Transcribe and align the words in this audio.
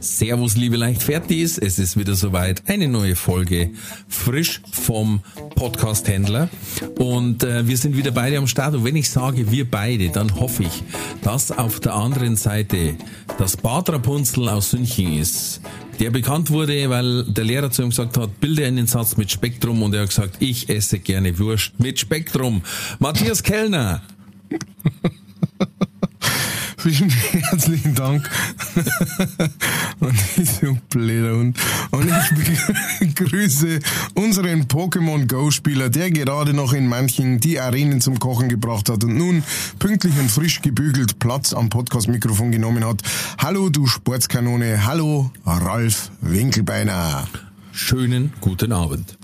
Servus, 0.00 0.56
liebe 0.56 0.76
Leichtfertis. 0.76 1.58
Es 1.58 1.78
ist 1.78 1.96
wieder 1.98 2.14
soweit. 2.14 2.62
Eine 2.68 2.86
neue 2.86 3.16
Folge. 3.16 3.70
Frisch 4.08 4.60
vom 4.70 5.20
Podcast-Händler. 5.56 6.48
Und 6.98 7.42
äh, 7.42 7.66
wir 7.66 7.76
sind 7.76 7.96
wieder 7.96 8.12
beide 8.12 8.38
am 8.38 8.46
Start. 8.46 8.74
Und 8.74 8.84
wenn 8.84 8.94
ich 8.94 9.10
sage 9.10 9.50
wir 9.50 9.68
beide, 9.68 10.10
dann 10.10 10.36
hoffe 10.36 10.62
ich, 10.64 10.82
dass 11.22 11.50
auf 11.50 11.80
der 11.80 11.94
anderen 11.94 12.36
Seite 12.36 12.94
das 13.38 13.56
Bad 13.56 13.90
Rapunzel 13.90 14.48
aus 14.48 14.70
Sünching 14.70 15.18
ist. 15.18 15.60
Der 15.98 16.10
bekannt 16.10 16.50
wurde, 16.50 16.88
weil 16.90 17.24
der 17.24 17.44
Lehrer 17.44 17.70
zu 17.72 17.82
ihm 17.82 17.90
gesagt 17.90 18.16
hat, 18.18 18.38
bilde 18.38 18.64
einen 18.66 18.86
Satz 18.86 19.16
mit 19.16 19.32
Spektrum. 19.32 19.82
Und 19.82 19.94
er 19.94 20.02
hat 20.02 20.10
gesagt, 20.10 20.36
ich 20.38 20.68
esse 20.68 21.00
gerne 21.00 21.38
Wurst 21.40 21.72
mit 21.78 21.98
Spektrum. 21.98 22.62
Matthias 23.00 23.42
Kellner. 23.42 24.02
Vielen 26.78 27.10
herzlichen 27.10 27.94
Dank. 27.96 28.30
und 30.00 30.14
ich 30.36 30.48
so 30.48 30.78
blöder 30.88 31.36
Hund. 31.36 31.58
Und 31.90 32.08
ich 32.08 33.14
begrüße 33.14 33.80
unseren 34.14 34.64
Pokémon 34.66 35.26
Go 35.26 35.50
Spieler, 35.50 35.90
der 35.90 36.12
gerade 36.12 36.54
noch 36.54 36.72
in 36.72 36.86
manchen 36.86 37.40
die 37.40 37.58
Arenen 37.58 38.00
zum 38.00 38.20
Kochen 38.20 38.48
gebracht 38.48 38.88
hat 38.88 39.02
und 39.02 39.16
nun 39.16 39.42
pünktlich 39.80 40.16
und 40.20 40.30
frisch 40.30 40.62
gebügelt 40.62 41.18
Platz 41.18 41.52
am 41.52 41.68
Podcast-Mikrofon 41.68 42.52
genommen 42.52 42.84
hat. 42.84 43.02
Hallo, 43.38 43.70
du 43.70 43.86
Sportskanone. 43.86 44.86
Hallo, 44.86 45.32
Ralf 45.44 46.12
Winkelbeiner. 46.20 47.26
Schönen 47.72 48.32
guten 48.40 48.72
Abend. 48.72 49.18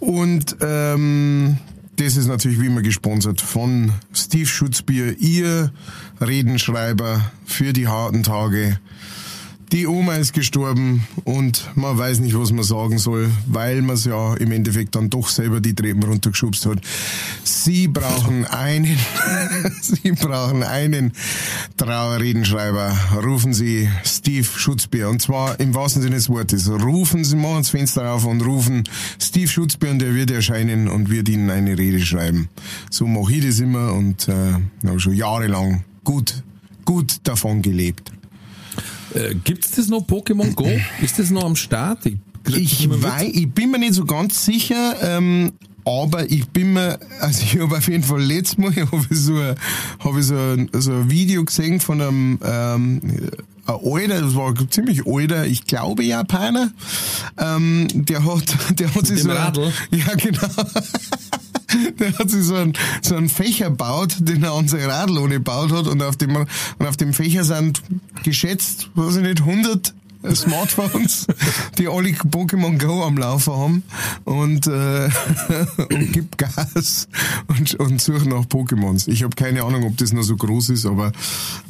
Und 0.00 0.56
ähm, 0.62 1.58
das 1.96 2.16
ist 2.16 2.26
natürlich 2.26 2.60
wie 2.60 2.66
immer 2.66 2.82
gesponsert 2.82 3.40
von 3.40 3.92
Steve 4.12 4.46
Schutzbier, 4.46 5.18
ihr 5.18 5.72
Redenschreiber 6.20 7.30
für 7.44 7.72
die 7.72 7.88
harten 7.88 8.22
Tage. 8.22 8.78
Die 9.72 9.88
Oma 9.88 10.14
ist 10.14 10.32
gestorben 10.32 11.06
und 11.24 11.68
man 11.74 11.98
weiß 11.98 12.20
nicht, 12.20 12.38
was 12.38 12.52
man 12.52 12.62
sagen 12.62 12.98
soll, 12.98 13.28
weil 13.46 13.82
man 13.82 13.96
es 13.96 14.04
ja 14.04 14.34
im 14.34 14.52
Endeffekt 14.52 14.94
dann 14.94 15.10
doch 15.10 15.28
selber 15.28 15.60
die 15.60 15.74
Treppen 15.74 16.04
runtergeschubst 16.04 16.66
hat. 16.66 16.78
Sie 17.42 17.88
brauchen 17.88 18.44
einen, 18.44 18.96
Sie 19.82 20.12
brauchen 20.12 20.62
einen 20.62 21.12
Trauerredenschreiber. 21.76 22.96
Rufen 23.24 23.54
Sie 23.54 23.88
Steve 24.04 24.46
Schutzbier 24.46 25.08
und 25.08 25.20
zwar 25.20 25.58
im 25.58 25.74
wahrsten 25.74 26.00
Sinne 26.00 26.14
des 26.14 26.28
Wortes. 26.28 26.70
Rufen 26.70 27.24
Sie 27.24 27.34
mal 27.34 27.58
ins 27.58 27.70
Fenster 27.70 28.12
auf 28.12 28.24
und 28.24 28.42
rufen 28.42 28.84
Steve 29.20 29.48
Schutzbier 29.48 29.90
und 29.90 29.98
der 29.98 30.14
wird 30.14 30.30
erscheinen 30.30 30.86
und 30.86 31.10
wird 31.10 31.28
Ihnen 31.28 31.50
eine 31.50 31.76
Rede 31.76 32.00
schreiben. 32.00 32.48
So 32.88 33.08
mache 33.08 33.32
ich 33.32 33.44
das 33.44 33.58
immer 33.58 33.94
und 33.94 34.28
äh, 34.28 34.98
schon 34.98 35.14
jahrelang 35.14 35.82
gut, 36.06 36.42
gut 36.86 37.18
davon 37.24 37.60
gelebt. 37.60 38.12
Äh, 39.12 39.34
gibt's 39.34 39.72
das 39.72 39.88
noch 39.88 40.06
Pokémon 40.06 40.54
Go? 40.54 40.66
Ist 41.02 41.18
das 41.18 41.30
noch 41.30 41.44
am 41.44 41.56
Start? 41.56 42.06
Ich, 42.06 42.16
ich, 42.46 42.88
weiß, 42.88 43.30
ich 43.32 43.50
bin 43.50 43.72
mir 43.72 43.78
nicht 43.78 43.94
so 43.94 44.04
ganz 44.04 44.44
sicher, 44.44 44.96
ähm, 45.02 45.52
aber 45.84 46.30
ich 46.30 46.48
bin 46.48 46.72
mir, 46.74 46.98
also 47.20 47.42
ich 47.42 47.60
habe 47.60 47.76
auf 47.76 47.88
jeden 47.88 48.04
Fall 48.04 48.22
letztes 48.22 48.56
Mal 48.56 48.74
habe 48.92 49.06
ich 49.10 49.18
so, 49.18 49.36
ein, 49.36 49.56
hab 49.98 50.16
ich 50.16 50.24
so, 50.24 50.36
ein, 50.36 50.70
so 50.72 50.92
ein 50.92 51.10
Video 51.10 51.44
gesehen 51.44 51.80
von 51.80 52.00
einem 52.00 52.38
ähm, 52.44 53.00
ein 53.66 53.74
alter, 53.74 54.20
das 54.22 54.34
war 54.36 54.54
ziemlich 54.70 55.06
alter, 55.06 55.46
ich 55.46 55.64
glaube 55.64 56.04
Japaner, 56.04 56.70
ähm, 57.38 57.88
der 57.92 58.24
hat, 58.24 58.56
der 58.78 58.94
hat 58.94 59.06
sich 59.06 59.22
so, 59.22 59.30
Radl. 59.30 59.72
ja 59.90 60.14
genau, 60.14 60.48
der 61.98 62.18
hat 62.18 62.30
sich 62.30 62.44
so 62.44 62.54
einen, 62.54 62.74
so 63.02 63.16
einen 63.16 63.28
Fächer 63.28 63.70
baut, 63.70 64.16
den 64.18 64.42
er 64.42 64.52
an 64.52 64.68
sein 64.68 64.88
Radl 64.88 65.18
ohne 65.18 65.34
gebaut 65.34 65.72
hat 65.72 65.86
und 65.86 66.02
auf 66.02 66.16
dem, 66.16 66.36
und 66.36 66.86
auf 66.86 66.96
dem 66.96 67.12
Fächer 67.12 67.44
sind 67.44 67.82
geschätzt, 68.22 68.90
weiß 68.94 69.16
ich 69.16 69.22
nicht, 69.22 69.40
100 69.40 69.94
Smartphones, 70.34 71.26
die 71.78 71.88
alle 71.88 72.08
Pokémon 72.08 72.78
Go 72.78 73.04
am 73.04 73.16
Laufen 73.16 73.52
haben 73.52 73.82
und, 74.24 74.66
äh, 74.66 75.08
und 75.92 76.12
gibt 76.12 76.38
Gas 76.38 77.08
und, 77.46 77.74
und 77.74 78.00
sucht 78.00 78.26
nach 78.26 78.44
Pokémons. 78.46 79.08
Ich 79.08 79.22
habe 79.22 79.36
keine 79.36 79.62
Ahnung, 79.62 79.84
ob 79.84 79.96
das 79.96 80.12
noch 80.12 80.22
so 80.22 80.36
groß 80.36 80.70
ist, 80.70 80.86
aber 80.86 81.12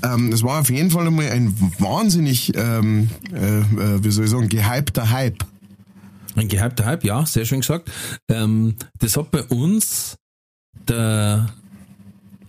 ähm, 0.03 0.33
es 0.33 0.43
war 0.43 0.61
auf 0.61 0.71
jeden 0.71 0.91
Fall 0.91 1.07
einmal 1.07 1.31
ein 1.31 1.55
wahnsinnig, 1.79 2.53
ähm, 2.57 3.11
äh, 3.33 3.59
äh, 3.61 4.05
wie 4.05 4.11
soll 4.11 4.25
ich 4.25 4.31
sagen, 4.31 4.49
gehypter 4.49 5.11
Hype. 5.11 5.45
Ein 6.37 6.49
gehypter 6.49 6.85
Hype, 6.85 7.05
ja, 7.05 7.25
sehr 7.25 7.47
schön 7.47 7.61
gesagt. 7.61 7.91
Ähm, 8.29 8.77
das 8.99 9.17
hat 9.17 9.31
bei 9.31 9.43
uns 9.45 10.19
der, 10.87 11.49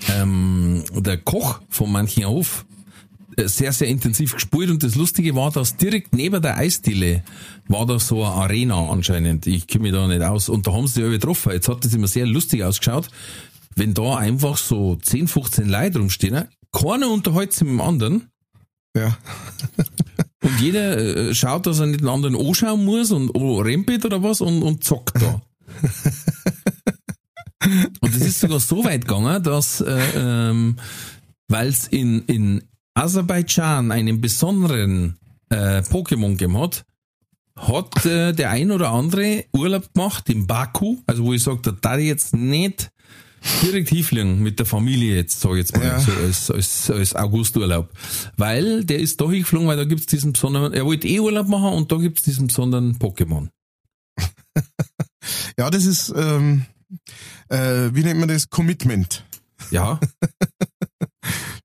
ähm, 0.09 0.83
der 0.93 1.17
Koch 1.17 1.61
von 1.69 1.91
manchen 1.91 2.25
auf 2.25 2.65
äh, 3.37 3.47
sehr, 3.47 3.71
sehr 3.71 3.87
intensiv 3.87 4.33
gespielt 4.33 4.69
und 4.69 4.83
das 4.83 4.95
Lustige 4.95 5.35
war, 5.35 5.51
dass 5.51 5.77
direkt 5.77 6.13
neben 6.13 6.41
der 6.41 6.57
Eisdiele 6.57 7.23
war 7.67 7.85
da 7.85 7.97
so 7.97 8.23
eine 8.23 8.33
Arena 8.33 8.89
anscheinend. 8.89 9.47
Ich 9.47 9.67
kenne 9.67 9.83
mich 9.83 9.93
da 9.93 10.05
nicht 10.05 10.21
aus. 10.21 10.49
Und 10.49 10.67
da 10.67 10.73
haben 10.73 10.87
sie 10.87 11.01
ja 11.01 11.09
getroffen. 11.09 11.53
Jetzt 11.53 11.69
hat 11.69 11.85
das 11.85 11.93
immer 11.93 12.07
sehr 12.07 12.25
lustig 12.25 12.63
ausgeschaut, 12.63 13.09
wenn 13.75 13.93
da 13.93 14.17
einfach 14.17 14.57
so 14.57 14.97
10, 14.97 15.29
15 15.29 15.69
Leute 15.69 15.99
rumstehen. 15.99 16.45
Keiner 16.73 17.09
unterhält 17.09 17.53
sich 17.53 17.63
mit 17.63 17.71
dem 17.71 17.81
anderen. 17.81 18.31
Ja. 18.95 19.17
Und 20.43 20.61
jeder 20.61 20.97
äh, 20.97 21.35
schaut, 21.35 21.65
dass 21.65 21.79
er 21.79 21.87
nicht 21.87 22.01
den 22.01 22.09
anderen 22.09 22.35
anschauen 22.35 22.85
muss 22.85 23.11
und 23.11 23.31
oh, 23.33 23.59
rempelt 23.59 24.05
oder 24.05 24.21
was 24.21 24.41
und, 24.41 24.61
und 24.61 24.83
zockt 24.83 25.19
da. 25.21 25.41
und 28.01 28.15
es 28.15 28.21
ist 28.21 28.39
sogar 28.39 28.59
so 28.59 28.83
weit 28.83 29.07
gegangen, 29.07 29.41
dass, 29.41 29.81
äh, 29.81 29.99
ähm, 30.15 30.75
weil 31.47 31.67
es 31.67 31.87
in, 31.87 32.23
in 32.25 32.63
Aserbaidschan 32.93 33.91
einen 33.91 34.21
besonderen 34.21 35.17
äh, 35.49 35.79
Pokémon 35.79 36.31
gegeben 36.31 36.59
hat, 36.59 36.83
hat 37.55 38.05
äh, 38.05 38.33
der 38.33 38.51
ein 38.51 38.71
oder 38.71 38.91
andere 38.91 39.45
Urlaub 39.53 39.91
gemacht 39.93 40.29
in 40.29 40.45
Baku, 40.45 40.97
also 41.07 41.23
wo 41.23 41.33
ich 41.33 41.43
sage, 41.43 41.59
da 41.63 41.71
darf 41.71 41.97
ich 41.97 42.07
jetzt 42.07 42.35
nicht 42.35 42.91
direkt 43.63 43.89
hinfliegen 43.89 44.41
mit 44.41 44.59
der 44.59 44.65
Familie 44.65 45.15
jetzt, 45.15 45.39
sag 45.39 45.51
ich 45.51 45.57
jetzt 45.57 45.75
mal, 45.75 45.85
Ja. 45.85 45.99
so 45.99 46.11
als, 46.13 46.51
als, 46.51 46.91
als 46.91 47.15
Augusturlaub. 47.15 47.89
Weil 48.35 48.83
der 48.83 48.99
ist 48.99 49.19
da 49.21 49.29
hingeflogen, 49.29 49.67
weil 49.67 49.77
da 49.77 49.85
gibt's 49.85 50.05
diesen 50.07 50.33
besonderen, 50.33 50.73
er 50.73 50.85
wollte 50.85 51.07
eh 51.07 51.19
Urlaub 51.19 51.47
machen 51.47 51.73
und 51.73 51.91
da 51.91 51.97
gibt's 51.97 52.23
diesen 52.23 52.47
besonderen 52.47 52.97
Pokémon. 52.97 53.49
Ja, 55.59 55.69
das 55.69 55.85
ist, 55.85 56.13
ähm, 56.15 56.65
äh, 57.49 57.89
wie 57.93 58.03
nennt 58.03 58.19
man 58.19 58.29
das? 58.29 58.49
Commitment. 58.49 59.25
Ja, 59.71 59.99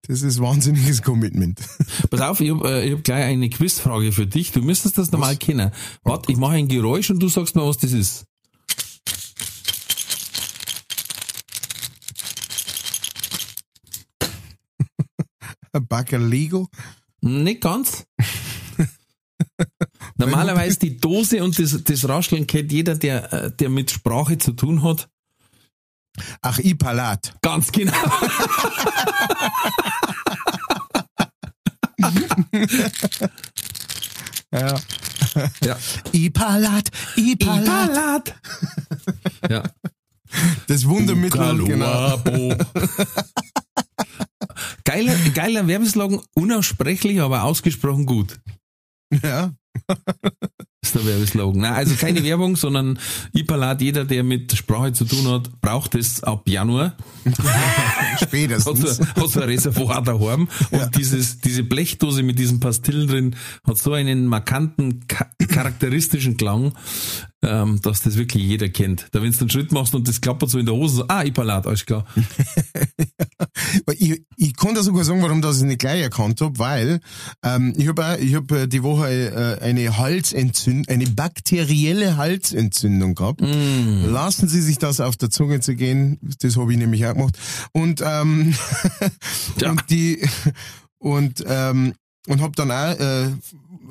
Das 0.09 0.23
ist 0.23 0.41
wahnsinniges 0.41 1.03
Commitment. 1.03 1.61
pass 2.11 2.21
auf, 2.23 2.41
ich 2.41 2.51
habe 2.51 2.69
äh, 2.69 2.87
ich 2.89 2.93
hab 2.93 3.05
gleich 3.05 3.25
eine 3.25 3.49
Quizfrage 3.49 4.11
für 4.11 4.27
dich. 4.27 4.51
Du 4.51 4.61
müsstest 4.61 4.99
das 4.99 5.13
normal 5.13 5.37
kennen. 5.37 5.71
Warte, 6.03 6.33
ich 6.33 6.39
mache 6.39 6.55
ein 6.55 6.67
Geräusch 6.67 7.11
und 7.11 7.21
du 7.21 7.29
sagst 7.29 7.55
mir, 7.55 7.65
was 7.65 7.79
das 7.79 7.93
ist. 7.93 8.25
Ein 15.73 15.87
Bagger 15.87 16.19
Lego. 16.19 16.69
Nicht 17.21 17.63
ganz. 17.63 18.05
Normalerweise 20.17 20.79
die 20.79 20.99
Dose 20.99 21.43
und 21.43 21.59
das, 21.59 21.83
das 21.85 22.09
Rascheln 22.09 22.47
kennt 22.47 22.73
jeder, 22.73 22.95
der, 22.95 23.33
äh, 23.33 23.51
der 23.57 23.71
mit 23.71 23.91
Sprache 23.91 24.39
zu 24.39 24.53
tun 24.53 24.83
hat. 24.83 25.09
Ach, 26.43 26.59
Ipalat. 26.59 27.35
Ganz 27.41 27.73
genau. 27.73 27.93
Ja. 34.53 34.79
Ja. 35.65 35.79
Ipalat, 36.13 36.91
Ipalat. 37.17 37.65
Ipalat. 37.65 38.35
Ja. 39.49 39.63
Das 40.67 40.87
Wundermittel, 40.87 41.65
genau. 41.65 42.19
Geiler, 44.85 45.15
geiler 45.35 45.67
Werbeslogan, 45.67 46.21
unaussprechlich, 46.35 47.21
aber 47.21 47.45
ausgesprochen 47.45 48.07
gut. 48.07 48.39
Ja. 49.23 49.53
ist 50.83 50.95
der 50.95 51.07
Werbeslogan. 51.07 51.61
Nein, 51.63 51.73
also 51.73 51.95
keine 51.95 52.23
Werbung, 52.25 52.57
sondern 52.57 52.99
Ipalat, 53.33 53.81
jeder, 53.81 54.05
der 54.05 54.23
mit 54.25 54.55
Sprache 54.57 54.93
zu 54.93 55.05
tun 55.05 55.27
hat, 55.29 55.61
braucht 55.61 55.95
es 55.95 56.23
ab 56.23 56.49
Januar. 56.49 56.97
Spätestens. 58.23 58.67
Hat 58.67 58.97
so, 58.97 59.07
hat 59.23 59.31
so 59.31 59.41
ein 59.41 59.49
Reservoir 59.49 60.03
daheim. 60.03 60.49
Und 60.71 60.79
Ja. 60.79 60.87
dieses, 60.89 61.39
diese 61.41 61.63
Blechdose 61.63 62.23
mit 62.23 62.39
diesen 62.39 62.61
Pastillen 62.61 63.07
drin 63.09 63.37
hat 63.67 63.79
so 63.79 63.93
einen 63.93 64.27
markanten, 64.27 65.07
ka 65.07 65.31
charakteristischen 65.49 66.37
Klang, 66.37 66.73
ähm, 67.43 67.81
dass 67.83 68.03
das 68.03 68.17
wirklich 68.17 68.45
jeder 68.45 68.69
kennt. 68.69 69.09
Da 69.13 69.23
wenn 69.23 69.33
du 69.33 69.39
einen 69.41 69.51
Schritt 69.51 69.73
machst 69.73 69.95
und 69.95 70.07
das 70.07 70.21
klappert 70.21 70.51
so 70.51 70.59
in 70.59 70.67
der 70.67 70.75
Hose, 70.75 70.97
so, 70.97 71.05
ah, 71.09 71.23
Ipalat, 71.25 71.67
alles 71.67 71.85
klar. 71.85 72.05
Weil 73.87 73.97
Ich, 73.99 74.23
ich 74.37 74.57
kann 74.57 74.75
dir 74.75 74.83
sogar 74.83 75.05
sagen, 75.05 75.23
warum 75.23 75.43
das 75.43 75.59
ich 75.59 75.65
nicht 75.65 75.81
gleich 75.81 76.01
erkannt 76.03 76.41
habe, 76.41 76.59
weil 76.59 77.01
ähm, 77.43 77.75
ich 77.77 77.89
habe 77.89 78.19
ich 78.21 78.35
hab 78.35 78.51
äh, 78.53 78.67
die 78.67 78.83
Woche 78.83 79.09
äh, 79.61 79.65
eine 79.65 79.97
Halsentzündung, 79.99 80.89
eine 80.89 81.07
bakterielle 81.07 82.17
Halsentzündung 82.17 83.15
gehabt. 83.15 83.41
Lassen 83.41 84.49
Sie 84.49 84.61
sich 84.63 84.79
das 84.79 85.01
auf 85.01 85.17
der 85.17 85.31
Zunge 85.31 85.61
zu 85.61 85.75
gehen, 85.75 86.19
das 86.41 86.57
habe 86.57 86.73
ich 86.73 86.79
nämlich 86.79 87.05
auch 87.07 87.15
gemacht. 87.15 87.39
Und 87.73 88.03
ähm, 88.05 88.55
Ja. 89.61 89.71
und 89.71 89.83
die 89.91 90.27
und 90.99 91.45
ähm, 91.47 91.95
und 92.29 92.41
habe 92.41 92.53
dann 92.55 92.71
auch 92.71 92.99
äh, 93.01 93.31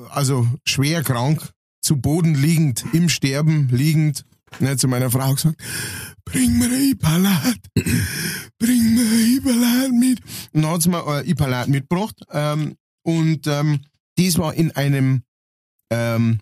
also 0.10 0.48
schwer 0.66 1.04
krank 1.04 1.52
zu 1.82 1.98
Boden 1.98 2.36
liegend 2.36 2.86
im 2.94 3.10
Sterben 3.10 3.70
liegend 3.70 4.26
ne, 4.60 4.78
zu 4.78 4.88
meiner 4.88 5.12
Frau 5.12 5.34
gesagt 5.34 5.62
bring 6.26 6.58
mir 6.58 6.66
ein 6.66 6.92
Ipalat 6.92 7.60
bring 8.60 8.96
mir 8.96 9.02
ein 9.02 9.38
Ipalat 9.38 9.92
mit 9.92 10.20
und 10.54 10.62
dann 10.62 10.72
hat 10.72 10.82
sie 10.82 10.90
mir 10.90 11.06
ein 11.06 11.26
Ipalat 11.26 11.68
mitgebracht 11.68 12.16
ähm, 12.32 12.76
und 13.04 13.48
ähm, 13.48 13.82
dies 14.18 14.38
war 14.38 14.54
in 14.54 14.72
einem 14.72 15.24
ähm, 15.92 16.40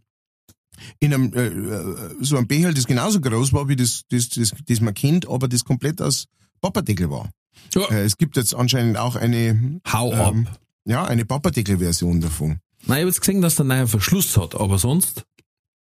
in 1.00 1.14
einem 1.14 1.34
äh, 1.34 1.48
äh, 1.48 2.16
so 2.22 2.38
einem 2.38 2.48
Becher, 2.48 2.74
das 2.74 2.88
genauso 2.88 3.20
groß 3.20 3.54
war 3.54 3.68
wie 3.68 3.76
das, 3.76 4.04
das, 4.10 4.30
das, 4.30 4.54
das 4.66 4.82
man 4.82 4.94
kennt, 4.94 5.28
aber 5.28 5.48
das 5.48 5.66
komplett 5.66 6.02
aus 6.02 6.26
Papperdeckel 6.62 7.10
war. 7.10 7.30
Ja. 7.74 7.90
Äh, 7.90 8.04
es 8.04 8.18
gibt 8.18 8.38
jetzt 8.38 8.56
anscheinend 8.56 8.98
auch 8.98 9.16
eine 9.16 9.82
Hau 9.92 10.14
ab. 10.14 10.34
ähm, 10.34 10.48
ja, 10.86 11.04
eine 11.04 11.26
Papperdeckel-Version 11.26 12.22
davon. 12.22 12.60
Nein, 12.86 12.88
ich 12.88 12.92
habe 12.92 13.02
jetzt 13.08 13.20
gesehen, 13.20 13.42
dass 13.42 13.56
der 13.56 13.66
neue 13.66 13.88
Verschluss 13.88 14.38
hat, 14.38 14.56
aber 14.56 14.78
sonst, 14.78 15.26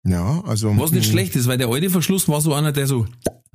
Ja, 0.06 0.42
also. 0.46 0.76
was 0.78 0.92
nicht 0.92 1.10
schlecht 1.10 1.34
ist, 1.36 1.46
weil 1.46 1.58
der 1.58 1.68
alte 1.68 1.90
Verschluss 1.90 2.28
war 2.28 2.40
so 2.40 2.54
einer, 2.54 2.72
der 2.72 2.86
so 2.86 3.06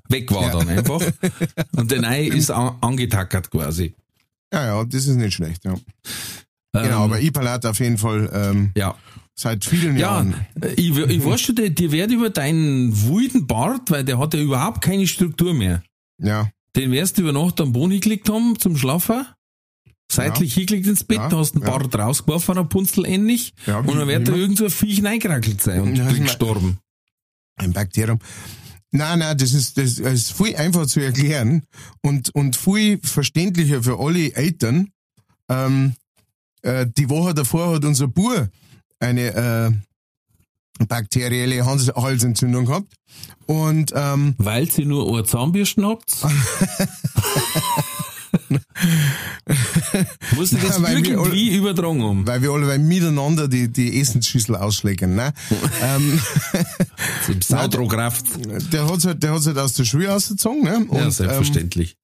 weg 0.09 0.31
war 0.31 0.44
Ja. 0.44 0.51
dann 0.59 0.69
einfach. 0.69 1.01
Und 1.77 1.89
der 1.92 2.01
neue 2.01 2.27
ist 2.27 2.51
an, 2.51 2.75
angetackert 2.81 3.50
quasi. 3.50 3.95
Ja, 4.53 4.65
ja, 4.65 4.83
das 4.83 5.07
ist 5.07 5.15
nicht 5.15 5.33
schlecht, 5.36 5.63
ja. 5.63 5.75
Genau, 6.74 6.86
Ähm, 6.86 6.94
aber 6.94 7.21
Ipalat 7.21 7.65
auf 7.65 7.80
jeden 7.80 7.98
Fall 7.98 8.30
ähm, 8.33 8.71
ja. 8.75 8.95
seit 9.36 9.63
vielen 9.65 9.95
Ja, 9.95 10.15
Jahren. 10.18 10.36
äh, 10.62 10.74
ich, 10.74 10.95
ich 10.98 11.25
weiß 11.25 11.39
schon, 11.42 11.56
dir, 11.56 11.69
dir 11.69 11.92
wird 11.92 12.12
über 12.12 12.30
deinen 12.30 12.92
wilden 13.07 13.47
Bart, 13.47 13.89
weil 13.92 14.04
der 14.04 14.19
hat 14.19 14.33
ja 14.33 14.42
überhaupt 14.42 14.81
keine 14.81 15.07
Struktur 15.07 15.54
mehr. 15.54 15.83
Ja, 16.18 16.50
Den 16.75 16.92
wirst 16.92 17.18
du 17.18 17.21
über 17.24 17.31
Nacht 17.33 17.59
am 17.62 17.71
Boden 17.74 17.92
hingelegt 17.92 18.30
haben 18.30 18.57
zum 18.59 18.75
Schlafen, 18.77 19.25
seitlich 20.11 20.53
hingelegt 20.53 20.87
ins 20.87 21.03
Bett, 21.03 21.17
Ja, 21.17 21.31
hast 21.31 21.55
du 21.55 21.59
den 21.59 21.67
ja. 21.67 21.77
Bart 21.77 21.95
rausgeworfen, 21.95 22.57
ein 22.57 22.69
Punzel 22.69 23.05
ähnlich, 23.05 23.53
Ja, 23.65 23.79
und 23.79 23.95
dann 23.95 24.07
wird 24.07 24.27
da 24.27 24.33
irgend 24.33 24.57
so 24.57 24.65
ein 24.65 24.71
Viech 24.71 25.03
reingerakelt 25.03 25.61
sein 25.61 25.81
und 25.81 25.95
Ja, 25.95 26.09
ja, 26.09 26.17
gestorben. 26.17 26.79
ein 27.57 27.73
Bakterium. 27.73 28.19
Nein, 28.91 29.19
nein, 29.19 29.37
das 29.37 29.53
ist, 29.53 29.77
das 29.77 29.99
ist 29.99 30.33
viel 30.33 30.55
einfach 30.55 30.85
zu 30.85 30.99
erklären 30.99 31.63
und, 32.01 32.35
und 32.35 32.57
viel 32.57 32.99
verständlicher 33.01 33.81
für 33.83 33.99
alle 33.99 34.33
Eltern. 34.33 34.89
Ähm, 35.49 35.93
äh, 36.61 36.85
die 36.97 37.09
Woche 37.09 37.33
davor 37.33 37.75
hat 37.75 37.85
unser 37.85 38.07
Bub 38.07 38.49
eine 38.99 39.71
äh, 40.81 40.85
bakterielle 40.85 41.65
Hals 41.65 41.87
Halsentzündung 41.95 42.65
gehabt. 42.65 42.93
Und 43.45 43.93
ähm, 43.95 44.35
Weil 44.37 44.69
sie 44.69 44.85
nur 44.85 45.07
eine 45.07 45.23
Zahnbürsten 45.23 45.85
habt? 45.85 46.11
Muss 50.36 50.51
ich 50.51 50.62
das 50.62 50.77
Ja, 50.77 50.83
weil 50.83 51.03
wir 51.03 51.12
irgendwie 51.13 51.56
übertragen 51.56 52.03
haben? 52.03 52.27
weil 52.27 52.42
wir 52.42 52.51
alle 52.51 52.77
miteinander 52.80 53.48
die, 53.48 53.71
die 53.71 54.00
Essensschüssel 54.00 54.56
ausschlägen. 54.56 55.15
Ne? 55.15 55.33
ähm, 55.81 56.19
Saudrokraft. 57.42 58.25
der 58.71 58.88
hat 58.88 59.06
halt, 59.06 59.24
der 59.24 59.33
hat's 59.33 59.48
halt 59.48 59.57
aus 59.57 59.74
der 59.74 59.86
Schule 59.86 60.13
ausgezogen. 60.13 60.63
Ne? 60.63 60.86
Und, 60.88 60.98
Ja, 60.98 61.03
ähm, 61.06 61.12
selbstverständlich. 61.12 61.98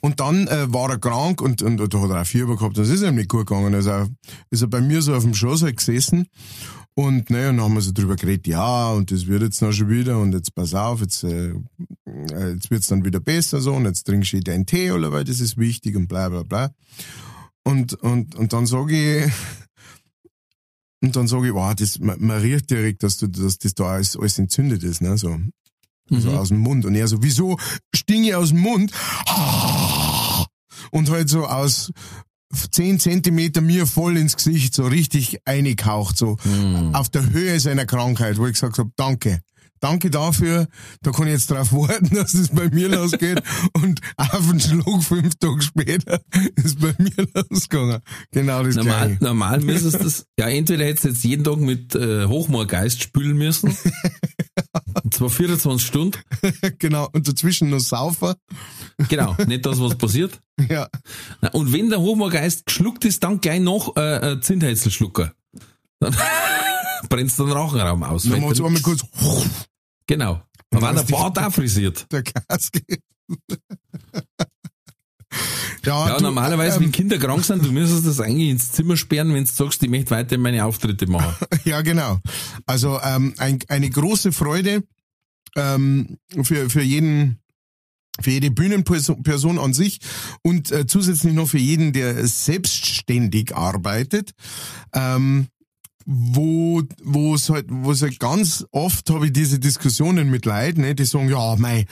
Und 0.00 0.20
dann 0.20 0.46
äh, 0.48 0.72
war 0.72 0.90
er 0.90 0.98
krank 0.98 1.40
und, 1.40 1.62
und, 1.62 1.80
und 1.80 1.94
da 1.94 2.00
hat 2.00 2.10
er 2.10 2.22
auch 2.22 2.26
Fieber 2.26 2.56
gehabt. 2.56 2.76
Das 2.76 2.88
ist 2.88 3.02
ihm 3.02 3.14
nicht 3.14 3.28
gut 3.30 3.46
gegangen. 3.46 3.74
Also 3.74 4.06
ist 4.50 4.62
er 4.62 4.68
bei 4.68 4.80
mir 4.80 5.00
so 5.02 5.14
auf 5.14 5.24
dem 5.24 5.34
Schoß 5.34 5.62
halt 5.62 5.78
gesessen. 5.78 6.28
Und 6.96 7.28
naja, 7.28 7.46
dann 7.46 7.60
haben 7.60 7.74
wir 7.74 7.80
so 7.80 7.90
drüber 7.92 8.14
geredet, 8.14 8.46
ja, 8.46 8.92
und 8.92 9.10
das 9.10 9.26
wird 9.26 9.42
jetzt 9.42 9.60
noch 9.62 9.72
schon 9.72 9.88
wieder 9.88 10.20
und 10.20 10.32
jetzt 10.32 10.54
pass 10.54 10.74
auf, 10.74 11.00
jetzt, 11.00 11.24
äh, 11.24 11.48
äh, 12.06 12.52
jetzt 12.52 12.70
wird's 12.70 12.86
dann 12.86 13.04
wieder 13.04 13.18
besser 13.18 13.60
so 13.60 13.74
und 13.74 13.84
jetzt 13.84 14.04
trinkst 14.04 14.32
du 14.32 14.40
deinen 14.40 14.64
Tee 14.64 14.92
oder 14.92 15.10
weil 15.10 15.24
das 15.24 15.40
ist 15.40 15.56
wichtig 15.58 15.96
und 15.96 16.06
bla 16.06 16.28
bla 16.28 16.44
bla. 16.44 16.70
Und, 17.64 17.94
und, 17.94 18.36
und 18.36 18.52
dann 18.52 18.66
sage 18.66 19.24
ich, 19.26 19.32
und 21.02 21.16
dann 21.16 21.26
sage 21.26 21.48
ich, 21.48 21.54
wow, 21.54 21.74
das, 21.74 21.98
man, 21.98 22.24
man 22.24 22.40
riecht 22.40 22.70
direkt, 22.70 23.02
dass, 23.02 23.16
du, 23.16 23.26
dass 23.26 23.58
das 23.58 23.74
da 23.74 23.84
alles, 23.86 24.16
alles 24.16 24.38
entzündet 24.38 24.84
ist, 24.84 25.02
ne, 25.02 25.18
so. 25.18 25.36
So 26.10 26.30
Mhm. 26.30 26.36
aus 26.36 26.48
dem 26.48 26.58
Mund. 26.58 26.84
Und 26.84 26.94
er 26.96 27.08
so, 27.08 27.22
wieso 27.22 27.56
stinge 27.94 28.28
ich 28.28 28.34
aus 28.34 28.50
dem 28.50 28.60
Mund? 28.60 28.92
Und 30.90 31.08
halt 31.10 31.30
so 31.30 31.46
aus 31.46 31.92
10 32.70 32.98
Zentimeter 33.00 33.60
mir 33.60 33.86
voll 33.86 34.16
ins 34.16 34.36
Gesicht, 34.36 34.74
so 34.74 34.84
richtig 34.86 35.38
eingehaucht, 35.44 36.16
so 36.16 36.36
Mhm. 36.44 36.94
auf 36.94 37.08
der 37.08 37.30
Höhe 37.30 37.58
seiner 37.60 37.86
Krankheit, 37.86 38.38
wo 38.38 38.46
ich 38.46 38.54
gesagt 38.54 38.78
habe, 38.78 38.90
danke. 38.96 39.40
Danke 39.80 40.08
dafür, 40.10 40.66
da 41.02 41.10
kann 41.10 41.26
ich 41.26 41.34
jetzt 41.34 41.50
drauf 41.50 41.70
warten, 41.74 42.08
dass 42.14 42.32
es 42.32 42.48
bei 42.48 42.70
mir 42.70 42.88
losgeht. 42.88 43.42
Und 43.74 44.00
auf 44.16 44.48
den 44.48 44.58
Schluck 44.58 45.02
fünf 45.02 45.34
Tage 45.34 45.60
später 45.60 46.20
ist 46.56 46.80
bei 46.80 46.94
mir 46.98 47.26
losgegangen. 47.50 48.00
Genau 48.30 48.62
das 48.62 48.76
Normal, 48.76 49.08
Gleiche. 49.08 49.24
normal 49.24 49.60
müsstest 49.60 50.00
das, 50.02 50.26
ja, 50.38 50.48
entweder 50.48 50.86
hättest 50.86 51.04
du 51.04 51.08
jetzt 51.08 51.24
jeden 51.24 51.44
Tag 51.44 51.58
mit 51.58 51.94
äh, 51.96 52.24
Hochmoorgeist 52.26 53.02
spülen 53.02 53.36
müssen. 53.36 53.76
Und 55.02 55.12
zwar 55.12 55.28
24 55.28 55.86
Stunden. 55.86 56.18
Genau. 56.78 57.08
Und 57.12 57.28
dazwischen 57.28 57.68
noch 57.68 57.80
Saufer. 57.80 58.36
Genau, 59.08 59.36
nicht 59.46 59.64
das, 59.66 59.80
was 59.80 59.96
passiert. 59.96 60.40
Ja. 60.68 60.88
Und 61.52 61.72
wenn 61.72 61.90
der 61.90 62.00
Hochmoorgeist 62.00 62.66
geschluckt 62.66 63.04
ist, 63.04 63.22
dann 63.24 63.40
gleich 63.40 63.60
noch 63.60 63.96
äh, 63.96 64.32
äh, 64.32 64.40
Zündhölzelschlucker. 64.40 65.32
Dann 66.00 66.16
brennst 67.08 67.38
du 67.38 67.44
den 67.44 67.52
Rachenraum 67.52 68.02
aus. 68.02 68.24
Dann 68.24 68.42
es 68.44 68.58
du- 68.58 68.66
einmal 68.66 68.82
kurz 68.82 69.04
Genau. 70.06 70.42
War 70.70 70.80
dann 70.92 70.96
der 70.96 71.02
Bart 71.14 71.38
auch 71.38 71.52
frisiert. 71.52 72.06
der 72.12 72.22
Gas 72.22 72.70
geht. 72.72 73.00
Ja, 75.84 76.16
du, 76.16 76.22
normalerweise, 76.24 76.76
ähm, 76.78 76.84
wenn 76.84 76.92
Kinder 76.92 77.18
krank 77.18 77.44
sind, 77.44 77.64
du 77.64 77.70
müsstest 77.72 78.06
das 78.06 78.20
eigentlich 78.20 78.48
ins 78.50 78.72
Zimmer 78.72 78.96
sperren, 78.96 79.34
wenn 79.34 79.44
du 79.44 79.50
sagst, 79.50 79.82
ich 79.82 79.90
möchte 79.90 80.10
weiter 80.12 80.38
meine 80.38 80.64
Auftritte 80.64 81.06
machen. 81.06 81.34
Ja, 81.64 81.82
genau. 81.82 82.20
Also 82.66 83.00
ähm, 83.02 83.34
ein, 83.38 83.58
eine 83.68 83.90
große 83.90 84.32
Freude 84.32 84.82
ähm, 85.56 86.18
für, 86.42 86.70
für 86.70 86.82
jeden 86.82 87.38
für 88.20 88.30
jede 88.30 88.50
Bühnenperson 88.50 89.22
Person 89.22 89.58
an 89.58 89.72
sich 89.74 89.98
und 90.42 90.70
äh, 90.70 90.86
zusätzlich 90.86 91.34
noch 91.34 91.48
für 91.48 91.58
jeden, 91.58 91.92
der 91.92 92.26
selbstständig 92.26 93.56
arbeitet, 93.56 94.32
ähm, 94.92 95.48
wo 96.06 96.82
wo 97.02 97.34
es 97.34 97.48
halt, 97.48 97.66
wo 97.68 97.90
es 97.92 98.02
halt 98.02 98.20
ganz 98.20 98.64
oft 98.70 99.10
habe 99.10 99.26
ich 99.26 99.32
diese 99.32 99.58
Diskussionen 99.58 100.30
mit 100.30 100.44
Leuten, 100.44 100.82
ne, 100.82 100.94
die 100.94 101.04
sagen, 101.04 101.28
ja, 101.28 101.56
mei, 101.56 101.86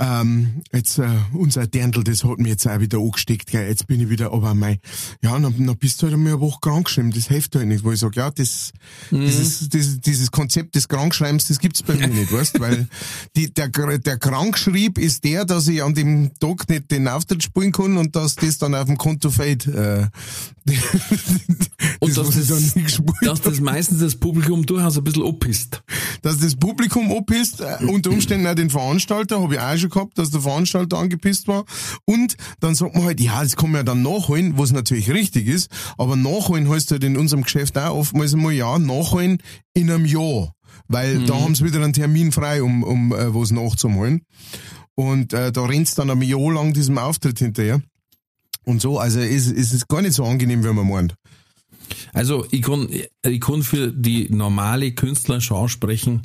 ähm, 0.00 0.62
jetzt 0.72 0.98
äh, 0.98 1.08
unser 1.34 1.66
Dirndl, 1.66 2.02
das 2.02 2.24
hat 2.24 2.38
mir 2.38 2.48
jetzt 2.48 2.66
auch 2.66 2.80
wieder 2.80 2.98
angesteckt, 2.98 3.50
gell, 3.50 3.68
jetzt 3.68 3.86
bin 3.86 4.00
ich 4.00 4.08
wieder, 4.08 4.32
aber 4.32 4.54
mei, 4.54 4.80
ja, 5.22 5.38
dann, 5.38 5.66
dann 5.66 5.76
bist 5.76 6.00
du 6.00 6.06
halt 6.06 6.14
einmal 6.14 6.32
eine 6.32 6.40
Woche 6.40 6.58
krank 6.62 6.86
geschrieben, 6.86 7.12
das 7.12 7.28
hilft 7.28 7.54
halt 7.54 7.68
nicht, 7.68 7.84
wo 7.84 7.92
ich 7.92 8.00
sage, 8.00 8.18
ja, 8.18 8.30
das, 8.30 8.72
dieses, 9.10 9.68
dieses, 9.68 10.00
dieses 10.00 10.30
Konzept 10.30 10.74
des 10.74 10.88
Krankschreibens, 10.88 11.48
das 11.48 11.58
gibt's 11.58 11.82
bei 11.82 11.94
mir 11.94 12.08
nicht, 12.08 12.32
weißt, 12.32 12.60
weil 12.60 12.88
die, 13.36 13.52
der, 13.52 13.68
der 13.68 14.18
Krankschrieb 14.18 14.96
ist 14.96 15.22
der, 15.24 15.44
dass 15.44 15.68
ich 15.68 15.82
an 15.82 15.94
dem 15.94 16.30
Tag 16.40 16.68
nicht 16.70 16.90
den 16.90 17.06
Auftritt 17.06 17.42
spielen 17.42 17.72
kann 17.72 17.98
und 17.98 18.16
dass 18.16 18.36
das 18.36 18.56
dann 18.56 18.74
auf 18.74 18.86
dem 18.86 18.96
Konto 18.96 19.30
fällt, 19.30 19.66
äh, 19.66 20.06
Und 22.00 22.16
das, 22.16 22.30
dass 22.30 22.48
das, 22.48 22.74
dass 23.22 23.40
das 23.40 23.60
meistens 23.60 24.00
das 24.00 24.16
Publikum 24.16 24.64
durchaus 24.64 24.96
ein 24.98 25.04
bisschen 25.04 25.26
abpisst. 25.26 25.82
dass 26.22 26.38
das 26.38 26.56
Publikum 26.56 27.10
abpisst, 27.12 27.60
äh, 27.60 27.84
unter 27.86 28.10
Umständen 28.10 28.46
auch 28.46 28.54
den 28.54 28.70
Veranstalter, 28.70 29.40
habe 29.40 29.54
ich 29.54 29.60
auch 29.60 29.76
schon 29.76 29.89
gehabt, 29.90 30.18
dass 30.18 30.30
der 30.30 30.40
Veranstalter 30.40 30.98
angepisst 30.98 31.48
war. 31.48 31.64
Und 32.04 32.36
dann 32.60 32.74
sagt 32.74 32.94
man 32.94 33.04
halt, 33.04 33.20
ja, 33.20 33.42
das 33.42 33.56
kann 33.56 33.70
man 33.70 33.80
ja 33.80 33.84
dann 33.84 34.02
nachholen, 34.02 34.56
was 34.56 34.72
natürlich 34.72 35.10
richtig 35.10 35.46
ist, 35.46 35.70
aber 35.98 36.16
nachholen 36.16 36.68
heißt 36.68 36.90
halt 36.90 37.04
in 37.04 37.16
unserem 37.16 37.42
Geschäft 37.42 37.76
auch 37.78 37.96
oftmals 37.96 38.34
einmal, 38.34 38.52
ja, 38.52 38.78
nachholen 38.78 39.38
in 39.74 39.90
einem 39.90 40.06
Jahr. 40.06 40.52
Weil 40.88 41.24
da 41.24 41.40
haben 41.40 41.54
sie 41.54 41.64
wieder 41.64 41.82
einen 41.82 41.92
Termin 41.92 42.32
frei, 42.32 42.62
um, 42.62 42.82
um 42.82 43.12
äh, 43.12 43.34
was 43.34 43.50
nachzuholen. 43.50 44.22
Und 44.94 45.32
äh, 45.32 45.52
da 45.52 45.64
rennst 45.64 45.98
dann 45.98 46.10
ein 46.10 46.20
Jahr 46.22 46.52
lang 46.52 46.72
diesem 46.72 46.98
Auftritt 46.98 47.38
hinterher. 47.38 47.80
Und 48.64 48.82
so, 48.82 48.98
also 48.98 49.20
ist, 49.20 49.50
ist 49.50 49.72
es 49.72 49.88
gar 49.88 50.02
nicht 50.02 50.14
so 50.14 50.24
angenehm, 50.24 50.64
wie 50.64 50.72
man 50.72 50.88
meint. 50.88 51.14
Also 52.12 52.46
ich 52.50 52.62
kann, 52.62 52.88
ich 53.24 53.40
kann 53.40 53.62
für 53.62 53.92
die 53.92 54.28
normale 54.30 54.92
Künstlerschau 54.92 55.68
sprechen. 55.68 56.22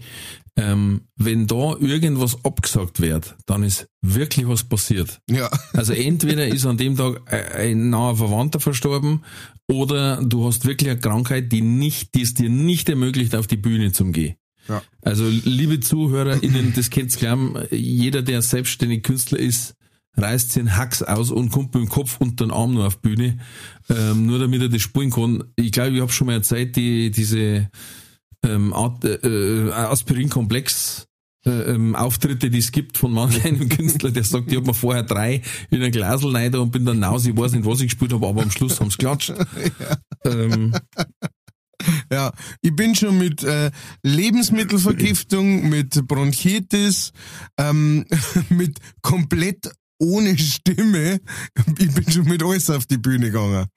Ähm, 0.57 1.01
wenn 1.17 1.47
da 1.47 1.75
irgendwas 1.77 2.45
abgesagt 2.45 3.01
wird, 3.01 3.35
dann 3.45 3.63
ist 3.63 3.87
wirklich 4.01 4.47
was 4.47 4.63
passiert. 4.63 5.19
Ja. 5.29 5.49
Also 5.73 5.91
entweder 5.91 6.47
ist 6.47 6.65
an 6.65 6.77
dem 6.77 6.95
Tag 6.95 7.21
ein 7.31 7.89
naher 7.89 8.15
Verwandter 8.15 8.61
verstorben 8.61 9.23
oder 9.67 10.23
du 10.23 10.47
hast 10.47 10.65
wirklich 10.65 10.89
eine 10.89 10.99
Krankheit, 10.99 11.51
die 11.51 11.61
nicht, 11.61 12.15
die 12.15 12.21
es 12.21 12.33
dir 12.33 12.49
nicht 12.49 12.87
ermöglicht, 12.87 13.35
auf 13.35 13.47
die 13.47 13.57
Bühne 13.57 13.91
zu 13.91 14.05
gehen. 14.05 14.35
Ja. 14.69 14.81
Also 15.01 15.27
liebe 15.27 15.79
ZuhörerInnen, 15.81 16.73
das 16.73 16.89
könnt's 16.89 17.17
glauben, 17.17 17.55
jeder, 17.71 18.21
der 18.21 18.41
selbstständig 18.41 19.03
Künstler 19.03 19.39
ist, 19.39 19.75
reißt 20.17 20.53
sich 20.53 20.61
einen 20.61 20.77
Hacks 20.77 21.03
aus 21.03 21.31
und 21.31 21.51
kommt 21.51 21.73
mit 21.73 21.83
dem 21.83 21.89
Kopf 21.89 22.17
unter 22.19 22.45
den 22.45 22.51
Arm 22.51 22.73
nur 22.73 22.87
auf 22.87 22.95
die 22.95 23.09
Bühne, 23.09 23.37
ähm, 23.89 24.25
nur 24.25 24.39
damit 24.39 24.61
er 24.61 24.69
das 24.69 24.81
spielen 24.81 25.11
kann. 25.11 25.43
Ich 25.55 25.71
glaube, 25.71 25.91
ich 25.91 26.01
habe 26.01 26.11
schon 26.11 26.27
mal 26.27 26.33
erzählt, 26.33 26.75
die, 26.75 27.11
diese 27.11 27.69
ähm, 28.45 28.73
äh, 29.03 29.07
äh, 29.07 29.71
Aspirin-Komplex 29.71 31.07
äh, 31.45 31.49
ähm, 31.49 31.95
Auftritte, 31.95 32.49
die 32.49 32.59
es 32.59 32.71
gibt 32.71 32.97
von 32.97 33.11
manchen 33.11 33.69
Künstlern, 33.69 34.13
der 34.13 34.23
sagt, 34.23 34.51
ich 34.51 34.57
habe 34.57 34.67
mir 34.67 34.73
vorher 34.73 35.03
drei 35.03 35.41
in 35.69 35.83
ein 35.83 35.91
Glasel 35.91 36.35
rein 36.35 36.55
und 36.55 36.71
bin 36.71 36.85
dann 36.85 36.99
naus, 36.99 37.25
ich 37.25 37.37
weiß 37.37 37.51
nicht, 37.53 37.65
was 37.65 37.81
ich 37.81 37.87
gespielt 37.87 38.13
habe, 38.13 38.27
aber 38.27 38.41
am 38.41 38.51
Schluss 38.51 38.79
haben's 38.79 38.97
geklatscht. 38.97 39.33
Ähm, 40.25 40.73
Ja, 42.11 42.31
ich 42.61 42.75
bin 42.75 42.95
schon 42.95 43.17
mit 43.17 43.43
äh, 43.43 43.71
Lebensmittelvergiftung, 44.03 45.69
mit 45.69 46.07
Bronchitis, 46.07 47.11
ähm, 47.57 48.05
mit 48.49 48.79
komplett 49.01 49.71
ohne 49.99 50.37
Stimme. 50.37 51.19
Ich 51.77 51.93
bin 51.93 52.09
schon 52.09 52.25
mit 52.25 52.43
alles 52.43 52.69
auf 52.69 52.85
die 52.85 52.97
Bühne 52.97 53.27
gegangen. 53.27 53.67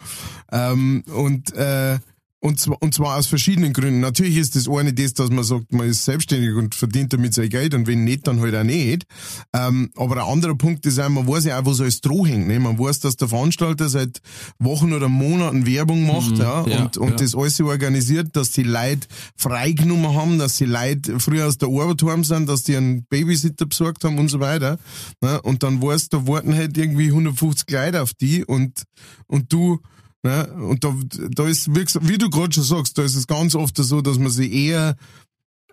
Ähm, 0.50 1.04
und 1.06 1.52
äh, 1.54 1.98
und 2.40 2.60
zwar, 2.60 2.80
und 2.80 2.94
zwar 2.94 3.16
aus 3.16 3.26
verschiedenen 3.26 3.72
Gründen. 3.72 4.00
Natürlich 4.00 4.36
ist 4.36 4.54
das 4.54 4.68
eine 4.68 4.92
das, 4.92 5.14
dass 5.14 5.30
man 5.30 5.42
sagt, 5.42 5.72
man 5.72 5.88
ist 5.88 6.04
selbstständig 6.04 6.54
und 6.54 6.74
verdient 6.74 7.12
damit 7.12 7.34
sein 7.34 7.48
Geld 7.48 7.74
und 7.74 7.86
wenn 7.86 8.04
nicht, 8.04 8.26
dann 8.28 8.40
halt 8.40 8.54
auch 8.54 8.62
nicht. 8.62 9.04
Ähm, 9.52 9.90
aber 9.96 10.22
ein 10.22 10.32
anderer 10.32 10.54
Punkt 10.54 10.86
ist 10.86 11.00
auch, 11.00 11.08
man 11.08 11.26
weiß 11.26 11.46
ja 11.46 11.58
auch, 11.58 11.64
wo 11.64 11.72
so 11.72 11.82
alles 11.82 12.00
Droh 12.00 12.26
hängt. 12.26 12.46
Ne? 12.46 12.60
Man 12.60 12.78
weiß, 12.78 13.00
dass 13.00 13.16
der 13.16 13.28
Veranstalter 13.28 13.88
seit 13.88 14.20
Wochen 14.58 14.92
oder 14.92 15.08
Monaten 15.08 15.66
Werbung 15.66 16.06
macht 16.06 16.28
Mhm, 16.30 16.36
ja, 16.36 16.66
ja, 16.66 16.82
und, 16.84 16.96
und 16.96 17.10
ja. 17.10 17.16
das 17.16 17.34
alles 17.34 17.56
so 17.56 17.66
organisiert, 17.66 18.36
dass 18.36 18.50
die 18.50 18.62
Leute 18.62 19.08
freigenommen 19.36 20.14
haben, 20.14 20.38
dass 20.38 20.56
die 20.56 20.64
Leute 20.64 21.18
früher 21.20 21.46
aus 21.46 21.58
der 21.58 21.68
Arbeit 21.68 22.02
heim 22.02 22.24
sind, 22.24 22.48
dass 22.48 22.62
die 22.62 22.76
einen 22.76 23.04
Babysitter 23.04 23.66
besorgt 23.66 24.04
haben 24.04 24.18
und 24.18 24.28
so 24.28 24.40
weiter. 24.40 24.78
Ne? 25.20 25.40
Und 25.42 25.62
dann 25.62 25.82
weißt 25.82 26.12
du, 26.12 26.18
da 26.18 26.26
warten 26.26 26.54
halt 26.54 26.76
irgendwie 26.76 27.06
150 27.08 27.70
Leute 27.70 28.02
auf 28.02 28.14
die 28.14 28.44
und, 28.44 28.84
und 29.26 29.52
du 29.52 29.80
Ne? 30.22 30.46
Und 30.54 30.82
da, 30.84 30.94
da 31.30 31.46
ist, 31.46 31.68
wie, 31.74 32.18
du 32.18 32.30
gerade 32.30 32.52
schon 32.52 32.64
sagst, 32.64 32.98
da 32.98 33.02
ist 33.02 33.14
es 33.14 33.26
ganz 33.26 33.54
oft 33.54 33.76
so, 33.76 34.00
dass 34.00 34.18
man 34.18 34.30
sich 34.30 34.52
eher, 34.52 34.96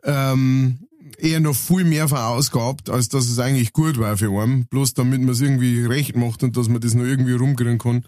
ähm, 0.03 0.79
eher 1.17 1.39
noch 1.39 1.55
viel 1.55 1.83
mehr 1.83 2.07
verausgabt, 2.07 2.89
als 2.89 3.09
dass 3.09 3.27
es 3.27 3.39
eigentlich 3.39 3.73
gut 3.73 3.97
war 3.97 4.17
für 4.17 4.29
einen. 4.39 4.65
Bloß 4.67 4.93
damit 4.93 5.21
man 5.21 5.29
es 5.29 5.41
irgendwie 5.41 5.85
recht 5.85 6.15
macht 6.15 6.43
und 6.43 6.57
dass 6.57 6.69
man 6.69 6.81
das 6.81 6.93
noch 6.93 7.05
irgendwie 7.05 7.33
rumkriegen 7.33 7.79
kann. 7.79 8.05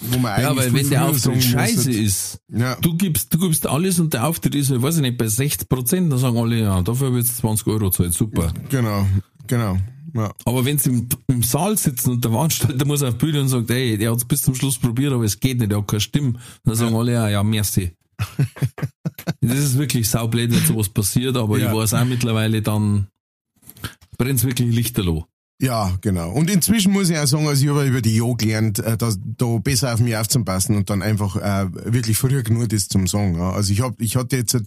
Wo 0.00 0.18
man 0.18 0.40
ja, 0.40 0.56
weil 0.56 0.72
wenn 0.72 0.88
der 0.88 1.06
Auftritt 1.06 1.42
scheiße 1.42 1.90
ist, 1.90 2.38
Ja. 2.48 2.76
du 2.76 2.96
gibst, 2.96 3.34
du 3.34 3.38
gibst 3.38 3.66
alles 3.66 3.98
und 3.98 4.14
der 4.14 4.26
Auftritt 4.26 4.54
ist, 4.54 4.70
ich 4.70 4.80
weiß 4.80 4.96
ich 4.96 5.02
nicht, 5.02 5.18
bei 5.18 5.26
60 5.26 5.68
Prozent, 5.68 6.12
dann 6.12 6.18
sagen 6.20 6.36
alle, 6.36 6.60
ja, 6.60 6.82
dafür 6.82 7.08
habe 7.08 7.18
ich 7.18 7.26
jetzt 7.26 7.38
20 7.38 7.66
Euro 7.66 7.90
zahlt, 7.90 8.14
super. 8.14 8.52
Genau, 8.68 9.06
genau. 9.48 9.76
Ja. 10.14 10.32
Aber 10.44 10.64
wenn 10.64 10.78
sie 10.78 10.90
im, 10.90 11.08
im 11.26 11.42
Saal 11.42 11.76
sitzen 11.76 12.10
und 12.12 12.24
der 12.24 12.30
Veranstalter 12.30 12.84
muss 12.86 13.02
auf 13.02 13.14
die 13.18 13.26
Bühne 13.26 13.40
und 13.42 13.48
sagt, 13.48 13.70
ey, 13.70 13.98
der 13.98 14.10
hat 14.10 14.18
es 14.18 14.24
bis 14.24 14.42
zum 14.42 14.54
Schluss 14.54 14.78
probiert, 14.78 15.12
aber 15.12 15.24
es 15.24 15.38
geht 15.38 15.58
nicht, 15.58 15.70
der 15.70 15.78
hat 15.78 15.88
keine 15.88 16.00
Stimme, 16.00 16.34
dann 16.64 16.74
sagen 16.74 16.94
alle, 16.96 17.12
ja, 17.12 17.28
ja, 17.28 17.42
merci. 17.42 17.92
das 19.40 19.58
ist 19.58 19.78
wirklich 19.78 20.08
saublöd, 20.08 20.50
wenn 20.50 20.64
sowas 20.64 20.88
passiert, 20.88 21.36
aber 21.36 21.58
Ja. 21.58 21.68
ich 21.70 21.76
weiß 21.76 21.94
auch 21.94 22.04
mittlerweile, 22.04 22.62
dann 22.62 23.08
brennt's 24.16 24.44
wirklich 24.44 24.74
Lichterloh. 24.74 25.26
Ja, 25.60 25.92
genau. 26.02 26.30
Und 26.30 26.48
inzwischen 26.50 26.92
muss 26.92 27.10
ich 27.10 27.18
auch 27.18 27.26
sagen, 27.26 27.48
also 27.48 27.64
ich 27.64 27.68
habe 27.68 27.84
über 27.84 28.00
die 28.00 28.16
Jahr 28.16 28.36
gelernt, 28.36 28.78
äh, 28.78 28.96
dass 28.96 29.18
da 29.20 29.58
besser 29.58 29.92
auf 29.92 29.98
mich 29.98 30.16
aufzupassen 30.16 30.76
und 30.76 30.88
dann 30.88 31.02
einfach 31.02 31.34
äh, 31.34 31.66
wirklich 31.92 32.16
früher 32.16 32.44
genug 32.44 32.68
das 32.68 32.86
zum 32.86 33.08
Sagen. 33.08 33.36
Ja. 33.36 33.50
Also 33.50 33.72
ich 33.72 33.80
habe, 33.80 33.96
ich 33.98 34.14
hatte 34.14 34.36
jetzt, 34.36 34.54
äh, 34.54 34.60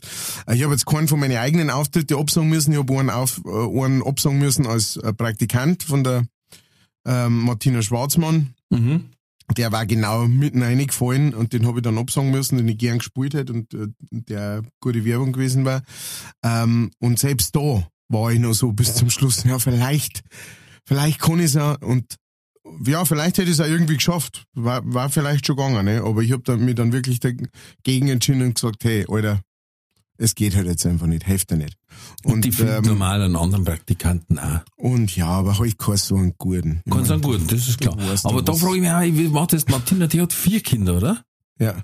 ich 0.54 0.64
habe 0.64 0.74
jetzt 0.74 0.86
keinen 0.86 1.08
von 1.08 1.20
meinen 1.20 1.38
eigenen 1.38 1.70
Auftritte 1.70 2.18
absagen 2.18 2.50
müssen. 2.50 2.74
Ich 2.74 2.78
habe 2.78 3.00
einen, 3.00 3.10
auf, 3.10 3.42
äh, 3.46 3.84
einen 3.84 4.04
absagen 4.04 4.38
müssen 4.38 4.68
als 4.68 5.00
Praktikant 5.16 5.84
von 5.84 6.04
der 6.04 6.26
ähm, 7.06 7.40
Martina 7.40 7.82
Schwarzmann. 7.82 8.54
Mhm. 8.70 9.06
Der 9.56 9.72
war 9.72 9.86
genau 9.86 10.28
mitten 10.28 10.62
reingefallen 10.62 11.34
und 11.34 11.54
den 11.54 11.68
habe 11.68 11.80
ich 11.80 11.84
dann 11.84 11.98
absagen 11.98 12.32
müssen, 12.32 12.58
den 12.58 12.68
ich 12.68 12.78
gern 12.78 12.98
gespielt 12.98 13.34
hätte 13.34 13.54
und 13.54 13.74
äh, 13.74 13.88
der 14.12 14.62
gute 14.82 15.06
Werbung 15.06 15.32
gewesen 15.32 15.64
war. 15.64 15.84
Ähm, 16.44 16.92
und 17.00 17.18
selbst 17.18 17.56
da 17.56 17.88
war 18.10 18.32
ich 18.32 18.40
noch 18.40 18.54
so 18.54 18.74
bis 18.74 18.96
zum 18.96 19.10
Schluss, 19.10 19.44
ja, 19.46 19.58
vielleicht, 19.58 20.24
vielleicht 20.86 21.20
kann 21.20 21.40
ich 21.40 21.46
es 21.46 21.54
ja 21.54 21.74
und 21.82 22.16
ja, 22.86 23.06
vielleicht 23.06 23.38
hätte 23.38 23.50
ich 23.50 23.60
es 23.60 23.60
auch 23.60 23.70
irgendwie 23.70 23.96
geschafft. 23.96 24.46
War, 24.54 24.82
war 24.86 25.10
vielleicht 25.10 25.46
schon 25.46 25.56
gegangen, 25.56 25.86
ne? 25.86 26.04
Aber 26.04 26.22
ich 26.22 26.32
habe 26.32 26.44
dann, 26.44 26.64
mich 26.64 26.76
dann 26.76 26.94
wirklich 26.94 27.20
dagegen 27.20 28.08
entschieden 28.08 28.44
und 28.44 28.56
gesagt, 28.56 28.84
hey, 28.84 29.06
Alter, 29.10 29.42
es 30.18 30.36
geht 30.36 30.56
halt 30.56 30.68
jetzt 30.68 30.86
einfach 30.86 31.08
nicht, 31.08 31.26
hilft 31.26 31.50
dir 31.50 31.58
nicht. 31.58 31.78
Und, 32.24 32.46
die 32.46 32.52
finden 32.52 32.76
ähm, 32.78 32.84
normal 32.84 33.22
an 33.24 33.36
anderen 33.36 33.66
Praktikanten 33.66 34.38
auch. 34.40 34.62
und 34.78 35.16
ja, 35.16 35.28
aber 35.28 35.58
halt 35.58 35.78
keinen 35.80 35.98
so 35.98 36.16
einen 36.16 36.36
guten. 36.38 36.82
Ich 36.86 36.92
Kann 36.92 37.02
mein, 37.02 37.06
sein, 37.06 37.22
gut, 37.22 37.52
das 37.52 37.68
ist 37.68 37.80
klar. 37.80 37.98
Aber 38.24 38.42
doch, 38.42 38.54
da 38.54 38.54
frage 38.54 38.76
ich 38.76 38.82
mich 38.82 38.92
auch, 38.92 39.02
wie 39.02 39.28
macht 39.30 39.54
das 39.54 39.68
Martina, 39.68 40.08
die 40.08 40.22
hat 40.22 40.32
vier 40.32 40.62
Kinder, 40.62 40.98
oder? 40.98 41.24
Ja. 41.60 41.84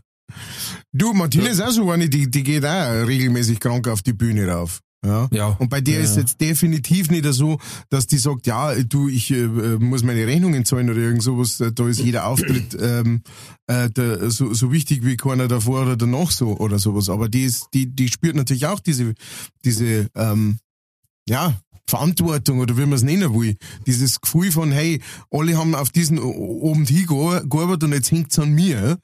Du, 0.91 1.13
Martina 1.13 1.47
ist 1.47 1.61
auch 1.61 1.71
so 1.71 1.89
eine, 1.89 2.09
die, 2.09 2.29
die 2.29 2.43
geht 2.43 2.65
auch 2.65 3.07
regelmäßig 3.07 3.59
krank 3.59 3.87
auf 3.87 4.01
die 4.03 4.13
Bühne 4.13 4.47
rauf. 4.47 4.81
Ja. 5.07 5.27
Ja. 5.31 5.47
Und 5.59 5.69
bei 5.69 5.81
der 5.81 5.95
Ja. 5.99 6.03
ist 6.03 6.17
jetzt 6.17 6.39
definitiv 6.41 7.09
nicht 7.09 7.25
so, 7.33 7.57
dass 7.89 8.05
die 8.07 8.17
sagt, 8.17 8.45
ja, 8.45 8.75
du, 8.83 9.07
ich 9.09 9.31
äh, 9.31 9.47
muss 9.79 10.03
meine 10.03 10.27
Rechnungen 10.27 10.65
zahlen 10.65 10.89
oder 10.89 10.99
irgend 10.99 11.23
sowas. 11.23 11.59
Äh, 11.59 11.71
Da 11.71 11.87
ist 11.87 11.99
jeder 11.99 12.27
Auftritt 12.27 12.75
ähm, 12.79 13.21
äh, 13.67 13.89
der, 13.89 14.29
so, 14.29 14.53
so 14.53 14.71
wichtig 14.71 15.03
wie 15.05 15.17
keiner 15.17 15.47
davor 15.47 15.81
oder 15.83 15.95
danach 15.97 16.31
so 16.31 16.57
oder 16.57 16.77
sowas. 16.79 17.09
Aber 17.09 17.29
die 17.29 17.43
ist, 17.45 17.67
die, 17.73 17.87
die 17.87 18.09
spürt 18.09 18.35
natürlich 18.35 18.67
auch 18.67 18.79
diese, 18.79 19.13
diese, 19.65 20.07
ähm, 20.15 20.57
ja, 21.27 21.57
Verantwortung 21.89 22.59
oder 22.59 22.75
wie 22.77 22.81
man 22.81 22.93
es 22.93 23.03
nennen 23.03 23.33
will. 23.33 23.55
Dieses 23.85 24.19
Gefühl 24.19 24.51
von, 24.51 24.71
hey, 24.73 25.01
alle 25.31 25.57
haben 25.57 25.73
auf 25.73 25.89
diesen 25.89 26.19
o- 26.19 26.69
Abend 26.71 26.89
hingearbeitet 26.89 27.83
und 27.85 27.93
jetzt 27.93 28.11
hängt's 28.11 28.37
an 28.39 28.51
mir. 28.53 28.97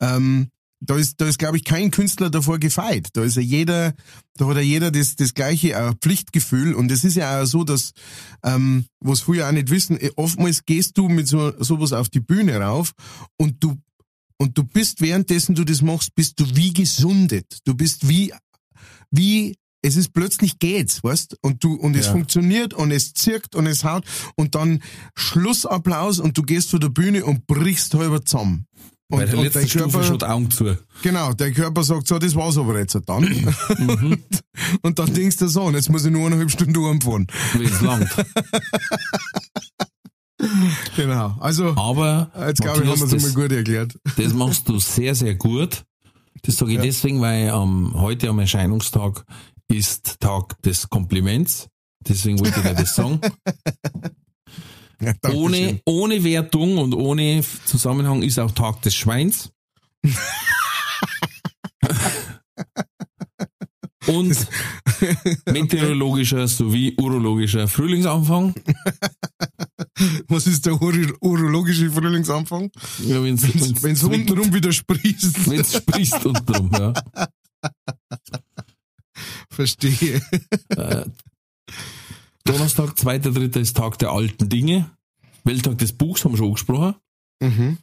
Ähm, 0.00 0.46
da 0.80 0.96
ist, 0.96 1.20
da 1.20 1.26
ist, 1.28 1.38
glaube 1.38 1.58
ich, 1.58 1.64
kein 1.64 1.90
Künstler 1.90 2.30
davor 2.30 2.58
gefeit. 2.58 3.08
Da 3.12 3.22
ist 3.22 3.36
ja 3.36 3.42
jeder, 3.42 3.92
da 4.36 4.46
hat 4.46 4.56
ja 4.56 4.62
jeder 4.62 4.90
das, 4.90 5.14
das 5.14 5.34
gleiche 5.34 5.72
äh, 5.74 5.92
Pflichtgefühl. 6.00 6.74
Und 6.74 6.90
es 6.90 7.04
ist 7.04 7.16
ja 7.16 7.42
auch 7.42 7.46
so, 7.46 7.64
dass, 7.64 7.92
ähm, 8.42 8.86
was 8.98 9.20
viele 9.20 9.46
auch 9.46 9.52
nicht 9.52 9.70
wissen, 9.70 10.00
eh, 10.00 10.10
oftmals 10.16 10.64
gehst 10.64 10.96
du 10.96 11.08
mit 11.08 11.28
so, 11.28 11.52
sowas 11.62 11.92
auf 11.92 12.08
die 12.08 12.20
Bühne 12.20 12.56
rauf 12.56 12.92
und 13.36 13.62
du, 13.62 13.76
und 14.38 14.56
du 14.56 14.64
bist 14.64 15.02
währenddessen 15.02 15.54
du 15.54 15.64
das 15.64 15.82
machst, 15.82 16.14
bist 16.14 16.40
du 16.40 16.46
wie 16.56 16.72
gesundet. 16.72 17.58
Du 17.64 17.74
bist 17.74 18.08
wie, 18.08 18.32
wie, 19.10 19.56
es 19.82 19.96
ist 19.96 20.14
plötzlich 20.14 20.58
geht's, 20.58 21.04
weißt? 21.04 21.36
Und 21.42 21.62
du, 21.62 21.74
und 21.74 21.94
es 21.94 22.06
Ja. 22.06 22.12
funktioniert 22.12 22.72
und 22.72 22.90
es 22.90 23.12
zirkt 23.12 23.54
und 23.54 23.66
es 23.66 23.84
haut 23.84 24.04
und 24.36 24.54
dann 24.54 24.82
Schlussapplaus 25.14 26.20
und 26.20 26.38
du 26.38 26.42
gehst 26.42 26.70
vor 26.70 26.80
der 26.80 26.88
Bühne 26.88 27.24
und 27.26 27.46
brichst 27.46 27.92
halber 27.94 28.24
zusammen. 28.24 28.66
Und, 29.10 29.18
Bei 29.18 29.24
der 29.26 29.38
und 29.38 29.44
letzten 29.44 29.66
Körper- 29.68 30.16
die 30.16 30.24
Augen 30.24 30.50
zu. 30.50 30.76
Genau, 31.02 31.32
der 31.32 31.50
Körper 31.52 31.82
sagt 31.82 32.06
so, 32.06 32.18
das 32.18 32.34
war's 32.36 32.56
aber 32.56 32.78
jetzt 32.78 32.96
dann. 33.06 33.24
und, 33.24 34.22
und 34.82 34.98
dann 34.98 35.12
denkst 35.14 35.36
du 35.38 35.48
so, 35.48 35.62
und 35.62 35.74
jetzt 35.74 35.90
muss 35.90 36.04
ich 36.04 36.12
nur 36.12 36.26
eineinhalb 36.26 36.50
Stunden 36.50 36.76
umfahren. 36.76 37.26
Wenn's 37.54 37.80
langt. 37.80 38.08
Genau. 40.96 41.36
Also, 41.40 41.76
Aber 41.76 42.30
jetzt 42.48 42.62
glaube 42.62 42.82
ich, 42.82 42.88
haben 42.88 42.98
wir 42.98 43.04
es 43.04 43.10
das, 43.10 43.22
mal 43.22 43.42
gut 43.42 43.52
erklärt. 43.52 43.98
das 44.16 44.32
machst 44.32 44.68
du 44.70 44.78
sehr, 44.78 45.14
sehr 45.14 45.34
gut. 45.34 45.84
Das 46.42 46.56
sage 46.56 46.70
ich 46.72 46.76
Ja. 46.78 46.82
deswegen, 46.82 47.20
weil 47.20 47.48
ähm, 47.54 47.92
heute 47.94 48.30
am 48.30 48.38
Erscheinungstag 48.38 49.24
ist 49.68 50.18
Tag 50.20 50.60
des 50.62 50.88
Kompliments. 50.88 51.68
Deswegen 52.08 52.40
wollte 52.40 52.58
ich 52.60 52.66
dir 52.66 52.74
das 52.74 52.94
sagen. 52.94 53.20
Ja, 55.02 55.14
ohne, 55.32 55.80
ohne 55.86 56.22
Wertung 56.24 56.76
und 56.76 56.92
ohne 56.94 57.42
Zusammenhang 57.64 58.22
ist 58.22 58.38
auch 58.38 58.50
Tag 58.50 58.82
des 58.82 58.94
Schweins. 58.94 59.50
und 64.06 64.46
meteorologischer 65.46 66.46
sowie 66.48 66.94
urologischer 66.98 67.68
Frühlingsanfang. 67.68 68.54
Was 70.28 70.46
ist 70.46 70.66
der 70.66 70.80
uro 70.80 71.12
urologische 71.20 71.90
Frühlingsanfang? 71.90 72.70
Ja, 73.04 73.22
Wenn 73.22 73.34
es 73.36 74.02
untenrum 74.02 74.52
wieder 74.52 74.72
sprießt. 74.72 75.50
wenn's 75.50 75.74
sprießt 75.74 76.26
untenrum, 76.26 76.70
ja. 76.72 76.92
Verstehe. 79.50 80.20
Donnerstag, 82.50 82.94
2.3. 82.94 83.60
ist 83.60 83.76
Tag 83.76 83.98
der 83.98 84.10
alten 84.10 84.48
Dinge. 84.48 84.90
Welttag 85.44 85.78
des 85.78 85.92
Buchs 85.92 86.24
haben 86.24 86.32
wir 86.32 86.38
schon 86.38 86.48
angesprochen. 86.48 86.96
Mhm. 87.40 87.78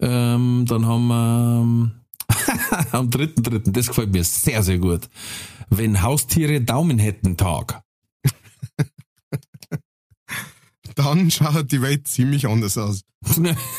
Ähm, 0.00 0.64
dann 0.66 0.86
haben 0.86 1.08
wir, 1.08 1.60
ähm, 1.62 1.92
Am 2.92 3.10
dritten, 3.10 3.42
dritten, 3.42 3.74
das 3.74 3.88
gefällt 3.88 4.12
mir 4.12 4.24
sehr, 4.24 4.62
sehr 4.62 4.78
gut. 4.78 5.10
Wenn 5.68 6.00
Haustiere 6.00 6.62
Daumen 6.62 6.98
hätten 6.98 7.36
Tag. 7.36 7.82
Dann 10.94 11.30
schaut 11.30 11.70
die 11.70 11.82
Welt 11.82 12.08
ziemlich 12.08 12.48
anders 12.48 12.78
aus. 12.78 13.02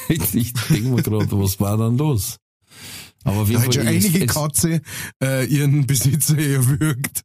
ich 0.09 0.53
denke 0.53 0.89
mir 0.89 1.01
gerade, 1.01 1.31
was 1.31 1.59
war 1.59 1.75
dann 1.77 1.97
los? 1.97 2.37
Aber 3.23 3.45
jeden 3.45 3.63
hat 3.63 3.73
schon 3.73 3.87
einige 3.87 4.25
Katze 4.25 4.81
äh, 5.21 5.45
ihren 5.45 5.87
Besitzer 5.87 6.37
erwürgt. 6.37 7.23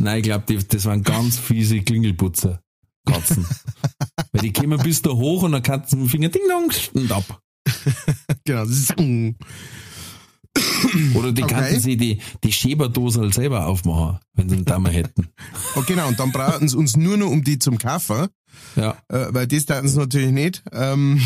Nein, 0.00 0.18
ich 0.18 0.22
glaube, 0.24 0.54
das 0.64 0.84
waren 0.86 1.02
ganz 1.02 1.38
fiese 1.38 1.80
Klingelputzer. 1.80 2.62
Katzen. 3.06 3.46
Weil 4.32 4.42
die 4.42 4.52
kommen 4.52 4.78
bis 4.82 5.02
da 5.02 5.10
hoch 5.10 5.42
und 5.42 5.52
dann 5.52 5.62
kannst 5.62 5.92
du 5.92 5.96
mit 5.96 6.06
dem 6.06 6.10
Finger 6.10 6.28
ding 6.30 6.42
dong 6.48 6.72
und 6.94 7.12
ab. 7.12 7.42
genau. 8.44 8.64
Oder 11.14 11.32
die 11.32 11.42
Okay. 11.44 11.54
könnten 11.54 11.80
sie 11.80 11.96
die, 11.96 12.18
die 12.42 12.52
Schäberdose 12.52 13.20
halt 13.20 13.34
selber 13.34 13.66
aufmachen, 13.66 14.18
wenn 14.34 14.48
sie 14.48 14.56
einen 14.56 14.64
Dammer 14.64 14.90
hätten. 14.90 15.28
Oh, 15.76 15.82
genau, 15.86 16.08
und 16.08 16.18
dann 16.18 16.32
brauchen 16.32 16.68
sie 16.68 16.76
uns 16.76 16.96
nur 16.96 17.16
noch 17.16 17.30
um 17.30 17.44
die 17.44 17.58
zum 17.58 17.78
Kaufen, 17.78 18.26
Ja. 18.76 18.96
äh, 19.08 19.26
weil 19.30 19.46
das 19.46 19.66
taten 19.66 19.88
sie 19.88 19.98
natürlich 19.98 20.30
nicht. 20.30 20.62
Ähm, 20.72 21.20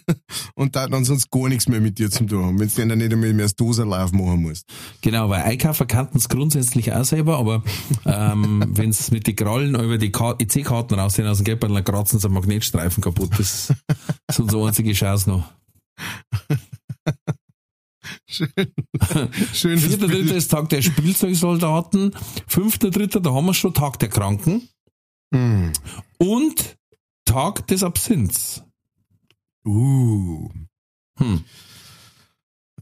und 0.54 0.72
taten 0.74 0.92
dann 0.92 1.04
sonst 1.04 1.30
gar 1.30 1.48
nichts 1.48 1.68
mehr 1.68 1.80
mit 1.80 1.98
dir 1.98 2.10
zu 2.10 2.24
tun 2.26 2.44
haben, 2.44 2.58
wenn 2.60 2.68
du 2.68 2.86
dann 2.86 2.98
nicht 2.98 3.12
einmal 3.12 3.32
mehr 3.32 3.46
das 3.46 3.56
Dosenlauf 3.56 4.12
machen 4.12 4.42
musst. 4.42 4.66
Genau, 5.00 5.28
weil 5.30 5.42
Einkaufen 5.42 5.86
kannten 5.86 6.18
es 6.18 6.28
grundsätzlich 6.28 6.92
auch 6.92 7.04
selber, 7.04 7.38
aber 7.38 7.62
ähm, 8.04 8.64
wenn 8.74 8.90
es 8.90 9.10
mit 9.10 9.26
den 9.26 9.36
Krallen 9.36 9.74
über 9.74 9.98
die 9.98 10.12
Ka- 10.12 10.36
EC-Karten 10.38 10.94
raussehen 10.94 11.26
aus 11.28 11.38
dem 11.38 11.44
Geldbeutel, 11.44 11.74
dann 11.76 11.84
kratzen 11.84 12.18
sie 12.18 12.26
einen 12.26 12.34
Magnetstreifen 12.34 13.02
kaputt. 13.02 13.30
Das 13.38 13.72
ist 14.28 14.40
unsere 14.40 14.66
einzige 14.68 14.92
Chance 14.92 15.30
noch. 15.30 15.50
Schön. 18.26 18.48
Schön 19.52 19.78
Vierter, 19.78 20.08
dritter 20.08 20.34
ist 20.36 20.50
Tag 20.50 20.68
der 20.70 20.82
Spielzeugsoldaten. 20.82 22.14
Fünfter, 22.46 22.90
dritter, 22.90 23.20
da 23.20 23.32
haben 23.32 23.46
wir 23.46 23.54
schon 23.54 23.74
Tag 23.74 23.98
der 24.00 24.08
Kranken. 24.08 24.68
Mm. 25.32 25.72
Und 26.18 26.76
Tag 27.24 27.66
des 27.66 27.82
Absinths. 27.82 28.62
Uh. 29.66 30.48
Hm. 31.18 31.44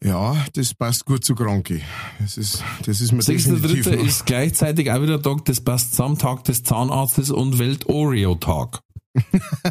Ja, 0.03 0.47
das 0.55 0.73
passt 0.75 1.05
gut 1.05 1.25
zu 1.25 1.35
Kranke. 1.35 1.83
Das 2.19 2.39
ist, 2.39 2.65
das 2.87 3.01
ist 3.03 3.13
mir 3.13 3.23
Sechster, 3.23 3.53
definitiv 3.55 3.85
dritter 3.85 3.99
noch- 3.99 4.09
ist 4.09 4.25
gleichzeitig 4.25 4.91
auch 4.91 5.03
wieder 5.03 5.21
Tag 5.21 5.45
des 5.45 5.61
passt 5.61 5.91
zusammen, 5.91 6.17
Tag 6.17 6.45
des 6.45 6.63
Zahnarztes 6.63 7.31
und 7.31 7.59
Welt-Oreo-Tag. 7.59 8.81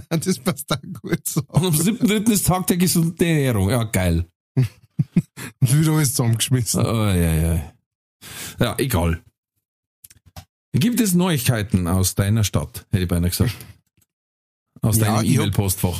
das 0.10 0.40
passt 0.40 0.72
auch 0.72 1.02
gut 1.02 1.28
so. 1.28 1.42
Und 1.48 1.66
am 1.66 1.74
siebten, 1.74 2.08
dritten 2.08 2.32
ist 2.32 2.46
Tag 2.46 2.68
der 2.68 2.78
gesunden 2.78 3.26
Ernährung. 3.26 3.70
Ja, 3.72 3.84
geil. 3.86 4.28
Und 4.56 4.68
wieder 5.62 5.94
alles 5.94 6.10
zusammengeschmissen. 6.14 6.86
Oh, 6.86 7.06
ja, 7.08 7.34
ja. 7.34 7.74
Ja, 8.60 8.76
egal. 8.78 9.24
Gibt 10.74 11.00
es 11.00 11.14
Neuigkeiten 11.14 11.88
aus 11.88 12.16
deiner 12.16 12.44
Stadt, 12.44 12.86
hätte 12.92 13.04
ich 13.04 13.10
beinahe 13.10 13.30
gesagt. 13.32 13.56
Aus 14.82 14.98
Ja, 14.98 15.06
deinem 15.18 15.26
E-Mail-Postfach. 15.30 16.00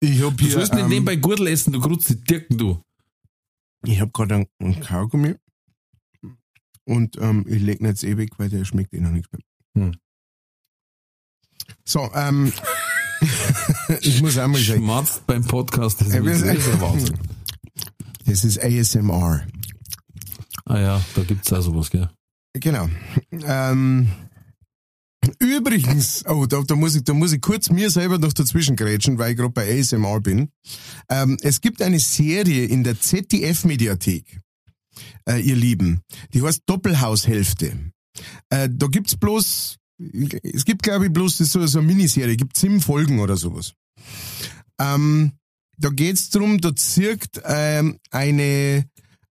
Ich 0.00 0.22
hab 0.22 0.36
Du 0.36 0.44
hier, 0.44 0.52
sollst 0.54 0.72
nicht 0.74 0.82
ähm, 0.82 0.88
nebenbei 0.88 1.16
Gurtel 1.16 1.46
essen, 1.46 1.72
du 1.72 1.80
grutzt 1.80 2.08
die 2.08 2.16
Dirken, 2.16 2.58
du. 2.58 2.82
ich 3.84 4.00
hab 4.00 4.12
gerade 4.12 4.34
einen, 4.34 4.46
einen 4.58 4.80
Kaugummi. 4.80 5.34
Und 6.84 7.16
ähm, 7.18 7.44
ich 7.48 7.60
leg 7.62 7.80
ihn 7.80 7.86
jetzt 7.86 8.02
eh 8.02 8.16
weg, 8.16 8.30
weil 8.38 8.48
der 8.48 8.64
schmeckt 8.64 8.92
eh 8.94 9.00
noch 9.00 9.10
nichts 9.10 9.28
mehr. 9.32 9.42
Hm. 9.76 9.96
So, 11.84 12.10
ähm, 12.14 12.52
ich 14.00 14.20
muss 14.22 14.38
einmal 14.38 14.60
sagen, 14.60 14.80
Schmatzt 14.80 15.26
beim 15.26 15.44
Podcast, 15.44 16.00
das 16.00 16.08
ist, 16.08 16.42
das 16.42 16.66
ist 16.66 16.80
Wahnsinn. 16.80 17.18
das 18.26 18.44
ist 18.44 18.58
ASMR. 18.60 19.46
Ah 20.64 20.78
ja, 20.80 21.04
da 21.14 21.22
gibt's 21.22 21.52
auch 21.52 21.60
sowas, 21.60 21.90
gell? 21.90 22.10
Genau. 22.54 22.88
Ähm, 23.30 24.08
übrigens, 25.38 26.24
oh, 26.26 26.46
da, 26.46 26.62
da, 26.62 26.74
muss 26.74 26.96
ich, 26.96 27.04
da 27.04 27.14
muss 27.14 27.32
ich 27.32 27.40
kurz 27.40 27.70
mir 27.70 27.90
selber 27.90 28.18
noch 28.18 28.32
dazwischen 28.32 28.76
grätschen, 28.76 29.18
weil 29.18 29.32
ich 29.32 29.36
gerade 29.36 29.52
bei 29.52 29.78
ASMR 29.78 30.20
bin. 30.20 30.50
Ähm, 31.08 31.36
es 31.42 31.60
gibt 31.60 31.80
eine 31.80 32.00
Serie 32.00 32.64
in 32.66 32.82
der 32.82 33.00
ZDF-Mediathek, 33.00 34.40
äh, 35.28 35.40
ihr 35.40 35.56
Lieben, 35.56 36.00
die 36.32 36.42
heißt 36.42 36.62
Doppelhaushälfte. 36.66 37.92
Äh, 38.48 38.68
da 38.70 38.86
gibt's 38.88 39.16
bloß, 39.16 39.78
es 40.42 40.64
gibt 40.64 40.82
glaube 40.82 41.06
ich 41.06 41.12
bloß 41.12 41.38
so, 41.38 41.66
so 41.66 41.78
eine 41.78 41.86
Miniserie, 41.86 42.36
gibt 42.36 42.56
sieben 42.56 42.80
Folgen 42.80 43.20
oder 43.20 43.36
sowas. 43.36 43.74
Ähm, 44.80 45.32
da 45.78 45.90
geht's 45.90 46.30
drum, 46.30 46.60
da 46.60 46.74
zirkt 46.74 47.40
ähm, 47.44 47.98
eine 48.10 48.84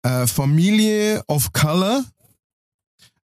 äh, 0.02 0.26
Familie 0.26 1.22
of 1.28 1.52
Color, 1.52 2.04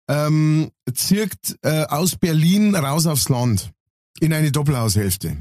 ähm, 0.09 0.71
zirkt 0.95 1.57
äh, 1.63 1.85
aus 1.85 2.17
Berlin 2.17 2.75
raus 2.75 3.07
aufs 3.07 3.29
Land 3.29 3.73
in 4.21 4.33
eine 4.33 4.53
Doppelhaushälfte. 4.53 5.37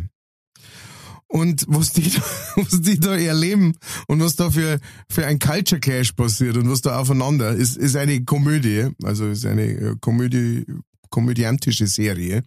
Und 1.28 1.66
was 1.68 1.92
die, 1.94 2.10
da, 2.10 2.22
was 2.56 2.82
die 2.82 3.00
da 3.00 3.16
erleben 3.16 3.74
und 4.08 4.22
was 4.22 4.36
da 4.36 4.52
für, 4.52 4.80
für 5.10 5.26
ein 5.26 5.40
Culture 5.40 5.82
Clash 5.82 6.14
passiert 6.14 6.58
und 6.58 6.70
was 6.70 6.82
da 6.82 7.00
aufeinander 7.00 7.52
ist, 7.52 7.78
ist 7.78 7.96
eine 7.96 8.24
Komödie, 8.24 8.90
also 9.04 9.28
ist 9.28 9.46
eine 9.46 9.66
äh, 9.66 9.96
Komödie, 10.00 10.66
komödiantische 11.10 11.88
Serie. 11.88 12.44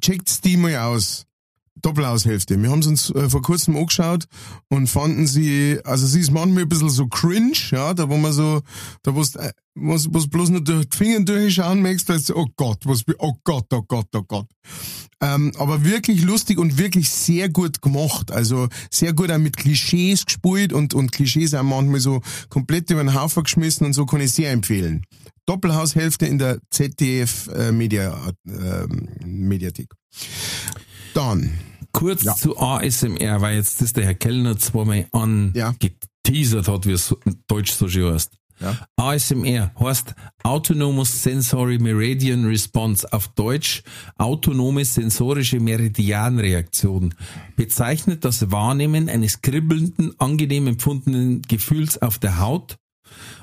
Checkt's 0.00 0.40
die 0.40 0.56
mal 0.56 0.76
aus. 0.76 1.26
Doppelhaushälfte. 1.82 2.60
Wir 2.60 2.70
haben 2.70 2.80
es 2.80 2.86
uns 2.86 3.10
äh, 3.10 3.28
vor 3.28 3.42
kurzem 3.42 3.76
angeschaut 3.76 4.26
und 4.68 4.88
fanden 4.88 5.26
sie, 5.26 5.78
also 5.84 6.06
sie 6.06 6.20
ist 6.20 6.30
manchmal 6.30 6.62
ein 6.62 6.68
bisschen 6.68 6.90
so 6.90 7.06
cringe, 7.06 7.56
ja, 7.70 7.94
da 7.94 8.08
wo 8.08 8.16
man 8.16 8.32
so, 8.32 8.62
da 9.02 9.14
wo 9.14 9.20
äh, 9.20 9.52
was, 9.74 10.12
was 10.12 10.28
bloß 10.28 10.50
nur 10.50 10.62
durch 10.62 10.88
die 10.88 10.96
Finger 10.96 11.20
durchschauen 11.20 11.82
möchtest, 11.82 12.08
da 12.08 12.14
ist 12.14 12.26
so, 12.26 12.36
oh 12.36 12.46
Gott, 12.56 12.80
was, 12.84 13.04
oh 13.18 13.34
Gott, 13.44 13.66
oh 13.72 13.82
Gott, 13.82 14.08
oh 14.14 14.22
Gott. 14.22 14.48
Ähm, 15.20 15.52
aber 15.58 15.84
wirklich 15.84 16.22
lustig 16.22 16.58
und 16.58 16.78
wirklich 16.78 17.08
sehr 17.08 17.48
gut 17.48 17.80
gemacht. 17.80 18.30
Also 18.30 18.68
sehr 18.90 19.12
gut 19.12 19.30
auch 19.30 19.38
mit 19.38 19.56
Klischees 19.56 20.26
gespielt 20.26 20.72
und, 20.72 20.94
und 20.94 21.12
Klischees 21.12 21.54
auch 21.54 21.62
manchmal 21.62 22.00
so 22.00 22.20
komplett 22.48 22.90
über 22.90 23.02
den 23.02 23.14
Haufen 23.14 23.44
geschmissen 23.44 23.86
und 23.86 23.92
so 23.92 24.04
kann 24.06 24.20
ich 24.20 24.32
sehr 24.32 24.50
empfehlen. 24.50 25.04
Doppelhaushälfte 25.46 26.26
in 26.26 26.38
der 26.38 26.58
ZDF 26.70 27.48
äh, 27.48 27.72
Media, 27.72 28.32
äh, 28.46 28.86
Mediathek. 29.24 29.88
Dann, 31.16 31.50
Kurz 31.92 32.24
Ja. 32.24 32.34
zu 32.34 32.58
ASMR, 32.58 33.40
weil 33.40 33.56
jetzt 33.56 33.80
das 33.80 33.94
der 33.94 34.04
Herr 34.04 34.12
Kellner 34.14 34.58
zweimal 34.58 35.06
Ja. 35.54 35.68
angeteasert 35.68 36.68
hat, 36.68 36.84
wie 36.84 36.92
es 36.92 37.16
Deutsch 37.48 37.72
so 37.72 37.88
schön 37.88 38.12
heißt. 38.12 38.32
Ja. 38.60 38.76
ASMR 38.96 39.70
heißt 39.80 40.14
Autonomous 40.42 41.22
Sensory 41.22 41.78
Meridian 41.78 42.44
Response, 42.44 43.10
auf 43.14 43.28
Deutsch 43.28 43.82
autonome 44.18 44.84
sensorische 44.84 45.58
Meridianreaktion, 45.58 47.14
bezeichnet 47.56 48.24
das 48.26 48.50
Wahrnehmen 48.50 49.08
eines 49.08 49.40
kribbelnden, 49.40 50.12
angenehm 50.18 50.66
empfundenen 50.66 51.40
Gefühls 51.42 52.00
auf 52.02 52.18
der 52.18 52.40
Haut, 52.40 52.76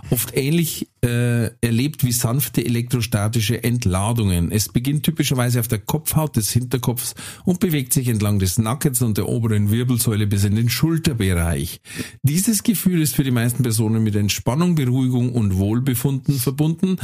oft 0.09 0.35
ähnlich 0.35 0.87
äh, 1.03 1.49
erlebt 1.61 2.03
wie 2.03 2.11
sanfte 2.11 2.65
elektrostatische 2.65 3.63
Entladungen. 3.63 4.51
Es 4.51 4.69
beginnt 4.69 5.03
typischerweise 5.03 5.59
auf 5.59 5.67
der 5.67 5.79
Kopfhaut 5.79 6.35
des 6.35 6.51
Hinterkopfs 6.51 7.15
und 7.45 7.59
bewegt 7.59 7.93
sich 7.93 8.07
entlang 8.07 8.39
des 8.39 8.57
Nackens 8.57 9.01
und 9.01 9.17
der 9.17 9.27
oberen 9.27 9.71
Wirbelsäule 9.71 10.27
bis 10.27 10.43
in 10.43 10.55
den 10.55 10.69
Schulterbereich. 10.69 11.81
Dieses 12.21 12.63
Gefühl 12.63 13.01
ist 13.01 13.15
für 13.15 13.23
die 13.23 13.31
meisten 13.31 13.63
Personen 13.63 14.03
mit 14.03 14.15
Entspannung, 14.15 14.75
Beruhigung 14.75 15.31
und 15.33 15.57
Wohlbefunden 15.57 16.35
verbunden. 16.35 16.97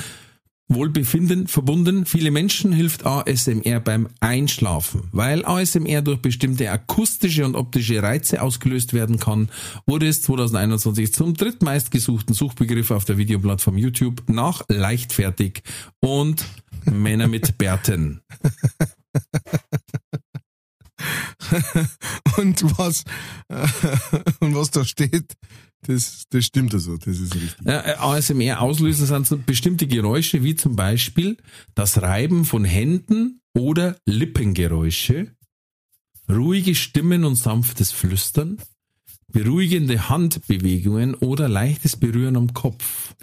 Wohlbefinden 0.70 1.48
verbunden. 1.48 2.06
Viele 2.06 2.32
Menschen 2.32 2.72
hilft 2.72 3.06
ASMR 3.06 3.80
beim 3.80 4.08
Einschlafen. 4.20 5.10
Weil 5.12 5.44
ASMR 5.44 6.02
durch 6.02 6.22
bestimmte 6.22 6.70
akustische 6.72 7.44
und 7.46 7.56
optische 7.56 8.02
Reize 8.02 8.42
ausgelöst 8.42 8.94
werden 8.94 9.20
kann, 9.20 9.50
wurde 9.88 10.08
es 10.08 10.22
2021 10.22 11.12
zum 11.14 11.34
drittmeistgesuchten 11.34 12.36
Suchbegriff 12.36 12.92
auf 12.92 13.04
der 13.06 13.18
Videoplattform 13.18 13.78
YouTube 13.78 14.24
nach 14.30 14.64
leichtfertig 14.70 15.64
und 16.00 16.46
Männer 16.86 17.28
mit 17.28 17.58
Bärten. 17.58 18.22
und 22.38 22.78
was, 22.78 23.04
und 24.40 24.56
was 24.56 24.72
da 24.72 24.86
steht, 24.86 25.34
das, 25.84 26.24
das 26.30 26.46
stimmt 26.46 26.74
also, 26.74 26.98
das 26.98 27.20
ist 27.20 27.36
richtig. 27.36 27.66
Ja, 27.66 27.82
äh, 27.82 27.96
ASMR-Auslöser 27.96 29.06
sind 29.06 29.28
so 29.28 29.38
bestimmte 29.38 29.88
Geräusche, 29.88 30.44
wie 30.44 30.56
zum 30.56 30.76
Beispiel 30.76 31.38
das 31.74 32.02
Reiben 32.02 32.46
von 32.46 32.66
Händen 32.66 33.42
oder 33.54 33.98
Lippengeräusche, 34.06 35.32
ruhige 36.30 36.76
Stimmen 36.76 37.24
und 37.24 37.36
sanftes 37.36 37.92
Flüstern, 37.92 38.58
beruhigende 39.32 40.10
Handbewegungen 40.10 41.16
oder 41.16 41.48
leichtes 41.48 41.96
Berühren 41.96 42.36
am 42.36 42.54
Kopf. 42.54 43.16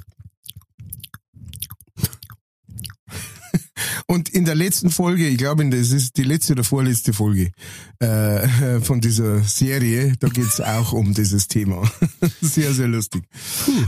Und 4.06 4.28
in 4.28 4.44
der 4.44 4.54
letzten 4.54 4.90
Folge, 4.90 5.26
ich 5.28 5.38
glaube, 5.38 5.68
das 5.68 5.90
ist 5.90 6.16
die 6.16 6.22
letzte 6.22 6.52
oder 6.52 6.64
vorletzte 6.64 7.12
Folge 7.12 7.50
äh, 7.98 8.80
von 8.80 9.00
dieser 9.00 9.42
Serie, 9.42 10.14
da 10.20 10.28
geht's 10.28 10.60
auch 10.60 10.92
um 10.92 11.14
dieses 11.14 11.48
Thema. 11.48 11.82
sehr, 12.40 12.72
sehr 12.72 12.88
lustig. 12.88 13.24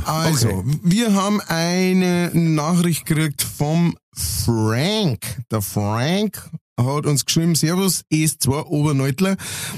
Also, 0.05 0.49
okay. 0.49 0.79
wir 0.83 1.15
haben 1.15 1.41
eine 1.43 2.31
Nachricht 2.35 3.07
gekriegt 3.07 3.43
vom 3.43 3.97
Frank. 4.15 5.21
Der 5.51 5.63
Frank 5.63 6.51
hat 6.79 7.07
uns 7.07 7.25
geschrieben, 7.25 7.55
Servus, 7.55 8.05
S2 8.13 8.67
Oberneutler. 8.67 9.37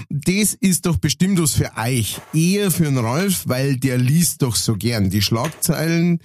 Das 0.08 0.54
ist 0.54 0.86
doch 0.86 0.96
bestimmt 0.96 1.40
was 1.40 1.52
für 1.52 1.70
euch. 1.76 2.20
Eher 2.34 2.70
für 2.70 2.84
den 2.84 2.98
Ralf, 2.98 3.44
weil 3.46 3.76
der 3.76 3.98
liest 3.98 4.42
doch 4.42 4.56
so 4.56 4.76
gern. 4.76 5.10
Die 5.10 5.22
Schlagzeilen 5.22 6.20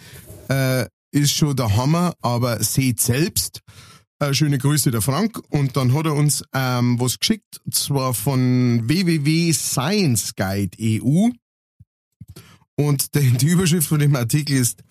äh, 0.49 0.85
ist 1.15 1.31
schon 1.31 1.55
der 1.55 1.75
Hammer, 1.77 2.13
aber 2.21 2.61
seht 2.61 2.99
selbst. 2.99 3.61
Äh, 4.19 4.33
schöne 4.33 4.57
Grüße 4.57 4.91
der 4.91 5.01
Frank. 5.01 5.41
Und 5.49 5.77
dann 5.77 5.93
hat 5.93 6.05
er 6.05 6.13
uns 6.13 6.43
ähm, 6.53 6.99
was 6.99 7.17
geschickt, 7.19 7.61
zwar 7.71 8.13
von 8.13 8.81
www.scienceguide.eu. 8.87 11.29
Und 12.77 13.15
die, 13.15 13.31
die 13.31 13.47
Überschrift 13.47 13.87
von 13.87 13.99
dem 13.99 14.15
Artikel 14.15 14.57
ist 14.57 14.83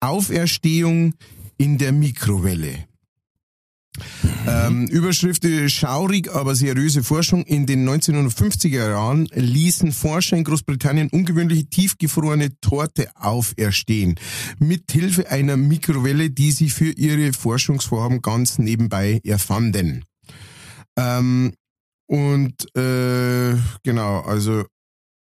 Auferstehung 0.00 1.14
in 1.58 1.78
der 1.78 1.92
Mikrowelle. 1.92 2.86
Ähm, 4.46 4.86
Überschrift 4.88 5.44
ist 5.44 5.72
schaurig, 5.72 6.32
aber 6.32 6.54
seriöse 6.54 7.02
Forschung. 7.02 7.44
In 7.44 7.66
den 7.66 7.88
1950er 7.88 8.88
Jahren 8.90 9.26
ließen 9.32 9.92
Forscher 9.92 10.36
in 10.36 10.44
Großbritannien 10.44 11.10
ungewöhnliche 11.10 11.66
tiefgefrorene 11.66 12.58
Torte 12.60 13.10
auferstehen. 13.14 14.18
Mit 14.58 14.90
Hilfe 14.90 15.30
einer 15.30 15.56
Mikrowelle, 15.56 16.30
die 16.30 16.52
sie 16.52 16.70
für 16.70 16.90
ihre 16.90 17.32
Forschungsvorhaben 17.32 18.22
ganz 18.22 18.58
nebenbei 18.58 19.20
erfanden. 19.24 20.04
Ähm, 20.96 21.52
und 22.06 22.76
äh, 22.76 23.56
genau, 23.82 24.20
also 24.20 24.64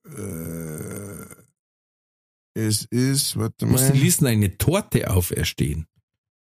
äh, 0.05 1.25
es 2.53 2.85
ist, 2.85 3.37
warte 3.37 3.65
mal. 3.65 3.75
Was, 3.75 3.91
die 3.91 3.99
ließen 3.99 4.27
eine 4.27 4.57
Torte 4.57 5.09
auferstehen? 5.09 5.85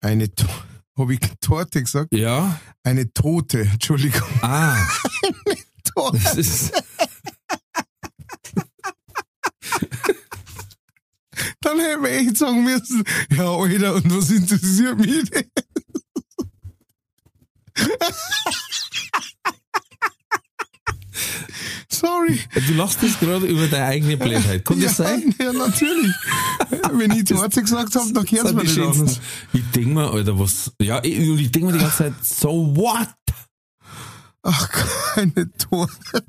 Eine 0.01 0.33
Torte. 0.33 0.70
Habe 0.97 1.13
ich 1.13 1.19
Torte 1.39 1.81
gesagt? 1.81 2.13
Ja. 2.13 2.59
Eine 2.83 3.11
Tote, 3.13 3.61
Entschuldigung. 3.73 4.27
Ah. 4.41 4.75
Eine 5.23 5.57
Torte. 5.83 6.19
Das 6.23 6.35
ist, 6.37 6.71
Dann 11.61 11.79
hätte 11.79 12.07
ich 12.07 12.27
echt 12.27 12.37
sagen 12.37 12.63
müssen, 12.63 13.03
ja, 13.31 13.49
Alter, 13.49 13.95
und 13.95 14.15
was 14.15 14.29
interessiert 14.31 14.97
mich 14.97 15.29
denn? 15.29 15.45
Sorry. 22.01 22.39
du 22.67 22.73
lachst 22.73 23.03
jetzt 23.03 23.19
gerade 23.19 23.45
über 23.45 23.67
deine 23.67 23.85
eigene 23.85 24.17
Blödheit. 24.17 24.65
Kann 24.65 24.81
das 24.81 24.97
ja, 24.97 25.05
sein? 25.05 25.35
Ja, 25.39 25.53
natürlich. 25.53 26.11
Wenn 26.93 27.11
ich 27.11 27.25
Torte 27.25 27.61
gesagt 27.61 27.95
habe, 27.95 28.11
dann 28.11 28.25
kehren 28.25 28.43
Das 28.45 28.53
mir 28.53 28.63
nicht 28.63 28.79
anders. 28.79 29.19
Ich 29.53 29.63
denk 29.75 29.87
mir, 29.87 30.09
Alter, 30.09 30.39
was, 30.39 30.71
ja, 30.81 30.99
ich, 31.03 31.19
ich 31.19 31.51
denk 31.51 31.65
mir 31.65 31.73
die 31.73 31.79
ganze 31.79 31.97
Zeit, 31.97 32.13
so 32.23 32.75
what? 32.75 33.07
Ach, 34.41 34.69
keine 35.13 35.51
Torte. 35.57 36.23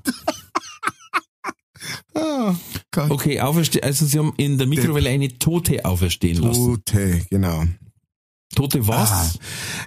ah, 2.14 2.54
Gott. 2.90 3.10
Okay, 3.10 3.40
auferstehen, 3.40 3.84
also 3.84 4.04
sie 4.04 4.18
haben 4.18 4.34
in 4.36 4.58
der 4.58 4.66
Mikrowelle 4.66 5.08
eine 5.08 5.38
Tote 5.38 5.86
auferstehen 5.86 6.42
lassen. 6.42 6.82
Tote, 6.84 7.26
genau. 7.30 7.64
Tote 8.54 8.86
was? 8.86 9.10
Ah. 9.10 9.30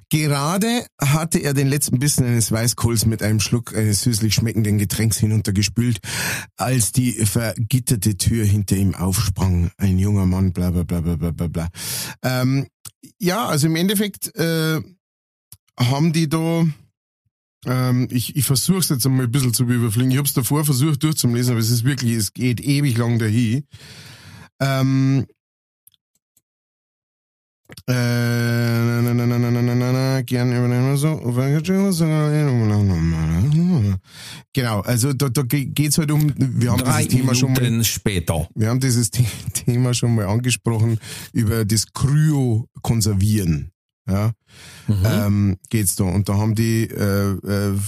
Gerade 0.10 0.86
hatte 1.02 1.40
er 1.40 1.54
den 1.54 1.68
letzten 1.68 2.00
Bissen 2.00 2.26
eines 2.26 2.52
Weißkohls 2.52 3.06
mit 3.06 3.24
einem 3.24 3.40
Schluck 3.40 3.76
eines 3.76 4.02
süßlich 4.02 4.34
schmeckenden 4.34 4.78
Getränks 4.78 5.18
hinuntergespült, 5.18 6.00
als 6.58 6.92
die 6.92 7.14
vergitterte 7.14 8.18
Tür 8.18 8.46
hinter 8.46 8.76
ihm 8.76 8.96
aufsprang. 8.96 9.72
Ein 9.78 10.00
junger 10.00 10.26
Mann, 10.26 10.54
bla 10.54 10.72
bla 10.72 10.84
bla 10.84 11.02
bla 11.02 11.32
bla 11.32 11.48
bla. 11.48 11.70
Ähm, 12.24 12.68
ja, 13.20 13.46
also 13.46 13.68
im 13.68 13.76
Endeffekt 13.76 14.36
äh, 14.36 14.82
haben 15.78 16.14
die 16.14 16.30
da 16.30 16.66
ähm, 17.66 18.08
ich, 18.12 18.36
ich 18.36 18.46
versuche 18.46 18.80
es 18.80 18.90
jetzt 18.90 19.06
einmal 19.06 19.26
ein 19.26 19.32
bisschen 19.32 19.54
zu 19.54 19.64
überfliegen. 19.64 20.12
Ich 20.12 20.18
habe 20.18 20.28
es 20.28 20.34
davor 20.34 20.66
versucht 20.66 21.04
durchzulesen, 21.04 21.54
aber 21.54 21.60
es 21.60 21.70
ist 21.70 21.84
wirklich, 21.84 22.14
es 22.14 22.34
geht 22.34 22.62
ewig 22.62 22.98
lang 22.98 23.20
dahin. 23.20 23.66
Ähm, 24.60 25.26
äh, 27.88 27.94
na, 27.94 29.02
na, 29.02 29.14
na, 29.14 29.26
na, 29.40 29.52
na, 29.52 29.62
na, 29.62 29.76
na, 29.76 29.92
na, 29.92 30.22
gern 30.22 30.52
über 30.52 30.98
so. 30.98 31.20
Genau, 34.54 34.82
also 34.82 35.14
da, 35.14 35.30
da 35.30 35.42
geht's 35.44 35.98
halt 35.98 36.12
um, 36.12 36.32
wir 36.38 36.72
haben 36.72 36.80
Drei 36.84 37.04
dieses 37.06 37.20
Thema 37.20 37.36
schon 37.36 37.54
mal, 37.54 37.62
Minuten 37.62 37.84
später. 37.84 38.48
wir 38.56 38.70
haben 38.70 38.80
dieses 38.80 39.10
The 39.14 39.26
Thema 39.54 39.94
schon 39.94 40.16
mal 40.16 40.28
angesprochen, 40.28 41.00
über 41.34 41.66
das 41.66 41.86
Kryo-Konservieren. 41.94 43.72
Ja, 44.08 44.32
Mhm. 44.88 45.04
ähm, 45.06 45.58
geht's 45.70 45.96
da. 45.96 46.04
Und 46.04 46.30
da 46.30 46.36
haben 46.36 46.54
die 46.54 46.84
äh, 46.84 47.32
äh, 47.32 47.80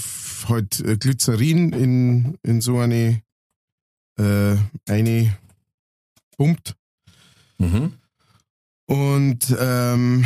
halt 0.50 0.80
äh, 0.80 0.98
Glycerin 0.98 1.72
in, 1.74 2.38
in 2.44 2.60
so 2.62 2.80
eine 2.80 3.22
äh, 4.20 4.56
eine 4.90 5.38
pumpt 6.38 6.76
Mhm. 7.60 7.94
Und 8.88 9.56
ähm, 9.60 10.26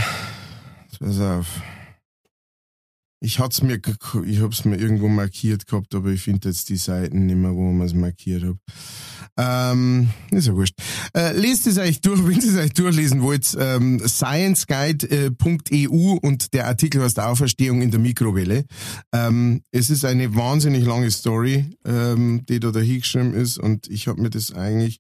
pass 1.00 1.20
auf. 1.20 1.62
Ich 3.24 3.40
hat's 3.40 3.62
mir, 3.62 3.80
ich 4.26 4.42
hab's 4.42 4.66
mir 4.66 4.78
irgendwo 4.78 5.08
markiert 5.08 5.68
gehabt, 5.68 5.94
aber 5.94 6.10
ich 6.10 6.24
finde 6.24 6.50
jetzt 6.50 6.70
die 6.70 6.78
Seiten 6.78 7.28
nicht 7.28 7.36
mehr, 7.36 7.54
wo 7.54 7.72
man 7.72 7.86
es 7.86 7.94
markiert 7.94 8.44
hab. 8.44 8.58
Ähm, 9.38 10.10
ist 10.32 10.48
ja 10.48 10.56
wurscht. 10.56 10.76
Äh, 11.16 11.34
lest 11.34 11.68
es 11.68 11.78
euch 11.78 12.02
durch, 12.02 12.20
wenn 12.28 12.40
ihr 12.40 12.50
es 12.50 12.58
euch 12.58 12.74
durchlesen 12.74 13.22
wollt, 13.22 13.56
ähm, 13.60 14.02
scienceguide.eu 14.06 16.18
und 16.22 16.54
der 16.54 16.68
Artikel 16.68 17.02
heißt 17.02 17.20
Auferstehung 17.20 17.82
in 17.82 17.92
der 17.92 18.00
Mikrowelle. 18.00 18.66
Ähm, 19.14 19.62
es 19.72 19.90
ist 19.90 20.06
eine 20.06 20.36
wahnsinnig 20.36 20.86
lange 20.86 21.12
Story, 21.12 21.66
ähm, 21.86 22.46
die 22.48 22.60
da 22.60 22.72
dahingeschrieben 22.72 23.34
ist 23.34 23.58
und 23.58 23.88
ich 23.88 24.08
habe 24.08 24.22
mir 24.22 24.30
das 24.30 24.54
eigentlich, 24.54 25.00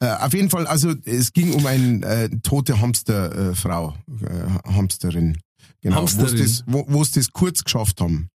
äh, 0.00 0.08
auf 0.08 0.32
jeden 0.32 0.50
Fall, 0.50 0.66
also 0.66 0.94
es 1.04 1.32
ging 1.32 1.52
um 1.52 1.66
eine 1.66 2.06
äh, 2.06 2.28
tote 2.42 2.80
Hamsterfrau, 2.80 3.94
äh, 4.22 4.26
äh, 4.26 4.74
Hamsterin. 4.74 5.38
Genau, 5.82 6.02
wo's 6.02 6.16
Hamsterin. 6.16 6.42
das, 6.42 6.64
wo, 6.66 7.04
das 7.04 7.32
kurz 7.32 7.62
geschafft 7.62 8.00
haben. 8.00 8.28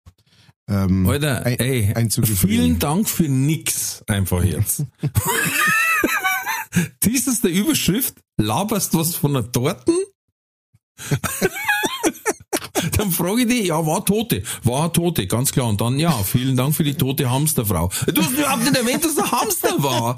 Ähm, 0.68 1.08
Alter, 1.08 1.44
ein- 1.46 1.58
ey, 1.58 1.94
vielen 2.24 2.78
Dank 2.78 3.08
für 3.08 3.28
nix, 3.28 4.02
einfach 4.06 4.44
jetzt. 4.44 4.84
Dies 7.04 7.26
ist 7.26 7.44
der 7.44 7.50
Überschrift, 7.50 8.14
laberst 8.36 8.94
was 8.94 9.14
von 9.14 9.34
der 9.34 9.50
Torten? 9.50 9.94
dann 12.96 13.10
frage 13.10 13.42
ich 13.42 13.48
dich, 13.48 13.66
ja, 13.68 13.84
war 13.86 14.04
Tote, 14.04 14.42
war 14.64 14.92
Tote, 14.92 15.26
ganz 15.26 15.52
klar. 15.52 15.68
Und 15.68 15.80
dann, 15.80 15.98
ja, 15.98 16.12
vielen 16.22 16.56
Dank 16.56 16.74
für 16.74 16.84
die 16.84 16.94
tote 16.94 17.30
Hamsterfrau. 17.30 17.90
Du 18.06 18.22
hast 18.22 18.32
überhaupt 18.32 18.62
nicht 18.64 18.76
erwähnt, 18.76 19.04
dass 19.04 19.14
der 19.14 19.30
Hamster 19.30 19.82
war. 19.82 20.16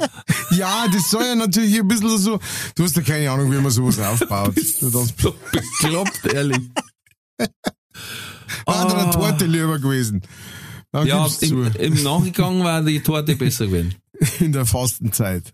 Ja, 0.50 0.86
das 0.92 1.10
soll 1.10 1.24
ja 1.24 1.34
natürlich 1.34 1.78
ein 1.78 1.88
bisschen 1.88 2.18
so, 2.18 2.38
du 2.74 2.84
hast 2.84 2.96
ja 2.96 3.02
keine 3.02 3.30
Ahnung, 3.30 3.50
wie 3.52 3.56
man 3.56 3.70
sowas 3.70 3.98
aufbaut. 3.98 4.54
Das 4.80 4.80
So 4.80 5.34
bekloppt, 5.52 6.26
ehrlich. 6.32 6.60
War 8.66 8.86
ah. 8.86 9.02
eine 9.02 9.10
Torte 9.10 9.46
lieber 9.46 9.78
gewesen. 9.78 10.22
Dann 10.92 11.06
Ja, 11.06 11.28
im, 11.40 11.72
im 11.78 12.02
Nachgang 12.02 12.64
war 12.64 12.82
die 12.82 13.00
Torte 13.00 13.36
besser 13.36 13.66
gewesen. 13.66 13.94
In 14.40 14.52
der 14.52 14.66
Fastenzeit. 14.66 15.52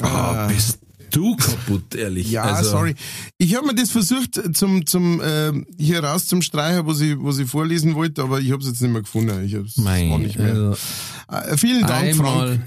Ah, 0.00 0.46
bist 0.46 0.78
du 1.10 1.36
kaputt, 1.36 1.94
ehrlich. 1.94 2.30
Ja, 2.30 2.44
Also, 2.44 2.70
sorry. 2.70 2.94
Ich 3.38 3.54
habe 3.54 3.66
mir 3.66 3.74
das 3.74 3.90
versucht 3.90 4.40
zum, 4.56 4.86
zum 4.86 5.20
ähm, 5.24 5.66
hier 5.78 6.02
raus 6.02 6.26
zum 6.26 6.42
Streichen, 6.42 6.86
was 6.86 7.00
ich, 7.00 7.16
was 7.18 7.38
ich 7.38 7.48
vorlesen 7.48 7.94
wollte, 7.94 8.22
aber 8.22 8.40
ich 8.40 8.50
habe 8.52 8.62
es 8.62 8.68
jetzt 8.68 8.80
nicht 8.80 8.90
mehr 8.90 9.02
gefunden. 9.02 9.44
Ich 9.44 9.76
Mein, 9.76 10.10
war 10.10 10.18
nicht 10.18 10.38
mehr. 10.38 10.76
also, 11.28 11.52
Äh, 11.52 11.56
vielen 11.56 11.86
Dank, 11.86 12.16
Frank. 12.16 12.60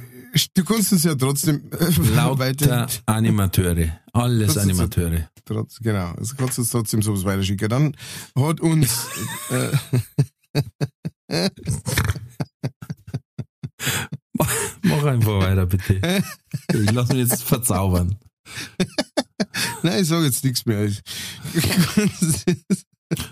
Du 0.54 0.64
kannst 0.66 0.92
uns 0.92 1.04
ja 1.04 1.16
trotzdem 1.16 1.70
äh, 1.72 1.90
lauter 2.16 2.40
weiter. 2.40 2.88
Animateure. 3.06 4.00
Alles 4.14 4.48
Das 4.54 4.58
ist- 4.58 4.64
Animateure. 4.70 5.30
Trotz, 5.46 5.78
genau, 5.80 6.12
also 6.14 6.36
kannst 6.36 6.58
du 6.58 6.62
uns 6.64 6.72
trotzdem 6.72 7.02
sowas 7.04 7.24
weiterschicken. 7.24 7.70
Dann 7.70 7.96
hat 8.38 8.60
uns 8.62 9.08
äh, 9.52 9.72
Mach 14.84 15.04
einfach 15.04 15.40
weiter, 15.40 15.66
bitte. 15.66 16.24
Ich 16.74 16.92
lass 16.92 17.10
mich 17.10 17.18
jetzt 17.20 17.44
verzaubern. 17.44 18.16
Nein, 19.84 20.02
ich 20.02 20.08
sage 20.08 20.26
jetzt 20.26 20.44
nichts 20.44 20.66
mehr. 20.66 20.90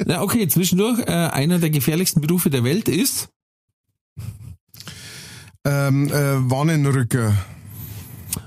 Na, 0.06 0.22
okay, 0.22 0.48
zwischendurch, 0.48 1.00
äh, 1.00 1.12
einer 1.12 1.60
der 1.60 1.70
gefährlichsten 1.70 2.22
Berufe 2.22 2.50
der 2.50 2.64
Welt 2.64 2.88
ist. 2.88 3.30
Ähm, 5.66 6.08
äh, 6.10 6.50
Wannenrücker. 6.50 7.34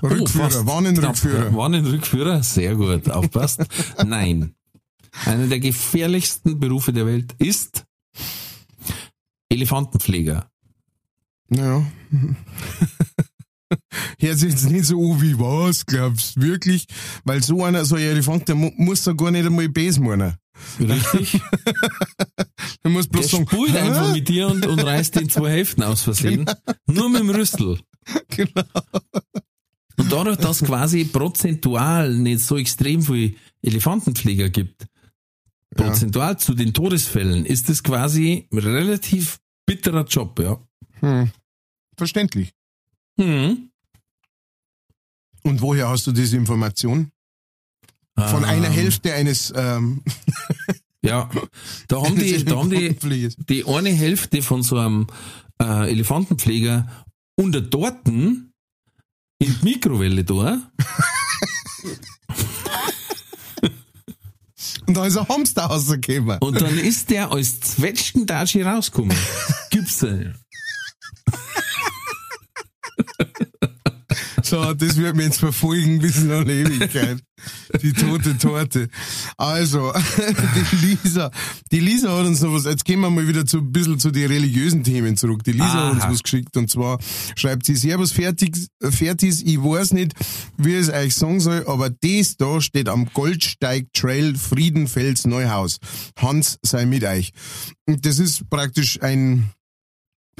Rückführer, 0.03 0.49
fast 0.51 0.65
Wannenrückführer. 0.67 1.55
Wannenrückführer, 1.55 2.43
sehr 2.43 2.75
gut, 2.75 3.09
aufpasst. 3.09 3.61
Nein. 4.05 4.53
einer 5.25 5.47
der 5.47 5.59
gefährlichsten 5.59 6.59
Berufe 6.59 6.91
der 6.93 7.05
Welt 7.05 7.33
ist 7.39 7.85
Elefantenpfleger. 9.49 10.49
Ja. 11.49 11.85
Hört 14.19 14.37
sich 14.39 14.49
jetzt 14.51 14.69
nicht 14.69 14.85
so 14.85 14.99
an 15.13 15.21
wie 15.21 15.39
was, 15.39 15.85
glaubst 15.85 16.35
du 16.35 16.41
wirklich? 16.41 16.85
Weil 17.23 17.41
so 17.41 17.63
einer, 17.63 17.85
so 17.85 17.95
ein 17.95 18.01
Elefant, 18.01 18.47
der 18.49 18.55
mu- 18.55 18.73
muss 18.75 19.03
da 19.03 19.13
gar 19.13 19.31
nicht 19.31 19.45
einmal 19.45 19.69
Bes 19.69 19.97
meinen. 19.99 20.35
Richtig? 20.79 21.41
Der 22.83 22.91
muss 22.91 23.09
Der 23.09 23.19
bloß 23.19 23.31
sagen, 23.31 23.47
spult 23.47 23.71
"Hä?" 23.71 23.79
einfach 23.79 24.13
mit 24.13 24.27
dir 24.27 24.47
und, 24.47 24.65
und 24.65 24.79
reißt 24.79 25.15
den 25.15 25.29
zwei 25.29 25.51
Hälften 25.51 25.83
aus 25.83 26.03
Versehen. 26.03 26.45
Nur 26.85 27.09
mit 27.09 27.21
dem 27.21 27.29
Rüssel. 27.29 27.79
Genau. 28.29 28.63
Und 29.97 30.11
dadurch, 30.11 30.37
dass 30.37 30.63
quasi 30.63 31.03
prozentual 31.03 32.15
nicht 32.15 32.39
so 32.39 32.55
extrem 32.55 33.01
viel 33.01 33.35
Elefantenpfleger 33.61 34.49
gibt, 34.49 34.87
prozentual 35.75 36.37
zu 36.37 36.53
den 36.53 36.73
Todesfällen, 36.73 37.45
ist 37.45 37.69
es 37.69 37.83
quasi 37.83 38.47
ein 38.51 38.59
relativ 38.59 39.39
bitterer 39.65 40.05
Job, 40.05 40.39
ja. 40.39 40.57
Hm. 41.01 41.31
Verständlich. 41.97 42.53
Hm. 43.19 43.71
Und 45.43 45.61
woher 45.61 45.89
hast 45.89 46.07
du 46.07 46.11
diese 46.11 46.37
Information? 46.37 47.11
Von 48.17 48.43
einer 48.45 48.67
Ähm, 48.67 48.73
Hälfte 48.73 49.13
eines 49.13 49.53
ähm, 49.55 50.03
Ja, 51.03 51.29
da 51.87 52.01
haben 52.01 52.17
die, 52.17 52.43
da 52.45 52.57
haben 52.57 52.69
die, 52.69 52.95
die 53.49 53.65
eine 53.65 53.89
Hälfte 53.89 54.41
von 54.41 54.63
so 54.63 54.77
einem 54.77 55.07
äh, 55.61 55.91
Elefantenpfleger 55.91 56.87
unter 57.35 57.69
Torten 57.69 58.53
in 59.39 59.55
die 59.61 59.65
Mikrowelle 59.65 60.23
da. 60.23 60.61
Und 64.87 64.95
da 64.95 65.05
ist 65.05 65.17
ein 65.17 65.27
Hamster 65.27 65.63
rausgekommen. 65.63 66.39
Und 66.39 66.61
dann 66.61 66.77
ist 66.77 67.09
der 67.09 67.31
als 67.31 67.59
Zwetschgendatschi 67.59 68.61
rausgekommen. 68.61 69.15
Gibt's 69.69 70.01
nicht. 70.01 70.31
So, 74.49 74.73
das 74.73 74.95
wird 74.95 75.17
mir 75.17 75.23
jetzt 75.23 75.39
verfolgen 75.39 75.99
bis 75.99 76.19
in 76.19 76.31
alle 76.31 76.53
Ewigkeit. 76.53 77.17
Die 77.81 77.91
tote 77.91 78.37
Torte. 78.37 78.87
Also, 79.35 79.91
die 80.71 80.85
Lisa, 81.03 81.31
die 81.69 81.81
Lisa 81.81 82.17
hat 82.17 82.25
uns 82.25 82.41
noch 82.41 82.53
was, 82.53 82.63
jetzt 82.63 82.85
gehen 82.85 83.01
wir 83.01 83.09
mal 83.09 83.27
wieder 83.27 83.45
zu, 83.45 83.57
ein 83.57 83.73
bisschen 83.73 83.99
zu 83.99 84.09
den 84.09 84.27
religiösen 84.27 84.85
Themen 84.85 85.17
zurück. 85.17 85.43
Die 85.43 85.51
Lisa 85.51 85.87
hat 85.87 85.93
uns 85.93 86.03
Aha. 86.03 86.11
was 86.11 86.23
geschickt 86.23 86.55
und 86.55 86.69
zwar 86.71 86.97
schreibt 87.35 87.65
sie, 87.65 87.75
Servus 87.75 88.13
fertig, 88.13 88.55
fertig, 88.81 89.45
ich 89.45 89.61
weiß 89.61 89.91
nicht, 89.93 90.13
wie 90.57 90.75
es 90.75 90.89
euch 90.89 91.13
sagen 91.13 91.41
soll, 91.41 91.65
aber 91.67 91.89
das 91.89 92.37
da 92.37 92.61
steht 92.61 92.87
am 92.87 93.09
Goldsteig 93.13 93.87
Trail 93.93 94.35
Friedenfels 94.35 95.27
Neuhaus. 95.27 95.79
Hans 96.17 96.57
sei 96.63 96.85
mit 96.85 97.03
euch. 97.03 97.33
Und 97.85 98.05
das 98.05 98.19
ist 98.19 98.49
praktisch 98.49 99.01
ein, 99.01 99.51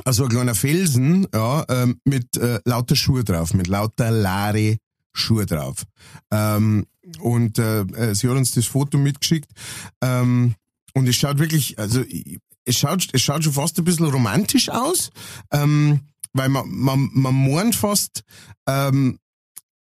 also 0.06 0.24
ein 0.24 0.30
kleiner 0.30 0.56
Felsen, 0.56 1.28
ja, 1.34 1.66
ähm, 1.70 2.00
mit 2.06 2.38
äh, 2.38 2.60
lauter 2.66 2.96
Schuhe 2.96 3.24
drauf, 3.24 3.54
mit 3.54 3.68
lauter 3.68 4.12
Lare 4.12 4.78
Schuhe 5.14 5.46
drauf. 5.46 5.84
Ähm, 6.32 6.86
und 7.20 7.58
äh, 7.58 7.82
äh, 7.82 8.16
sie 8.16 8.28
hat 8.30 8.38
uns 8.38 8.52
das 8.52 8.66
Foto 8.66 8.98
mitgeschickt. 8.98 9.52
Ähm, 10.02 10.56
und 10.94 11.08
es 11.08 11.16
schaut 11.16 11.40
wirklich, 11.40 11.78
also 11.80 12.04
es 12.66 12.78
schaut, 12.78 13.08
es 13.14 13.22
schaut 13.22 13.44
schon 13.44 13.54
fast 13.54 13.78
ein 13.78 13.86
bisschen 13.86 14.08
romantisch 14.08 14.70
aus, 14.70 15.12
ähm, 15.52 16.02
weil 16.34 16.50
man, 16.50 16.70
man, 16.70 17.10
man 17.14 17.52
meint 17.52 17.76
fast, 17.76 18.24
ähm, 18.68 19.20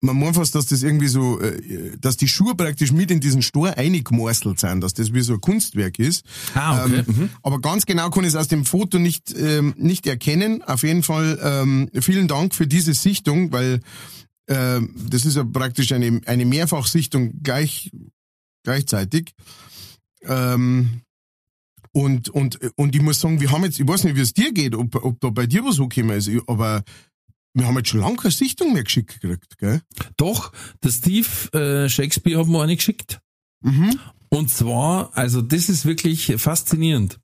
man 0.06 0.18
meint 0.18 0.36
fast, 0.36 0.54
dass 0.54 0.66
das 0.66 0.82
irgendwie 0.82 1.08
so, 1.08 1.40
äh, 1.40 1.96
dass 2.00 2.16
die 2.16 2.28
Schuhe 2.28 2.54
praktisch 2.54 2.92
mit 2.92 3.10
in 3.10 3.20
diesen 3.20 3.42
Stor 3.42 3.76
eingemorselt 3.76 4.58
sind, 4.60 4.80
dass 4.80 4.94
das 4.94 5.12
wie 5.12 5.20
so 5.20 5.34
ein 5.34 5.40
Kunstwerk 5.40 5.98
ist. 5.98 6.24
Ah, 6.54 6.84
okay. 6.84 7.04
Ähm, 7.06 7.14
Mhm. 7.16 7.30
aber 7.42 7.60
ganz 7.60 7.84
genau 7.86 8.08
kann 8.10 8.24
ich 8.24 8.30
es 8.30 8.36
aus 8.36 8.48
dem 8.48 8.64
Foto 8.64 8.98
nicht, 8.98 9.34
ähm, 9.36 9.74
nicht 9.76 10.06
erkennen. 10.06 10.62
Auf 10.62 10.82
jeden 10.82 11.02
Fall 11.02 11.38
ähm, 11.42 11.90
vielen 12.00 12.28
Dank 12.28 12.54
für 12.54 12.66
diese 12.66 12.94
Sichtung, 12.94 13.52
weil 13.52 13.80
ähm, 14.48 14.94
das 15.10 15.24
ist 15.24 15.36
ja 15.36 15.44
praktisch 15.44 15.92
eine, 15.92 16.20
eine 16.26 16.44
Mehrfachsichtung 16.46 17.42
gleich, 17.42 17.90
gleichzeitig. 18.62 19.32
Ähm, 20.22 21.02
und, 21.92 22.28
und, 22.28 22.58
und 22.76 22.94
ich 22.94 23.00
muss 23.02 23.20
sagen, 23.20 23.40
wir 23.40 23.50
haben 23.50 23.64
jetzt, 23.64 23.80
ich 23.80 23.88
weiß 23.88 24.04
nicht, 24.04 24.16
wie 24.16 24.20
es 24.20 24.34
dir 24.34 24.52
geht, 24.52 24.74
ob, 24.74 24.94
ob 25.02 25.18
da 25.20 25.30
bei 25.30 25.46
dir 25.46 25.64
was 25.64 25.80
angekommen 25.80 26.16
ist, 26.16 26.30
aber 26.46 26.82
wir 27.56 27.66
haben 27.66 27.76
jetzt 27.78 27.88
schon 27.88 28.00
lange 28.00 28.16
keine 28.16 28.32
Sichtung 28.32 28.74
mehr 28.74 28.84
geschickt 28.84 29.20
gekriegt, 29.20 29.56
gell? 29.58 29.80
Doch, 30.18 30.52
der 30.84 30.90
Steve 30.90 31.28
äh, 31.58 31.88
Shakespeare 31.88 32.38
hat 32.38 32.48
mir 32.48 32.62
eine 32.62 32.76
geschickt. 32.76 33.20
Mhm. 33.62 33.98
Und 34.28 34.50
zwar, 34.50 35.16
also 35.16 35.40
das 35.40 35.70
ist 35.70 35.86
wirklich 35.86 36.34
faszinierend. 36.36 37.18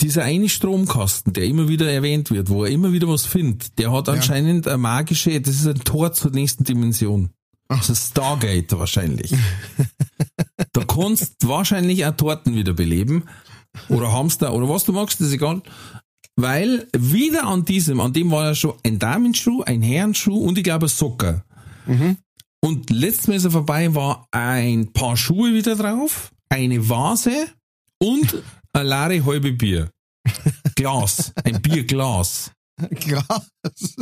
Dieser 0.00 0.24
eine 0.24 0.48
Stromkasten, 0.48 1.32
der 1.32 1.44
immer 1.44 1.68
wieder 1.68 1.90
erwähnt 1.90 2.30
wird, 2.30 2.50
wo 2.50 2.64
er 2.64 2.70
immer 2.70 2.92
wieder 2.92 3.08
was 3.08 3.24
findet, 3.24 3.78
der 3.78 3.92
hat 3.92 4.08
anscheinend 4.08 4.66
eine 4.66 4.78
magische, 4.78 5.40
das 5.40 5.54
ist 5.54 5.66
ein 5.66 5.84
Tor 5.84 6.12
zur 6.12 6.32
nächsten 6.32 6.64
Dimension. 6.64 7.30
Das 7.68 7.90
ist 7.90 8.10
Stargate 8.10 8.78
wahrscheinlich. 8.78 9.32
da 10.72 10.84
kannst 10.84 11.46
wahrscheinlich 11.46 12.04
auch 12.06 12.16
Torten 12.16 12.54
wiederbeleben. 12.54 13.24
Oder 13.88 14.12
Hamster 14.12 14.54
oder 14.54 14.68
was 14.68 14.84
du 14.84 14.92
magst, 14.92 15.20
ist 15.20 15.32
egal. 15.32 15.62
Weil 16.40 16.86
wieder 16.96 17.48
an 17.48 17.64
diesem, 17.64 17.98
an 18.00 18.12
dem 18.12 18.30
war 18.30 18.44
ja 18.46 18.54
schon 18.54 18.74
ein 18.84 19.00
Damenschuh, 19.00 19.62
ein 19.64 19.82
Herrenschuh 19.82 20.36
und 20.38 20.56
ich 20.56 20.62
glaube 20.62 20.86
ein 20.86 20.88
Socker. 20.88 21.44
Und 22.60 22.90
letztes 22.90 23.26
Mal 23.26 23.34
ist 23.34 23.44
er 23.44 23.50
vorbei, 23.50 23.92
war 23.94 24.26
ein 24.30 24.92
paar 24.92 25.16
Schuhe 25.16 25.52
wieder 25.52 25.74
drauf, 25.74 26.30
eine 26.48 26.88
Vase 26.88 27.48
und 27.98 28.42
ein 28.72 28.86
leere 28.86 29.24
halbe 29.24 29.52
Bier. 29.52 29.90
Glas, 30.76 31.32
ein 31.44 31.60
Bierglas. 31.60 32.52
Krass. 33.00 33.50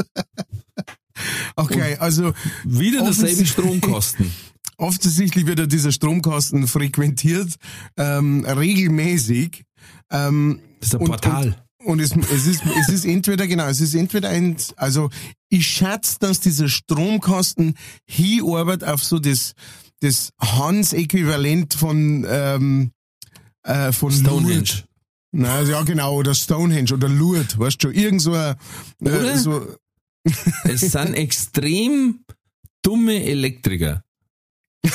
Okay, 1.56 1.96
also 1.98 2.34
Wieder 2.64 3.00
Offensichtlich- 3.02 3.50
Stromkosten. 3.50 4.30
offensichtlich 4.76 5.46
wird 5.46 5.58
ja 5.58 5.64
dieser 5.66 5.90
Stromkasten 5.90 6.66
frequentiert, 6.66 7.54
ähm, 7.96 8.44
regelmäßig. 8.44 9.64
Ähm, 10.10 10.60
Das 10.80 10.88
ist 10.90 10.94
ein 10.96 11.00
Und- 11.00 11.06
Portal. 11.08 11.46
und 11.46 11.56
es, 12.00 12.10
es, 12.16 12.46
ist, 12.46 12.62
es 12.80 12.88
ist 12.88 13.04
entweder, 13.04 13.46
genau, 13.46 13.66
es 13.66 13.80
ist 13.80 13.94
entweder 13.94 14.28
ein, 14.28 14.56
also 14.76 15.10
ich 15.48 15.66
schätze, 15.66 16.18
dass 16.20 16.40
dieser 16.40 16.68
Stromkasten 16.68 17.76
hinarbeitet 18.06 18.88
auf 18.88 19.04
so 19.04 19.18
das, 19.18 19.52
das 20.00 20.30
Hans-Äquivalent 20.40 21.74
von, 21.74 22.26
ähm, 22.28 22.90
äh, 23.62 23.92
von 23.92 24.12
Stonehenge. 24.12 24.54
Lourdes. 24.54 24.84
Na, 25.32 25.62
ja, 25.62 25.82
genau, 25.82 26.14
oder 26.14 26.34
Stonehenge 26.34 26.94
oder 26.94 27.08
Lourdes, 27.08 27.58
weißt 27.58 27.82
du 27.82 27.88
schon, 27.88 27.96
irgend 27.96 28.22
so 28.22 28.32
ein, 28.32 28.56
äh, 29.04 29.36
so, 29.36 29.66
Es 30.64 30.80
sind 30.80 31.14
extrem 31.14 32.24
dumme 32.82 33.22
Elektriker. 33.24 34.02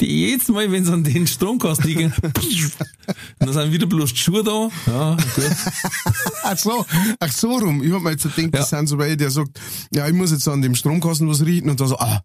Die 0.00 0.06
jedes 0.06 0.48
Mal, 0.48 0.72
wenn 0.72 0.84
sie 0.84 0.92
an 0.92 1.04
den 1.04 1.26
Stromkasten 1.26 1.86
liegen, 1.86 2.12
dann 3.38 3.52
sind 3.52 3.72
wieder 3.72 3.86
bloß 3.86 4.12
die 4.12 4.18
Schuhe 4.18 4.42
da. 4.42 4.68
Ja, 4.86 5.14
gut. 5.16 5.56
Ach 6.42 6.56
so, 6.58 6.86
ach 7.18 7.32
so 7.32 7.56
rum. 7.58 7.82
Ich 7.82 7.92
hab 7.92 8.02
mir 8.02 8.12
jetzt 8.12 8.22
gedacht, 8.22 8.54
das 8.54 8.70
Ja. 8.70 8.78
sind 8.78 8.86
so 8.88 8.98
welche, 8.98 9.16
der 9.18 9.30
sagt, 9.30 9.60
ja, 9.94 10.06
ich 10.08 10.14
muss 10.14 10.30
jetzt 10.32 10.48
an 10.48 10.62
dem 10.62 10.74
Stromkasten 10.74 11.28
was 11.28 11.44
riechen 11.44 11.68
und 11.70 11.80
da 11.80 11.86
so, 11.86 11.98
ah, 11.98 12.22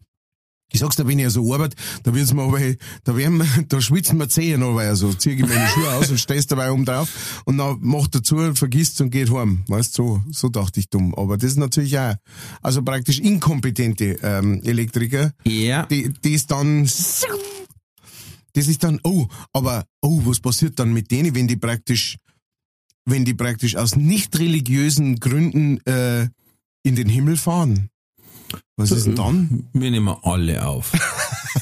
ich 0.72 0.80
sag's 0.80 0.96
dir, 0.96 1.08
wenn 1.08 1.20
ich 1.20 1.30
so 1.30 1.54
arbeite, 1.54 1.76
da 2.04 2.14
wird's 2.14 2.34
mir 2.34 2.44
aber, 2.44 2.60
da 3.04 3.16
werden 3.16 3.38
wir, 3.38 3.64
da 3.68 3.82
schwitzen 3.82 4.18
wir 4.18 4.28
Zehen 4.30 4.64
aber 4.64 4.82
also, 4.82 5.14
zieh 5.14 5.32
ich 5.32 5.42
meine 5.42 5.68
Schuhe 5.68 5.94
aus 5.94 6.10
und 6.10 6.18
stellst 6.18 6.52
dabei 6.52 6.72
oben 6.72 6.86
drauf 6.86 7.44
und 7.46 7.58
dann 7.58 7.78
macht 7.82 8.16
dazu, 8.16 8.54
vergisst 8.54 9.00
und 9.02 9.12
geht 9.12 9.32
heim. 9.32 9.64
Weißt 9.68 9.94
so, 9.94 10.22
so 10.32 10.50
dachte 10.50 10.80
ich 10.80 10.90
dumm. 10.90 11.14
Aber 11.16 11.38
das 11.38 11.52
ist 11.52 11.58
natürlich 11.58 11.98
auch, 11.98 12.16
also 12.62 12.84
praktisch 12.84 13.20
inkompetente, 13.20 14.18
ähm, 14.22 14.62
Elektriker, 14.64 15.32
Ja, 15.46 15.86
die, 15.86 16.12
die 16.24 16.34
ist 16.34 16.52
dann, 16.52 16.84
das 16.84 18.68
ist 18.68 18.84
dann, 18.84 19.00
oh, 19.04 19.28
aber, 19.54 19.86
oh, 20.02 20.22
was 20.26 20.40
passiert 20.40 20.80
dann 20.80 20.94
mit 20.94 21.12
denen, 21.12 21.36
wenn 21.36 21.48
die 21.48 21.58
praktisch, 21.58 22.18
wenn 23.06 23.24
die 23.24 23.34
praktisch 23.34 23.76
aus 23.76 23.96
nicht 23.96 24.38
religiösen 24.40 25.20
Gründen 25.20 25.80
äh, 25.86 26.28
in 26.84 26.96
den 26.96 27.08
Himmel 27.08 27.38
fahren? 27.38 27.90
Was 28.78 28.92
ist 28.92 29.06
denn 29.06 29.16
dann? 29.16 29.68
wir 29.74 29.92
nehmen 29.92 30.16
alle 30.24 30.66
auf. 30.66 30.92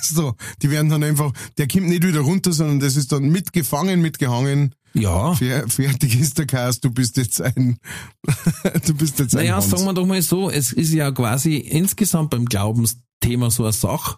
So, 0.01 0.33
die 0.61 0.71
werden 0.71 0.89
dann 0.89 1.03
einfach, 1.03 1.31
der 1.57 1.67
kommt 1.67 1.87
nicht 1.87 2.03
wieder 2.03 2.21
runter, 2.21 2.51
sondern 2.51 2.79
das 2.79 2.95
ist 2.95 3.11
dann 3.11 3.29
mitgefangen, 3.29 4.01
mitgehangen. 4.01 4.73
Ja. 4.95 5.33
Fer- 5.33 5.69
Fertig 5.69 6.19
ist 6.19 6.39
der 6.39 6.47
Chaos, 6.47 6.79
du 6.79 6.89
bist 6.91 7.15
jetzt 7.17 7.39
ein, 7.41 7.77
du 8.85 8.93
bist 8.95 9.19
jetzt 9.19 9.35
ein 9.35 9.45
Naja, 9.45 9.61
sagen 9.61 9.85
wir 9.85 9.93
doch 9.93 10.05
mal 10.07 10.21
so, 10.21 10.49
es 10.49 10.73
ist 10.73 10.91
ja 10.93 11.11
quasi 11.11 11.57
insgesamt 11.57 12.31
beim 12.31 12.45
Glaubensthema 12.45 13.51
so 13.51 13.63
eine 13.63 13.71
Sache. 13.73 14.17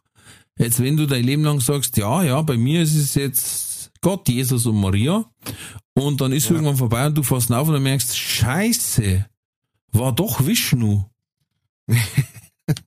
Jetzt, 0.57 0.81
wenn 0.81 0.95
du 0.95 1.05
dein 1.05 1.25
Leben 1.25 1.43
lang 1.43 1.59
sagst, 1.59 1.97
ja, 1.97 2.23
ja, 2.23 2.41
bei 2.41 2.55
mir 2.57 2.81
ist 2.81 2.95
es 2.95 3.13
jetzt 3.15 3.91
Gott, 4.01 4.27
Jesus 4.29 4.65
und 4.65 4.79
Maria, 4.79 5.25
und 5.93 6.21
dann 6.21 6.31
ist 6.31 6.49
irgendwann 6.49 6.77
vorbei 6.77 7.05
und 7.07 7.15
du 7.17 7.21
fährst 7.23 7.51
auf 7.51 7.67
und 7.67 7.73
dann 7.73 7.83
merkst, 7.83 8.17
scheiße, 8.17 9.25
war 9.91 10.13
doch 10.15 10.45
Vishnu. 10.47 11.03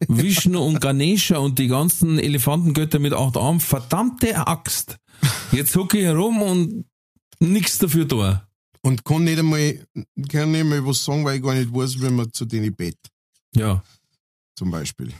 Vishnu 0.08 0.58
und 0.60 0.80
Ganesha 0.80 1.38
und 1.38 1.58
die 1.58 1.68
ganzen 1.68 2.18
Elefantengötter 2.18 2.98
mit 2.98 3.12
acht 3.12 3.36
Armen, 3.36 3.60
verdammte 3.60 4.46
Axt. 4.46 4.96
Jetzt 5.52 5.74
hocke 5.76 5.98
ich 5.98 6.04
herum 6.04 6.42
und 6.42 6.84
nichts 7.40 7.78
dafür 7.78 8.04
da. 8.04 8.48
Und 8.82 9.04
kann 9.04 9.24
nicht 9.24 9.38
einmal, 9.38 9.86
kann 10.28 10.50
nicht 10.52 10.60
einmal 10.60 10.84
was 10.86 11.04
sagen, 11.04 11.24
weil 11.24 11.36
ich 11.36 11.42
gar 11.42 11.54
nicht 11.54 11.72
weiß, 11.72 12.00
wenn 12.00 12.16
man 12.16 12.32
zu 12.32 12.44
denen 12.44 12.74
bett, 12.74 12.96
Ja. 13.54 13.82
zum 14.56 14.70
Beispiel. 14.70 15.12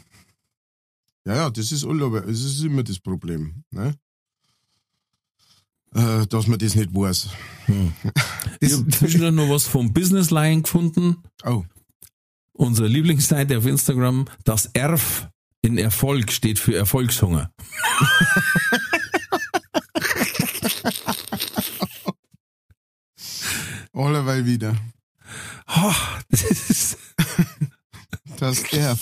Ja, 1.27 1.35
ja, 1.35 1.51
das 1.51 1.71
ist 1.73 1.85
all, 1.85 2.03
aber 2.03 2.27
es 2.27 2.43
ist 2.43 2.63
immer 2.63 2.83
das 2.83 2.99
Problem, 2.99 3.63
ne? 3.71 3.95
Äh, 5.95 6.27
dass 6.27 6.47
man 6.47 6.59
das 6.59 6.75
nicht 6.75 6.95
weiß. 6.95 7.29
Ich 8.61 8.71
Das, 8.71 8.79
habe 8.81 8.91
zwischendurch 8.91 9.35
noch 9.35 9.49
was 9.51 9.67
vom 9.67 9.93
Business 9.93 10.31
Line 10.31 10.63
gefunden. 10.63 11.17
oh, 11.45 11.65
Unsere 12.59 12.89
Lieblingsseite 12.89 13.57
auf 13.57 13.67
Instagram. 13.67 14.25
Das 14.43 14.67
Erf 14.67 15.29
in 15.63 15.79
Erfolg 15.79 16.33
steht 16.33 16.59
für 16.59 16.75
Erfolgshunger. 16.75 17.53
allerweil 23.93 24.45
wieder. 24.45 24.77
Ha, 25.69 25.95
das 26.31 26.43
ist, 26.43 26.99
Das 28.41 28.63
Erf. 28.73 28.99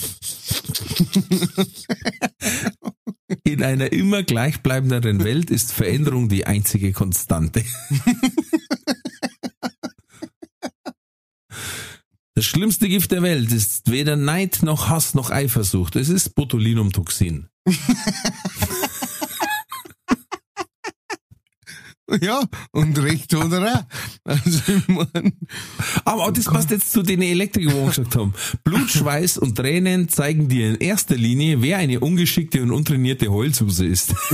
in 3.43 3.63
einer 3.63 3.91
immer 3.91 4.21
gleichbleibenderen 4.21 5.23
Welt 5.23 5.49
ist 5.49 5.73
Veränderung 5.73 6.29
die 6.29 6.45
einzige 6.45 6.93
Konstante. 6.93 7.63
Das 12.37 12.45
schlimmste 12.45 12.87
Gift 12.87 13.11
der 13.11 13.23
Welt 13.23 13.51
ist 13.51 13.89
weder 13.89 14.15
Neid 14.15 14.59
noch 14.61 14.89
Hass 14.89 15.15
noch 15.15 15.31
Eifersucht. 15.31 15.95
Es 15.95 16.07
ist 16.07 16.35
Botulinumtoxin. 16.35 17.47
Ja, 22.21 22.41
und 22.71 22.97
recht 22.99 23.33
oder 23.33 23.73
auch. 23.75 23.83
Also, 24.23 24.61
ich 24.71 24.87
mein, 24.87 25.33
Aber 26.05 26.31
das 26.31 26.45
passt 26.45 26.71
jetzt 26.71 26.93
zu 26.93 27.03
den 27.03 27.21
Elektrikern, 27.21 27.73
wo 27.73 27.81
wir 27.81 27.87
gesagt 27.87 28.15
haben. 28.15 28.33
Blut, 28.63 28.89
Schweiß 28.89 29.37
und 29.37 29.55
Tränen 29.57 30.07
zeigen 30.07 30.47
dir 30.47 30.69
in 30.69 30.75
erster 30.75 31.17
Linie, 31.17 31.61
wer 31.61 31.79
eine 31.79 31.99
ungeschickte 31.99 32.63
und 32.63 32.71
untrainierte 32.71 33.29
Heulsuse 33.29 33.85
ist. 33.85 34.15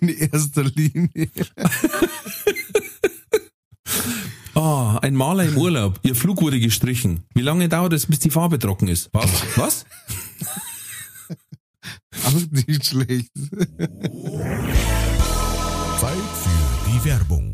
in 0.00 0.08
erster 0.34 0.64
Linie. 0.64 1.08
Ah, 4.56 4.98
ein 5.02 5.16
Maler 5.16 5.46
im 5.46 5.58
Urlaub. 5.58 5.98
Ihr 6.04 6.14
Flug 6.14 6.40
wurde 6.40 6.60
gestrichen. 6.60 7.24
Wie 7.34 7.42
lange 7.42 7.68
dauert 7.68 7.92
es, 7.92 8.06
bis 8.06 8.20
die 8.20 8.30
Farbe 8.30 8.60
trocken 8.60 8.86
ist? 8.86 9.08
Was? 9.12 9.28
Was? 9.56 9.84
Auch 12.24 12.50
nicht 12.52 12.86
schlecht. 12.86 13.32
Zeit 15.98 16.28
für 16.40 16.90
die 16.90 17.04
Werbung. 17.04 17.53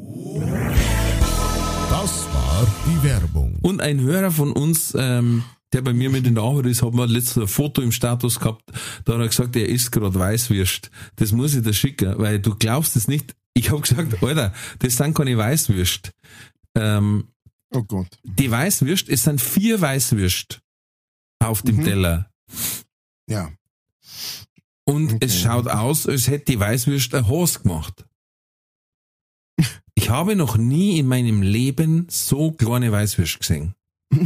War 2.61 2.67
die 2.87 3.03
Werbung. 3.03 3.57
Und 3.63 3.81
ein 3.81 3.99
Hörer 4.01 4.29
von 4.31 4.51
uns, 4.51 4.93
ähm, 4.97 5.43
der 5.73 5.81
bei 5.81 5.93
mir 5.93 6.09
mit 6.11 6.27
in 6.27 6.35
der 6.35 6.43
Arbeit 6.43 6.67
ist, 6.67 6.83
hat 6.83 6.93
mal 6.93 7.09
letztes 7.09 7.37
ein 7.37 7.47
Foto 7.47 7.81
im 7.81 7.91
Status 7.91 8.39
gehabt, 8.39 8.63
da 9.05 9.13
hat 9.13 9.19
er 9.21 9.27
gesagt, 9.27 9.55
er 9.55 9.67
isst 9.67 9.91
gerade 9.91 10.13
Weißwürst. 10.13 10.91
Das 11.15 11.31
muss 11.31 11.55
ich 11.55 11.63
dir 11.63 11.73
schicken, 11.73 12.13
weil 12.19 12.39
du 12.39 12.53
glaubst 12.55 12.95
es 12.95 13.07
nicht. 13.07 13.35
Ich 13.55 13.71
habe 13.71 13.81
gesagt, 13.81 14.21
Alter, 14.23 14.53
das 14.79 14.95
sind 14.95 15.15
keine 15.15 15.37
Weißwürst. 15.37 16.11
Ähm, 16.75 17.29
Oh 17.73 17.83
Gott. 17.83 18.07
die 18.23 18.51
Weißwürst, 18.51 19.09
es 19.09 19.23
sind 19.23 19.41
vier 19.41 19.79
Weißwürst 19.81 20.59
auf 21.39 21.61
dem 21.63 21.77
Mhm. 21.77 21.83
Teller. 21.83 22.29
Ja. 23.27 23.49
Und 24.85 25.13
Okay. 25.13 25.17
es 25.25 25.39
schaut 25.41 25.67
aus, 25.67 26.05
als 26.07 26.27
hätte 26.27 26.45
die 26.51 26.59
Weißwürst 26.59 27.15
ein 27.15 27.27
Horst 27.27 27.63
gemacht. 27.63 28.05
Ich 30.11 30.17
habe 30.17 30.35
noch 30.35 30.57
nie 30.57 30.99
in 30.99 31.07
meinem 31.07 31.41
Leben 31.41 32.05
so 32.09 32.51
kleine 32.51 32.91
Weißwürst 32.91 33.39
gesehen. 33.39 33.75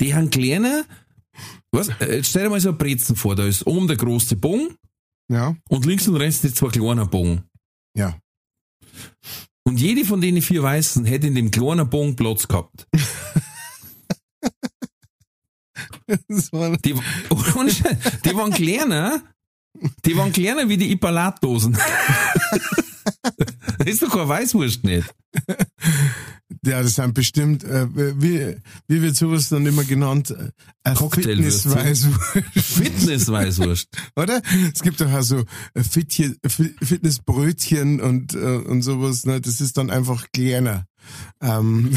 Die 0.00 0.12
haben 0.12 0.28
kleine, 0.28 0.86
was, 1.70 1.88
äh, 2.00 2.16
jetzt 2.16 2.30
stell 2.30 2.42
dir 2.42 2.50
mal 2.50 2.58
so 2.60 2.70
ein 2.70 2.78
Brezen 2.78 3.14
vor, 3.14 3.36
da 3.36 3.46
ist 3.46 3.64
oben 3.64 3.86
der 3.86 3.96
große 3.96 4.34
Bogen 4.34 4.74
Ja. 5.30 5.54
und 5.68 5.86
links 5.86 6.08
und 6.08 6.16
rechts 6.16 6.40
die 6.40 6.52
zwei 6.52 6.70
kleinen 6.70 7.08
Bogen. 7.08 7.44
Ja. 7.96 8.18
Und 9.62 9.78
jede 9.78 10.04
von 10.04 10.20
denen 10.20 10.42
vier 10.42 10.64
Weißen 10.64 11.04
hätte 11.04 11.28
in 11.28 11.36
dem 11.36 11.52
kleinen 11.52 11.88
Bogen 11.88 12.16
Platz 12.16 12.48
gehabt. 12.48 12.88
War, 16.50 16.76
Die, 16.78 16.94
die 18.24 18.34
waren 18.34 18.50
kleiner, 18.50 19.22
die 20.04 20.16
waren 20.16 20.32
kleiner 20.32 20.68
wie 20.68 20.76
die 20.76 20.90
Ipalatdosen. 20.90 21.78
das 23.22 23.86
ist 23.86 24.02
doch 24.02 24.10
keine 24.10 24.28
Weißwurst 24.28 24.84
nicht. 24.84 25.08
ja, 26.64 26.82
das 26.82 26.94
sind 26.94 27.14
bestimmt, 27.14 27.64
äh, 27.64 27.86
wie, 28.20 28.56
wie 28.86 29.02
wird 29.02 29.16
sowas 29.16 29.48
dann 29.48 29.66
immer 29.66 29.82
genannt? 29.84 30.32
Äh, 30.84 30.94
Cocktailwürste. 30.94 31.70
Fitnessweißwurst, 32.56 33.88
oder? 34.16 34.40
Es 34.72 34.82
gibt 34.82 35.00
doch 35.00 35.12
auch 35.12 35.22
so 35.22 35.44
äh, 35.74 35.82
Fitnessbrötchen 35.82 38.00
und, 38.00 38.34
äh, 38.34 38.56
und 38.56 38.82
sowas, 38.82 39.26
ne? 39.26 39.40
Das 39.40 39.60
ist 39.60 39.76
dann 39.76 39.90
einfach 39.90 40.26
kleiner. 40.32 40.86
Ähm, 41.40 41.90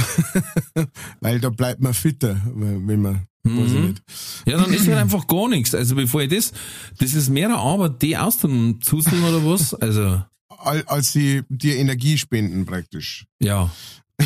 weil 1.21 1.39
da 1.39 1.49
bleibt 1.49 1.81
man 1.81 1.93
fitter, 1.93 2.41
wenn 2.55 3.01
man, 3.01 3.27
Mhm. 3.43 3.87
nicht. 3.87 4.03
Ja, 4.45 4.55
dann 4.57 4.71
ist 4.71 4.87
halt 4.87 4.99
einfach 4.99 5.25
gar 5.25 5.49
nichts. 5.49 5.73
Also 5.73 5.95
bevor 5.95 6.21
ich 6.21 6.29
das, 6.29 6.51
das 6.99 7.15
ist 7.15 7.29
mehr 7.29 7.49
Arbeit, 7.49 7.99
die 8.03 8.15
auszuzeln 8.15 9.23
oder 9.23 9.43
was. 9.43 9.73
Also, 9.73 10.01
Al- 10.03 10.27
Als 10.63 11.11
sie 11.11 11.43
dir 11.49 11.77
Energie 11.77 12.17
spenden 12.17 12.65
praktisch. 12.65 13.25
ja. 13.39 13.71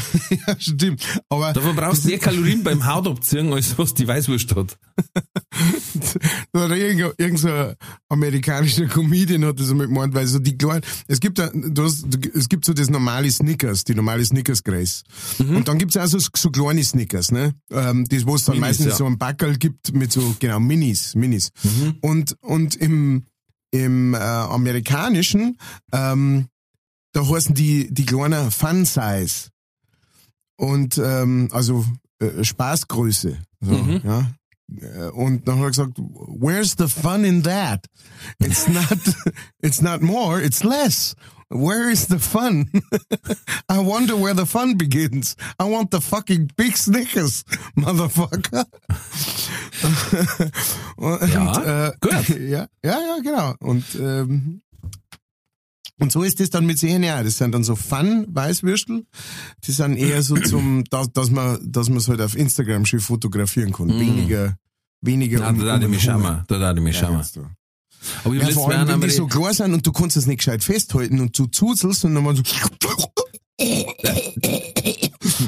ja, 0.48 0.56
stimmt. 0.60 1.04
Aber 1.30 1.54
Da 1.54 1.62
verbrauchst 1.62 2.04
du 2.04 2.10
mehr 2.10 2.18
Kalorien 2.20 2.64
beim 2.64 2.86
Hautabziehen, 2.86 3.52
als 3.54 3.78
was 3.78 3.94
die 3.94 4.08
Weißwurst 4.08 4.56
hat. 4.56 4.78
Da 6.52 6.62
hat 6.62 6.72
irgendein, 6.72 7.12
irgendein 7.18 7.38
so 7.38 7.74
amerikanischer 8.10 8.86
Comedian 8.88 9.46
hat 9.46 9.60
das 9.60 9.72
einmal 9.72 9.88
gemeint, 9.88 10.14
weil 10.14 10.26
so 10.28 10.40
die 10.40 10.58
kleinen, 10.58 10.84
es 11.08 11.20
gibt 11.20 11.40
da, 11.40 11.50
du 11.54 11.84
hast, 11.84 12.06
es 12.34 12.50
gibt 12.50 12.66
so 12.66 12.74
das 12.74 12.90
normale 12.90 13.30
Snickers, 13.32 13.84
die 13.84 13.96
normale 13.96 14.24
Snickers 14.24 14.64
Grace. 14.64 15.04
Und 15.40 15.68
dann 15.68 15.78
gibt's 15.78 15.98
auch 15.98 16.06
so, 16.06 16.20
so 16.20 16.50
kleine 16.52 16.84
Snickers, 16.84 17.32
ne? 17.32 17.56
Ähm, 17.72 18.06
das, 18.10 18.26
wo 18.26 18.36
es 18.36 18.46
dann 18.46 18.56
Minis, 18.56 18.68
meistens 18.70 18.88
ja. 18.88 18.96
so 18.96 19.06
ein 19.06 19.18
Backel 19.18 19.58
gibt 19.58 19.94
mit 19.94 20.12
so, 20.12 20.36
genau, 20.40 20.60
Minis, 20.60 21.16
Minis. 21.16 21.52
Und, 22.02 22.36
und 22.42 22.76
im, 22.76 23.26
im 23.84 24.14
äh, 24.14 24.18
amerikanischen, 24.18 25.58
ähm, 25.92 26.48
da 27.14 27.28
heißen 27.28 27.56
die, 27.56 27.94
die 27.94 28.06
kleinen 28.06 28.52
Fun 28.52 28.86
Size. 28.86 29.50
Und, 30.58 30.98
ähm, 30.98 31.50
also, 31.52 31.86
äh, 32.20 32.44
Spaßgröße. 32.44 33.38
So, 33.62 33.72
Mhm. 33.74 34.02
ja. 34.04 34.32
Äh, 34.82 35.10
Und 35.12 35.48
dann 35.48 35.58
hat 35.60 35.66
er 35.66 35.70
gesagt, 35.70 35.98
where's 35.98 36.76
the 36.78 36.88
fun 36.88 37.24
in 37.24 37.44
that? 37.44 37.86
It's 38.40 38.68
not, 38.68 38.98
it's 39.62 39.82
not 39.82 40.02
more, 40.02 40.42
it's 40.42 40.64
less. 40.64 41.16
Where 41.50 41.92
is 41.92 42.08
the 42.08 42.18
fun? 42.18 42.70
I 43.70 43.78
wonder 43.80 44.16
where 44.16 44.34
the 44.34 44.46
fun 44.48 44.78
begins. 44.78 45.36
I 45.60 45.66
want 45.66 45.92
the 45.92 46.02
fucking 46.02 46.52
big 46.58 46.76
Snickers, 46.76 47.44
motherfucker. 47.76 48.66
Und, 50.98 51.30
Ja, 51.32 51.88
äh, 51.88 51.92
gut. 52.02 52.30
Ja, 52.30 52.68
ja, 52.84 53.00
ja, 53.00 53.18
genau. 53.24 53.54
Und, 53.60 53.84
ähm, 53.96 54.62
und 56.00 56.12
so 56.12 56.24
ist 56.24 56.40
das 56.40 56.50
dann 56.50 56.66
mit 56.66 56.82
ja. 56.82 57.24
Das 57.24 57.38
sind 57.38 57.54
dann 57.54 57.64
so 57.64 57.76
Fun-Weißwürstel. 57.76 59.06
Die 59.64 59.72
sind 59.72 59.98
eher 59.98 60.22
so 60.24 60.36
zum, 60.36 60.84
dass, 60.90 61.12
dass 61.14 61.30
man, 61.30 61.60
dass 61.62 61.90
man 61.90 62.00
es 62.00 62.08
halt 62.08 62.22
auf 62.22 62.36
Instagram 62.36 62.86
schön 62.86 63.00
fotografieren 63.00 63.72
kann. 63.72 63.90
Weniger, 63.90 64.58
weniger. 65.02 65.40
Ja, 65.42 65.52
da 65.52 65.64
darf 65.64 65.82
ich 65.84 65.90
mich 65.90 66.10
Hunger. 66.10 66.24
schauen. 66.24 66.44
Da 66.48 66.58
darf 66.58 66.78
ich 66.78 66.84
mich 66.84 66.98
schauen. 66.98 67.24
Aber 68.24 68.36
ich 68.36 68.42
Ja, 68.42 68.50
vor 68.50 68.72
allem, 68.72 68.88
wenn 68.88 69.02
die 69.02 69.10
so 69.10 69.28
klar 69.28 69.54
sind 69.54 69.74
und 69.74 69.86
du 69.86 69.92
kannst 69.92 70.18
es 70.18 70.26
nicht 70.26 70.40
gescheit 70.40 70.64
festhalten 70.64 71.20
und 71.20 71.38
du 71.38 71.48
zuzelst 71.48 72.06
und 72.06 72.16
dann 72.16 72.24
mal 72.24 72.36
so, 72.36 72.44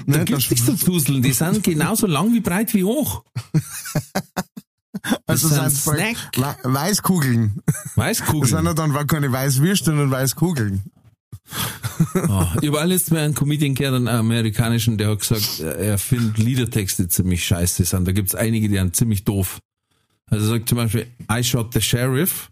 Da 0.07 0.23
gibt's 0.23 0.49
nichts 0.49 0.65
zu 0.65 0.75
zuseln. 0.75 1.21
Die 1.21 1.33
sind 1.33 1.63
genauso 1.63 2.07
lang 2.07 2.33
wie 2.33 2.39
breit 2.39 2.73
wie 2.73 2.83
hoch. 2.83 3.23
Also 5.25 5.47
sind 5.47 5.69
sind 5.69 5.95
Snack. 5.95 6.17
Snack. 6.35 6.57
Weißkugeln. 6.63 7.61
Das 7.65 7.75
sind 7.75 7.97
Weißkugeln. 7.97 8.65
ja 8.65 8.73
dann 8.73 8.93
war 8.93 9.05
keine 9.05 9.31
Weißwürste, 9.31 9.85
sondern 9.85 10.11
Weißkugeln. 10.11 10.83
Oh, 12.27 12.45
ich 12.61 12.67
habe 12.67 12.83
letztes 12.83 13.11
Mal 13.11 13.23
einen 13.23 13.35
Comedian 13.35 13.75
gehört, 13.75 13.95
einen 13.95 14.07
amerikanischen, 14.07 14.97
der 14.97 15.09
hat 15.09 15.19
gesagt, 15.19 15.59
er 15.59 15.97
findet 15.97 16.39
Liedertexte 16.39 17.07
ziemlich 17.07 17.45
scheiße 17.45 17.85
sind. 17.85 18.07
Da 18.07 18.11
gibt's 18.11 18.35
einige, 18.35 18.67
die 18.67 18.75
sind 18.75 18.95
ziemlich 18.95 19.23
doof. 19.23 19.59
Also 20.29 20.45
er 20.45 20.49
sagt 20.57 20.69
zum 20.69 20.77
Beispiel, 20.77 21.07
I 21.31 21.43
shot 21.43 21.73
the 21.73 21.81
sheriff, 21.81 22.49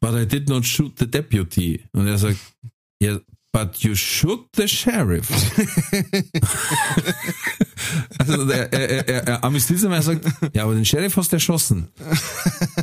but 0.00 0.14
I 0.14 0.26
did 0.26 0.48
not 0.48 0.64
shoot 0.64 0.98
the 0.98 1.06
deputy. 1.06 1.80
Und 1.92 2.06
er 2.06 2.18
sagt, 2.18 2.38
yeah, 3.02 3.18
but 3.52 3.82
you 3.82 3.94
shoot 3.94 4.48
the 4.54 4.68
sheriff. 4.68 5.28
also 8.18 8.50
er, 8.50 8.72
er, 8.72 9.08
er, 9.08 9.28
er 9.28 9.44
amüsiert 9.44 9.80
sich 9.80 9.88
und 9.88 10.02
sagt, 10.02 10.26
ja, 10.54 10.64
aber 10.64 10.74
den 10.74 10.84
Sheriff 10.84 11.16
hast 11.16 11.32
du 11.32 11.36
erschossen. 11.36 11.88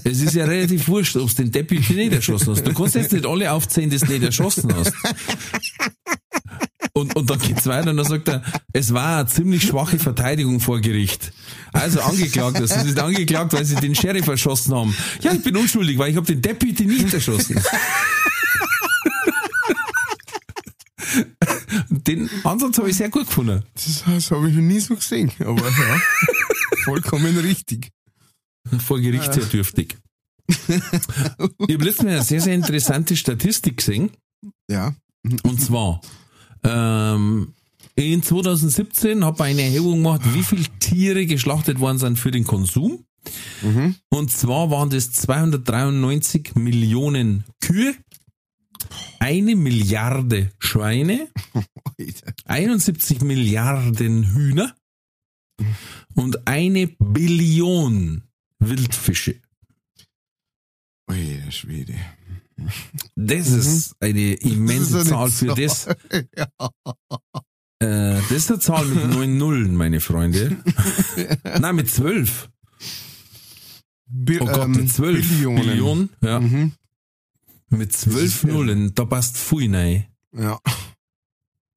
Es 0.03 0.21
ist 0.21 0.33
ja 0.33 0.45
relativ 0.45 0.87
wurscht, 0.87 1.15
ob 1.17 1.29
du 1.29 1.43
den 1.43 1.51
Deputy 1.51 1.93
nicht 1.93 2.13
erschossen 2.13 2.51
hast. 2.51 2.65
Du 2.65 2.73
kannst 2.73 2.95
jetzt 2.95 3.11
nicht 3.11 3.25
alle 3.25 3.51
aufzählen, 3.51 3.89
die 3.89 3.99
du 3.99 4.05
nicht 4.05 4.23
erschossen 4.23 4.73
hast. 4.75 4.93
Und, 6.95 7.15
und 7.15 7.27
dann 7.29 7.39
geht's 7.39 7.65
weiter 7.65 7.89
und 7.89 7.97
dann 7.97 8.05
sagt 8.05 8.27
er, 8.27 8.43
es 8.71 8.93
war 8.93 9.17
eine 9.19 9.27
ziemlich 9.27 9.63
schwache 9.63 9.97
Verteidigung 9.97 10.59
vor 10.59 10.79
Gericht. 10.79 11.33
Also 11.71 12.01
angeklagt, 12.01 12.57
sie 12.57 12.67
sind 12.67 12.99
angeklagt, 12.99 13.53
weil 13.53 13.65
sie 13.65 13.75
den 13.75 13.95
Sheriff 13.95 14.27
erschossen 14.27 14.75
haben. 14.75 14.95
Ja, 15.21 15.33
ich 15.33 15.41
bin 15.41 15.57
unschuldig, 15.57 15.97
weil 15.97 16.11
ich 16.11 16.17
habe 16.17 16.27
den 16.27 16.41
Deputy 16.41 16.85
nicht 16.85 17.11
erschossen. 17.11 17.59
Den 21.89 22.29
Ansatz 22.43 22.77
habe 22.77 22.89
ich 22.89 22.97
sehr 22.97 23.09
gut 23.09 23.27
gefunden. 23.27 23.63
Das, 23.73 24.03
das 24.05 24.31
habe 24.31 24.49
ich 24.49 24.55
noch 24.55 24.61
nie 24.61 24.79
so 24.79 24.95
gesehen. 24.95 25.31
Aber 25.39 25.67
ja, 25.67 26.01
vollkommen 26.83 27.37
richtig. 27.39 27.91
Vor 28.85 28.99
Gericht 28.99 29.33
sehr 29.33 29.45
dürftig. 29.45 29.97
Ich 30.47 31.73
habe 31.73 31.83
letztes 31.83 32.03
Mal 32.03 32.13
eine 32.13 32.23
sehr, 32.23 32.41
sehr 32.41 32.53
interessante 32.53 33.15
Statistik 33.15 33.77
gesehen. 33.77 34.11
Ja. 34.69 34.93
Und 35.43 35.61
zwar, 35.61 36.01
ähm, 36.63 37.53
in 37.95 38.23
2017 38.23 39.23
habe 39.23 39.37
ich 39.37 39.43
eine 39.51 39.61
Erhebung 39.63 40.03
gemacht, 40.03 40.21
wie 40.33 40.43
viele 40.43 40.63
Tiere 40.79 41.25
geschlachtet 41.25 41.79
worden 41.79 41.99
sind 41.99 42.17
für 42.17 42.31
den 42.31 42.43
Konsum. 42.43 43.05
Und 44.09 44.31
zwar 44.31 44.69
waren 44.71 44.89
das 44.89 45.11
293 45.11 46.55
Millionen 46.55 47.45
Kühe, 47.61 47.95
eine 49.19 49.55
Milliarde 49.55 50.51
Schweine, 50.59 51.29
71 52.45 53.21
Milliarden 53.21 54.33
Hühner 54.33 54.75
und 56.15 56.47
eine 56.47 56.87
Billion 56.99 58.23
Wildfische. 58.59 59.39
Der 61.09 61.51
Schwede. 61.51 61.95
Das 63.15 63.47
ist 63.47 63.95
eine 63.99 64.33
immense 64.33 64.99
ist 64.99 65.09
Zahl 65.09 65.23
eine 65.23 65.31
für 65.31 65.47
Zahl. 65.47 65.55
das. 65.55 65.87
Äh, 67.79 68.21
das 68.29 68.31
ist 68.31 68.49
eine 68.51 68.59
Zahl 68.59 68.85
mit 68.85 69.09
neun 69.09 69.37
Nullen, 69.37 69.75
meine 69.75 69.99
Freunde. 69.99 70.57
Nein, 71.59 71.75
mit 71.75 71.89
zwölf. 71.89 72.49
Bi 74.05 74.39
Oh 74.39 74.45
Gott, 74.45 74.65
ähm, 74.65 74.71
mit 74.71 74.91
zwölf 74.91 75.27
Billionen. 75.27 75.65
Billionen. 75.65 76.09
Ja. 76.21 76.39
Mhm. 76.39 76.73
Mit 77.69 77.91
zwölf 77.93 78.43
irre. 78.43 78.53
Nullen, 78.53 78.93
da 78.95 79.05
passt 79.05 79.37
viel 79.37 79.75
rein. 79.75 80.05
Ja. 80.31 80.59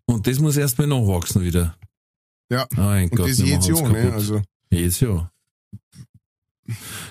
Und 0.04 0.26
das 0.26 0.38
muss 0.38 0.56
erst 0.56 0.78
mal 0.78 0.86
nachwachsen 0.86 1.42
wieder. 1.42 1.76
Ja. 2.50 2.66
Mein 2.76 3.08
Und 3.08 3.16
Gott, 3.16 3.30
das 3.30 3.38
wir 3.38 3.46
jetzt 3.46 3.68
machen's 3.68 3.80
ja, 3.80 3.88
ne? 3.88 4.12
Also, 4.12 4.42
Jedes 4.70 5.00
Jahr. 5.00 5.32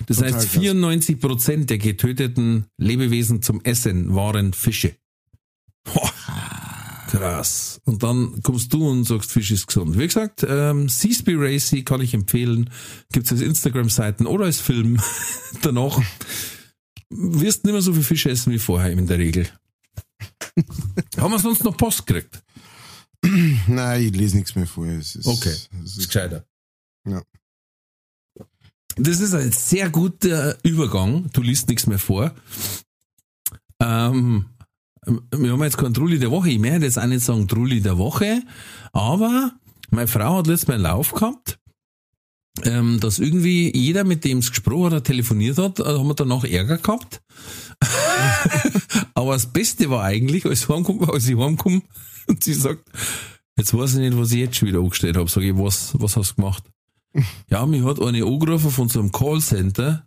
Das 0.06 0.18
Total 0.18 0.34
heißt, 0.34 0.50
krass. 0.52 0.60
94 0.60 1.20
Prozent 1.20 1.70
der 1.70 1.78
getöteten 1.78 2.66
Lebewesen 2.78 3.42
zum 3.42 3.60
Essen 3.64 4.14
waren 4.14 4.52
Fische. 4.52 4.96
Boah, 5.84 6.12
krass. 7.08 7.80
Und 7.84 8.02
dann 8.02 8.42
kommst 8.42 8.72
du 8.72 8.88
und 8.88 9.04
sagst, 9.04 9.30
Fisch 9.32 9.50
ist 9.50 9.66
gesund. 9.66 9.98
Wie 9.98 10.06
gesagt, 10.06 10.44
ähm, 10.48 10.88
Seaspy 10.88 11.34
Racy 11.36 11.82
kann 11.84 12.00
ich 12.00 12.12
empfehlen. 12.14 12.70
Gibt's 13.12 13.32
als 13.32 13.40
Instagram-Seiten 13.40 14.26
oder 14.26 14.46
als 14.46 14.60
Film. 14.60 15.00
Danach 15.62 16.00
wirst 17.08 17.64
nicht 17.64 17.72
mehr 17.72 17.82
so 17.82 17.92
viel 17.92 18.02
Fisch 18.02 18.26
essen 18.26 18.52
wie 18.52 18.58
vorher 18.58 18.90
in 18.90 19.06
der 19.06 19.18
Regel. 19.18 19.48
Haben 21.18 21.32
wir 21.32 21.38
sonst 21.38 21.64
noch 21.64 21.76
Post 21.76 22.06
gekriegt? 22.06 22.42
nein, 23.68 24.02
ich 24.02 24.14
lese 24.14 24.36
nichts 24.36 24.54
mehr 24.54 24.66
vor. 24.66 24.86
Es 24.86 25.14
ist, 25.16 25.26
Okay. 25.26 25.48
Es 25.50 25.90
ist 25.92 25.98
ist, 25.98 26.06
gescheiter. 26.08 26.44
Ja. 27.06 27.22
Das 28.96 29.20
ist 29.20 29.34
ein 29.34 29.52
sehr 29.52 29.90
guter 29.90 30.56
Übergang. 30.62 31.28
Du 31.32 31.42
liest 31.42 31.68
nichts 31.68 31.86
mehr 31.86 31.98
vor. 31.98 32.32
Ähm, 33.80 34.46
wir 35.06 35.52
haben 35.52 35.62
jetzt 35.62 35.78
keinen 35.78 35.94
Trulli 35.94 36.18
der 36.18 36.30
Woche. 36.30 36.50
Ich 36.50 36.58
möchte 36.58 36.84
jetzt 36.84 36.98
auch 36.98 37.06
nicht 37.06 37.24
sagen 37.24 37.46
Trulli 37.46 37.80
der 37.80 37.98
Woche, 37.98 38.42
aber 38.92 39.52
meine 39.90 40.08
Frau 40.08 40.38
hat 40.38 40.46
letztes 40.46 40.68
Mal 40.68 40.74
einen 40.74 40.82
Lauf 40.84 41.12
gehabt, 41.12 41.58
ähm, 42.64 42.98
dass 42.98 43.18
irgendwie 43.18 43.70
jeder, 43.76 44.04
mit 44.04 44.24
dem 44.24 44.38
es 44.38 44.50
gesprochen 44.50 44.86
oder 44.86 45.02
telefoniert 45.02 45.58
hat, 45.58 45.78
äh, 45.78 45.84
haben 45.84 46.08
wir 46.08 46.14
danach 46.14 46.44
Ärger 46.44 46.78
gehabt. 46.78 47.20
aber 49.14 49.34
das 49.34 49.52
Beste 49.52 49.90
war 49.90 50.04
eigentlich, 50.04 50.46
als, 50.46 50.68
heimkomme, 50.68 51.12
als 51.12 51.28
ich 51.28 51.36
heimkomme 51.36 51.82
und 52.26 52.42
sie 52.42 52.54
sagt, 52.54 52.90
jetzt 53.58 53.74
weiß 53.74 53.94
ich 53.94 54.00
nicht, 54.00 54.16
was 54.16 54.32
ich 54.32 54.38
jetzt 54.38 54.56
schon 54.56 54.68
wieder 54.68 54.80
angestellt 54.80 55.16
habe. 55.16 55.28
Sag 55.28 55.42
ich, 55.42 55.56
was, 55.56 55.92
was 56.00 56.16
hast 56.16 56.32
du 56.32 56.36
gemacht? 56.36 56.64
Ja, 57.48 57.66
mich 57.66 57.84
hat 57.84 58.00
eine 58.00 58.24
angerufen 58.24 58.70
von 58.70 58.88
so 58.88 59.00
einem 59.00 59.12
Callcenter 59.12 60.06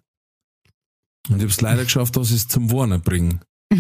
und 1.30 1.36
ich 1.36 1.42
habe 1.42 1.52
es 1.52 1.62
leider 1.62 1.84
geschafft, 1.84 2.16
dass 2.16 2.32
ich 2.32 2.38
es 2.38 2.48
zum 2.48 2.72
Warner 2.72 2.98
bringe. 2.98 3.40
und 3.72 3.80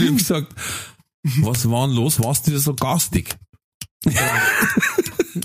ich 0.00 0.08
habe 0.08 0.16
gesagt, 0.16 0.54
was 1.40 1.68
war 1.68 1.86
denn 1.86 1.96
los? 1.96 2.22
Warst 2.22 2.46
du 2.46 2.52
wieder 2.52 2.60
so 2.60 2.74
gastig? 2.74 3.36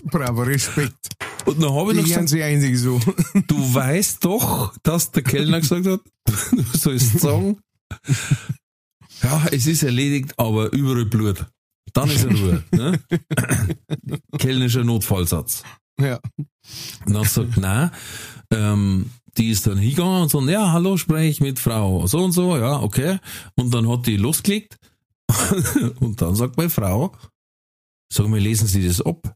Bravo, 0.05 0.43
Respekt. 0.43 1.09
Und 1.45 1.61
dann 1.61 1.73
habe 1.73 1.91
ich 1.91 1.97
noch 1.97 2.03
gesagt, 2.03 2.29
so. 2.77 2.99
du 3.47 3.73
weißt 3.73 4.23
doch, 4.23 4.73
dass 4.83 5.11
der 5.11 5.23
Kellner 5.23 5.59
gesagt 5.59 5.87
hat, 5.87 6.01
du 6.51 6.63
sollst 6.77 7.19
sagen, 7.19 7.59
ja, 9.23 9.47
es 9.51 9.67
ist 9.67 9.83
erledigt, 9.83 10.33
aber 10.37 10.71
überall 10.73 11.05
Blut. 11.05 11.45
Dann 11.93 12.09
ist 12.09 12.23
er 12.23 12.31
Ruhe. 12.31 12.63
Ne? 12.71 12.99
Kellnerischer 14.37 14.83
Notfallsatz. 14.83 15.63
Ja. 15.99 16.19
Und 17.05 17.13
dann 17.13 17.25
sagt, 17.25 17.57
nein, 17.57 17.91
ähm, 18.51 19.09
die 19.37 19.49
ist 19.49 19.67
dann 19.67 19.77
hingegangen 19.77 20.23
und 20.23 20.29
so, 20.29 20.47
ja, 20.47 20.71
hallo, 20.71 20.97
spreche 20.97 21.29
ich 21.29 21.41
mit 21.41 21.59
Frau 21.59 22.05
so 22.07 22.23
und 22.23 22.31
so, 22.31 22.57
ja, 22.57 22.79
okay. 22.81 23.19
Und 23.55 23.73
dann 23.73 23.89
hat 23.89 24.05
die 24.07 24.17
losgelegt. 24.17 24.77
und 25.99 26.21
dann 26.21 26.35
sagt 26.35 26.57
meine 26.57 26.69
Frau, 26.69 27.15
sag 28.11 28.27
mal, 28.27 28.39
lesen 28.39 28.67
Sie 28.67 28.87
das 28.87 29.01
ab? 29.01 29.35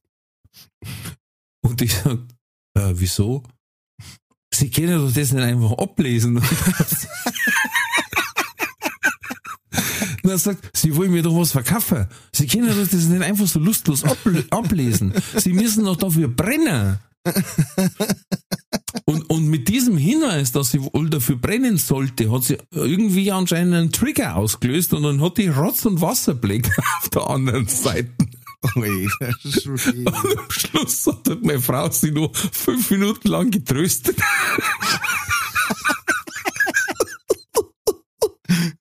Und 1.62 1.82
ich 1.82 1.94
sag, 1.94 2.20
äh, 2.76 2.94
wieso? 2.94 3.44
Sie 4.54 4.70
können 4.70 5.00
doch 5.00 5.14
das 5.14 5.32
nicht 5.32 5.44
einfach 5.44 5.72
ablesen. 5.78 6.42
Und 10.24 10.30
er 10.30 10.38
sagt, 10.38 10.70
Sie 10.76 10.96
wollen 10.96 11.12
mir 11.12 11.22
doch 11.22 11.38
was 11.38 11.52
verkaufen. 11.52 12.08
Sie 12.32 12.48
können 12.48 12.68
doch 12.68 12.76
das 12.76 12.94
nicht 12.94 13.22
einfach 13.22 13.46
so 13.48 13.60
lustlos 13.60 14.04
able- 14.06 14.46
ablesen. 14.52 15.14
Sie 15.38 15.54
müssen 15.54 15.84
doch 15.86 15.98
dafür 15.98 16.28
brennen. 16.30 16.98
Und, 19.06 19.30
und 19.30 19.48
mit 19.48 19.68
diesem 19.70 19.98
Hinweis, 19.98 20.52
dass 20.52 20.72
sie 20.72 20.82
wohl 20.82 21.10
dafür 21.10 21.36
brennen 21.38 21.78
sollte, 21.78 22.32
hat 22.32 22.44
sie 22.44 22.58
irgendwie 22.72 23.32
anscheinend 23.32 23.74
einen 23.76 23.92
Trigger 23.92 24.36
ausgelöst 24.36 24.94
und 24.94 25.04
dann 25.04 25.22
hat 25.22 25.38
die 25.38 25.48
Rotz- 25.48 25.86
und 25.86 26.02
Wasserblick 26.02 26.70
auf 27.02 27.10
der 27.10 27.30
anderen 27.30 27.68
Seite. 27.68 28.10
Ui. 28.76 29.10
Und 29.20 30.38
am 30.38 30.50
Schluss 30.50 31.06
hat 31.08 31.44
meine 31.44 31.60
Frau 31.62 31.90
sie 31.92 32.12
noch 32.12 32.34
fünf 32.36 32.92
Minuten 32.92 33.28
lang 33.28 33.52
getröstet. 33.52 34.18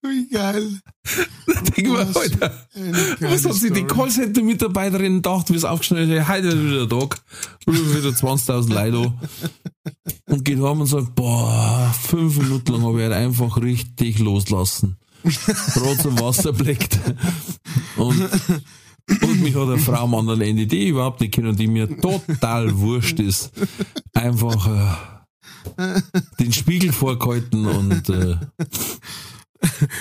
Wie 0.02 0.28
geil. 0.28 0.80
Denk 1.46 1.78
ich 1.78 1.84
mir, 1.84 1.98
Alter, 1.98 2.52
Eine 2.74 2.92
geile 2.92 3.34
was 3.34 3.44
hat 3.44 3.54
sich 3.54 3.72
die. 3.72 3.84
Callcenter-Mitarbeiterin 3.84 5.16
gedacht, 5.16 5.50
wie 5.50 5.56
es 5.56 5.64
aufgeschnitten 5.64 6.20
hat, 6.20 6.28
heute 6.28 6.48
ist 6.48 6.58
wieder 6.58 6.86
der 6.86 6.98
Tag, 6.98 7.20
wieder 7.66 8.10
20.000 8.10 8.68
Leute 8.72 9.12
da. 10.26 10.34
und 10.34 10.44
geht 10.44 10.58
heim 10.60 10.80
und 10.80 10.86
sagt, 10.86 11.14
boah, 11.14 11.94
fünf 12.02 12.38
Minuten 12.38 12.72
lang 12.72 12.82
habe 12.82 12.98
ich 12.98 13.04
halt 13.04 13.14
einfach 13.14 13.56
richtig 13.60 14.18
loslassen. 14.18 14.96
Brot 15.74 16.00
zum 16.00 16.18
Wasser 16.20 16.52
bleckt. 16.52 16.98
Und, 17.96 18.28
und 19.22 19.40
mich 19.42 19.54
hat 19.54 19.68
eine 19.68 19.78
Frau 19.78 20.04
am 20.04 20.14
anderen 20.14 20.40
Ende, 20.40 20.66
die 20.66 20.84
ich 20.84 20.88
überhaupt 20.90 21.20
nicht 21.20 21.34
kenne 21.34 21.50
und 21.50 21.60
die 21.60 21.68
mir 21.68 21.88
total 22.00 22.76
wurscht 22.78 23.20
ist, 23.20 23.52
einfach, 24.14 24.66
äh, 25.76 26.00
den 26.40 26.52
Spiegel 26.52 26.92
vorgehalten 26.92 27.66
und 27.66 28.08
äh, 28.08 28.36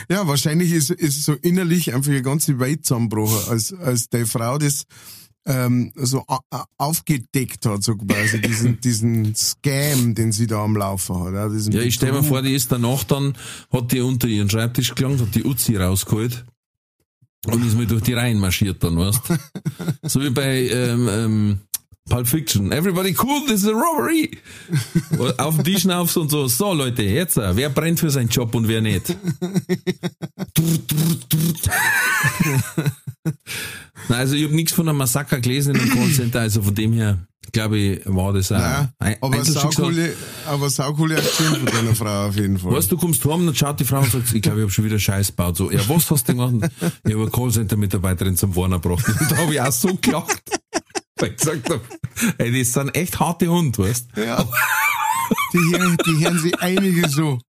Ja, 0.09 0.27
wahrscheinlich 0.27 0.71
ist, 0.71 0.89
ist 0.89 1.23
so 1.23 1.33
innerlich 1.33 1.93
einfach 1.93 2.11
eine 2.11 2.21
ganze 2.21 2.59
Welt 2.59 2.85
zusammengebrochen, 2.85 3.51
als, 3.51 3.73
als 3.73 4.09
die 4.09 4.25
Frau 4.25 4.57
das 4.57 4.85
ähm, 5.45 5.91
so 5.95 6.23
aufgedeckt 6.77 7.65
hat, 7.65 7.83
so 7.83 7.95
quasi, 7.95 8.41
diesen, 8.41 8.79
diesen 8.83 9.35
Scam, 9.35 10.13
den 10.15 10.31
sie 10.31 10.47
da 10.47 10.63
am 10.63 10.75
Laufen 10.75 11.19
hat. 11.19 11.33
Ja, 11.33 11.47
ja, 11.47 11.81
ich 11.81 11.95
stell 11.95 12.11
mir 12.11 12.23
vor, 12.23 12.41
die 12.41 12.53
ist 12.53 12.71
danach 12.71 13.03
dann, 13.03 13.33
hat 13.71 13.91
die 13.91 14.01
unter 14.01 14.27
ihren 14.27 14.49
Schreibtisch 14.49 14.93
gelangt, 14.93 15.21
hat 15.21 15.33
die 15.33 15.43
Uzi 15.43 15.77
rausgeholt 15.77 16.45
und 17.47 17.65
ist 17.65 17.77
mir 17.77 17.87
durch 17.87 18.03
die 18.03 18.13
Reihen 18.13 18.39
marschiert 18.39 18.83
dann, 18.83 18.97
weißt 18.97 19.21
So 20.03 20.21
wie 20.21 20.29
bei 20.29 20.67
ähm, 20.67 21.07
ähm, 21.09 21.59
Pulp 22.09 22.27
Fiction. 22.27 22.71
Everybody 22.71 23.13
cool, 23.13 23.41
this 23.47 23.63
is 23.63 23.67
a 23.67 23.73
robbery. 23.73 24.37
auf 25.37 25.55
den 25.55 25.63
Tisch 25.65 25.87
auf 25.87 26.15
und 26.17 26.29
so. 26.29 26.47
So 26.47 26.73
Leute, 26.73 27.03
jetzt, 27.03 27.37
äh, 27.37 27.55
wer 27.55 27.69
brennt 27.69 27.99
für 27.99 28.09
seinen 28.09 28.29
Job 28.29 28.53
und 28.55 28.67
wer 28.67 28.81
nicht? 28.81 29.15
Nein, 34.09 34.19
also 34.19 34.35
ich 34.35 34.43
habe 34.43 34.55
nichts 34.55 34.73
von 34.73 34.89
einem 34.89 34.97
Massaker 34.97 35.39
gelesen 35.39 35.75
in 35.75 35.81
einem 35.81 35.91
Callcenter, 35.91 36.41
also 36.41 36.63
von 36.63 36.73
dem 36.75 36.91
her, 36.93 37.19
glaube 37.51 37.77
ich, 37.77 38.01
war 38.05 38.33
das 38.33 38.49
Nein, 38.49 38.89
ein 38.99 39.15
aber 39.21 39.45
saucoole, 39.45 40.13
aber 40.47 40.69
saucoole 40.69 41.17
Aktion 41.17 41.55
von 41.55 41.65
deiner 41.65 41.95
Frau 41.95 42.27
auf 42.27 42.35
jeden 42.35 42.57
Fall. 42.57 42.73
Weißt 42.73 42.91
du, 42.91 42.97
kommst 42.97 43.23
heim, 43.25 43.45
dann 43.45 43.55
schaut 43.55 43.79
die 43.79 43.85
Frau 43.85 43.99
und 43.99 44.11
sagt, 44.11 44.33
ich 44.33 44.41
glaube, 44.41 44.59
ich 44.59 44.63
habe 44.63 44.71
schon 44.71 44.85
wieder 44.85 44.99
Scheiß 44.99 45.27
gebaut. 45.27 45.55
So, 45.55 45.71
ja, 45.71 45.79
was 45.87 46.09
hast 46.09 46.27
du 46.27 46.33
denn 46.33 46.59
gemacht? 46.59 46.71
Ich 47.05 47.13
habe 47.13 47.21
eine 47.21 47.31
Callcenter-Mitarbeiterin 47.31 48.35
zum 48.35 48.55
Warner 48.55 48.79
gebracht. 48.79 49.07
Und 49.07 49.21
da 49.31 49.37
habe 49.37 49.53
ich 49.53 49.61
auch 49.61 49.71
so 49.71 49.95
gelacht. 50.01 50.41
Weil 51.21 51.29
ich 51.31 51.37
gesagt 51.37 51.69
habe, 51.69 51.81
ey, 52.37 52.59
das 52.59 52.73
sind 52.73 52.95
echt 52.95 53.19
harte 53.19 53.47
Hunde, 53.47 53.77
weißt 53.79 54.09
Ja. 54.15 54.45
Die 55.53 55.77
hören, 55.77 55.97
die 56.05 56.25
hören 56.25 56.39
sich 56.39 56.59
einige 56.59 57.07
so 57.07 57.39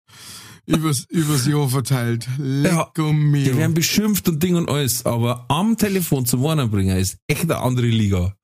übers, 0.66 1.04
übers 1.08 1.46
Jahr 1.46 1.68
verteilt. 1.68 2.28
Lecco 2.38 3.12
mio. 3.12 3.44
Die 3.44 3.56
werden 3.56 3.74
beschimpft 3.74 4.28
und 4.28 4.42
Ding 4.42 4.54
und 4.54 4.68
alles, 4.68 5.04
aber 5.04 5.46
am 5.48 5.76
Telefon 5.76 6.24
zum 6.26 6.42
Warner 6.42 6.68
bringen 6.68 6.96
ist 6.96 7.16
echt 7.26 7.42
eine 7.42 7.58
andere 7.58 7.86
Liga. 7.86 8.36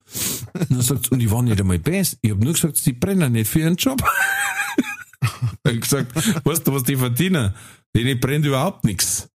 Und 0.53 0.71
dann 0.71 0.81
sagt 0.81 1.05
sie, 1.05 1.11
und 1.11 1.21
ich 1.21 1.31
war 1.31 1.41
nicht 1.41 1.59
einmal 1.61 1.79
best. 1.79 2.17
Ich 2.21 2.31
habe 2.31 2.43
nur 2.43 2.53
gesagt, 2.53 2.77
sie 2.77 2.93
brennen 2.93 3.31
nicht 3.31 3.49
für 3.49 3.59
ihren 3.59 3.75
Job. 3.75 4.01
ich 5.21 5.71
hab 5.73 5.81
gesagt, 5.81 6.45
weißt 6.45 6.67
du, 6.67 6.73
was 6.73 6.83
die 6.83 6.97
verdienen? 6.97 7.53
Denen 7.95 8.19
brennt 8.19 8.45
überhaupt 8.45 8.83
nichts. 8.83 9.29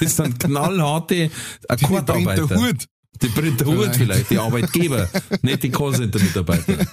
Das 0.00 0.16
sind 0.16 0.38
knallharte 0.40 1.28
Die 1.28 1.70
Akkordarbeiter. 1.70 2.46
der 2.46 2.56
Hut. 2.58 2.86
Die 3.22 3.28
Hut 3.28 3.60
Vielleicht. 3.60 3.96
vielleicht, 3.96 4.30
die 4.30 4.38
Arbeitgeber, 4.38 5.08
nicht 5.42 5.62
die 5.62 5.70
Callcenter-Mitarbeiter. 5.70 6.78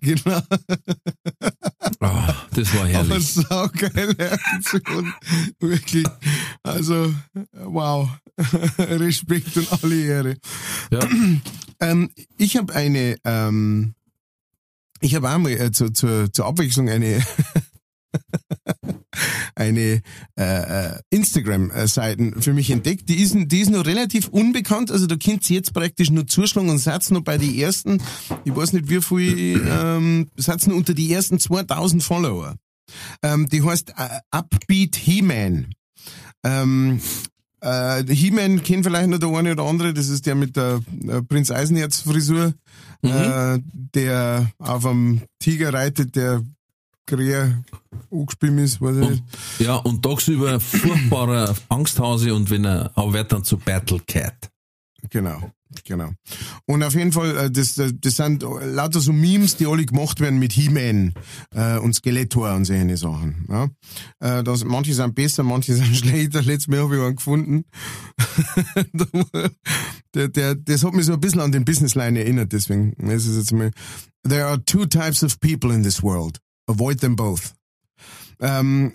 Genau. 0.00 0.40
Ah, 2.00 2.34
das 2.54 2.72
war 2.74 2.80
Aber 2.80 2.88
herrlich. 2.88 3.32
saugeile 3.32 4.32
Aktion. 4.32 5.12
Wirklich. 5.60 6.06
Also, 6.62 7.14
wow. 7.52 8.08
Respekt 8.78 9.56
und 9.56 9.72
alle 9.82 10.00
Ehre. 10.04 10.36
Ja. 10.90 11.00
Ähm, 11.80 12.10
ich 12.38 12.56
habe 12.56 12.74
eine, 12.74 13.16
ähm, 13.24 13.94
ich 15.00 15.14
habe 15.14 15.28
einmal 15.28 15.52
äh, 15.52 15.70
zu, 15.70 15.92
zu, 15.92 16.28
zur 16.32 16.46
Abwechslung 16.46 16.88
eine 16.88 17.24
eine 19.58 20.00
äh, 20.38 20.42
äh, 20.42 21.00
Instagram-Seiten 21.10 22.40
für 22.40 22.54
mich 22.54 22.70
entdeckt. 22.70 23.08
Die 23.08 23.20
ist, 23.20 23.36
die 23.36 23.60
ist 23.60 23.70
noch 23.70 23.84
relativ 23.84 24.28
unbekannt, 24.28 24.90
also 24.90 25.06
da 25.06 25.16
könnt 25.16 25.48
ihr 25.50 25.56
jetzt 25.56 25.74
praktisch 25.74 26.10
nur 26.10 26.26
zuschlagen 26.26 26.70
und 26.70 26.78
seid 26.78 27.10
noch 27.10 27.22
bei 27.22 27.38
die 27.38 27.60
ersten, 27.60 28.00
ich 28.44 28.54
weiß 28.54 28.72
nicht 28.72 28.88
wie 28.88 29.00
viel, 29.00 29.66
ähm, 29.68 30.28
seid 30.36 30.66
noch 30.66 30.76
unter 30.76 30.94
die 30.94 31.12
ersten 31.12 31.38
2000 31.38 32.02
Follower. 32.02 32.54
Ähm, 33.22 33.48
die 33.48 33.62
heißt 33.62 33.90
äh, 33.90 34.20
Upbeat 34.30 34.96
He-Man. 34.96 35.74
Ähm, 36.44 37.00
äh, 37.60 38.04
He-Man 38.04 38.62
kennt 38.62 38.84
vielleicht 38.84 39.08
noch 39.08 39.18
der 39.18 39.28
eine 39.30 39.52
oder 39.52 39.64
andere, 39.64 39.92
das 39.92 40.08
ist 40.08 40.26
der 40.26 40.34
mit 40.34 40.56
der 40.56 40.80
äh, 41.06 41.22
Prinz 41.22 41.50
Eisenherz 41.50 42.02
Frisur, 42.02 42.54
äh, 43.02 43.58
der 43.94 44.50
auf 44.58 44.86
einem 44.86 45.22
Tiger 45.40 45.72
reitet, 45.72 46.16
der 46.16 46.42
Krähe 47.08 47.64
angespielt 48.10 48.58
ist, 48.60 48.80
weiß 48.80 48.96
ich 48.96 49.10
nicht. 49.10 49.24
Ja, 49.58 49.76
und 49.76 50.02
tagsüber 50.02 50.60
furchtbarer 50.60 51.54
Angsthase 51.68 52.34
und 52.34 52.50
wenn 52.50 52.64
er, 52.64 52.92
aber 52.94 53.14
wird 53.14 53.32
dann 53.32 53.44
zu 53.44 53.56
Battle 53.56 54.00
Cat. 54.06 54.50
Genau, 55.10 55.52
genau. 55.84 56.10
Und 56.66 56.82
auf 56.82 56.94
jeden 56.94 57.12
Fall, 57.12 57.36
äh, 57.36 57.50
das, 57.50 57.74
das 57.74 57.92
das 58.00 58.16
sind 58.16 58.42
lauter 58.42 59.00
so 59.00 59.12
Memes, 59.12 59.56
die 59.56 59.66
alle 59.66 59.86
gemacht 59.86 60.20
werden 60.20 60.38
mit 60.38 60.52
He-Man 60.52 61.14
äh, 61.54 61.78
und 61.78 61.94
Skeletor 61.94 62.52
und 62.54 62.64
solche 62.64 62.96
Sachen. 62.96 63.46
Ja? 63.48 63.68
Äh, 64.18 64.42
das, 64.42 64.64
manche 64.64 64.92
sind 64.94 65.14
besser, 65.14 65.44
manche 65.44 65.74
sind 65.76 65.96
schlechter. 65.96 66.42
Letztes 66.42 66.68
Mal 66.68 66.80
habe 66.80 66.96
ich 66.96 67.02
einen 67.02 67.16
gefunden. 67.16 67.64
der, 70.14 70.28
der, 70.28 70.54
das 70.56 70.84
hat 70.84 70.94
mich 70.94 71.06
so 71.06 71.14
ein 71.14 71.20
bisschen 71.20 71.40
an 71.40 71.52
den 71.52 71.64
Businessline 71.64 72.18
erinnert, 72.18 72.52
deswegen 72.52 72.94
das 72.98 73.26
ist 73.26 73.36
jetzt 73.36 73.52
mal. 73.52 73.70
There 74.28 74.46
are 74.46 74.62
two 74.64 74.84
types 74.84 75.22
of 75.22 75.38
people 75.40 75.72
in 75.72 75.82
this 75.82 76.02
world. 76.02 76.38
Avoid 76.68 77.00
them 77.00 77.16
both. 77.16 77.54
Ähm, 78.40 78.92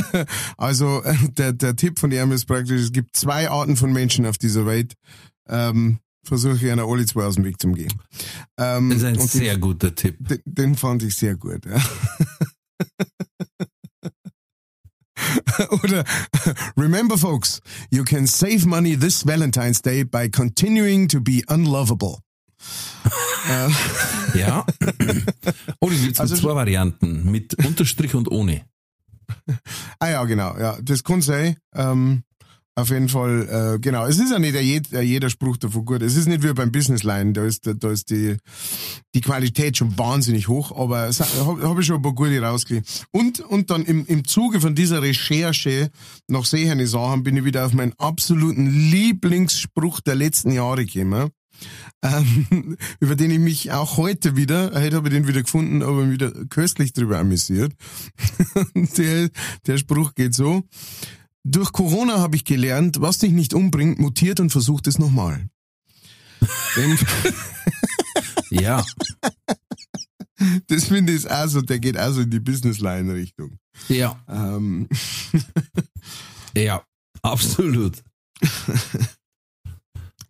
also 0.56 1.02
der, 1.36 1.52
der 1.52 1.74
Tipp 1.74 1.98
von 1.98 2.12
ihm 2.12 2.30
ist 2.30 2.46
praktisch, 2.46 2.82
es 2.82 2.92
gibt 2.92 3.16
zwei 3.16 3.50
Arten 3.50 3.76
von 3.76 3.92
Menschen 3.92 4.26
auf 4.26 4.38
dieser 4.38 4.64
Welt. 4.66 4.94
Ähm, 5.48 5.98
versuche 6.24 6.56
ich 6.56 6.70
einer 6.70 6.84
alle 6.84 7.04
zwei 7.06 7.24
aus 7.24 7.34
dem 7.36 7.44
Weg 7.44 7.60
zu 7.60 7.70
gehen. 7.72 7.92
Ähm, 8.58 8.90
Das 8.90 8.98
ist 8.98 9.04
ein 9.04 9.18
sehr 9.20 9.58
guter 9.58 9.94
Tipp. 9.94 10.16
den, 10.20 10.40
den 10.44 10.74
fand 10.76 11.02
ich 11.02 11.16
sehr 11.16 11.36
gut. 11.36 11.64
Ja. 11.66 11.82
Oder 15.82 16.04
remember 16.76 17.16
folks, 17.16 17.60
you 17.90 18.04
can 18.04 18.26
save 18.26 18.66
money 18.66 18.96
this 18.96 19.24
Valentine's 19.24 19.80
Day 19.80 20.04
by 20.04 20.28
continuing 20.28 21.08
to 21.08 21.20
be 21.20 21.42
unlovable. 21.48 22.20
Äh, 23.48 24.38
Ja. 24.38 24.64
Oh, 25.80 25.88
die 25.90 25.98
gibt's 25.98 26.20
Also- 26.20 26.36
zwei 26.36 26.54
Varianten. 26.54 27.30
Mit 27.30 27.54
Unterstrich 27.64 28.14
und 28.14 28.30
ohne. 28.30 28.62
Ah 29.98 30.08
ja, 30.10 30.24
genau, 30.24 30.56
ja, 30.58 30.78
das 30.82 31.02
kann 31.04 31.20
sein. 31.22 31.56
Ähm, 31.74 32.22
auf 32.78 32.90
jeden 32.90 33.08
Fall, 33.08 33.74
äh, 33.76 33.78
genau. 33.78 34.04
Es 34.06 34.18
ist 34.18 34.30
ja 34.30 34.38
nicht 34.38 34.54
jeder, 34.54 35.00
jeder 35.00 35.30
Spruch 35.30 35.56
davon 35.56 35.86
gut. 35.86 36.02
Es 36.02 36.14
ist 36.14 36.26
nicht 36.28 36.42
wie 36.42 36.52
beim 36.52 36.70
Businessline, 36.70 37.32
da 37.32 37.44
ist, 37.46 37.62
da 37.78 37.90
ist 37.90 38.10
die, 38.10 38.36
die 39.14 39.22
Qualität 39.22 39.78
schon 39.78 39.96
wahnsinnig 39.98 40.46
hoch, 40.48 40.76
aber 40.78 41.08
habe 41.10 41.68
hab 41.68 41.78
ich 41.78 41.86
schon 41.86 41.96
ein 41.96 42.02
paar 42.02 42.12
gute 42.14 42.38
rausgelegt. 42.42 43.06
Und, 43.12 43.40
und 43.40 43.70
dann 43.70 43.86
im, 43.86 44.04
im 44.06 44.26
Zuge 44.26 44.60
von 44.60 44.74
dieser 44.74 45.00
Recherche 45.00 45.90
nach 46.28 46.44
sehende 46.44 46.86
Sachen 46.86 47.22
bin 47.22 47.36
ich 47.38 47.44
wieder 47.46 47.64
auf 47.64 47.72
meinen 47.72 47.94
absoluten 47.96 48.66
Lieblingsspruch 48.90 50.00
der 50.02 50.16
letzten 50.16 50.50
Jahre 50.50 50.84
gekommen. 50.84 51.30
Ähm, 52.02 52.76
über 53.00 53.16
den 53.16 53.30
ich 53.30 53.38
mich 53.38 53.72
auch 53.72 53.96
heute 53.96 54.36
wieder, 54.36 54.72
heute 54.74 54.96
habe 54.96 55.08
ich 55.08 55.14
den 55.14 55.26
wieder 55.26 55.42
gefunden, 55.42 55.82
aber 55.82 56.10
wieder 56.10 56.32
köstlich 56.46 56.92
drüber 56.92 57.18
amüsiert. 57.18 57.72
der, 58.74 59.30
der 59.66 59.78
Spruch 59.78 60.14
geht 60.14 60.34
so. 60.34 60.62
Durch 61.44 61.72
Corona 61.72 62.18
habe 62.18 62.36
ich 62.36 62.44
gelernt, 62.44 63.00
was 63.00 63.18
dich 63.18 63.32
nicht 63.32 63.54
umbringt, 63.54 63.98
mutiert 63.98 64.40
und 64.40 64.50
versucht 64.50 64.86
es 64.86 64.98
nochmal. 64.98 65.46
Ja. 68.50 68.84
das 70.68 70.84
finde 70.84 71.12
ich 71.12 71.28
auch 71.28 71.48
so, 71.48 71.60
der 71.60 71.80
geht 71.80 71.98
auch 71.98 72.12
so 72.12 72.20
in 72.20 72.30
die 72.30 72.38
Businessline-Richtung. 72.40 73.58
Ja. 73.88 74.22
Ähm, 74.28 74.88
Ja. 76.56 76.82
Absolut. 77.22 78.02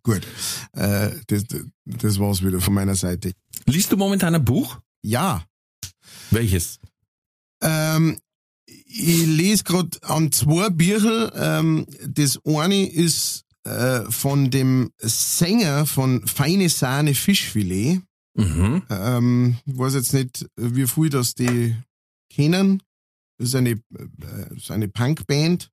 Gut, 0.07 0.27
äh, 0.73 1.11
das, 1.27 1.45
das 1.85 2.19
war's 2.19 2.45
wieder 2.45 2.61
von 2.61 2.75
meiner 2.75 2.95
Seite. 2.95 3.33
Liest 3.67 3.91
du 3.91 3.97
momentan 3.97 4.35
ein 4.35 4.45
Buch? 4.45 4.79
Ja, 5.03 5.45
Welches? 6.31 6.81
Ähm, 7.63 8.19
ich 8.67 9.27
lese 9.27 9.65
gerade 9.65 9.99
an 10.03 10.33
zwei 10.33 10.71
Bücher. 10.71 11.33
Ähm, 11.35 11.87
das 12.07 12.39
eine 12.45 12.89
ist 12.89 13.45
äh, 13.65 14.03
von 14.11 14.51
dem 14.51 14.91
Sänger 14.99 15.87
von 15.87 16.27
Feine 16.27 16.69
Sahne 16.69 17.15
Fischfilet. 17.15 18.01
Mhm. 18.35 18.83
Ähm, 18.91 19.57
ich 19.65 19.79
weiß 19.79 19.95
jetzt 19.95 20.13
nicht, 20.13 20.47
wie 20.57 20.87
viel 20.87 21.11
das 21.11 21.35
die 21.35 21.77
kennen. 22.31 22.83
Das 23.39 23.49
ist 23.49 23.55
eine, 23.55 23.71
äh, 23.71 23.79
das 24.51 24.59
ist 24.59 24.71
eine 24.71 24.89
Punkband 24.89 25.71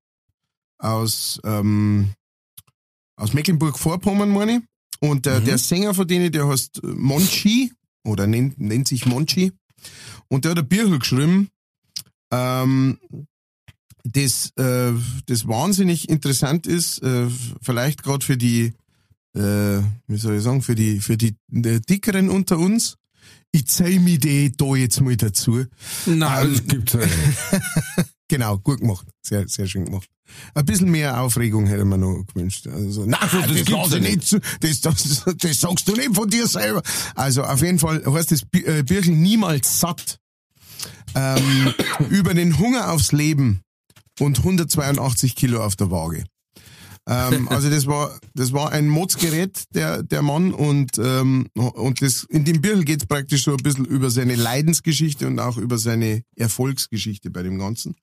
aus, 0.78 1.40
ähm, 1.44 2.12
aus 3.16 3.34
Mecklenburg-Vorpommern, 3.34 4.30
meine 4.30 4.58
ich. 4.58 4.62
Und 5.00 5.28
äh, 5.28 5.40
Mhm. 5.40 5.46
der 5.46 5.58
Sänger 5.58 5.94
von 5.94 6.08
denen, 6.08 6.32
der 6.32 6.48
heißt 6.48 6.82
Monchi 6.84 7.72
oder 8.06 8.28
nennt, 8.28 8.60
nennt 8.60 8.88
sich 8.88 9.06
Monchi. 9.06 9.52
Und 10.30 10.46
der 10.46 10.52
hat 10.52 10.60
ein 10.60 10.68
Büchel 10.68 11.00
geschrieben, 11.00 11.50
ähm, 12.32 13.00
das, 14.06 14.52
äh, 14.58 14.92
das 15.28 15.48
wahnsinnig 15.48 16.10
interessant 16.10 16.68
ist, 16.68 17.02
äh, 17.04 17.28
vielleicht 17.62 18.04
gerade 18.04 18.26
für 18.26 18.38
die, 18.38 18.74
äh, 19.36 19.80
wie 20.08 20.18
soll 20.18 20.36
ich 20.36 20.44
sagen, 20.44 20.62
für 20.62 20.76
die, 20.76 21.00
für 21.00 21.18
die 21.18 21.36
äh, 21.54 21.80
Dickeren 21.80 22.30
unter 22.30 22.58
uns. 22.58 22.98
ich 23.52 23.68
zähl 23.68 24.00
mich 24.00 24.20
die 24.20 24.52
da 24.56 24.76
jetzt 24.76 25.00
mal 25.02 25.16
dazu. 25.16 25.66
Nein, 26.06 26.46
Ähm, 26.48 26.52
das 26.54 26.68
gibt's 26.68 26.94
ja 26.94 27.00
nicht. 27.00 27.12
Genau, 28.30 28.58
gut 28.58 28.80
gemacht. 28.80 29.06
Sehr, 29.22 29.48
sehr 29.48 29.68
schön 29.68 29.86
gemacht. 29.86 30.10
Ein 30.56 30.66
bisschen 30.66 30.90
mehr 30.90 31.22
Aufregung 31.22 31.68
hätte 31.68 31.86
man 31.86 32.00
noch 32.00 32.24
gewünscht. 32.28 32.68
Also, 32.68 33.06
nein, 33.06 33.20
das, 33.22 33.70
lasse 33.70 33.98
ich 33.98 34.04
ja 34.04 34.10
nicht 34.10 34.24
zu. 34.24 34.40
Das, 34.62 34.82
das, 34.82 35.24
das 35.38 35.60
sagst 35.60 35.88
du 35.88 35.94
nicht 35.94 36.16
von 36.16 36.30
dir 36.30 36.48
selber. 36.48 36.82
Also 37.16 37.44
auf 37.44 37.62
jeden 37.62 37.80
Fall 37.80 38.04
heißt 38.06 38.32
das 38.32 38.44
äh, 38.54 38.84
Birkel 38.84 39.16
niemals 39.16 39.80
satt. 39.80 40.20
Ähm, 41.16 41.74
über 42.10 42.34
den 42.34 42.58
Hunger 42.58 42.92
aufs 42.92 43.12
Leben 43.12 43.62
und 44.20 44.40
182 44.40 45.36
Kilo 45.36 45.64
auf 45.64 45.76
der 45.76 45.92
Waage. 45.92 46.26
Ähm, 47.08 47.48
also 47.50 47.70
das 47.70 47.86
war 47.88 48.18
das 48.34 48.54
war 48.54 48.72
ein 48.72 48.88
Modsgerät, 48.88 49.64
der 49.74 50.04
der 50.04 50.22
Mann 50.22 50.54
und 50.54 50.98
ähm, 50.98 51.48
und 51.54 52.02
das 52.02 52.24
in 52.30 52.46
dem 52.46 52.62
Birkel 52.62 52.86
geht 52.86 53.02
es 53.02 53.06
praktisch 53.08 53.44
so 53.44 53.52
ein 53.52 53.58
bisschen 53.58 53.86
über 53.86 54.10
seine 54.10 54.36
Leidensgeschichte 54.36 55.28
und 55.28 55.40
auch 55.40 55.58
über 55.58 55.78
seine 55.78 56.24
Erfolgsgeschichte 56.36 57.30
bei 57.30 57.44
dem 57.44 57.58
Ganzen. 57.58 57.96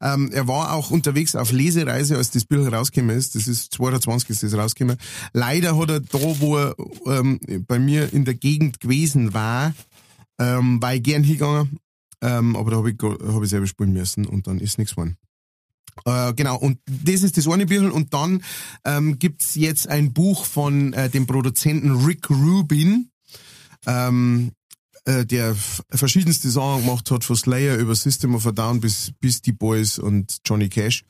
Ähm, 0.00 0.30
er 0.32 0.48
war 0.48 0.72
auch 0.72 0.90
unterwegs 0.90 1.36
auf 1.36 1.52
Lesereise, 1.52 2.16
als 2.16 2.30
das 2.30 2.44
Birkel 2.44 2.74
rausgekommen 2.74 3.16
ist. 3.16 3.34
Das 3.34 3.48
ist 3.48 3.74
22 3.74 4.30
ist 4.30 4.42
das 4.42 4.54
rausgekommen. 4.54 4.96
Leider 5.32 5.76
hat 5.78 5.90
er 5.90 6.00
da, 6.00 6.18
wo 6.40 6.56
er 6.56 6.74
ähm, 7.06 7.38
bei 7.66 7.78
mir 7.78 8.12
in 8.12 8.24
der 8.24 8.34
Gegend 8.34 8.80
gewesen 8.80 9.34
war, 9.34 9.74
ähm, 10.38 10.80
war 10.80 10.94
ich 10.94 11.02
gern 11.02 11.24
hingegangen, 11.24 11.78
ähm, 12.22 12.56
aber 12.56 12.70
da 12.70 12.76
habe 12.78 12.90
ich, 12.90 12.96
hab 13.02 13.42
ich 13.42 13.50
selber 13.50 13.66
spielen 13.66 13.92
müssen 13.92 14.26
und 14.26 14.46
dann 14.46 14.60
ist 14.60 14.78
nichts 14.78 14.94
geworden. 14.94 15.16
Äh, 16.04 16.34
genau, 16.34 16.56
und 16.56 16.78
das 16.86 17.22
ist 17.22 17.36
das 17.36 17.48
eine 17.48 17.66
Büchel. 17.66 17.90
Und 17.90 18.12
dann 18.12 18.42
ähm, 18.84 19.18
gibt's 19.18 19.54
jetzt 19.54 19.88
ein 19.88 20.12
Buch 20.12 20.44
von 20.44 20.92
äh, 20.92 21.08
dem 21.08 21.26
Produzenten 21.26 22.04
Rick 22.04 22.30
Rubin, 22.30 23.10
ähm, 23.86 24.52
äh, 25.04 25.24
der 25.24 25.56
verschiedenste 25.90 26.50
Sachen 26.50 26.84
gemacht 26.84 27.10
hat, 27.10 27.24
von 27.24 27.36
Slayer 27.36 27.76
über 27.76 27.94
System 27.94 28.34
of 28.34 28.46
a 28.46 28.52
Down 28.52 28.80
bis, 28.80 29.12
die 29.42 29.52
Boys 29.52 29.98
und 29.98 30.38
Johnny 30.44 30.68
Cash. 30.68 31.04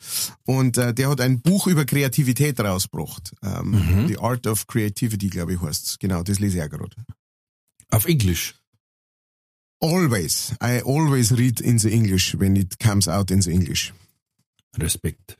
Und 0.44 0.76
äh, 0.76 0.92
der 0.92 1.08
hat 1.08 1.20
ein 1.20 1.40
Buch 1.40 1.66
über 1.66 1.84
Kreativität 1.84 2.60
rausgebracht. 2.60 3.32
Ähm, 3.42 4.04
The 4.08 4.18
Art 4.18 4.46
of 4.46 4.66
Creativity, 4.66 5.28
glaube 5.28 5.54
ich, 5.54 5.60
heißt's. 5.60 5.98
Genau, 5.98 6.22
das 6.22 6.38
lese 6.38 6.58
ich 6.58 6.64
auch 6.64 6.70
gerade. 6.70 6.96
Auf 7.90 8.04
Englisch. 8.06 8.54
Always. 9.80 10.54
I 10.62 10.80
always 10.84 11.32
read 11.32 11.60
in 11.60 11.78
the 11.78 11.92
English 11.92 12.34
when 12.38 12.56
it 12.56 12.78
comes 12.78 13.08
out 13.08 13.30
in 13.30 13.42
the 13.42 13.50
English. 13.50 13.92
Respekt. 14.78 15.38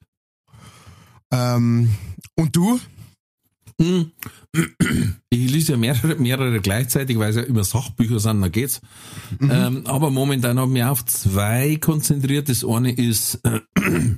Ähm, 1.32 1.91
und 2.37 2.55
du? 2.57 2.80
Hm. 3.80 4.12
Ich 5.28 5.51
lese 5.51 5.72
ja 5.72 5.78
mehrere, 5.78 6.16
mehrere 6.16 6.61
gleichzeitig, 6.61 7.18
weil 7.18 7.30
es 7.30 7.37
ja 7.37 7.43
immer 7.43 7.64
Sachbücher 7.64 8.20
sind, 8.20 8.41
da 8.41 8.49
geht's. 8.49 8.80
Ähm, 9.41 9.87
aber 9.87 10.11
momentan 10.11 10.59
habe 10.59 10.70
ich 10.70 10.74
mich 10.74 10.84
auf 10.84 11.05
zwei 11.05 11.76
konzentriert. 11.76 12.49
Das 12.49 12.64
eine 12.64 12.93
ist, 12.93 13.41
äh, 13.45 13.61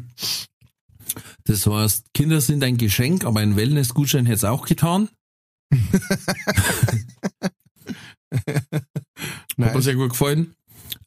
das 1.44 1.66
heißt, 1.66 2.14
Kinder 2.14 2.40
sind 2.40 2.62
ein 2.62 2.76
Geschenk, 2.76 3.24
aber 3.24 3.40
ein 3.40 3.56
Wellness-Gutschein 3.56 4.26
hätte 4.26 4.36
es 4.36 4.44
auch 4.44 4.64
getan. 4.64 5.08
Hat 9.60 9.74
mir 9.74 9.82
sehr 9.82 9.96
gut 9.96 10.10
gefallen. 10.10 10.54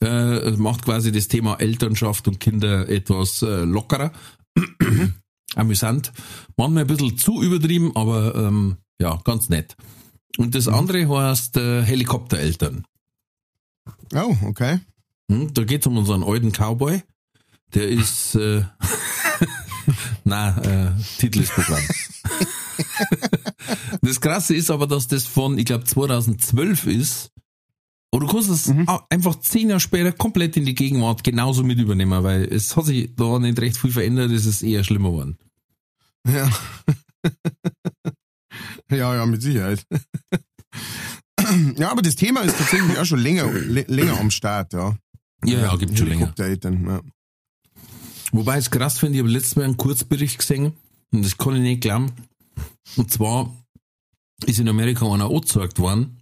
Äh, 0.01 0.51
macht 0.51 0.83
quasi 0.83 1.11
das 1.11 1.27
Thema 1.27 1.55
Elternschaft 1.59 2.27
und 2.27 2.39
Kinder 2.39 2.89
etwas 2.89 3.43
äh, 3.43 3.63
lockerer. 3.63 4.11
Amüsant. 5.55 6.11
Manchmal 6.57 6.83
ein 6.83 6.87
bisschen 6.87 7.17
zu 7.17 7.41
übertrieben, 7.41 7.95
aber 7.95 8.35
ähm, 8.35 8.77
ja, 8.99 9.19
ganz 9.23 9.49
nett. 9.49 9.75
Und 10.37 10.55
das 10.55 10.67
andere 10.67 11.07
heißt 11.07 11.57
äh, 11.57 11.83
Helikoptereltern. 11.83 12.85
Oh, 14.13 14.35
okay. 14.45 14.79
Hm, 15.29 15.53
da 15.53 15.63
geht 15.63 15.81
es 15.81 15.87
um 15.87 15.97
unseren 15.97 16.23
alten 16.23 16.51
Cowboy. 16.51 17.01
Der 17.73 17.87
ist, 17.87 18.35
äh, 18.35 18.63
na, 20.23 20.57
äh, 20.57 20.91
Titel 21.17 21.41
ist 21.41 21.53
Programm. 21.53 21.81
das 24.01 24.19
Krasse 24.19 24.55
ist 24.55 24.69
aber, 24.71 24.87
dass 24.87 25.07
das 25.07 25.25
von, 25.25 25.57
ich 25.57 25.65
glaube, 25.65 25.85
2012 25.85 26.87
ist. 26.87 27.31
Und 28.13 28.21
du 28.21 28.27
kannst 28.27 28.49
es 28.49 28.69
au- 28.87 28.99
einfach 29.09 29.39
zehn 29.39 29.69
Jahre 29.69 29.79
später 29.79 30.11
komplett 30.11 30.57
in 30.57 30.65
die 30.65 30.75
Gegenwart 30.75 31.23
genauso 31.23 31.63
mit 31.63 31.79
übernehmen, 31.79 32.23
weil 32.23 32.43
es 32.43 32.75
hat 32.75 32.85
sich 32.85 33.15
da 33.15 33.39
nicht 33.39 33.59
recht 33.59 33.77
viel 33.77 33.91
verändert, 33.91 34.31
es 34.31 34.45
ist 34.45 34.63
eher 34.63 34.83
schlimmer 34.83 35.11
geworden. 35.11 35.37
Ja. 36.27 36.49
ja, 38.91 39.15
ja, 39.15 39.25
mit 39.25 39.41
Sicherheit. 39.41 39.85
ja, 41.77 41.89
aber 41.91 42.01
das 42.01 42.15
Thema 42.15 42.41
ist 42.41 42.57
tatsächlich 42.57 42.97
auch 42.97 43.05
schon 43.05 43.19
länger, 43.19 43.45
lä- 43.45 43.85
länger 43.89 44.19
am 44.19 44.29
Start, 44.31 44.73
ja. 44.73 44.97
Ja, 45.45 45.59
ja, 45.61 45.75
gibt 45.77 45.97
schon 45.97 46.07
länger. 46.07 46.19
Helikoptereltern, 46.19 46.85
Ja. 46.85 47.01
Wobei 48.33 48.53
ich 48.59 48.65
es 48.65 48.71
krass 48.71 48.97
finde, 48.99 49.17
ich 49.17 49.23
habe 49.23 49.31
letztes 49.31 49.55
Mal 49.55 49.65
einen 49.65 49.75
Kurzbericht 49.77 50.37
gesehen 50.37 50.73
und 51.11 51.25
das 51.25 51.37
kann 51.37 51.55
ich 51.55 51.61
nicht 51.61 51.81
glauben. 51.81 52.11
Und 52.95 53.11
zwar 53.11 53.53
ist 54.45 54.59
in 54.59 54.69
Amerika 54.69 55.05
einer 55.11 55.25
angezeigt 55.25 55.79
worden, 55.79 56.17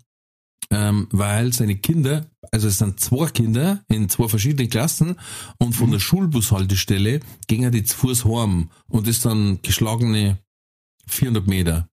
ähm, 0.71 1.07
weil 1.11 1.51
seine 1.53 1.77
Kinder, 1.77 2.29
also 2.51 2.67
es 2.67 2.77
sind 2.77 2.99
zwei 2.99 3.27
Kinder 3.29 3.83
in 3.87 4.07
zwei 4.09 4.27
verschiedenen 4.27 4.69
Klassen 4.69 5.15
und 5.57 5.73
von 5.73 5.91
der 5.91 5.99
Schulbushaltestelle 5.99 7.21
gingen 7.47 7.71
die 7.71 7.83
zu 7.83 7.97
Fuß 7.97 8.25
heim 8.25 8.69
und 8.87 9.07
das 9.07 9.21
dann 9.21 9.61
geschlagene 9.61 10.37
400 11.07 11.47
Meter, 11.47 11.89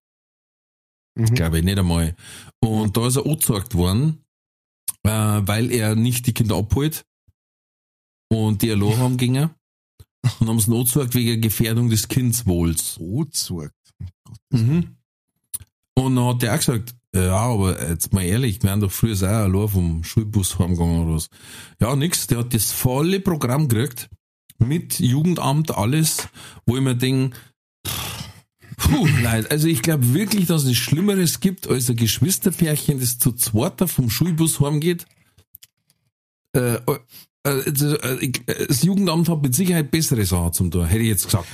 Mhm. 1.18 1.34
glaube 1.34 1.58
ich, 1.58 1.64
nicht 1.64 1.78
einmal. 1.78 2.14
Und 2.60 2.94
da 2.96 3.06
ist 3.06 3.16
er 3.16 3.24
angezeigt 3.24 3.74
worden, 3.74 4.22
äh, 5.04 5.08
weil 5.10 5.72
er 5.72 5.94
nicht 5.94 6.26
die 6.26 6.34
Kinder 6.34 6.56
abholt 6.56 7.06
und 8.28 8.60
die 8.60 8.70
allein 8.70 8.98
haben 8.98 9.16
gingen 9.16 9.48
und 10.40 10.48
haben 10.48 10.58
es 10.58 10.68
angezeigt 10.68 11.14
wegen 11.14 11.40
Gefährdung 11.40 11.88
des 11.88 12.08
Kindswohls. 12.08 12.96
Bootsorgt. 12.98 13.72
Mhm. 14.50 14.96
Und 15.94 16.16
dann 16.16 16.26
hat 16.26 16.42
der 16.42 16.52
auch 16.52 16.58
gesagt, 16.58 16.94
ja, 17.24 17.36
aber 17.36 17.88
jetzt 17.88 18.12
mal 18.12 18.22
ehrlich, 18.24 18.62
wir 18.62 18.70
haben 18.70 18.80
doch 18.80 18.92
früher 18.92 19.14
auch 19.16 19.22
allein 19.44 19.68
vom 19.68 20.04
Schulbus 20.04 20.58
heimgegangen 20.58 21.04
oder 21.06 21.16
was. 21.16 21.28
Ja, 21.80 21.94
nix, 21.96 22.26
der 22.26 22.38
hat 22.38 22.54
das 22.54 22.72
volle 22.72 23.20
Programm 23.20 23.68
gekriegt, 23.68 24.08
mit 24.58 24.98
Jugendamt, 24.98 25.70
alles, 25.76 26.28
wo 26.66 26.76
ich 26.76 26.82
mir 26.82 26.94
denke, 26.96 27.36
puh, 28.76 29.06
leid, 29.22 29.50
also 29.50 29.68
ich 29.68 29.82
glaube 29.82 30.14
wirklich, 30.14 30.46
dass 30.46 30.64
es 30.64 30.76
Schlimmeres 30.76 31.40
gibt, 31.40 31.68
als 31.68 31.88
ein 31.90 31.96
Geschwisterpärchen, 31.96 33.00
das 33.00 33.18
zu 33.18 33.32
zweiter 33.32 33.88
vom 33.88 34.10
Schulbus 34.10 34.60
heimgeht. 34.60 35.06
Äh, 36.54 36.74
äh, 36.76 36.98
also, 37.44 37.96
äh, 37.98 38.24
äh, 38.46 38.66
das 38.66 38.82
Jugendamt 38.82 39.28
hat 39.28 39.42
mit 39.42 39.54
Sicherheit 39.54 39.90
bessere 39.90 40.24
Sachen 40.24 40.52
zum 40.52 40.70
tun, 40.70 40.86
hätte 40.86 41.02
ich 41.02 41.08
jetzt 41.08 41.26
gesagt. 41.26 41.46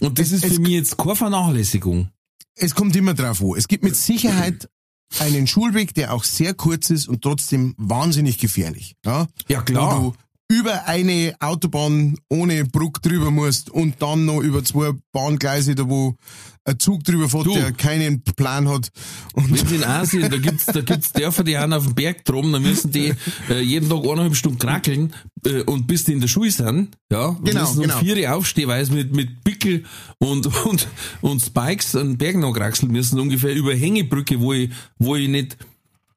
Und 0.00 0.18
das 0.18 0.30
Es- 0.30 0.44
ist 0.44 0.54
für 0.54 0.60
mich 0.60 0.72
jetzt 0.72 0.96
keine 0.98 1.16
Vernachlässigung. 1.16 2.10
Es 2.58 2.74
kommt 2.74 2.94
immer 2.96 3.12
drauf 3.14 3.42
an. 3.42 3.52
Es 3.56 3.68
gibt 3.68 3.82
mit 3.84 3.96
Sicherheit 3.96 4.68
einen 5.18 5.46
Schulweg, 5.46 5.94
der 5.94 6.12
auch 6.12 6.24
sehr 6.24 6.54
kurz 6.54 6.90
ist 6.90 7.08
und 7.08 7.22
trotzdem 7.22 7.74
wahnsinnig 7.78 8.38
gefährlich. 8.38 8.96
Ja, 9.04 9.26
Ja, 9.48 9.62
klar. 9.62 10.02
Wo 10.02 10.10
du 10.10 10.16
über 10.48 10.86
eine 10.86 11.34
Autobahn 11.40 12.18
ohne 12.28 12.64
Bruck 12.64 13.02
drüber 13.02 13.30
musst 13.30 13.70
und 13.70 14.00
dann 14.00 14.24
noch 14.26 14.40
über 14.40 14.62
zwei 14.62 14.92
Bahngleise, 15.12 15.74
da 15.74 15.88
wo 15.88 16.14
ein 16.64 16.78
Zug 16.78 17.04
drüber 17.04 17.28
fährt, 17.28 17.46
Du. 17.46 17.54
der 17.54 17.72
keinen 17.72 18.22
Plan 18.22 18.68
hat. 18.68 18.90
Und 19.34 19.50
Wenn 19.70 19.76
in 19.76 19.84
Asien, 19.84 20.30
da 20.30 20.36
gibt's, 20.36 20.66
da 20.66 20.80
gibt's 20.80 21.12
Dörfer, 21.12 21.44
die 21.44 21.56
haben 21.58 21.72
auf 21.72 21.84
dem 21.84 21.94
Berg 21.94 22.24
drum, 22.24 22.52
da 22.52 22.58
müssen 22.58 22.90
die 22.90 23.12
äh, 23.48 23.60
jeden 23.60 23.88
Tag 23.88 24.02
eineinhalb 24.02 24.34
Stunden 24.34 24.58
krackeln 24.58 25.12
äh, 25.44 25.62
und 25.62 25.86
bis 25.86 26.04
die 26.04 26.12
in 26.12 26.20
der 26.20 26.28
Schule 26.28 26.50
sind, 26.50 26.96
ja, 27.10 27.26
und 27.26 27.44
Genau, 27.44 27.60
müssen 27.60 27.78
um 27.78 27.82
genau. 27.82 27.98
vier 27.98 28.34
aufstehen, 28.36 28.68
weil 28.68 28.84
sie 28.84 28.92
mit, 28.94 29.14
mit 29.14 29.44
Pickel 29.44 29.84
und, 30.18 30.46
und, 30.64 30.88
und 31.20 31.40
Spikes 31.40 31.94
an 31.94 32.18
Bergen 32.18 32.40
noch 32.40 32.52
kraxeln 32.52 32.90
müssen, 32.90 33.20
ungefähr 33.20 33.54
über 33.54 33.74
Hängebrücke, 33.74 34.40
wo 34.40 34.52
ich, 34.52 34.70
wo 34.98 35.14
ich 35.16 35.28
nicht 35.28 35.56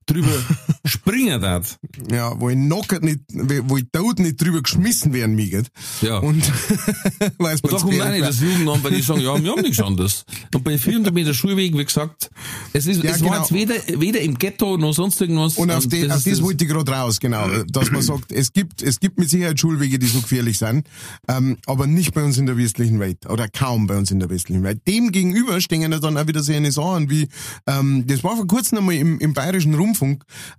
drüber 0.09 0.31
springen 0.85 1.41
darf. 1.41 1.77
Ja, 2.11 2.39
wo 2.39 2.49
ich 2.49 2.55
knockert 2.55 3.03
nicht, 3.03 3.19
wo 3.31 3.77
ich 3.77 3.85
tot 3.91 4.19
nicht 4.19 4.41
drüber 4.41 4.61
geschmissen 4.61 5.13
werden 5.13 5.35
miget. 5.35 5.67
Ja. 6.01 6.17
Und 6.19 6.43
weiß 7.37 7.61
Und 7.61 7.73
da 7.73 7.77
kommt 7.77 8.01
auch 8.01 8.09
nicht 8.11 8.21
das 8.25 8.39
Jugendamt, 8.39 8.83
weil 8.83 8.91
die 8.95 9.01
sagen, 9.01 9.21
ja, 9.21 9.41
wir 9.41 9.51
haben 9.51 9.61
nichts 9.61 9.79
anderes. 9.79 10.25
Und 10.53 10.63
bei 10.63 10.77
400 10.77 11.13
Meter 11.13 11.33
Schulweg, 11.33 11.77
wie 11.77 11.85
gesagt, 11.85 12.29
es 12.73 12.85
ist, 12.87 13.03
Ja, 13.03 13.11
es 13.11 13.21
war 13.21 13.29
genau. 13.29 13.41
jetzt 13.41 13.53
weder, 13.53 13.99
weder 14.01 14.21
im 14.21 14.37
Ghetto 14.37 14.77
noch 14.77 14.93
sonst 14.93 15.19
irgendwas. 15.21 15.57
Und 15.57 15.71
auf, 15.71 15.87
die, 15.87 16.01
das 16.01 16.11
auf 16.11 16.17
ist 16.17 16.25
das 16.27 16.33
das- 16.37 16.41
wollte 16.43 16.63
ich 16.63 16.69
gerade 16.69 16.91
raus, 16.91 17.19
genau. 17.19 17.47
Dass 17.67 17.91
man 17.91 18.01
sagt, 18.01 18.31
es 18.31 18.53
gibt, 18.53 18.81
es 18.81 18.99
gibt 18.99 19.19
mit 19.19 19.29
Sicherheit 19.29 19.59
Schulwege, 19.59 19.99
die 19.99 20.07
so 20.07 20.21
gefährlich 20.21 20.57
sind, 20.57 20.87
ähm, 21.27 21.57
aber 21.65 21.87
nicht 21.87 22.13
bei 22.13 22.23
uns 22.23 22.37
in 22.37 22.45
der 22.45 22.57
westlichen 22.57 22.99
Welt. 22.99 23.25
Oder 23.29 23.47
kaum 23.47 23.87
bei 23.87 23.97
uns 23.97 24.11
in 24.11 24.19
der 24.19 24.29
westlichen 24.29 24.63
Welt. 24.63 24.81
Dem 24.87 25.11
gegenüber 25.11 25.59
stehen 25.61 25.81
ja 25.81 25.89
dann 25.89 26.17
auch 26.17 26.27
wieder 26.27 26.41
so 26.43 26.53
eine 26.53 26.71
Sachen 26.71 27.09
wie, 27.09 27.27
ähm, 27.67 28.05
das 28.07 28.23
war 28.23 28.35
vor 28.35 28.47
kurzem 28.47 28.77
einmal 28.79 28.95
im, 28.95 29.19
im 29.19 29.33
bayerischen 29.33 29.73
Rundfunk, 29.75 29.98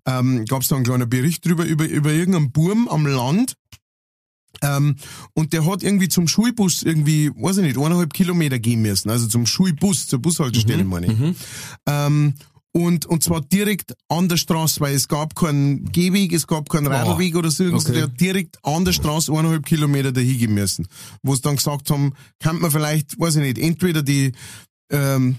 ähm, 0.06 0.44
gab 0.46 0.62
es 0.62 0.68
da 0.68 0.76
einen 0.76 0.84
kleinen 0.84 1.08
Bericht 1.08 1.44
drüber, 1.44 1.64
über, 1.64 1.86
über 1.86 2.12
irgendeinen 2.12 2.52
Burm 2.52 2.88
am 2.88 3.06
Land, 3.06 3.54
ähm, 4.62 4.96
und 5.34 5.52
der 5.52 5.64
hat 5.64 5.82
irgendwie 5.82 6.08
zum 6.08 6.28
Schulbus 6.28 6.82
irgendwie, 6.82 7.30
weiß 7.30 7.58
ich 7.58 7.64
nicht, 7.64 7.78
eineinhalb 7.78 8.12
Kilometer 8.12 8.58
gehen 8.58 8.82
müssen. 8.82 9.10
Also 9.10 9.26
zum 9.26 9.46
Schulbus, 9.46 10.06
zur 10.06 10.18
Bushaltestelle, 10.18 10.84
meine 10.84 11.06
ich. 11.06 11.36
Ähm, 11.86 12.34
und, 12.72 13.06
und 13.06 13.22
zwar 13.24 13.40
direkt 13.40 13.94
an 14.08 14.28
der 14.28 14.36
Straße, 14.36 14.80
weil 14.80 14.94
es 14.94 15.08
gab 15.08 15.34
keinen 15.34 15.90
Gehweg, 15.90 16.32
es 16.32 16.46
gab 16.46 16.68
keinen 16.68 16.86
Radweg 16.86 17.34
oder 17.34 17.50
so, 17.50 17.64
okay. 17.64 17.92
der 17.92 18.02
hat 18.04 18.20
direkt 18.20 18.58
an 18.62 18.84
der 18.84 18.92
Straße 18.92 19.32
eineinhalb 19.32 19.66
Kilometer 19.66 20.12
dahin 20.12 20.38
gehen 20.38 20.54
müssen. 20.54 20.86
Wo 21.22 21.34
sie 21.34 21.42
dann 21.42 21.56
gesagt 21.56 21.90
haben, 21.90 22.12
kann 22.38 22.60
man 22.60 22.70
vielleicht, 22.70 23.18
weiß 23.18 23.36
ich 23.36 23.42
nicht, 23.42 23.58
entweder 23.58 24.02
die, 24.02 24.32
ähm, 24.92 25.36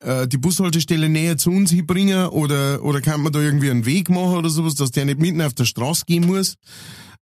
äh, 0.00 0.28
die 0.28 0.38
Bushaltestelle 0.38 1.08
näher 1.08 1.36
zu 1.36 1.50
uns 1.50 1.70
hinbringen 1.70 2.28
oder, 2.28 2.82
oder 2.84 3.00
kann 3.00 3.22
man 3.22 3.32
da 3.32 3.40
irgendwie 3.40 3.70
einen 3.70 3.86
Weg 3.86 4.10
machen 4.10 4.36
oder 4.36 4.50
sowas, 4.50 4.74
dass 4.74 4.90
der 4.90 5.04
nicht 5.04 5.18
mitten 5.18 5.42
auf 5.42 5.54
der 5.54 5.64
Straße 5.64 6.04
gehen 6.06 6.26
muss. 6.26 6.54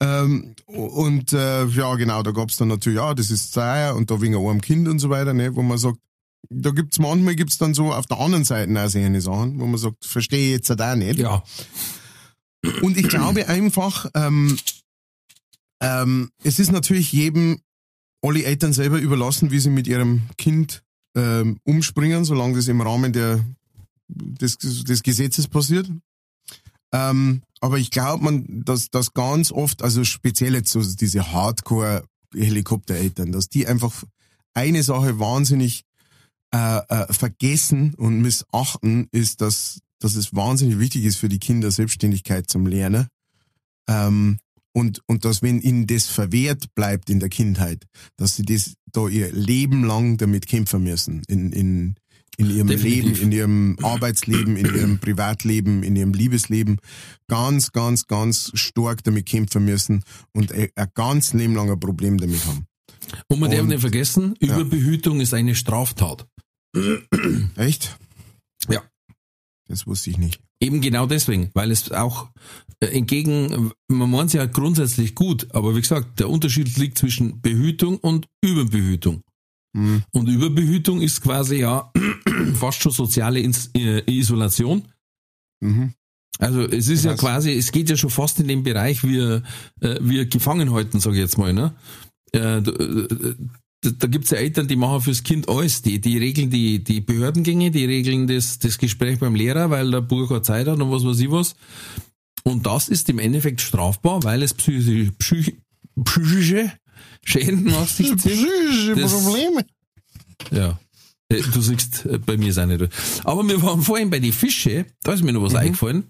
Ähm, 0.02 0.56
und 0.66 1.32
äh, 1.34 1.66
ja, 1.66 1.96
genau, 1.96 2.24
da 2.24 2.32
gab's 2.32 2.58
dann 2.58 2.70
natürlich, 2.70 2.98
ja, 2.98 3.14
das 3.14 3.30
ist 3.30 3.54
Zeier 3.54 3.96
und 3.96 4.10
da 4.10 4.20
wegen 4.20 4.36
einem 4.36 4.62
Kind 4.62 4.88
und 4.88 5.00
so 5.00 5.10
weiter, 5.10 5.34
ne, 5.34 5.56
wo 5.56 5.62
man 5.62 5.78
sagt, 5.78 5.98
da 6.50 6.72
gibt's 6.72 6.98
manchmal 6.98 7.36
gibt's 7.36 7.60
dann 7.60 7.74
so 7.74 7.94
auf 7.94 8.08
der 8.08 8.20
anderen 8.20 8.44
Seite 8.44 8.72
auch 8.84 8.90
solche 8.90 9.22
Sachen, 9.22 9.60
wo 9.60 9.68
man 9.68 9.78
sagt, 9.78 10.04
verstehe 10.04 10.48
ich 10.48 10.52
jetzt 10.54 10.82
auch 10.82 10.96
nicht. 10.96 11.20
Ja. 11.20 11.44
Und 12.82 12.98
ich 12.98 13.08
glaube 13.10 13.48
einfach, 13.48 14.10
ähm, 14.16 14.58
ähm, 15.82 16.30
es 16.44 16.60
ist 16.60 16.72
natürlich 16.72 17.12
jedem, 17.12 17.62
alle 18.24 18.44
Eltern 18.44 18.74
selber 18.74 19.00
überlassen, 19.00 19.52
wie 19.52 19.60
sie 19.60 19.70
mit 19.70 19.88
ihrem 19.88 20.24
Kind 20.38 20.84
ähm, 21.16 21.60
umspringen, 21.64 22.26
solange 22.26 22.56
das 22.56 22.68
im 22.68 22.82
Rahmen 22.82 23.14
der, 23.14 23.46
des, 24.08 24.58
des 24.58 25.04
Gesetzes 25.04 25.48
passiert. 25.48 25.90
Ähm, 26.94 27.42
aber 27.62 27.78
ich 27.78 27.92
glaube, 27.92 28.24
man, 28.24 28.66
dass 28.66 28.90
das 28.90 29.14
ganz 29.14 29.52
oft, 29.52 29.84
also 29.84 30.04
speziell 30.04 30.56
jetzt 30.56 30.72
so 30.72 30.82
diese 30.82 31.32
Hardcore-Helikoptereltern, 31.32 33.32
dass 33.32 33.50
die 33.50 33.68
einfach 33.68 34.04
eine 34.54 34.84
Sache 34.84 35.20
wahnsinnig 35.20 35.84
äh, 36.54 36.82
äh, 36.90 37.14
vergessen 37.14 37.94
und 37.96 38.22
missachten, 38.22 39.08
ist, 39.12 39.42
dass, 39.42 39.80
dass 40.00 40.16
es 40.16 40.36
wahnsinnig 40.36 40.80
wichtig 40.80 41.06
ist 41.06 41.18
für 41.18 41.30
die 41.30 41.40
Kinder 41.40 41.72
Selbstständigkeit 41.72 42.50
zum 42.50 42.68
Lernen. 42.68 43.08
Ähm, 43.88 44.40
und, 44.74 45.02
und 45.08 45.26
dass 45.26 45.42
wenn 45.42 45.62
ihnen 45.62 45.88
das 45.88 46.08
verwehrt 46.08 46.74
bleibt 46.76 47.10
in 47.10 47.20
der 47.20 47.30
Kindheit, 47.30 47.86
dass 48.18 48.36
sie 48.36 48.44
das 48.44 48.76
da 48.92 49.08
ihr 49.08 49.32
Leben 49.32 49.84
lang 49.84 50.18
damit 50.18 50.48
kämpfen 50.48 50.84
müssen, 50.84 51.24
in, 51.28 51.52
in, 51.52 51.96
in 52.38 52.50
ihrem 52.50 52.68
Definitiv. 52.68 53.04
Leben, 53.04 53.22
in 53.22 53.32
ihrem 53.32 53.78
Arbeitsleben, 53.82 54.58
in 54.58 54.66
ihrem 54.66 55.00
Privatleben, 55.00 55.84
in 55.84 55.96
ihrem 55.96 56.14
Liebesleben 56.14 56.80
ganz, 57.28 57.72
ganz, 57.72 58.08
ganz 58.08 58.52
stark 58.54 59.04
damit 59.04 59.26
kämpfen 59.26 59.66
müssen 59.66 60.04
und 60.34 60.52
ein, 60.52 60.70
ein 60.76 60.88
ganz 60.94 61.34
Leben 61.34 61.56
lang 61.56 61.70
ein 61.70 61.80
Problem 61.80 62.18
damit 62.18 62.46
haben. 62.46 62.66
Und 63.28 63.40
man 63.40 63.50
und, 63.50 63.58
darf 63.58 63.68
nicht 63.68 63.82
vergessen, 63.82 64.36
Überbehütung 64.40 65.18
ja. 65.18 65.24
ist 65.24 65.34
eine 65.34 65.56
Straftat. 65.56 66.28
Echt? 67.56 67.98
Ja. 68.70 68.82
Das 69.68 69.88
wusste 69.88 70.10
ich 70.10 70.18
nicht. 70.18 70.40
Eben 70.62 70.80
genau 70.80 71.08
deswegen, 71.08 71.50
weil 71.54 71.72
es 71.72 71.92
auch 71.92 72.30
äh, 72.80 72.88
entgegen, 72.88 73.72
man 73.88 74.10
meint 74.12 74.28
es 74.28 74.34
ja 74.34 74.46
grundsätzlich 74.46 75.16
gut, 75.16 75.48
aber 75.54 75.76
wie 75.76 75.82
gesagt, 75.82 76.20
der 76.20 76.30
Unterschied 76.30 76.78
liegt 76.78 77.00
zwischen 77.00 77.42
Behütung 77.42 77.98
und 77.98 78.28
Überbehütung. 78.44 79.24
Mhm. 79.74 80.04
Und 80.12 80.30
Überbehütung 80.30 81.02
ist 81.02 81.22
quasi 81.22 81.58
ja 81.58 81.92
fast 82.54 82.82
schon 82.82 82.92
soziale 82.92 83.40
äh, 83.40 84.04
Isolation. 84.12 84.84
Mhm. 85.62 85.94
Also 86.40 86.62
es 86.62 86.88
ist 86.88 87.06
ja 87.06 87.16
quasi, 87.16 87.52
es 87.52 87.72
geht 87.72 87.90
ja 87.90 87.98
schon 87.98 88.10
fast 88.10 88.40
in 88.40 88.48
den 88.48 88.64
Bereich, 88.64 89.04
wie 89.04 89.18
äh, 89.18 89.42
wir 89.80 90.26
gefangen 90.26 90.72
halten, 90.74 91.00
sage 91.00 91.18
ich 91.18 91.22
jetzt 91.22 91.38
mal. 91.38 91.54
Ne? 91.54 91.74
Äh, 92.32 92.62
da 93.82 94.08
gibt's 94.08 94.30
ja 94.30 94.38
Eltern, 94.38 94.68
die 94.68 94.76
machen 94.76 95.02
fürs 95.02 95.24
Kind 95.24 95.50
alles. 95.50 95.82
Die, 95.82 96.00
die 96.00 96.18
regeln 96.18 96.52
die, 96.52 96.84
die 96.84 97.02
Behördengänge, 97.02 97.72
die 97.72 97.86
regeln 97.86 98.28
das, 98.28 98.60
das 98.60 98.78
Gespräch 98.78 99.20
beim 99.20 99.34
Lehrer, 99.34 99.72
weil 99.72 99.90
der 99.90 100.02
Burger 100.02 100.44
Zeit 100.44 100.68
hat 100.68 100.80
und 100.80 100.92
was 100.92 101.04
weiß 101.04 101.20
ich 101.20 101.32
was. 101.32 101.56
Und 102.44 102.66
das 102.66 102.90
ist 102.90 103.10
im 103.10 103.20
Endeffekt 103.20 103.62
strafbar, 103.62 104.24
weil 104.24 104.44
es 104.44 104.54
psychische, 104.54 105.12
psychische 106.04 106.72
Schäden 107.24 107.64
nach 107.66 107.88
sich 107.88 108.16
zieht. 108.18 108.34
Psychische 108.34 108.96
Probleme. 108.96 109.66
Ja. 110.52 110.80
Äh, 111.30 111.42
du 111.42 111.62
siehst, 111.62 112.06
äh, 112.06 112.20
bei 112.20 112.38
mir 112.38 112.54
seine. 112.54 112.90
Aber 113.24 113.48
wir 113.48 113.62
waren 113.64 113.82
vorhin 113.82 114.10
bei 114.10 114.20
den 114.20 114.34
Fische, 114.34 114.86
da 115.04 115.14
ist 115.14 115.24
mir 115.24 115.34
noch 115.34 115.42
was 115.42 115.54
mhm. 115.54 115.60
eingefallen. 115.60 116.04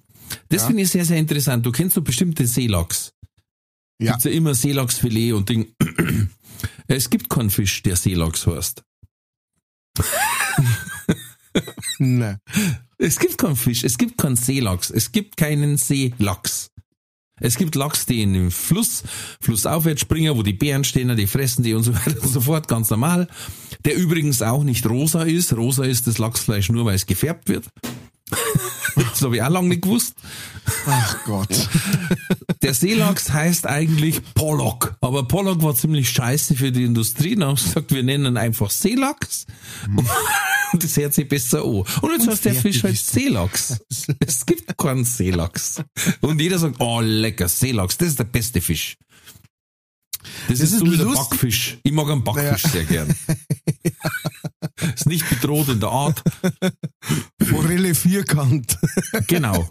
Das 0.50 0.64
ja. 0.64 0.68
finde 0.68 0.84
ich 0.84 0.90
sehr, 0.90 1.06
sehr 1.06 1.18
interessant. 1.18 1.66
Du 1.66 1.72
kennst 1.72 1.96
so 1.96 2.02
bestimmte 2.02 2.48
Seelachs. 2.48 3.14
Ja. 4.00 4.12
Gibt's 4.12 4.26
ja 4.26 4.32
immer 4.32 4.56
Seelachsfilet 4.56 5.34
und 5.34 5.48
Ding. 5.48 5.68
Es 6.94 7.10
gibt 7.10 7.30
keinen 7.30 7.50
Fisch, 7.50 7.84
der 7.84 7.96
Seelachs 7.96 8.46
heißt. 8.46 8.84
Nein. 12.00 12.38
Es 12.98 13.18
gibt 13.18 13.38
keinen 13.38 13.56
Fisch, 13.56 13.86
es 13.86 13.98
gibt 13.98 14.18
keinen 14.18 14.36
Seelachs, 14.36 14.90
es 14.90 15.12
gibt 15.12 15.38
keinen 15.38 15.78
Seelachs. 15.78 16.70
Es 17.40 17.58
gibt 17.58 17.74
Lachs, 17.76 18.06
die 18.06 18.22
in 18.22 18.34
den 18.34 18.52
Fluss, 18.52 19.04
flussaufwärts 19.42 20.02
springen, 20.02 20.36
wo 20.38 20.44
die 20.44 20.54
Bären 20.54 20.84
stehen, 20.84 21.16
die 21.16 21.26
fressen 21.26 21.64
die 21.64 21.74
und 21.74 21.84
so 21.84 21.96
weiter 21.96 22.22
und 22.22 22.30
so 22.30 22.42
fort, 22.42 22.68
ganz 22.68 22.92
normal. 22.92 23.28
Der 23.84 23.96
übrigens 23.96 24.44
auch 24.44 24.64
nicht 24.64 24.86
rosa 24.88 25.24
ist. 25.24 25.54
Rosa 25.58 25.84
ist 25.86 26.06
das 26.06 26.20
Lachsfleisch 26.20 26.70
nur, 26.70 26.86
weil 26.86 26.96
es 26.96 27.08
gefärbt 27.08 27.50
wird. 27.50 27.68
das 28.96 29.22
habe 29.22 29.36
ich 29.36 29.42
auch 29.42 29.50
lange 29.50 29.70
nicht 29.70 29.82
gewusst. 29.82 30.16
Ach 30.88 31.18
Gott. 31.26 31.70
Der 32.62 32.74
Seelachs 32.74 33.32
heißt 33.32 33.66
eigentlich 33.66 34.22
Pollock. 34.34 34.96
Aber 35.02 35.28
Pollock 35.28 35.62
war 35.64 35.76
ziemlich 35.76 36.10
scheiße 36.10 36.56
für 36.56 36.72
die 36.72 36.84
Industrie. 36.84 37.36
Dann 37.36 37.50
haben 37.50 37.58
sie 37.58 37.66
gesagt, 37.66 37.92
wir 37.92 38.04
nennen 38.04 38.34
ihn 38.34 38.38
einfach 38.38 38.70
Seelachs. 38.70 39.46
Mhm. 39.88 40.00
Und 40.74 40.84
das 40.84 40.98
hört 40.98 41.14
sich 41.14 41.28
besser 41.28 41.64
an. 41.64 41.84
Und 42.02 42.12
jetzt 42.12 42.28
heißt 42.28 42.46
der 42.46 42.54
Fisch 42.54 42.84
halt 42.84 42.98
Seelachs. 42.98 43.80
Es 44.20 44.46
gibt 44.46 44.78
keinen 44.78 45.06
Seelachs. 45.06 45.82
Und 46.22 46.40
jeder 46.40 46.60
sagt, 46.60 46.76
oh 46.80 47.02
lecker, 47.02 47.48
Seelachs, 47.48 47.98
das 47.98 48.10
ist 48.10 48.20
der 48.20 48.26
beste 48.26 48.62
Fisch. 48.62 48.98
Das, 50.48 50.60
das 50.60 50.60
ist, 50.60 50.74
ist 50.74 50.80
so 50.80 50.92
wie 50.92 50.98
der 50.98 51.06
Backfisch. 51.06 51.78
Ich 51.84 51.92
mag 51.92 52.10
einen 52.10 52.24
Backfisch 52.24 52.64
naja. 52.66 52.74
sehr 52.74 52.84
gern. 52.86 53.16
Ist 54.96 55.06
nicht 55.06 55.28
bedroht 55.30 55.70
in 55.70 55.80
der 55.80 55.90
Art. 55.90 56.24
Forelle 57.44 57.96
vierkant. 57.96 58.78
Genau. 59.28 59.70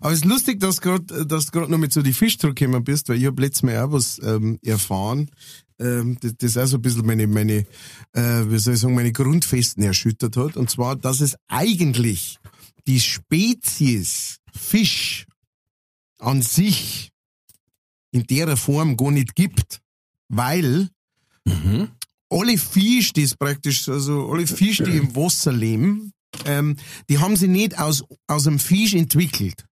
Aber 0.00 0.12
es 0.12 0.20
ist 0.20 0.24
lustig, 0.24 0.60
dass 0.60 0.76
du 0.76 0.82
gerade 0.82 1.26
dass 1.26 1.52
gerade 1.52 1.70
noch 1.70 1.78
mit 1.78 1.92
so 1.92 2.02
die 2.02 2.12
Fisch 2.12 2.38
zurückgekommen 2.38 2.84
bist, 2.84 3.08
weil 3.08 3.18
ich 3.18 3.26
habe 3.26 3.40
letztes 3.42 3.62
Mal 3.62 3.78
auch 3.78 3.92
was 3.92 4.20
ähm, 4.22 4.58
erfahren. 4.62 5.30
Ähm, 5.78 6.16
das, 6.20 6.34
das 6.38 6.56
auch 6.56 6.66
so 6.66 6.76
ein 6.76 6.82
bisschen 6.82 7.06
meine, 7.06 7.26
meine 7.26 7.66
äh, 8.12 8.50
wie 8.50 8.58
soll 8.58 8.74
ich 8.74 8.80
sagen, 8.80 8.94
meine 8.94 9.12
Grundfesten 9.12 9.82
erschüttert 9.82 10.36
hat. 10.36 10.56
Und 10.56 10.70
zwar, 10.70 10.96
dass 10.96 11.20
es 11.20 11.36
eigentlich 11.48 12.38
die 12.86 13.00
Spezies 13.00 14.38
Fisch 14.52 15.26
an 16.18 16.42
sich 16.42 17.10
in 18.10 18.24
der 18.24 18.56
Form 18.56 18.96
gar 18.96 19.10
nicht 19.10 19.34
gibt, 19.34 19.80
weil 20.28 20.88
mhm. 21.46 21.88
alle 22.30 22.58
Fische, 22.58 23.12
die 23.14 23.28
praktisch, 23.38 23.88
also 23.88 24.30
alle 24.30 24.46
Fische, 24.46 24.84
die 24.84 24.96
im 24.96 25.14
Wasser 25.16 25.52
leben, 25.52 26.12
ähm, 26.44 26.76
die 27.08 27.18
haben 27.18 27.36
sie 27.36 27.48
nicht 27.48 27.78
aus, 27.78 28.04
aus 28.26 28.46
einem 28.46 28.58
Fisch 28.58 28.94
entwickelt. 28.94 29.64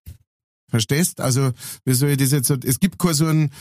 Verstehst? 0.69 1.21
Also, 1.21 1.51
wie 1.85 1.93
soll 1.93 2.09
ich 2.09 2.17
das 2.17 2.31
jetzt? 2.31 2.49
Es 2.49 2.79
gibt 2.79 2.97
kein 2.97 3.13
so 3.13 3.27
ein, 3.27 3.51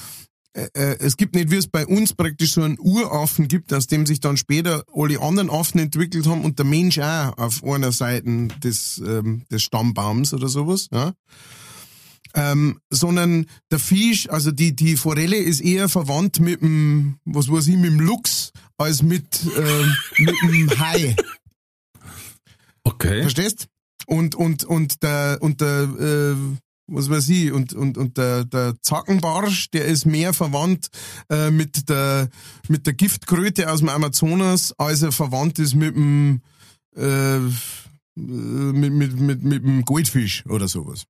äh, 0.54 0.68
äh, 0.74 0.96
es 1.00 1.16
gibt 1.16 1.34
nicht, 1.34 1.50
wie 1.50 1.56
es 1.56 1.66
bei 1.66 1.86
uns 1.86 2.14
praktisch 2.14 2.52
so 2.52 2.62
einen 2.62 2.78
Uraffen 2.78 3.48
gibt, 3.48 3.72
aus 3.72 3.86
dem 3.86 4.06
sich 4.06 4.20
dann 4.20 4.36
später 4.36 4.84
alle 4.92 5.20
anderen 5.20 5.50
Affen 5.50 5.80
entwickelt 5.80 6.26
haben 6.26 6.44
und 6.44 6.58
der 6.58 6.66
Mensch 6.66 6.98
auch 6.98 7.36
auf 7.36 7.64
einer 7.64 7.92
Seite 7.92 8.48
des, 8.62 9.02
ähm, 9.04 9.44
des 9.50 9.62
Stammbaums 9.62 10.32
oder 10.32 10.48
sowas, 10.48 10.88
ja. 10.92 11.12
Ähm, 12.36 12.80
sondern 12.90 13.46
der 13.70 13.78
Fisch, 13.78 14.28
also 14.28 14.50
die, 14.50 14.74
die 14.74 14.96
Forelle 14.96 15.36
ist 15.36 15.60
eher 15.60 15.88
verwandt 15.88 16.40
mit 16.40 16.62
dem, 16.62 17.18
was 17.24 17.48
weiß 17.50 17.68
ich, 17.68 17.76
mit 17.76 17.92
dem 17.92 18.00
Luchs, 18.00 18.50
als 18.76 19.02
mit, 19.02 19.24
äh, 19.56 19.86
mit 20.18 20.34
dem 20.42 20.70
Hai. 20.78 21.14
Okay. 22.82 23.22
Verstehst? 23.22 23.68
Und, 24.06 24.34
und, 24.34 24.64
und 24.64 25.02
der, 25.02 25.38
und 25.40 25.60
der, 25.60 25.82
äh, 25.82 26.36
was 26.86 27.08
weiß 27.08 27.28
ich, 27.30 27.52
und, 27.52 27.72
und, 27.72 27.96
und 27.96 28.18
der, 28.18 28.44
der 28.44 28.74
Zackenbarsch, 28.82 29.70
der 29.70 29.86
ist 29.86 30.04
mehr 30.04 30.32
verwandt 30.32 30.88
äh, 31.30 31.50
mit, 31.50 31.88
der, 31.88 32.28
mit 32.68 32.86
der 32.86 32.94
Giftkröte 32.94 33.70
aus 33.70 33.80
dem 33.80 33.88
Amazonas, 33.88 34.72
als 34.78 35.02
er 35.02 35.12
verwandt 35.12 35.58
ist 35.58 35.74
mit 35.74 35.94
dem, 35.94 36.42
äh, 36.96 37.38
mit, 38.16 38.92
mit, 38.92 39.20
mit, 39.20 39.42
mit 39.42 39.64
dem 39.64 39.84
Goldfisch 39.84 40.44
oder 40.46 40.68
sowas. 40.68 41.04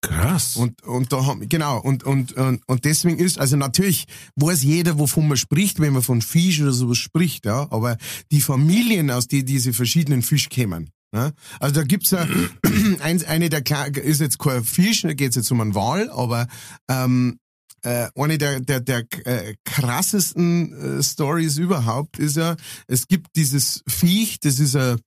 Krass. 0.00 0.56
Und, 0.56 0.82
und 0.82 1.12
da 1.12 1.26
haben, 1.26 1.48
genau, 1.48 1.80
und, 1.80 2.04
und, 2.04 2.32
und, 2.34 2.62
und 2.66 2.84
deswegen 2.84 3.18
ist, 3.18 3.38
also 3.38 3.56
natürlich 3.56 4.06
weiß 4.36 4.62
jeder, 4.62 4.98
wovon 4.98 5.28
man 5.28 5.36
spricht, 5.36 5.80
wenn 5.80 5.92
man 5.92 6.02
von 6.02 6.22
Fisch 6.22 6.60
oder 6.60 6.72
sowas 6.72 6.98
spricht, 6.98 7.46
ja, 7.46 7.70
aber 7.70 7.96
die 8.30 8.40
Familien, 8.40 9.10
aus 9.10 9.28
die 9.28 9.44
diese 9.44 9.72
verschiedenen 9.72 10.22
Fisch 10.22 10.48
kämen, 10.48 10.90
ja, 11.14 11.32
also 11.60 11.74
da 11.74 11.82
gibt's 11.84 12.10
ja, 12.10 12.26
eins, 13.00 13.24
eine 13.24 13.48
der, 13.48 13.62
ist 13.96 14.20
jetzt 14.20 14.38
kein 14.38 14.64
Fisch, 14.64 15.02
da 15.02 15.14
geht's 15.14 15.36
jetzt 15.36 15.50
um 15.50 15.60
einen 15.60 15.74
Wal, 15.74 16.10
aber, 16.10 16.46
ähm, 16.90 17.38
äh, 17.84 18.08
eine 18.14 18.38
der, 18.38 18.60
der, 18.60 18.80
der 18.80 19.04
äh, 19.24 19.54
krassesten 19.64 20.98
äh, 20.98 21.02
Stories 21.02 21.58
überhaupt 21.58 22.18
ist 22.18 22.36
ja, 22.36 22.56
es 22.86 23.06
gibt 23.06 23.36
dieses 23.36 23.82
Viech, 23.86 24.40
das 24.40 24.58
ist, 24.58 24.74
ein, 24.74 24.98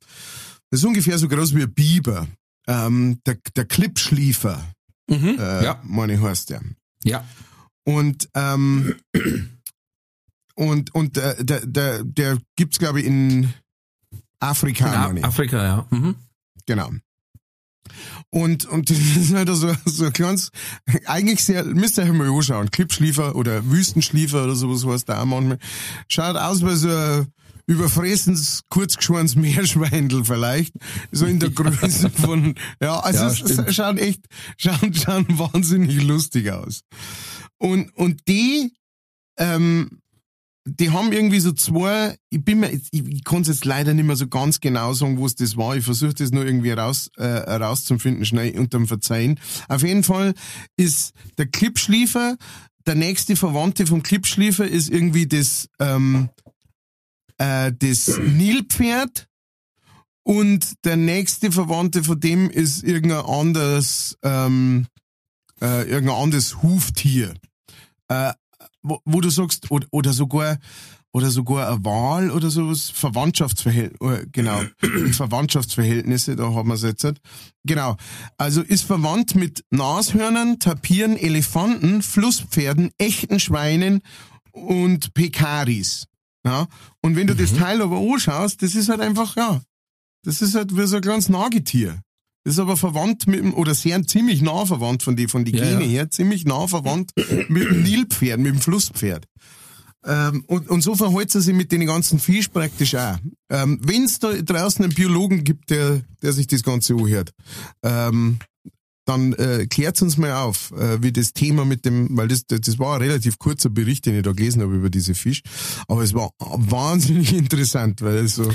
das 0.69 0.82
ist 0.82 0.86
ungefähr 0.86 1.17
so 1.17 1.28
groß 1.28 1.55
wie 1.55 1.63
ein 1.63 1.73
Biber. 1.73 2.28
Ähm, 2.68 3.20
der, 3.26 3.38
der 3.55 3.65
Klippschliefer, 3.65 4.63
Mhm. 5.09 5.38
äh, 5.39 5.63
ja. 5.63 5.82
meine 5.84 6.22
heißt 6.22 6.49
der. 6.49 6.61
Ja. 7.03 7.24
Und, 7.86 8.28
ähm, 8.34 8.95
und, 10.55 10.93
und 10.93 11.15
der, 11.15 11.41
der, 11.43 11.65
der, 11.65 12.03
der 12.03 12.38
gibt's, 12.57 12.78
glaube 12.80 12.99
ich, 12.99 13.05
in 13.05 13.53
Afrika. 14.39 14.86
In 14.93 14.99
meine 15.01 15.20
ich. 15.20 15.26
A- 15.26 15.30
Afrika, 15.30 15.63
ja. 15.63 15.88
Mhm. 15.91 16.15
Genau. 16.65 16.91
Und, 18.32 18.65
und 18.65 18.89
das 18.89 18.97
ist 18.97 19.34
halt 19.34 19.47
so, 19.49 19.74
so 19.86 20.05
ein 20.05 20.13
kleines, 20.13 20.51
eigentlich 21.05 21.43
sehr, 21.45 21.63
müsst 21.63 21.97
ihr 21.97 22.03
euch 22.03 22.11
mal 22.11 22.30
anschauen, 22.30 22.70
Klippschliefer 22.70 23.36
oder 23.36 23.65
Wüstenschliefer 23.72 24.43
oder 24.43 24.55
sowas 24.55 24.86
heißt 24.86 25.07
da 25.07 25.22
auch 25.22 25.26
manchmal. 25.26 25.59
Schaut 26.09 26.36
aus 26.36 26.61
wie 26.65 26.76
so 26.76 26.89
ein 26.89 27.28
überfressenes, 27.68 28.63
kurzgeschorens 28.70 29.36
Meerschweindel 29.36 30.26
vielleicht, 30.26 30.74
so 31.11 31.26
in 31.26 31.39
der 31.39 31.49
Größe 31.49 32.09
von, 32.15 32.55
ja, 32.82 32.99
also 32.99 33.26
Ja, 33.26 33.28
es, 33.28 33.41
es 33.41 33.76
schaut 33.76 33.99
echt, 33.99 34.26
schauen, 34.57 34.93
schauen 34.93 35.26
wahnsinnig 35.38 36.01
lustig 36.01 36.51
aus. 36.51 36.82
Und, 37.57 37.95
und 37.95 38.28
die, 38.28 38.72
ähm, 39.38 39.99
die 40.65 40.91
haben 40.91 41.11
irgendwie 41.11 41.39
so 41.39 41.51
zwei, 41.51 42.18
ich 42.30 42.43
bin 42.43 42.61
mir, 42.61 42.72
ich, 42.72 42.88
ich 42.91 43.24
kann 43.24 43.41
es 43.41 43.47
jetzt 43.47 43.65
leider 43.65 43.93
nicht 43.93 44.05
mehr 44.05 44.15
so 44.15 44.28
ganz 44.28 44.59
genau 44.59 44.93
sagen, 44.93 45.18
wo 45.18 45.26
es 45.26 45.36
das 45.36 45.57
war. 45.57 45.76
Ich 45.76 45.84
versuche 45.84 46.13
das 46.13 46.32
nur 46.32 46.45
irgendwie 46.45 46.72
raus, 46.72 47.09
äh, 47.18 47.26
rauszufinden, 47.26 48.26
schnell 48.26 48.57
unterm 48.57 48.88
Verzeihen. 48.88 49.39
Auf 49.68 49.84
jeden 49.84 50.03
Fall 50.03 50.34
ist 50.78 51.13
der 51.38 51.47
Klippschliefer, 51.47 52.38
der 52.86 52.95
nächste 52.95 53.36
Verwandte 53.36 53.86
vom 53.86 54.03
Klippschliefer 54.03 54.68
ist 54.68 54.89
irgendwie 54.89 55.28
das, 55.28 55.70
ähm, 55.80 56.30
äh, 57.38 57.71
das 57.77 58.17
Nilpferd 58.17 59.27
und 60.23 60.83
der 60.83 60.97
nächste 60.97 61.51
Verwandte 61.51 62.03
von 62.03 62.19
dem 62.19 62.49
ist 62.49 62.83
irgendein 62.83 63.25
anderes, 63.25 64.17
ähm, 64.23 64.88
äh, 65.61 65.89
irgendein 65.89 66.21
anderes 66.21 66.61
Huftier. 66.61 67.33
Äh, 68.09 68.33
wo, 68.83 68.99
wo 69.05 69.21
du 69.21 69.29
sagst, 69.29 69.71
oder, 69.71 69.88
oder 69.91 70.13
sogar, 70.13 70.57
oder 71.13 71.31
sogar 71.31 71.71
ein 71.71 71.85
Wahl 71.85 72.29
oder 72.31 72.49
sowas, 72.49 72.89
Verwandtschaftsverhältnisse, 72.89 74.27
genau, 74.31 74.61
die 74.83 75.13
Verwandtschaftsverhältnisse, 75.13 76.35
da 76.35 76.53
haben 76.53 76.67
wir 76.67 76.75
es 76.75 76.83
jetzt. 76.83 77.07
Genau. 77.63 77.95
Also 78.38 78.61
ist 78.61 78.83
verwandt 78.83 79.35
mit 79.35 79.63
Nashörnern, 79.71 80.59
Tapiren, 80.59 81.17
Elefanten, 81.17 82.01
Flusspferden, 82.01 82.91
echten 82.97 83.39
Schweinen 83.39 84.01
und 84.51 85.13
Pekaris. 85.13 86.07
Ja. 86.48 86.68
Und 87.02 87.16
wenn 87.16 87.28
du 87.28 87.36
das 87.36 87.54
Teil 87.54 87.82
aber 87.82 87.98
anschaust, 87.98 88.62
das 88.62 88.74
ist 88.76 88.89
halt 88.89 89.02
einfach, 89.02 89.36
ja, 89.36 89.62
das 90.24 90.41
ist 90.41 90.56
halt 90.56 90.76
wie 90.76 90.88
so 90.88 90.95
ein 90.98 91.02
kleines 91.02 91.30
Nagetier. 91.30 92.02
Das 92.43 92.54
ist 92.54 92.60
aber 92.60 92.78
verwandt 92.78 93.28
mit 93.28 93.39
dem, 93.41 93.54
oder 93.54 93.76
sehr 93.76 94.02
ziemlich 94.04 94.41
nah 94.41 94.66
verwandt 94.66 95.04
von 95.04 95.18
die, 95.18 95.28
von 95.28 95.43
die 95.43 95.52
Ja, 95.52 95.66
Gene 95.66 95.84
ja. 95.84 95.89
her, 95.89 96.10
ziemlich 96.10 96.45
nah 96.45 96.68
verwandt 96.68 97.12
mit 97.50 97.70
dem 97.70 97.84
Nilpferd, 97.84 98.39
mit 98.39 98.54
dem 98.54 98.62
Flusspferd. 98.62 99.26
Ähm, 100.06 100.45
und, 100.48 100.70
und 100.70 100.82
so 100.82 100.95
verhält 100.95 101.32
sie 101.32 101.41
sich 101.41 101.54
mit 101.54 101.74
den 101.74 101.86
ganzen 101.86 102.20
Fisch 102.20 102.48
praktisch 102.48 102.95
auch. 102.95 103.18
Ähm, 103.50 103.82
Wenn 103.84 104.04
es 104.04 104.20
da 104.20 104.32
draußen 104.32 104.86
einen 104.86 104.93
Biologen 104.93 105.43
gibt, 105.43 105.70
der, 105.70 106.02
der 106.22 106.32
sich 106.32 106.48
das 106.48 106.64
Ganze 106.64 106.93
anhört, 106.93 107.32
ähm, 107.84 108.39
dann 109.08 109.34
äh, 109.34 109.68
klärt 109.68 110.01
uns 110.01 110.18
mal 110.18 110.34
auf, 110.34 110.72
äh, 110.72 111.01
wie 111.01 111.12
das 111.12 111.32
Thema 111.32 111.66
mit 111.66 111.86
dem, 111.86 112.16
weil 112.18 112.28
das, 112.28 112.45
das 112.45 112.62
das 112.62 112.78
war 112.78 112.95
ein 112.95 113.01
relativ 113.01 113.39
kurzer 113.39 113.70
Bericht, 113.70 114.05
den 114.05 114.16
ich 114.16 114.24
da 114.24 114.34
gelesen 114.34 114.62
habe 114.62 114.76
über 114.76 114.89
diese 114.89 115.16
Fisch, 115.16 115.41
aber 115.88 116.03
es 116.03 116.14
war 116.14 116.32
wahnsinnig 116.39 117.34
interessant, 117.38 118.01
weil 118.01 118.28
so, 118.28 118.51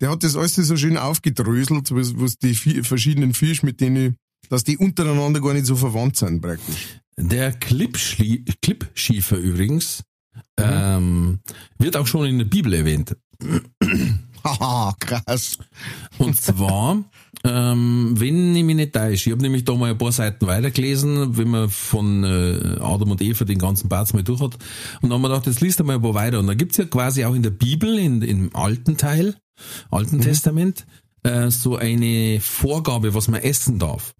der 0.00 0.10
hat 0.10 0.22
das 0.22 0.36
alles 0.36 0.54
so 0.54 0.76
schön 0.76 0.98
aufgedröselt, 0.98 1.90
was, 1.90 2.16
was 2.16 2.36
die 2.36 2.54
verschiedenen 2.54 3.32
Fisch, 3.32 3.62
mit 3.62 3.80
denen, 3.80 4.16
dass 4.50 4.62
die 4.64 4.76
untereinander 4.76 5.40
gar 5.40 5.54
nicht 5.54 5.66
so 5.66 5.76
verwandt 5.76 6.16
sind 6.16 6.42
praktisch. 6.42 7.00
Der 7.16 7.52
Klippschiefer 7.52 9.38
übrigens 9.38 10.02
ähm, 10.58 11.40
wird 11.78 11.96
auch 11.96 12.06
schon 12.06 12.26
in 12.26 12.38
der 12.38 12.44
Bibel 12.44 12.74
erwähnt. 12.74 13.16
Haha, 14.44 14.94
krass. 15.00 15.58
Und 16.18 16.38
zwar, 16.38 17.02
ähm, 17.46 18.14
wenn 18.16 18.56
ich 18.56 18.64
mich 18.64 18.76
nicht 18.76 18.94
täusche, 18.94 19.28
ich 19.28 19.32
habe 19.32 19.42
nämlich 19.42 19.64
da 19.64 19.74
mal 19.74 19.90
ein 19.90 19.98
paar 19.98 20.12
Seiten 20.12 20.46
weitergelesen, 20.46 21.36
wenn 21.36 21.48
man 21.48 21.68
von 21.68 22.24
äh, 22.24 22.78
Adam 22.80 23.10
und 23.10 23.20
Eva 23.20 23.44
den 23.44 23.58
ganzen 23.58 23.88
Batz 23.88 24.14
mal 24.14 24.22
durch 24.22 24.40
hat. 24.40 24.54
Und 24.54 25.10
dann 25.10 25.12
haben 25.12 25.22
wir 25.22 25.28
gedacht, 25.28 25.46
jetzt 25.46 25.60
liest 25.60 25.78
einmal 25.78 25.96
ein 25.96 26.02
paar 26.02 26.14
weiter. 26.14 26.40
Und 26.40 26.46
da 26.46 26.54
gibt's 26.54 26.78
ja 26.78 26.86
quasi 26.86 27.24
auch 27.24 27.34
in 27.34 27.42
der 27.42 27.50
Bibel, 27.50 27.98
in, 27.98 28.22
im 28.22 28.56
alten 28.56 28.96
Teil, 28.96 29.36
Alten 29.90 30.22
Testament, 30.22 30.86
äh, 31.22 31.50
so 31.50 31.76
eine 31.76 32.40
Vorgabe, 32.40 33.12
was 33.12 33.28
man 33.28 33.42
essen 33.42 33.78
darf. 33.78 34.14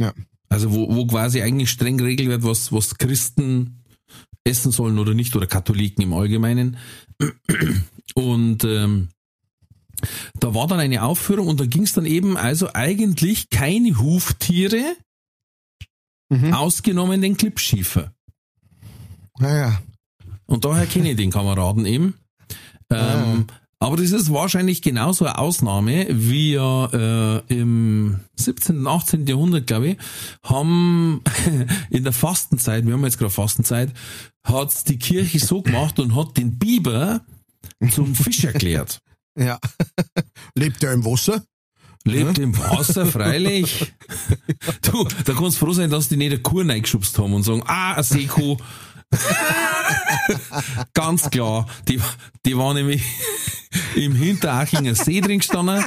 Ja. 0.00 0.12
Also 0.48 0.72
wo, 0.72 0.94
wo 0.94 1.06
quasi 1.06 1.42
eigentlich 1.42 1.70
streng 1.70 1.96
geregelt 1.96 2.28
wird, 2.28 2.42
was, 2.42 2.72
was 2.72 2.98
Christen 2.98 3.84
essen 4.42 4.72
sollen 4.72 4.98
oder 4.98 5.14
nicht, 5.14 5.36
oder 5.36 5.46
Katholiken 5.46 6.02
im 6.02 6.12
Allgemeinen. 6.12 6.76
Und 8.14 8.64
ähm, 8.64 9.10
da 10.38 10.54
war 10.54 10.66
dann 10.66 10.80
eine 10.80 11.02
Aufführung 11.02 11.48
und 11.48 11.60
da 11.60 11.66
ging 11.66 11.82
es 11.82 11.92
dann 11.92 12.06
eben 12.06 12.36
also 12.36 12.70
eigentlich 12.74 13.50
keine 13.50 13.98
Huftiere, 13.98 14.96
Mhm. 16.30 16.52
ausgenommen 16.52 17.22
den 17.22 17.38
Klippschiefer. 17.38 18.12
Naja. 19.38 19.80
Und 20.46 20.64
daher 20.66 20.86
kenne 20.86 21.12
ich 21.12 21.16
den 21.16 21.30
Kameraden 21.30 21.86
eben. 21.86 22.14
Ähm, 22.90 23.46
Aber 23.80 23.96
das 23.96 24.10
ist 24.10 24.32
wahrscheinlich 24.32 24.82
genauso 24.82 25.24
eine 25.24 25.38
Ausnahme, 25.38 26.06
wie 26.10 26.52
ja 26.54 26.86
äh, 26.92 27.42
im 27.48 28.20
17., 28.36 28.86
18. 28.86 29.26
Jahrhundert, 29.26 29.66
glaube 29.68 29.88
ich, 29.90 29.96
haben 30.42 31.22
in 31.90 32.02
der 32.04 32.12
Fastenzeit, 32.12 32.84
wir 32.86 32.92
haben 32.94 33.04
jetzt 33.04 33.18
gerade 33.18 33.30
Fastenzeit, 33.30 33.90
hat's 34.44 34.84
die 34.84 34.98
Kirche 34.98 35.38
so 35.38 35.62
gemacht 35.62 35.98
und 36.00 36.14
hat 36.16 36.36
den 36.36 36.58
Biber 36.58 37.22
zum 37.90 38.14
Fisch 38.14 38.44
erklärt. 38.44 39.00
Ja. 39.38 39.58
Lebt 40.54 40.82
er 40.82 40.92
im 40.92 41.04
Wasser? 41.04 41.42
Lebt 42.04 42.38
im 42.38 42.56
Wasser, 42.58 43.06
freilich. 43.06 43.92
Du, 44.82 45.06
da 45.24 45.34
kannst 45.34 45.60
du 45.60 45.66
froh 45.66 45.72
sein, 45.72 45.90
dass 45.90 46.08
die 46.08 46.16
nicht 46.16 46.32
eine 46.32 46.40
Kuh 46.40 46.62
reingeschubst 46.62 47.18
haben 47.18 47.34
und 47.34 47.42
sagen, 47.42 47.62
ah, 47.66 47.94
eine 47.94 48.02
Seekuh. 48.02 48.56
Ganz 50.94 51.30
klar, 51.30 51.66
die, 51.86 52.00
die 52.44 52.56
war 52.56 52.74
nämlich 52.74 53.02
im 53.94 54.14
Hinteraching 54.14 54.88
ein 54.88 54.94
See 54.94 55.20
drin 55.20 55.38
gestanden. 55.38 55.84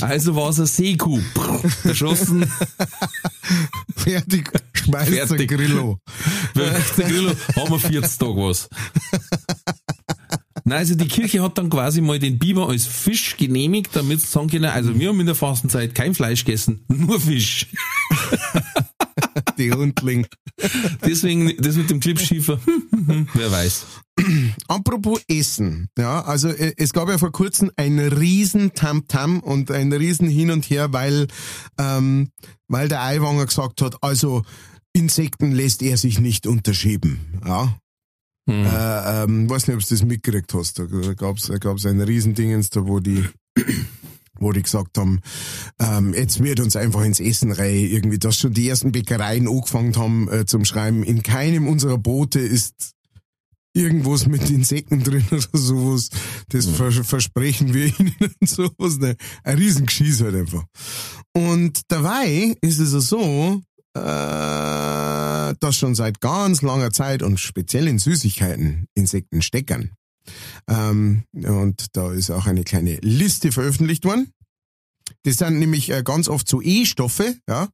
Also 0.00 0.36
war 0.36 0.50
es 0.50 0.58
eine 0.58 0.66
Seekuh. 0.66 1.20
Erschossen. 1.84 2.50
Fertig, 3.96 4.50
schmeißt 4.74 5.12
der 5.12 5.26
Fertig. 5.26 5.50
Grillo. 5.50 5.98
Der 6.54 6.80
Grillo 7.06 7.32
haben 7.56 7.70
wir 7.70 7.78
40 7.78 8.18
Tage 8.18 8.36
was. 8.36 8.68
Nein, 10.64 10.78
also 10.78 10.94
die 10.94 11.08
Kirche 11.08 11.42
hat 11.42 11.58
dann 11.58 11.70
quasi 11.70 12.00
mal 12.00 12.18
den 12.18 12.38
Biber 12.38 12.68
als 12.68 12.86
Fisch 12.86 13.36
genehmigt, 13.36 13.90
damit 13.94 14.20
sie 14.20 14.26
sagen 14.26 14.48
können, 14.48 14.66
also 14.66 14.98
wir 14.98 15.08
haben 15.08 15.20
in 15.20 15.26
der 15.26 15.34
Fastenzeit 15.34 15.94
kein 15.94 16.14
Fleisch 16.14 16.44
gegessen, 16.44 16.84
nur 16.88 17.20
Fisch. 17.20 17.66
Die 19.58 19.72
Hundling. 19.72 20.26
Deswegen, 21.04 21.52
das 21.58 21.76
mit 21.76 21.90
dem 21.90 22.00
Klippschiefer, 22.00 22.58
wer 23.34 23.52
weiß. 23.52 23.86
Apropos 24.68 25.20
Essen, 25.28 25.88
ja, 25.98 26.22
also 26.22 26.48
äh, 26.48 26.74
es 26.76 26.92
gab 26.92 27.08
ja 27.08 27.18
vor 27.18 27.32
kurzem 27.32 27.70
ein 27.76 27.98
riesen 27.98 28.74
Tamtam 28.74 29.40
und 29.40 29.70
ein 29.70 29.92
riesen 29.92 30.28
Hin 30.28 30.50
und 30.50 30.68
Her, 30.68 30.92
weil, 30.92 31.28
ähm, 31.78 32.30
weil 32.68 32.88
der 32.88 33.02
Eiwanger 33.02 33.46
gesagt 33.46 33.80
hat, 33.80 34.02
also 34.02 34.42
Insekten 34.92 35.52
lässt 35.52 35.82
er 35.82 35.96
sich 35.96 36.18
nicht 36.20 36.46
unterschieben, 36.46 37.40
ja. 37.46 37.74
Hm. 38.48 38.64
Äh, 38.66 39.24
ähm, 39.24 39.50
weiß 39.50 39.68
nicht, 39.68 39.76
ob 39.76 39.82
du 39.82 39.94
das 39.94 40.04
mitgekriegt 40.04 40.52
hast. 40.54 40.78
Da 40.78 40.84
da 40.84 41.58
gab's 41.58 41.86
ein 41.86 42.00
Riesendingens, 42.00 42.70
da 42.70 42.86
wo 42.86 43.00
die 43.00 43.24
wo 44.42 44.52
die 44.52 44.62
gesagt 44.62 44.98
haben, 44.98 45.20
ähm, 45.78 46.14
jetzt 46.14 46.42
wird 46.42 46.60
uns 46.60 46.76
einfach 46.76 47.04
ins 47.04 47.20
Essen 47.20 47.52
rein, 47.52 47.74
irgendwie, 47.74 48.18
dass 48.18 48.36
schon 48.36 48.52
die 48.52 48.68
ersten 48.68 48.92
Bäckereien 48.92 49.48
angefangen 49.48 49.96
haben 49.96 50.28
äh, 50.30 50.46
zum 50.46 50.64
Schreiben, 50.64 51.02
in 51.02 51.22
keinem 51.22 51.68
unserer 51.68 51.98
Boote 51.98 52.40
ist 52.40 52.94
irgendwas 53.74 54.26
mit 54.26 54.50
Insekten 54.50 55.02
drin 55.04 55.24
oder 55.30 55.58
sowas. 55.58 56.10
Das 56.48 56.66
vers 56.66 57.00
versprechen 57.06 57.72
wir 57.72 57.86
ihnen 57.98 58.14
und 58.40 58.48
sowas. 58.48 58.98
Ne? 58.98 59.16
Ein 59.44 59.58
Riesengeschiss 59.58 60.20
halt 60.20 60.34
einfach. 60.34 60.64
Und 61.32 61.80
dabei 61.88 62.56
ist 62.60 62.78
es 62.78 62.92
ja 62.92 63.00
so, 63.00 63.62
äh, 63.94 65.54
dass 65.60 65.76
schon 65.76 65.94
seit 65.94 66.20
ganz 66.20 66.62
langer 66.62 66.90
Zeit 66.90 67.22
und 67.22 67.38
speziell 67.38 67.88
in 67.88 67.98
Süßigkeiten 67.98 68.86
Insekten 68.94 69.42
steckern. 69.42 69.92
Ähm, 70.68 71.24
und 71.32 71.96
da 71.96 72.12
ist 72.12 72.30
auch 72.30 72.46
eine 72.46 72.64
kleine 72.64 72.96
Liste 73.02 73.52
veröffentlicht 73.52 74.04
worden. 74.04 74.32
Das 75.24 75.36
sind 75.36 75.58
nämlich 75.58 75.90
äh, 75.90 76.02
ganz 76.02 76.28
oft 76.28 76.48
so 76.48 76.62
E-Stoffe, 76.62 77.36
ja. 77.48 77.68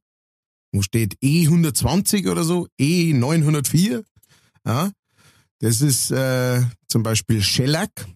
Wo 0.71 0.81
steht 0.81 1.15
E120 1.23 2.29
oder 2.29 2.43
so, 2.43 2.67
E904. 2.79 4.03
Ja, 4.65 4.91
das 5.59 5.81
ist 5.81 6.11
äh, 6.11 6.61
zum 6.87 7.01
Beispiel 7.03 7.41
Shellac, 7.41 8.07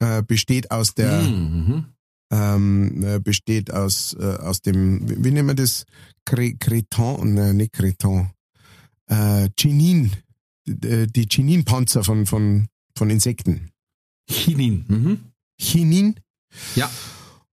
äh, 0.00 0.22
besteht 0.22 0.70
aus 0.70 0.94
der, 0.94 1.22
Mhm. 1.22 1.86
Ähm, 2.30 3.02
äh, 3.04 3.20
besteht 3.20 3.72
aus, 3.72 4.16
äh, 4.18 4.24
aus 4.24 4.60
dem, 4.60 5.08
wie, 5.08 5.24
wie 5.24 5.30
nennen 5.30 5.48
wir 5.48 5.54
das? 5.54 5.84
Cre 6.24 6.54
Creton, 6.54 7.34
ne, 7.34 7.54
nicht 7.54 7.72
Creton, 7.72 8.30
äh, 9.08 9.48
Chinin, 9.58 10.10
die, 10.66 11.06
die 11.06 11.26
Chininpanzer 11.30 12.02
von, 12.02 12.26
von, 12.26 12.66
von 12.96 13.10
Insekten. 13.10 13.70
Chinin. 14.28 14.84
Mhm. 14.88 15.18
Chinin. 15.60 16.16
Ja. 16.74 16.90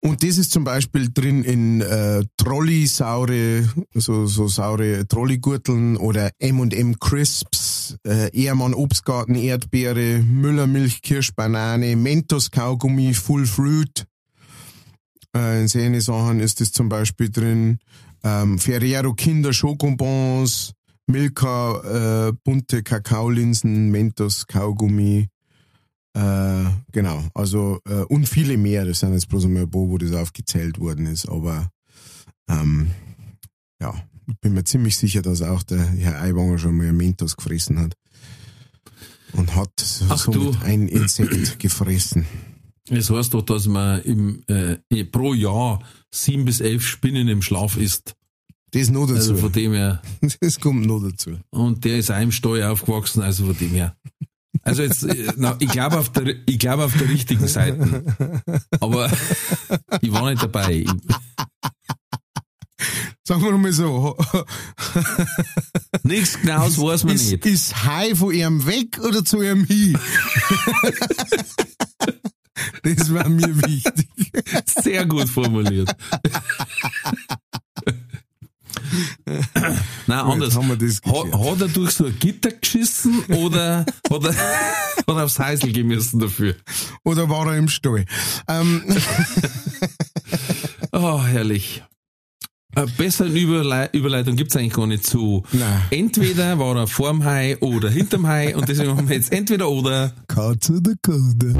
Und 0.04 0.24
das 0.24 0.36
ist 0.36 0.50
zum 0.50 0.64
Beispiel 0.64 1.10
drin 1.14 1.44
in 1.44 1.80
äh, 1.80 2.24
Trolli-saure, 2.36 3.68
so, 3.94 4.26
so 4.26 4.48
saure 4.48 5.06
Trolli-Gurteln 5.06 5.96
oder 5.96 6.32
M&M 6.40 6.98
Crisps, 6.98 7.96
äh, 8.04 8.36
Ehrmann 8.36 8.74
Obstgarten 8.74 9.36
Erdbeere, 9.36 10.18
Müller 10.18 10.66
Milch 10.66 11.02
Kirsch 11.02 11.32
Banane, 11.36 11.94
Mentos 11.94 12.50
Kaugummi 12.50 13.14
Full 13.14 13.46
Fruit. 13.46 14.04
Äh, 15.36 15.62
in 15.62 15.68
solchen 15.68 16.00
Sachen 16.00 16.40
ist 16.40 16.60
das 16.60 16.72
zum 16.72 16.88
Beispiel 16.88 17.30
drin. 17.30 17.78
Ähm, 18.22 18.58
Ferrero 18.58 19.14
Kinder 19.14 19.52
Schokobons, 19.52 20.72
Milka 21.06 22.28
äh, 22.28 22.32
bunte 22.44 22.82
Kakaolinsen, 22.82 23.90
Mentos 23.90 24.46
Kaugummi. 24.46 25.28
Äh, 26.14 26.64
genau, 26.92 27.24
also 27.34 27.80
äh, 27.88 28.02
und 28.04 28.28
viele 28.28 28.56
mehr, 28.58 28.84
das 28.84 29.00
sind 29.00 29.14
jetzt 29.14 29.28
bloß 29.28 29.46
einmal 29.46 29.62
ein 29.62 29.70
paar, 29.70 29.88
wo 29.88 29.96
das 29.96 30.12
aufgezählt 30.12 30.78
worden 30.78 31.06
ist, 31.06 31.26
aber 31.26 31.70
ähm, 32.48 32.90
ja, 33.80 33.94
ich 34.28 34.38
bin 34.40 34.52
mir 34.52 34.64
ziemlich 34.64 34.96
sicher, 34.96 35.22
dass 35.22 35.42
auch 35.42 35.62
der 35.62 35.82
Herr 35.82 36.20
Aiwanger 36.20 36.58
schon 36.58 36.76
mal 36.76 36.92
Mentos 36.92 37.36
gefressen 37.36 37.78
hat. 37.78 37.94
Und 39.32 39.56
hat 39.56 39.72
Ach 40.10 40.18
somit 40.18 40.54
du. 40.54 40.64
ein 40.64 40.88
Insekt 40.88 41.58
gefressen. 41.58 42.26
Es 42.88 43.10
heißt 43.10 43.34
doch, 43.34 43.42
dass 43.42 43.66
man 43.66 44.02
im, 44.02 44.42
äh, 44.48 45.04
pro 45.04 45.34
Jahr 45.34 45.80
sieben 46.10 46.44
bis 46.44 46.60
elf 46.60 46.86
Spinnen 46.86 47.28
im 47.28 47.42
Schlaf 47.42 47.76
isst. 47.76 48.14
Das 48.72 48.90
noch 48.90 49.06
dazu. 49.06 49.14
Also 49.14 49.36
von 49.36 49.52
dem 49.52 49.72
her. 49.72 50.02
das 50.40 50.58
kommt 50.58 50.86
noch 50.86 51.00
dazu. 51.00 51.38
Und 51.50 51.84
der 51.84 51.98
ist 51.98 52.10
im 52.10 52.32
Stall 52.32 52.62
aufgewachsen, 52.62 53.22
also 53.22 53.46
von 53.46 53.56
dem 53.56 53.70
her. 53.70 53.96
Also 54.62 54.82
jetzt, 54.82 55.02
äh, 55.04 55.32
na, 55.36 55.56
ich 55.58 55.68
glaube 55.68 55.98
auf 55.98 56.10
der, 56.10 56.36
ich 56.46 56.58
glaube 56.58 56.84
auf 56.84 56.96
der 56.96 57.08
richtigen 57.08 57.46
Seite. 57.48 58.04
Aber 58.80 59.10
ich 60.00 60.12
war 60.12 60.30
nicht 60.30 60.42
dabei. 60.42 60.84
Sagen 63.24 63.42
wir 63.42 63.56
mal 63.56 63.72
so, 63.72 64.16
nichts 66.02 66.40
Genaues 66.40 66.76
weiß 66.76 67.04
man 67.04 67.14
ist, 67.14 67.30
nicht. 67.30 67.46
ist 67.46 67.84
Hai 67.84 68.14
von 68.16 68.34
ihm 68.34 68.66
weg 68.66 68.98
oder 68.98 69.24
zu 69.24 69.42
ihm 69.42 69.64
hin? 69.64 69.96
Das 72.82 73.12
war 73.12 73.28
mir 73.28 73.56
wichtig. 73.66 74.08
Sehr 74.82 75.06
gut 75.06 75.28
formuliert. 75.28 75.94
Nein, 80.06 80.18
anders. 80.18 80.56
haben 80.56 80.68
wir 80.68 80.76
das 80.76 81.00
Ha, 81.06 81.22
geklärt. 81.22 81.44
hat 81.50 81.60
er 81.60 81.68
durch 81.68 81.90
so 81.92 82.06
ein 82.06 82.18
Gitter 82.18 82.50
geschissen 82.52 83.20
oder 83.28 83.86
hat 84.10 84.24
er, 84.24 84.34
hat 84.96 85.08
er 85.08 85.24
aufs 85.24 85.38
Heisel 85.38 85.72
gemessen 85.72 86.18
dafür? 86.20 86.56
Oder 87.04 87.28
war 87.28 87.46
er 87.48 87.56
im 87.58 87.68
Stall? 87.68 88.04
Ähm, 88.48 88.82
Oh, 90.92 91.22
herrlich. 91.24 91.82
Eine 92.74 92.86
bessere 92.86 93.28
Überlei 93.28 93.88
Überleitung 93.92 94.34
gibt's 94.36 94.56
eigentlich 94.56 94.72
gar 94.72 94.86
nicht 94.86 95.04
zu. 95.06 95.42
Nein. 95.52 95.82
Entweder 95.90 96.58
war 96.58 96.74
er 96.76 96.86
vorm 96.86 97.22
Hai 97.24 97.58
oder 97.58 97.90
hinterm 97.90 98.26
Hai 98.26 98.56
und 98.56 98.66
deswegen 98.68 98.94
machen 98.94 99.08
wir 99.08 99.16
jetzt 99.16 99.30
entweder 99.32 99.68
oder. 99.68 100.12
Katze 100.26 100.74
oder 100.78 100.94
Kode? 101.02 101.54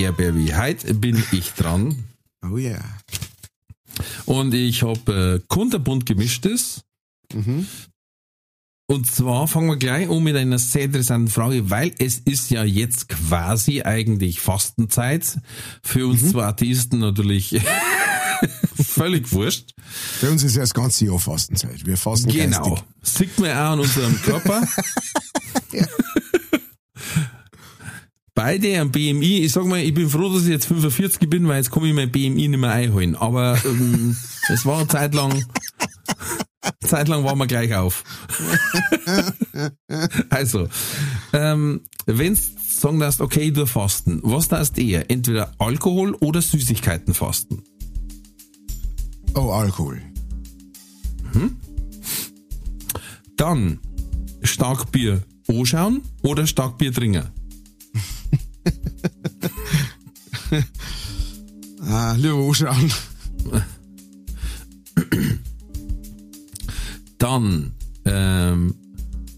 Yeah, 0.00 0.10
Baby. 0.12 0.52
Heute 0.56 0.94
bin 0.94 1.22
ich 1.32 1.52
dran 1.52 2.04
Oh 2.42 2.56
ja. 2.56 2.78
und 4.24 4.54
ich 4.54 4.82
habe 4.82 5.40
äh, 5.42 5.46
kunterbunt 5.48 6.06
gemischtes. 6.06 6.82
Mhm. 7.34 7.66
Und 8.86 9.08
zwar 9.10 9.46
fangen 9.46 9.68
wir 9.68 9.76
gleich 9.76 10.08
um 10.08 10.24
mit 10.24 10.34
einer 10.36 10.58
sehr 10.58 10.82
interessanten 10.84 11.28
Frage, 11.28 11.70
weil 11.70 11.94
es 11.98 12.18
ist 12.18 12.50
ja 12.50 12.64
jetzt 12.64 13.08
quasi 13.08 13.82
eigentlich 13.82 14.40
Fastenzeit. 14.40 15.38
Für 15.82 16.06
uns 16.08 16.30
zwei 16.30 16.44
Atheisten 16.46 16.98
natürlich 16.98 17.60
völlig 18.82 19.30
wurscht. 19.32 19.74
Bei 20.22 20.30
uns 20.30 20.42
ist 20.42 20.56
ja 20.56 20.62
das 20.62 20.74
ganze 20.74 21.04
Jahr 21.04 21.20
Fastenzeit. 21.20 21.84
Wir 21.86 21.96
fasten 21.98 22.30
Genau. 22.32 22.70
geistig. 22.70 22.86
Sieht 23.02 23.38
man 23.38 23.50
auch 23.52 23.72
an 23.72 23.80
unserem 23.80 24.20
Körper. 24.22 24.66
Beide 28.34 28.80
am 28.80 28.90
BMI, 28.90 29.44
ich 29.44 29.52
sag 29.52 29.66
mal, 29.66 29.80
ich 29.80 29.92
bin 29.92 30.08
froh, 30.08 30.32
dass 30.32 30.44
ich 30.44 30.50
jetzt 30.50 30.66
45 30.66 31.28
bin, 31.28 31.48
weil 31.48 31.58
jetzt 31.58 31.70
komme 31.70 31.88
ich 31.88 31.94
mein 31.94 32.10
BMI 32.10 32.48
nicht 32.48 32.58
mehr 32.58 32.70
einholen. 32.70 33.16
Aber 33.16 33.58
ähm, 33.64 34.16
es 34.48 34.64
war 34.64 34.78
eine 34.78 34.88
Zeit 34.88 35.14
lang, 35.14 35.44
Zeit 36.80 37.08
lang 37.08 37.24
waren 37.24 37.38
wir 37.38 37.46
gleich 37.46 37.74
auf. 37.74 38.04
also, 40.30 40.68
ähm, 41.32 41.82
wenn 42.06 42.34
du 42.34 42.40
sagen 42.66 43.00
darfst, 43.00 43.20
okay, 43.20 43.50
du 43.50 43.66
fasten, 43.66 44.20
was 44.22 44.48
darfst 44.48 44.76
du 44.76 44.82
eher? 44.82 45.10
Entweder 45.10 45.52
Alkohol 45.58 46.14
oder 46.20 46.40
Süßigkeiten 46.40 47.14
fasten? 47.14 47.62
Oh, 49.34 49.50
Alkohol. 49.50 50.00
Dann 53.36 53.78
Starkbier 54.42 55.22
anschauen 55.48 56.02
oder 56.22 56.46
Starkbier 56.46 56.92
trinken? 56.92 57.28
Ah, 61.82 62.12
lieber 62.12 62.34
anschauen. 62.36 62.92
Dann, 67.18 67.72
ähm, 68.04 68.74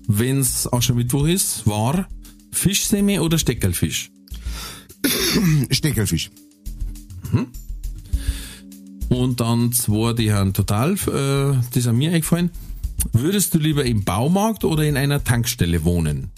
wenn's 0.08 0.70
Aschermittwoch 0.72 1.26
ist, 1.26 1.66
war 1.66 2.08
Fischsemme 2.50 3.22
oder 3.22 3.38
Steckelfisch? 3.38 4.10
Steckelfisch. 5.70 6.30
Und 9.08 9.40
dann 9.40 9.72
zwei, 9.72 10.14
die 10.14 10.32
haben 10.32 10.52
total, 10.52 10.94
äh, 10.94 11.60
die 11.74 11.80
sind 11.80 11.96
mir 11.96 12.12
eingefallen. 12.12 12.50
Würdest 13.12 13.54
du 13.54 13.58
lieber 13.58 13.84
im 13.84 14.04
Baumarkt 14.04 14.64
oder 14.64 14.84
in 14.84 14.96
einer 14.96 15.22
Tankstelle 15.22 15.84
wohnen? 15.84 16.30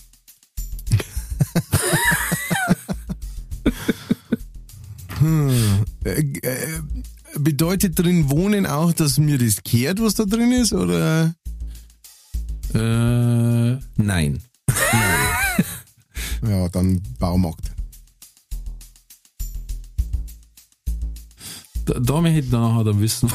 Äh, 6.05 6.21
äh, 6.21 6.81
bedeutet 7.39 7.99
drin 7.99 8.31
wohnen 8.31 8.67
auch, 8.67 8.93
dass 8.93 9.19
mir 9.19 9.39
das 9.39 9.63
kehrt, 9.63 10.01
was 10.01 10.15
da 10.15 10.25
drin 10.25 10.53
ist? 10.53 10.73
Oder? 10.73 11.35
Äh, 12.75 13.79
nein. 13.97 14.43
Ja, 16.47 16.69
dann 16.69 17.01
Baumarkt. 17.19 17.73
Da, 21.87 21.99
da 21.99 22.21
möchte 22.21 22.41
ich 22.41 22.51
nachher 22.51 22.85
dann 22.85 23.01
wissen, 23.01 23.31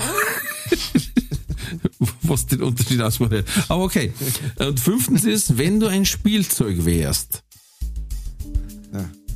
was 2.22 2.46
den 2.46 2.62
Unterschied 2.64 3.02
ausmacht. 3.02 3.34
Aber 3.68 3.84
okay. 3.84 4.14
Und 4.58 4.80
fünftens 4.80 5.26
ist, 5.26 5.58
wenn 5.58 5.80
du 5.80 5.88
ein 5.88 6.06
Spielzeug 6.06 6.86
wärst. 6.86 7.44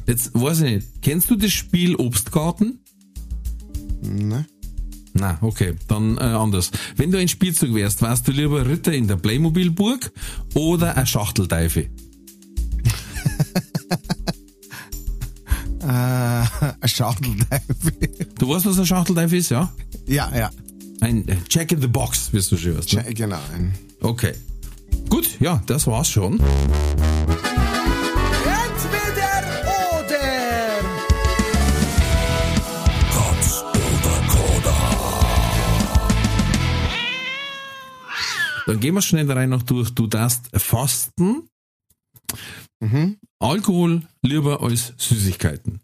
Jetzt 0.05 0.31
weiß 0.33 0.61
ich 0.61 0.75
nicht, 0.75 0.87
kennst 1.01 1.29
du 1.29 1.35
das 1.35 1.51
Spiel 1.51 1.95
Obstgarten? 1.95 2.79
Ne? 4.01 4.45
Na, 5.13 5.37
okay, 5.41 5.75
dann 5.87 6.17
äh, 6.17 6.21
anders. 6.21 6.71
Wenn 6.95 7.11
du 7.11 7.19
ein 7.19 7.27
Spielzeug 7.27 7.73
wärst, 7.73 8.01
wärst 8.01 8.27
du 8.27 8.31
lieber 8.31 8.67
Ritter 8.67 8.91
in 8.91 9.07
der 9.07 9.15
Playmobil-Burg 9.15 10.11
oder 10.55 10.97
ein 10.97 11.07
Schachtelteufel? 11.07 11.89
Äh, 15.83 15.85
ein 15.85 16.69
Schachtelteufel. 16.85 17.91
Du 18.39 18.47
weißt, 18.47 18.65
was 18.65 18.79
ein 18.79 18.85
Schachtelteufel 18.85 19.37
ist, 19.37 19.51
ja? 19.51 19.69
ja, 20.07 20.31
ja. 20.33 20.49
Ein 21.01 21.25
Jack 21.49 21.73
in 21.73 21.81
the 21.81 21.87
Box, 21.87 22.31
wirst 22.31 22.53
du 22.53 22.57
schon 22.57 22.77
was. 22.77 22.89
Ne? 22.93 23.03
Genau. 23.13 23.39
Ein 23.53 23.73
Okay. 23.99 24.33
Gut, 25.09 25.29
ja, 25.39 25.61
das 25.65 25.87
war's 25.87 26.09
schon. 26.09 26.39
Dann 38.65 38.79
gehen 38.79 38.95
wir 38.95 39.01
schnell 39.01 39.29
rein 39.31 39.49
noch 39.49 39.63
durch. 39.63 39.89
Du 39.91 40.07
darfst 40.07 40.49
fasten. 40.53 41.49
Mhm. 42.79 43.17
Alkohol 43.39 44.03
lieber 44.21 44.61
als 44.61 44.93
Süßigkeiten. 44.97 45.81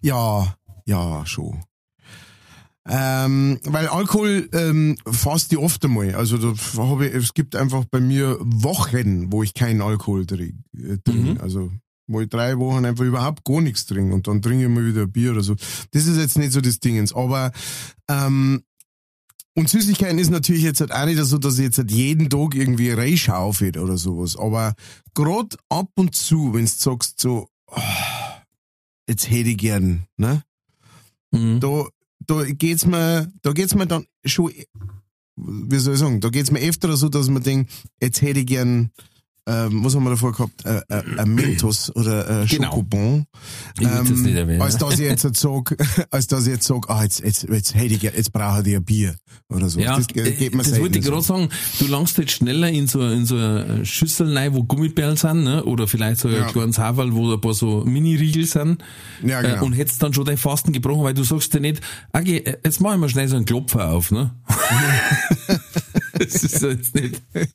Ja, 0.00 0.54
ja, 0.86 1.24
schon. 1.26 1.64
Ähm, 2.86 3.58
weil 3.64 3.88
Alkohol 3.88 4.48
ähm, 4.52 4.96
fast 5.06 5.50
die 5.50 5.56
oft 5.56 5.82
einmal. 5.84 6.14
Also 6.14 6.36
da 6.36 6.54
hab 6.76 7.00
ich, 7.00 7.14
es 7.14 7.32
gibt 7.32 7.56
einfach 7.56 7.84
bei 7.90 8.00
mir 8.00 8.36
Wochen, 8.40 9.32
wo 9.32 9.42
ich 9.42 9.54
keinen 9.54 9.80
Alkohol 9.80 10.26
trinke. 10.26 10.58
Äh, 10.76 10.98
trink. 11.02 11.36
Mhm. 11.36 11.40
Also 11.40 11.72
wo 12.06 12.20
ich 12.20 12.28
drei 12.28 12.58
Wochen 12.58 12.84
einfach 12.84 13.04
überhaupt 13.04 13.44
gar 13.44 13.62
nichts 13.62 13.86
trinke 13.86 14.14
und 14.14 14.28
dann 14.28 14.42
trinke 14.42 14.64
ich 14.64 14.70
mal 14.70 14.84
wieder 14.84 15.02
ein 15.02 15.12
Bier 15.12 15.32
oder 15.32 15.42
so. 15.42 15.54
Das 15.92 16.06
ist 16.06 16.18
jetzt 16.18 16.36
nicht 16.36 16.52
so 16.52 16.60
das 16.60 16.78
Dingens. 16.78 17.14
Aber 17.14 17.50
ähm, 18.10 18.62
und 19.56 19.68
Süßigkeiten 19.68 20.18
ist 20.18 20.30
natürlich 20.30 20.62
jetzt 20.62 20.80
halt 20.80 20.92
auch 20.92 21.06
nicht 21.06 21.22
so, 21.22 21.38
dass 21.38 21.58
ich 21.58 21.64
jetzt 21.64 21.78
halt 21.78 21.90
jeden 21.90 22.28
Tag 22.28 22.54
irgendwie 22.54 22.90
reinschaufel 22.90 23.78
oder 23.78 23.96
sowas. 23.96 24.36
Aber 24.36 24.74
grad 25.14 25.56
ab 25.68 25.90
und 25.94 26.14
zu, 26.14 26.54
wenn 26.54 26.64
du 26.64 26.70
sagst 26.70 27.20
so, 27.20 27.48
oh, 27.68 27.80
jetzt 29.08 29.30
hätte 29.30 29.50
ich 29.50 29.58
gern, 29.58 30.06
ne? 30.16 30.42
Mhm. 31.30 31.60
da, 31.60 31.86
da 32.26 32.44
geht's 32.44 32.86
mir, 32.86 33.30
da 33.42 33.52
geht's 33.52 33.74
mir 33.74 33.86
dann 33.86 34.06
schon, 34.24 34.52
wie 35.36 35.78
soll 35.78 35.94
ich 35.94 36.00
sagen, 36.00 36.20
da 36.20 36.30
geht's 36.30 36.50
mir 36.50 36.60
öfter 36.60 36.96
so, 36.96 37.08
dass 37.08 37.28
man 37.28 37.42
denkt, 37.42 37.72
jetzt 38.00 38.22
hätte 38.22 38.40
ich 38.40 38.46
gern, 38.46 38.90
ähm, 39.46 39.84
was 39.84 39.94
haben 39.94 40.04
wir 40.04 40.10
davor 40.10 40.32
gehabt, 40.32 40.64
äh, 40.64 40.80
äh, 40.88 41.02
ein 41.18 41.34
Mentos 41.34 41.94
oder 41.94 42.28
ein 42.42 42.46
Genau. 42.46 42.70
Schokobon. 42.70 43.26
Ich 43.78 43.80
will 43.82 43.88
das 44.08 44.10
nicht 44.10 44.34
erwähnen. 44.36 44.62
als 44.62 44.76
dass 44.78 44.94
ich 44.94 45.00
jetzt 45.00 45.22
sag, 45.36 45.76
als 46.10 46.26
dass 46.26 46.46
ich 46.46 46.52
jetzt 46.54 46.66
sag, 46.66 46.88
ah, 46.88 47.02
jetzt, 47.02 47.20
jetzt, 47.20 47.42
jetzt 47.48 47.74
hätte 47.74 47.94
ich 47.94 48.02
jetzt 48.02 48.32
brauche 48.32 48.62
ich 48.68 48.74
ein 48.76 48.84
Bier 48.84 49.14
oder 49.50 49.68
so. 49.68 49.80
Ja, 49.80 49.96
das 49.96 50.06
ge- 50.06 50.32
geht 50.32 50.54
mir 50.54 50.62
das 50.62 50.78
wollte 50.80 50.98
ich 50.98 51.04
gerade 51.04 51.16
so. 51.22 51.34
sagen. 51.34 51.48
Du 51.78 51.86
langst 51.88 52.16
jetzt 52.18 52.32
schneller 52.32 52.68
in 52.70 52.86
so, 52.86 53.02
in 53.06 53.26
so 53.26 53.36
eine 53.36 53.84
Schüssel 53.84 54.36
rein, 54.36 54.54
wo 54.54 54.62
Gummibärlen 54.64 55.16
sind, 55.16 55.44
ne? 55.44 55.62
oder 55.64 55.86
vielleicht 55.88 56.20
so 56.20 56.28
ein 56.28 56.34
Ja. 56.34 56.46
kleines 56.46 56.78
Haferl, 56.78 57.12
wo 57.14 57.32
ein 57.32 57.40
paar 57.40 57.54
so 57.54 57.84
Mini-Riegel 57.84 58.46
sind. 58.46 58.82
Ja, 59.22 59.42
genau. 59.42 59.56
Äh, 59.56 59.60
und 59.60 59.72
hättest 59.74 60.02
dann 60.02 60.14
schon 60.14 60.24
dein 60.24 60.36
Fasten 60.38 60.72
gebrochen, 60.72 61.02
weil 61.04 61.14
du 61.14 61.22
sagst 61.24 61.52
dir 61.52 61.60
nicht, 61.60 61.80
okay, 62.12 62.38
äh, 62.38 62.56
jetzt 62.64 62.80
mach 62.80 62.94
ich 62.94 62.98
mal 63.00 63.08
schnell 63.08 63.28
so 63.28 63.36
einen 63.36 63.44
Klopfer 63.44 63.90
auf, 63.90 64.10
ne? 64.10 64.34
das 66.24 66.44
ist 66.44 66.60
so 66.60 66.70
jetzt 66.70 66.94
nicht. 66.94 67.22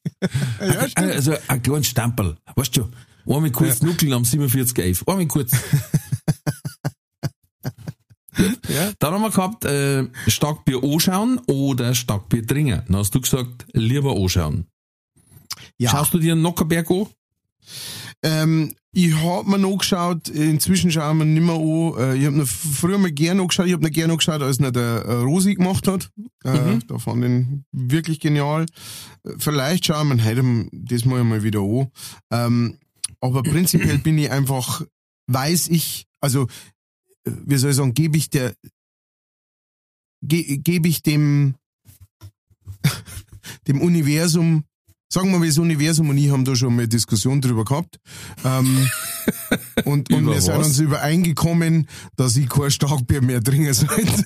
Ja, 0.60 0.90
stimmt. 0.90 1.12
also 1.12 1.36
ein 1.48 1.62
kleines 1.62 1.88
Stempel. 1.88 2.36
Weißt 2.56 2.76
du, 2.78 2.90
einmal 3.26 3.52
kurz 3.52 3.82
nuckeln 3.82 4.14
am 4.14 4.26
4711. 4.26 5.08
Einmal 5.08 5.28
kurz. 5.28 5.52
Ja. 8.70 8.92
Dann 9.00 9.14
haben 9.14 9.22
wir 9.22 9.32
gehabt, 9.32 9.66
äh, 9.66 10.08
Starkbier 10.28 10.82
anschauen 10.82 11.40
oder 11.48 11.94
Starkbier 11.94 12.46
trinken. 12.48 12.84
Dann 12.88 12.96
hast 12.96 13.14
du 13.14 13.20
gesagt, 13.20 13.66
lieber 13.74 14.16
anschauen. 14.16 14.66
Ja. 15.78 15.90
Schaust 15.90 16.14
du 16.14 16.20
dir 16.20 16.34
einen 16.34 16.42
Nockerberg 16.42 16.90
an? 16.90 17.08
Ähm, 18.24 18.76
ich 18.92 19.14
hab 19.16 19.46
mir 19.48 19.60
noch 19.60 19.78
geschaut, 19.78 20.30
inzwischen 20.30 20.92
schauen 20.92 21.20
wir 21.20 21.26
nicht 21.26 21.44
mehr 21.44 21.56
an. 21.56 21.98
Äh, 21.98 22.18
Ich 22.20 22.26
hab 22.26 22.34
noch 22.34 22.48
früher 22.48 22.98
mal 22.98 23.12
gerne 23.12 23.42
angeschaut, 23.42 23.68
ich 23.68 23.74
hab 23.74 23.82
noch 23.82 23.92
gerne 23.92 24.14
angeschaut, 24.14 24.42
als 24.42 24.60
er 24.60 24.72
der 24.72 25.06
äh, 25.06 25.14
Rosi 25.22 25.56
gemacht 25.56 25.88
hat. 25.88 26.12
Äh, 26.44 26.80
Da 26.88 26.98
fand 26.98 27.24
ich 27.24 27.30
ihn 27.30 27.66
wirklich 27.72 28.20
genial. 28.20 28.66
Äh, 29.24 29.34
Vielleicht 29.38 29.86
schauen 29.86 30.08
wir 30.10 30.16
ihn 30.16 30.26
heute 30.26 30.70
das 30.74 31.06
mal 31.06 31.24
mal 31.24 31.44
wieder 31.44 31.62
an. 31.62 31.92
Ähm, 32.32 32.80
aber 33.22 33.44
prinzipiell 33.44 34.00
bin 34.00 34.18
ich 34.18 34.32
einfach, 34.32 34.82
weiß 35.28 35.68
ich, 35.68 36.08
also, 36.20 36.48
äh, 37.26 37.32
wie 37.46 37.58
soll 37.58 37.70
ich 37.72 37.76
sagen, 37.76 37.94
gebe 37.94 38.18
ich 38.18 38.30
der, 38.30 38.54
ge, 40.22 40.58
gebe 40.58 40.88
ich 40.88 41.04
dem, 41.04 41.56
dem 43.68 43.82
Universum 43.82 44.64
Sagen 45.12 45.32
wir 45.32 45.40
mal, 45.40 45.48
das 45.48 45.58
Universum 45.58 46.10
und 46.10 46.20
ich 46.20 46.30
haben 46.30 46.46
da 46.46 46.56
schon 46.56 46.76
mal 46.76 46.84
eine 46.84 46.88
Diskussion 46.88 47.42
drüber 47.42 47.66
gehabt. 47.66 48.00
Ähm, 48.46 48.88
und 49.86 50.14
und 50.14 50.28
wir 50.28 50.40
sind 50.40 50.58
uns 50.58 50.78
übereingekommen, 50.78 51.88
dass 52.16 52.38
ich 52.38 52.48
kein 52.48 52.70
Starkbier 52.70 53.24
mehr 53.24 53.44
trinken 53.44 53.74
sollte. 53.74 54.24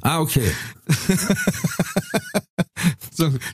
Ah, 0.00 0.20
okay. 0.20 0.50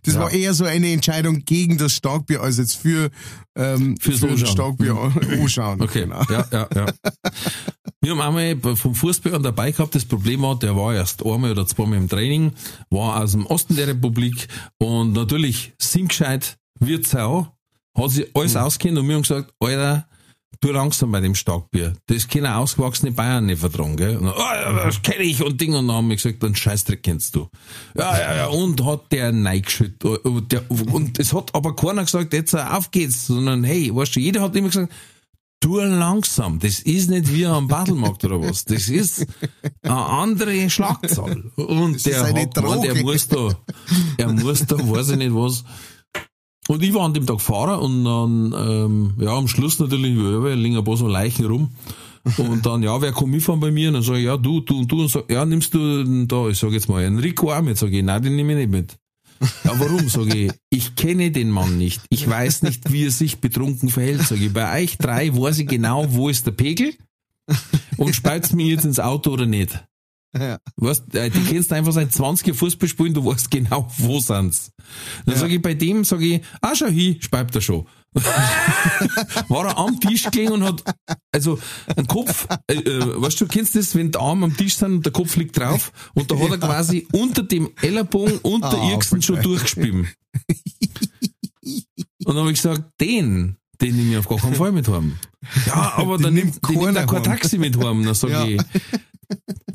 Das 0.05 0.15
Ja. 0.15 0.21
war 0.21 0.31
eher 0.31 0.55
so 0.55 0.65
eine 0.65 0.91
Entscheidung 0.93 1.45
gegen 1.45 1.79
das 1.79 1.93
Starkbier 1.93 2.41
als 2.43 2.59
jetzt 2.59 2.77
für, 2.77 3.11
ähm, 3.57 3.97
Fürs 4.01 4.21
für 4.21 4.29
das. 4.29 4.49
Starkbier 4.51 4.95
an- 4.97 5.13
anschauen. 5.41 5.81
Okay, 5.83 6.03
Genau. 6.03 6.23
ja, 6.31 6.45
ja, 6.53 6.69
ja. 6.75 6.87
Wir 8.01 8.13
haben 8.17 8.21
einmal 8.21 8.77
vom 8.77 8.95
Fußball 8.95 9.41
dabei 9.43 9.73
gehabt, 9.73 9.95
das 9.95 10.05
Problem 10.05 10.43
war, 10.43 10.59
der 10.59 10.77
war 10.77 10.95
erst 10.95 11.25
einmal 11.25 11.51
oder 11.51 11.67
zweimal 11.67 11.99
im 11.99 12.09
Training, 12.09 12.53
war 12.91 13.21
aus 13.23 13.33
dem 13.33 13.47
Osten 13.47 13.75
der 13.77 13.89
Republik 13.89 14.47
und 14.79 15.13
natürlich 15.13 15.73
Simgescheit, 15.81 16.57
Wirtsau, 16.79 17.49
hat 17.97 18.11
sich 18.11 18.27
alles 18.35 18.55
Mhm. 18.55 18.61
auskennt 18.61 18.99
und 18.99 19.09
wir 19.09 19.15
haben 19.17 19.23
gesagt, 19.23 19.53
Alter, 19.59 20.07
tu 20.61 20.71
langsam 20.71 21.13
bei 21.13 21.21
dem 21.21 21.35
Starkbier. 21.35 21.95
Das 22.07 22.29
können 22.29 22.47
ausgewachsene 22.47 23.13
Bayern 23.13 23.47
nicht 23.47 23.61
vertragen, 23.61 23.97
gell? 23.97 24.17
Und, 24.17 24.27
dann, 24.27 24.35
oh, 24.37 24.77
das 24.85 25.03
kenne 25.03 25.25
ich 25.25 25.43
und 25.43 25.61
Ding 25.61 25.75
und 25.75 25.89
dann 25.89 25.97
haben 25.97 26.09
wir 26.09 26.17
gesagt, 26.17 26.43
einen 26.45 26.57
Scheißdreck 26.57 27.03
kennst 27.03 27.35
du. 27.35 27.49
Ja, 27.97 28.19
ja, 28.19 28.37
ja, 28.37 28.47
und 28.49 28.85
hat 28.85 29.13
der 29.13 29.33
neigeschüttet. 29.33 30.25
Und, 30.25 30.53
der- 30.53 30.71
und 30.71 31.19
es 31.19 31.33
hat 31.33 31.55
aber 31.55 31.75
keiner 31.77 32.05
gesagt, 32.05 32.33
jetzt 32.33 32.55
auf 32.55 32.91
geht's, 32.91 33.27
sondern 33.27 33.65
hey, 33.65 33.95
weißt 33.95 34.17
du, 34.17 34.21
jeder 34.21 34.43
hat 34.43 34.57
immer 34.57 34.69
gesagt, 34.69 34.93
tu 35.61 35.79
langsam. 35.81 36.59
Das 36.59 36.81
ist 36.81 37.11
nicht 37.11 37.33
wie 37.33 37.47
am 37.47 37.69
Battlemarkt 37.69 38.25
oder 38.25 38.41
was. 38.41 38.65
Das 38.65 38.89
ist 38.89 39.27
eine 39.83 39.95
andere 39.95 40.69
Schlagzahl. 40.71 41.51
Und 41.57 41.97
ist 41.97 42.07
der 42.07 42.21
hat 42.21 42.29
gemeint, 42.29 42.57
Droge. 42.57 42.89
er 42.89 43.03
muss 43.03 43.29
da, 43.29 43.49
er 44.19 44.33
muss 44.33 44.67
da, 44.67 44.77
weiß 44.79 45.11
ich 45.11 45.17
nicht 45.17 45.35
was. 45.35 45.65
Und 46.69 46.83
ich 46.83 46.93
war 46.95 47.05
an 47.05 47.15
dem 47.15 47.27
Tag 47.27 47.41
Fahrer 47.41 47.81
und 47.81 48.05
dann, 48.05 48.55
ähm, 48.57 49.15
ja, 49.19 49.37
am 49.37 49.47
Schluss 49.47 49.79
natürlich, 49.79 50.17
ja, 50.17 50.55
liegen 50.55 50.77
ein 50.77 50.85
paar 50.85 50.97
so 50.97 51.07
Leichen 51.07 51.47
rum. 51.47 51.71
Und 52.39 52.67
dann, 52.67 52.83
ja, 52.83 53.01
wer 53.01 53.13
kommt 53.13 53.33
mitfahren 53.33 53.61
bei 53.61 53.71
mir? 53.71 53.89
Und 53.89 53.95
dann 53.95 54.03
sage 54.03 54.19
ich, 54.19 54.25
ja, 54.25 54.37
du, 54.37 54.61
du 54.61 54.81
und 54.81 54.91
du. 54.91 55.03
Und 55.03 55.09
sag, 55.09 55.31
ja, 55.31 55.45
nimmst 55.45 55.73
du 55.75 56.27
da, 56.27 56.49
ich 56.49 56.59
sage 56.59 56.75
jetzt 56.75 56.89
mal, 56.89 57.05
einen 57.05 57.21
Rico 57.21 57.53
auch 57.53 57.63
mit? 57.63 57.79
Sag 57.79 57.93
ich, 57.93 58.03
nein, 58.03 58.21
den 58.23 58.35
nehme 58.35 58.55
ich 58.55 58.59
nicht 58.59 58.71
mit. 58.71 58.99
Ja, 59.65 59.79
warum? 59.79 60.09
Sag 60.09 60.35
ich, 60.35 60.51
ich 60.71 60.97
kenne 60.97 61.31
den 61.31 61.51
Mann 61.51 61.79
nicht. 61.79 62.03
Ich 62.09 62.29
weiß 62.29 62.63
nicht, 62.63 62.91
wie 62.91 63.05
er 63.05 63.11
sich 63.11 63.39
betrunken 63.39 63.91
verhält. 63.91 64.23
Sag 64.23 64.41
ich, 64.41 64.53
bei 64.53 64.83
euch 64.83 64.99
drei 64.99 65.33
weiß 65.37 65.59
ich 65.61 65.69
genau, 65.69 66.07
wo 66.09 66.29
ist 66.29 66.47
der 66.47 66.53
Pegel 66.53 66.95
und 67.97 68.15
speit's 68.15 68.53
mir 68.53 68.67
jetzt 68.67 68.85
ins 68.85 68.99
Auto 68.99 69.31
oder 69.31 69.47
nicht. 69.47 69.85
Ja. 70.39 70.59
Weißt, 70.77 71.15
äh, 71.15 71.31
die 71.31 71.41
kennst 71.45 71.73
einfach 71.73 71.93
seit 71.93 72.13
20 72.13 72.47
Jahren 72.49 72.57
Fußball 72.59 72.89
spielen, 72.89 73.15
du 73.15 73.25
weißt 73.25 73.51
genau, 73.51 73.89
wo 73.99 74.19
sind's. 74.21 74.71
Dann 75.25 75.35
Ja. 75.35 75.41
sag 75.41 75.51
ich 75.51 75.63
bei 75.63 75.75
dem, 75.75 76.05
sag 76.05 76.21
ich, 76.21 76.41
ah, 76.61 76.75
schau 76.75 76.87
hin, 76.89 77.17
speibt 77.21 77.55
er 77.55 77.61
schon. 77.61 77.87
War 79.49 79.67
er 79.67 79.79
am 79.79 80.01
Tisch 80.01 80.25
gelegen 80.31 80.53
und 80.53 80.63
hat, 80.65 80.83
also, 81.33 81.59
ein 81.97 82.07
Kopf, 82.07 82.47
äh, 82.67 82.75
äh, 82.75 83.21
weißt 83.23 83.41
du, 83.41 83.47
kennst 83.47 83.75
das, 83.77 83.95
wenn 83.95 84.11
die 84.11 84.19
Arme 84.19 84.47
am 84.47 84.57
Tisch 84.57 84.77
sind 84.77 84.93
und 84.93 85.05
der 85.05 85.13
Kopf 85.13 85.37
liegt 85.37 85.59
drauf 85.59 85.93
und 86.15 86.31
da 86.31 86.39
hat 86.39 86.51
er 86.51 86.59
quasi 86.59 87.07
unter 87.13 87.43
dem 87.43 87.71
Ellerbogen 87.83 88.39
und 88.39 88.63
der 88.63 88.79
Ah, 88.79 88.91
Irksen 88.91 89.21
schon 89.23 89.43
durchgespielt. 89.43 90.07
Und 92.25 92.35
dann 92.35 92.37
habe 92.39 92.51
ich 92.53 92.57
gesagt, 92.63 92.83
den, 93.01 93.57
den 93.81 93.97
nehme 93.97 94.13
ich 94.13 94.17
auf 94.19 94.29
gar 94.29 94.39
keinen 94.39 94.55
Fall 94.55 94.73
mit 94.73 94.89
heim. 94.89 95.17
Ja, 95.67 95.93
aber 95.97 96.19
dann 96.19 96.35
nimmt 96.35 96.67
nimmt, 96.69 96.99
auch 96.99 97.07
kein. 97.07 97.23
Taxi 97.23 97.59
mit 97.59 97.77
heim. 97.77 98.05
Dann 98.05 98.15
sag 98.15 98.31
Ja. 98.31 98.45
ich, 98.47 98.61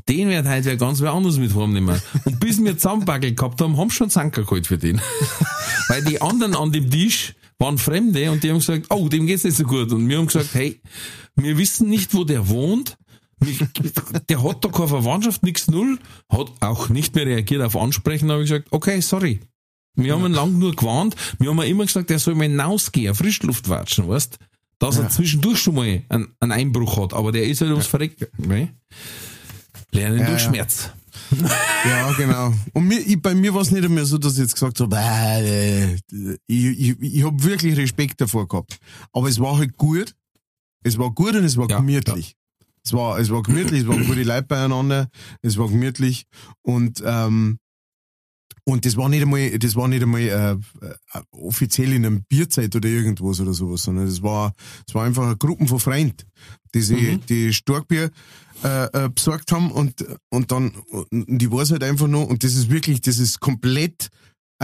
den 0.09 0.29
wird 0.29 0.47
heute 0.47 0.65
wer 0.65 0.77
ganz 0.77 1.01
wer 1.01 1.13
anderes 1.13 1.37
mit 1.37 1.55
heimnehmen. 1.55 2.01
Und 2.25 2.39
bis 2.39 2.63
wir 2.63 2.77
Zusammenbaggel 2.77 3.33
gehabt 3.33 3.61
haben, 3.61 3.77
haben 3.77 3.89
schon 3.89 4.09
Zanker 4.09 4.43
geholt 4.43 4.67
für 4.67 4.77
den. 4.77 5.01
Weil 5.87 6.03
die 6.03 6.21
anderen 6.21 6.55
an 6.55 6.71
dem 6.71 6.89
Tisch 6.89 7.35
waren 7.57 7.77
Fremde 7.77 8.31
und 8.31 8.43
die 8.43 8.49
haben 8.49 8.59
gesagt, 8.59 8.87
oh, 8.89 9.07
dem 9.07 9.27
geht's 9.27 9.43
nicht 9.43 9.57
so 9.57 9.63
gut. 9.63 9.91
Und 9.91 10.07
wir 10.09 10.17
haben 10.17 10.27
gesagt, 10.27 10.53
hey, 10.53 10.81
wir 11.35 11.57
wissen 11.57 11.89
nicht, 11.89 12.13
wo 12.13 12.23
der 12.23 12.49
wohnt. 12.49 12.97
Der 14.29 14.43
hat 14.43 14.63
da 14.63 14.69
keine 14.69 14.87
Verwandtschaft, 14.87 15.41
nix 15.41 15.67
null, 15.67 15.97
hat 16.29 16.51
auch 16.59 16.89
nicht 16.89 17.15
mehr 17.15 17.25
reagiert 17.25 17.63
auf 17.63 17.75
Ansprechen, 17.75 18.27
da 18.27 18.35
habe 18.35 18.43
ich 18.43 18.49
gesagt, 18.51 18.67
okay, 18.69 19.01
sorry. 19.01 19.39
Wir 19.95 20.13
haben 20.13 20.25
ihn 20.25 20.33
lang 20.33 20.59
nur 20.59 20.75
gewarnt, 20.75 21.15
wir 21.39 21.49
haben 21.49 21.57
ihm 21.57 21.71
immer 21.71 21.85
gesagt, 21.85 22.11
er 22.11 22.19
soll 22.19 22.35
mal 22.35 22.43
hinausgehen, 22.43 23.15
Frischluft 23.15 23.67
watschen, 23.67 24.07
weißt 24.07 24.37
dass 24.81 24.97
er 24.97 25.09
zwischendurch 25.09 25.59
schon 25.59 25.75
mal 25.75 26.01
einen, 26.09 26.29
einen 26.39 26.51
Einbruch 26.51 26.97
hat, 26.97 27.13
aber 27.13 27.31
der 27.31 27.43
ist 27.43 27.61
halt 27.61 27.69
ums 27.69 27.85
Verrecken. 27.85 28.27
Ne? 28.37 28.73
Lernen 29.93 30.19
Ja, 30.19 30.25
durch 30.27 30.41
ja. 30.43 30.49
Schmerz. 30.49 30.89
Ja, 31.85 32.11
genau. 32.13 32.53
Und 32.73 32.87
mir, 32.87 32.99
ich, 32.99 33.21
bei 33.21 33.33
mir 33.33 33.53
war 33.53 33.61
es 33.61 33.71
nicht 33.71 33.83
einmal 33.83 34.05
so, 34.05 34.17
dass 34.17 34.33
ich 34.33 34.39
jetzt 34.39 34.53
gesagt 34.53 34.79
habe, 34.79 34.95
äh, 34.97 35.95
ich, 36.47 36.65
ich, 36.79 37.01
ich 37.01 37.23
habe 37.23 37.43
wirklich 37.43 37.75
Respekt 37.77 38.21
davor 38.21 38.47
gehabt. 38.47 38.77
Aber 39.13 39.27
es 39.27 39.39
war 39.39 39.57
halt 39.57 39.75
gut. 39.77 40.13
Es 40.83 40.97
war 40.97 41.11
gut 41.11 41.35
und 41.35 41.43
es 41.43 41.57
war 41.57 41.69
Ja, 41.69 41.77
gemütlich. 41.77 42.35
Es 42.83 42.93
war, 42.93 43.19
es 43.19 43.29
war 43.29 43.41
gemütlich, 43.43 43.81
es 43.81 43.87
waren 43.87 44.05
gute 44.05 44.23
Leute 44.23 44.43
beieinander, 44.43 45.09
es 45.41 45.57
war 45.57 45.67
gemütlich 45.69 46.25
und, 46.63 47.01
ähm, 47.05 47.59
und 48.63 48.85
das 48.85 48.95
war 48.95 49.09
nicht 49.09 49.21
einmal, 49.21 49.57
das 49.57 49.75
war 49.75 49.87
nicht 49.87 50.03
einmal 50.03 50.21
äh, 50.21 50.51
äh, 50.51 50.57
offiziell 51.31 51.93
in 51.93 52.05
einem 52.05 52.23
Bierzeit 52.23 52.75
oder 52.75 52.87
irgendwas 52.87 53.39
oder 53.39 53.53
sowas, 53.53 53.83
sondern 53.83 54.05
das 54.05 54.21
war, 54.21 54.53
das 54.85 54.95
war 54.95 55.05
einfach 55.05 55.23
eine 55.23 55.37
Gruppe 55.37 55.67
von 55.67 55.79
Freunden, 55.79 56.27
die 56.73 56.81
sie, 56.81 57.19
die 57.29 57.53
Starkbier 57.53 58.11
äh, 58.63 58.85
äh, 59.05 59.09
besorgt 59.09 59.51
haben 59.51 59.71
und, 59.71 60.05
und 60.29 60.51
dann, 60.51 60.71
und 60.91 61.09
die 61.11 61.51
weiß 61.51 61.71
halt 61.71 61.83
einfach 61.83 62.07
nur, 62.07 62.27
und 62.27 62.43
das 62.43 62.53
ist 62.53 62.69
wirklich, 62.69 63.01
das 63.01 63.17
ist 63.17 63.39
komplett 63.39 64.09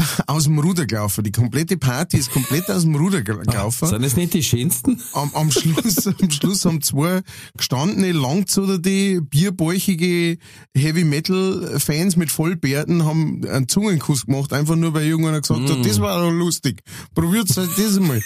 aus 0.27 0.43
dem 0.45 0.59
Ruder 0.59 0.85
gelaufen. 0.85 1.23
Die 1.23 1.31
komplette 1.31 1.77
Party 1.77 2.17
ist 2.17 2.31
komplett 2.31 2.69
aus 2.69 2.83
dem 2.83 2.95
Ruder 2.95 3.21
gel- 3.21 3.39
gelaufen. 3.39 3.87
Sind 3.87 4.03
das 4.03 4.15
nicht 4.15 4.33
die 4.33 4.43
schönsten? 4.43 5.01
Am, 5.13 5.31
am 5.33 5.51
Schluss, 5.51 6.07
am 6.21 6.31
Schluss 6.31 6.65
haben 6.65 6.81
zwei 6.81 7.21
gestandene, 7.57 8.11
langzoderte, 8.11 9.21
bierbäuchige 9.21 10.37
Heavy 10.75 11.03
Metal 11.03 11.79
Fans 11.79 12.15
mit 12.15 12.31
Vollbärten 12.31 13.05
haben 13.05 13.41
einen 13.45 13.67
Zungenkuss 13.67 14.25
gemacht, 14.25 14.53
einfach 14.53 14.75
nur 14.75 14.93
weil 14.93 15.05
irgendeiner 15.07 15.41
gesagt 15.41 15.69
hat, 15.69 15.85
das 15.85 15.99
war 15.99 16.19
doch 16.21 16.31
lustig. 16.31 16.81
Probiert's 17.15 17.57
halt 17.57 17.71
das 17.77 17.99
mal. 17.99 18.21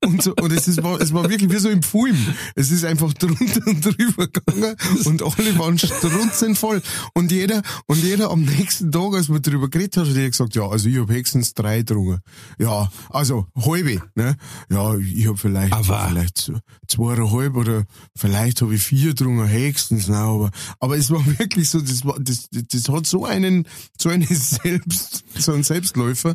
Und 0.00 0.22
so, 0.22 0.34
und 0.40 0.52
es, 0.52 0.68
ist, 0.68 0.82
war, 0.82 1.00
es 1.00 1.12
war 1.12 1.28
wirklich 1.28 1.50
wie 1.50 1.58
so 1.58 1.68
im 1.68 1.82
Film. 1.82 2.16
Es 2.54 2.70
ist 2.70 2.84
einfach 2.84 3.12
drunter 3.14 3.60
und 3.66 3.84
drüber 3.84 4.28
gegangen 4.28 4.76
und 5.04 5.22
alle 5.22 5.58
waren 5.58 5.78
strunzend 5.78 6.58
voll. 6.58 6.82
Und 7.14 7.30
jeder, 7.32 7.62
und 7.86 8.02
jeder 8.02 8.30
am 8.30 8.42
nächsten 8.42 8.90
Tag, 8.90 9.14
als 9.14 9.28
wir 9.28 9.40
drüber 9.40 9.68
geredet 9.68 9.96
haben, 9.96 10.08
hat 10.08 10.16
jeder 10.16 10.30
gesagt, 10.30 10.54
ja, 10.54 10.66
also 10.68 10.88
ich 10.88 10.98
hab 10.98 11.08
höchstens 11.10 11.54
drei 11.54 11.78
getrunken. 11.78 12.20
Ja, 12.58 12.90
also 13.10 13.46
halbe, 13.56 14.02
ne? 14.14 14.36
Ja, 14.70 14.96
ich 14.96 15.28
hab 15.28 15.38
vielleicht, 15.38 15.72
Aber- 15.72 16.08
vielleicht 16.08 16.52
zweieinhalb 16.88 17.56
oder 17.56 17.84
vielleicht 18.16 18.62
habe 18.62 18.74
ich 18.74 18.82
vier 18.82 19.10
getrunken, 19.10 19.48
höchstens, 19.48 20.08
ne? 20.08 20.16
Aber, 20.16 20.50
aber 20.80 20.96
es 20.96 21.10
war 21.10 21.24
wirklich 21.38 21.70
so, 21.70 21.80
das 21.80 22.04
war, 22.04 22.16
das, 22.20 22.48
das, 22.50 22.88
hat 22.88 23.06
so 23.06 23.24
einen, 23.24 23.66
so 24.00 24.08
eine 24.08 24.26
Selbst, 24.30 25.24
so 25.38 25.52
einen 25.52 25.62
Selbstläufer. 25.62 26.34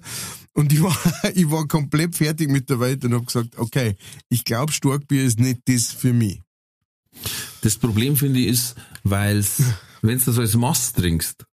Und 0.54 0.74
ich 0.74 0.82
war, 0.82 0.98
ich 1.36 1.50
war 1.50 1.68
komplett 1.68 2.16
fertig 2.16 2.50
mit 2.50 2.70
der 2.70 2.80
Welt 2.80 3.06
und 3.06 3.14
hab 3.14 3.26
gesagt, 3.26 3.58
okay, 3.58 3.96
ich 4.30 4.44
glaube, 4.44 4.72
Starkbier 4.72 5.24
ist 5.24 5.40
nicht 5.40 5.62
das 5.66 5.92
für 5.92 6.14
mich. 6.14 6.42
Das 7.62 7.78
Problem 7.78 8.16
finde 8.16 8.40
ich 8.40 8.48
ist, 8.48 8.76
weil 9.04 9.44
wenn 10.02 10.20
du 10.20 10.26
das 10.26 10.38
als 10.38 10.56
Mass 10.56 10.94
trinkst, 10.94 11.46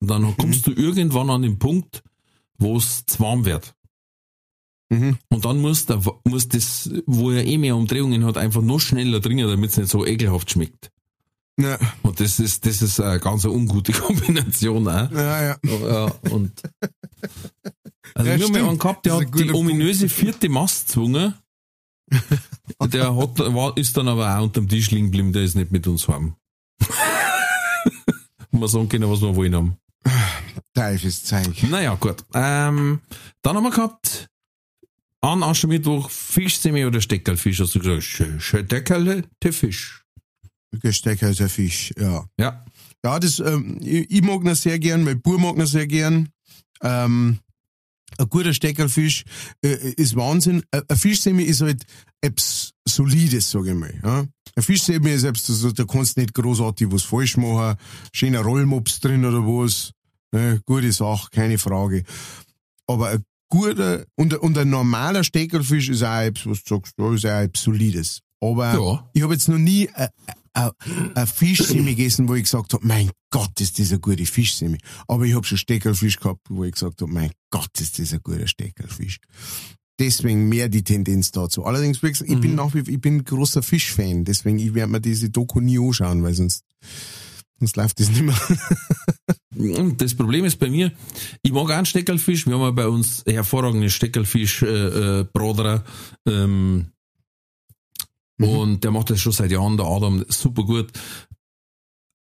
dann 0.00 0.36
kommst 0.36 0.66
du 0.66 0.72
irgendwann 0.72 1.30
an 1.30 1.42
den 1.42 1.58
Punkt, 1.58 2.02
wo 2.58 2.76
es 2.76 3.06
zu 3.06 3.20
warm 3.20 3.44
wird. 3.44 3.74
Mhm. 4.92 5.18
Und 5.30 5.44
dann 5.44 5.60
muss, 5.60 5.86
der, 5.86 6.02
muss 6.24 6.48
das, 6.48 6.90
wo 7.06 7.30
er 7.30 7.46
eh 7.46 7.56
mehr 7.56 7.76
Umdrehungen 7.76 8.24
hat, 8.24 8.36
einfach 8.36 8.62
noch 8.62 8.80
schneller 8.80 9.22
trinken, 9.22 9.48
damit 9.48 9.70
es 9.70 9.76
nicht 9.78 9.90
so 9.90 10.04
ekelhaft 10.04 10.50
schmeckt. 10.50 10.91
Ja, 11.60 11.78
Und 12.02 12.18
das 12.18 12.38
ist, 12.40 12.64
das 12.64 12.80
ist 12.82 12.98
eine 13.00 13.20
ganz 13.20 13.44
ungute 13.44 13.92
Kombination 14.00 14.88
auch. 14.88 15.10
ja, 15.10 15.42
ja. 15.42 15.56
Ja, 15.64 16.04
und 16.30 16.52
also 18.14 18.30
Ja, 18.30 18.36
wir 18.38 18.44
haben 18.46 18.54
stimmt. 18.54 18.56
einen 18.68 18.78
gehabt, 18.78 19.06
der 19.06 19.16
hat 19.16 19.34
die 19.38 19.52
ominöse 19.52 20.08
vierte 20.08 20.48
Mast 20.48 20.86
gezwungen. 20.88 21.34
Der 22.92 23.16
hat, 23.16 23.38
war, 23.38 23.74
ist 23.78 23.96
dann 23.96 24.08
aber 24.08 24.36
auch 24.36 24.42
unterm 24.42 24.68
Tisch 24.68 24.90
liegen 24.90 25.06
geblieben, 25.06 25.32
der 25.32 25.44
ist 25.44 25.54
nicht 25.54 25.72
mit 25.72 25.86
uns 25.86 26.08
heim. 26.08 26.34
Und 28.50 28.60
wir 28.60 28.68
sagen 28.68 28.88
können, 28.88 29.08
was 29.08 29.22
wir 29.22 29.34
wollen 29.34 29.54
haben. 29.54 29.76
Teufelszeug. 30.74 31.62
Naja, 31.70 31.94
gut. 31.94 32.24
Ähm, 32.34 33.00
dann 33.40 33.56
haben 33.56 33.62
wir 33.64 33.70
gehabt, 33.70 34.28
an 35.22 35.42
Aschermittwoch 35.42 36.10
Fischsemi 36.10 36.84
oder 36.84 37.00
Steckerlfisch, 37.00 37.60
hast 37.60 37.74
du 37.74 37.78
gesagt, 37.80 38.70
Deckerle, 38.70 39.24
der 39.42 39.52
Fisch. 39.54 40.01
Gesteckerter 40.80 41.48
Fisch, 41.48 41.92
ja. 41.98 42.24
Ja. 42.38 42.64
Ja, 43.04 43.18
das, 43.18 43.40
ähm, 43.40 43.78
ich, 43.82 44.10
ich 44.10 44.22
mag 44.22 44.44
ihn 44.44 44.54
sehr 44.54 44.78
gern, 44.78 45.02
mein 45.04 45.20
Bub 45.20 45.38
mag 45.40 45.56
ihn 45.58 45.66
sehr 45.66 45.86
gern. 45.86 46.28
Ähm, 46.82 47.38
ein 48.18 48.28
guter 48.28 48.52
Steckerfisch 48.54 49.24
äh, 49.64 49.92
ist 49.96 50.14
Wahnsinn. 50.16 50.62
Ein 50.70 50.96
Fischsemi 50.96 51.44
ist 51.44 51.62
halt 51.62 51.82
etwas 52.20 52.72
Solides, 52.86 53.50
sag 53.50 53.66
ich 53.66 53.74
mal. 53.74 53.92
Ja? 54.04 54.26
Ein 54.54 54.62
Fischsemi 54.62 55.10
ist 55.12 55.22
selbst, 55.22 55.48
also, 55.48 55.72
da 55.72 55.84
kannst 55.84 56.16
du 56.16 56.20
nicht 56.20 56.34
großartig 56.34 56.88
was 56.92 57.02
falsch 57.02 57.36
machen. 57.38 57.76
Schöner 58.12 58.40
Rollmops 58.40 59.00
drin 59.00 59.24
oder 59.24 59.38
was. 59.40 59.92
Ne? 60.32 60.60
Gute 60.66 60.92
Sache, 60.92 61.28
keine 61.30 61.58
Frage. 61.58 62.04
Aber 62.86 63.08
ein 63.10 63.24
guter 63.48 64.04
und, 64.16 64.34
und 64.34 64.58
ein 64.58 64.70
normaler 64.70 65.24
Steckerfisch 65.24 65.88
ist 65.88 66.02
auch 66.02 66.20
etwas, 66.20 66.46
was 66.46 66.64
du 66.64 66.74
sagst, 66.76 66.94
ist 66.98 67.24
auch 67.26 67.40
etwas 67.40 67.62
Solides. 67.64 68.20
Aber 68.40 68.74
Ja. 68.74 69.10
ich 69.14 69.22
habe 69.22 69.34
jetzt 69.34 69.48
noch 69.48 69.58
nie 69.58 69.88
ein 70.54 70.70
ein 71.14 71.26
Fischsemi 71.26 71.94
gegessen, 71.94 72.28
wo 72.28 72.34
ich 72.34 72.44
gesagt 72.44 72.74
habe, 72.74 72.86
mein 72.86 73.10
Gott, 73.30 73.60
ist 73.60 73.78
das 73.78 73.92
ein 73.92 74.00
guter 74.00 74.24
Fischsemi. 74.24 74.78
Aber 75.08 75.24
ich 75.24 75.34
habe 75.34 75.46
schon 75.46 75.58
Steckerfisch 75.58 76.18
gehabt, 76.18 76.42
wo 76.48 76.64
ich 76.64 76.72
gesagt 76.72 77.00
habe, 77.00 77.12
mein 77.12 77.30
Gott, 77.50 77.70
ist 77.80 77.98
das 77.98 78.12
ein 78.12 78.20
guter 78.22 78.46
Steckerfisch. 78.46 79.18
Deswegen 79.98 80.48
mehr 80.48 80.68
die 80.68 80.82
Tendenz 80.82 81.30
dazu. 81.30 81.64
Allerdings, 81.64 82.02
wie 82.02 82.10
gesagt, 82.10 82.30
ich 82.30 82.40
bin 82.40 82.54
nach 82.54 82.74
wie 82.74 82.80
ich 82.80 83.00
bin 83.00 83.24
großer 83.24 83.62
Fischfan, 83.62 84.24
deswegen 84.24 84.58
ich 84.58 84.74
werde 84.74 84.90
mir 84.90 85.00
diese 85.00 85.30
Doku 85.30 85.60
nie 85.60 85.78
anschauen, 85.78 86.22
weil 86.22 86.34
sonst, 86.34 86.64
sonst 87.58 87.76
läuft 87.76 88.00
das 88.00 88.08
nicht 88.08 88.22
mehr. 88.22 88.34
Das 89.98 90.14
Problem 90.14 90.46
ist 90.46 90.58
bei 90.58 90.70
mir, 90.70 90.92
ich 91.42 91.52
mag 91.52 91.70
einen 91.70 91.84
Steckerlfisch. 91.84 92.46
Wir 92.46 92.54
haben 92.54 92.62
ja 92.62 92.70
bei 92.70 92.88
uns 92.88 93.22
hervorragende 93.26 93.90
Steckerlfisch, 93.90 94.62
äh, 94.62 95.20
äh, 95.20 95.24
Broderer, 95.30 95.84
ähm, 98.42 98.58
und 98.58 98.84
der 98.84 98.90
macht 98.90 99.10
das 99.10 99.20
schon 99.20 99.32
seit 99.32 99.50
Jahren, 99.50 99.76
der 99.76 99.86
Adam, 99.86 100.24
super 100.28 100.64
gut. 100.64 100.90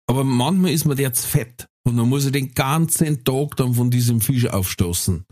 Aber 0.09 0.23
manchmal 0.23 0.71
ist 0.71 0.85
mir 0.85 0.95
der 0.95 1.13
zu 1.13 1.27
fett. 1.27 1.67
Und 1.85 1.97
dann 1.97 2.09
muss 2.09 2.25
ich 2.25 2.31
den 2.31 2.53
ganzen 2.53 3.23
Tag 3.23 3.55
dann 3.55 3.73
von 3.73 3.89
diesem 3.89 4.21
Fisch 4.21 4.45
aufstoßen. 4.45 5.25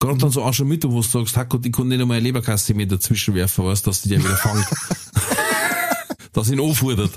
Gerade 0.00 0.18
dann 0.18 0.30
so 0.30 0.42
auch 0.42 0.52
schon 0.52 0.68
mit, 0.68 0.84
wo 0.84 0.96
du 0.96 1.02
sagst, 1.02 1.36
Hack, 1.36 1.54
ich 1.62 1.72
kann 1.72 1.88
nicht 1.88 2.00
einmal 2.00 2.16
eine 2.16 2.24
Leberkasse 2.24 2.74
mit 2.74 2.90
dazwischen 2.90 3.34
werfen, 3.34 3.64
weißt, 3.64 3.86
dass 3.86 4.02
die 4.02 4.08
der 4.10 4.18
wieder 4.18 4.36
fangt. 4.36 4.66
dass 6.32 6.50
ihn 6.50 6.60
anfordert. 6.60 7.12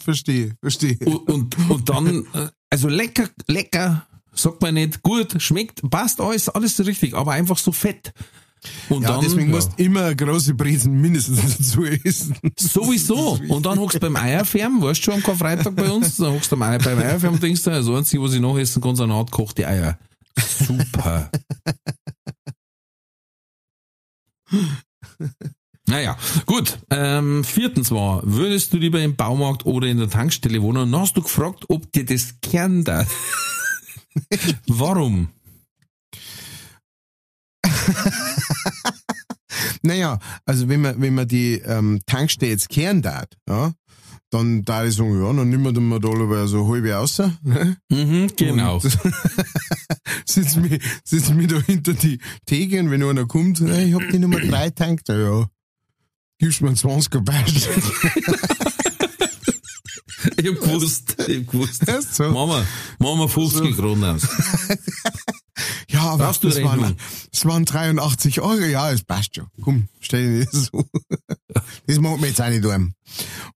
verstehe, 0.00 0.56
verstehe. 0.60 0.98
Und, 1.04 1.30
und, 1.30 1.70
und 1.70 1.88
dann, 1.88 2.26
äh, 2.32 2.48
also 2.70 2.88
lecker, 2.88 3.28
lecker, 3.46 4.06
sagt 4.34 4.60
man 4.62 4.74
nicht, 4.74 5.02
gut, 5.02 5.40
schmeckt, 5.40 5.88
passt 5.90 6.20
alles, 6.20 6.48
alles 6.48 6.76
so 6.76 6.82
richtig, 6.82 7.14
aber 7.14 7.32
einfach 7.32 7.58
so 7.58 7.72
fett. 7.72 8.12
Und 8.88 9.02
Ja, 9.02 9.10
dann, 9.10 9.20
deswegen 9.20 9.50
ja, 9.50 9.56
musst 9.56 9.72
du 9.78 9.82
immer 9.84 10.14
große 10.14 10.54
Brezen 10.54 11.00
mindestens 11.00 11.58
dazu 11.58 11.84
essen. 11.84 12.36
sowieso. 12.58 13.38
Und 13.48 13.66
dann 13.66 13.78
hockst 13.78 13.96
du 13.96 14.00
beim 14.00 14.16
Eierfärben, 14.16 14.80
weißt 14.80 15.00
du 15.00 15.04
schon, 15.04 15.14
am 15.14 15.22
Karfreitag 15.22 15.76
bei 15.76 15.90
uns, 15.90 16.16
dann 16.16 16.32
hockst 16.32 16.50
du 16.50 16.56
beim, 16.56 16.70
Eier, 16.70 16.78
beim 16.78 16.98
Eierfärben 16.98 17.34
und 17.36 17.42
denkst 17.42 17.62
du, 17.62 17.70
also 17.70 17.94
einzig, 17.94 18.20
was 18.20 18.32
ich 18.32 18.40
noch 18.40 18.56
essen 18.58 18.80
kann, 18.82 18.96
sind 18.96 19.12
hart 19.12 19.30
gekochte 19.30 19.68
Eier. 19.68 19.98
Super. 20.66 21.30
Naja, 25.86 26.16
gut. 26.46 26.78
Ähm, 26.90 27.44
viertens 27.44 27.90
war, 27.90 28.22
würdest 28.24 28.72
du 28.72 28.78
lieber 28.78 29.00
im 29.02 29.16
Baumarkt 29.16 29.66
oder 29.66 29.86
in 29.86 29.98
der 29.98 30.08
Tankstelle 30.08 30.62
wohnen? 30.62 30.78
Und 30.78 30.92
dann 30.92 31.00
hast 31.02 31.16
du 31.16 31.22
gefragt, 31.22 31.64
ob 31.68 31.92
dir 31.92 32.06
das 32.06 32.36
gern 32.40 32.84
da. 32.84 33.06
Warum? 34.66 35.28
Naja, 39.82 40.18
also 40.46 40.68
wenn 40.68 40.80
man, 40.80 41.00
wenn 41.00 41.14
man 41.14 41.28
die 41.28 41.54
ähm, 41.64 42.00
Tankstelle 42.06 42.52
jetzt 42.52 42.70
kehren 42.70 43.02
darf, 43.02 43.26
ja, 43.48 43.72
dann 44.30 44.64
da 44.64 44.84
ich 44.84 44.94
sagen, 44.94 45.20
ja, 45.20 45.32
dann 45.32 45.48
nehmen 45.48 45.62
wir 45.64 45.72
dann 45.72 45.88
mal 45.88 46.00
da 46.00 46.08
aber 46.08 46.48
so 46.48 46.66
halbe 46.68 46.96
außer. 46.96 47.38
Ne? 47.42 47.76
Mhm, 47.90 48.30
genau. 48.36 48.76
Und 48.76 48.82
Sitz 50.26 50.56
mich, 50.56 50.82
sitz 51.04 51.30
mich 51.30 51.48
da 51.48 51.60
hinter 51.60 51.92
die 51.94 52.18
Theke 52.46 52.80
und 52.80 52.90
wenn 52.90 53.02
einer 53.02 53.26
kommt, 53.26 53.60
hey, 53.60 53.88
ich 53.88 53.94
hab 53.94 54.08
die 54.10 54.18
Nummer 54.18 54.40
drei 54.40 54.70
tankt, 54.70 55.08
ja. 55.08 55.46
Gibst 56.38 56.62
mir 56.62 56.68
einen 56.68 56.76
20er 56.76 57.20
Beispiel. 57.20 57.82
Ich 60.36 60.46
hab 60.48 60.60
gewusst, 60.60 61.16
ich 61.26 61.38
hab 61.38 61.50
gewusst. 61.50 61.82
Ist 61.82 62.14
so. 62.14 62.30
Mama, 62.30 62.64
Mama 62.98 63.28
50 63.28 63.76
Kronen 63.76 64.04
aus. 64.04 64.22
Ja, 65.88 66.10
aber 66.10 66.34
du 66.40 66.48
das 66.48 66.60
waren, 66.62 66.96
das 67.30 67.44
waren 67.44 67.64
83 67.64 68.40
Euro. 68.40 68.64
Ja, 68.64 68.90
das 68.90 69.04
passt 69.04 69.36
schon. 69.36 69.46
Komm, 69.60 69.88
stell 70.00 70.40
dir 70.40 70.46
das 70.46 70.70
so. 70.72 70.84
Das 71.86 72.00
macht 72.00 72.20
mir 72.20 72.26
jetzt 72.28 72.42
auch 72.42 72.48
nicht 72.48 72.64
um. 72.64 72.94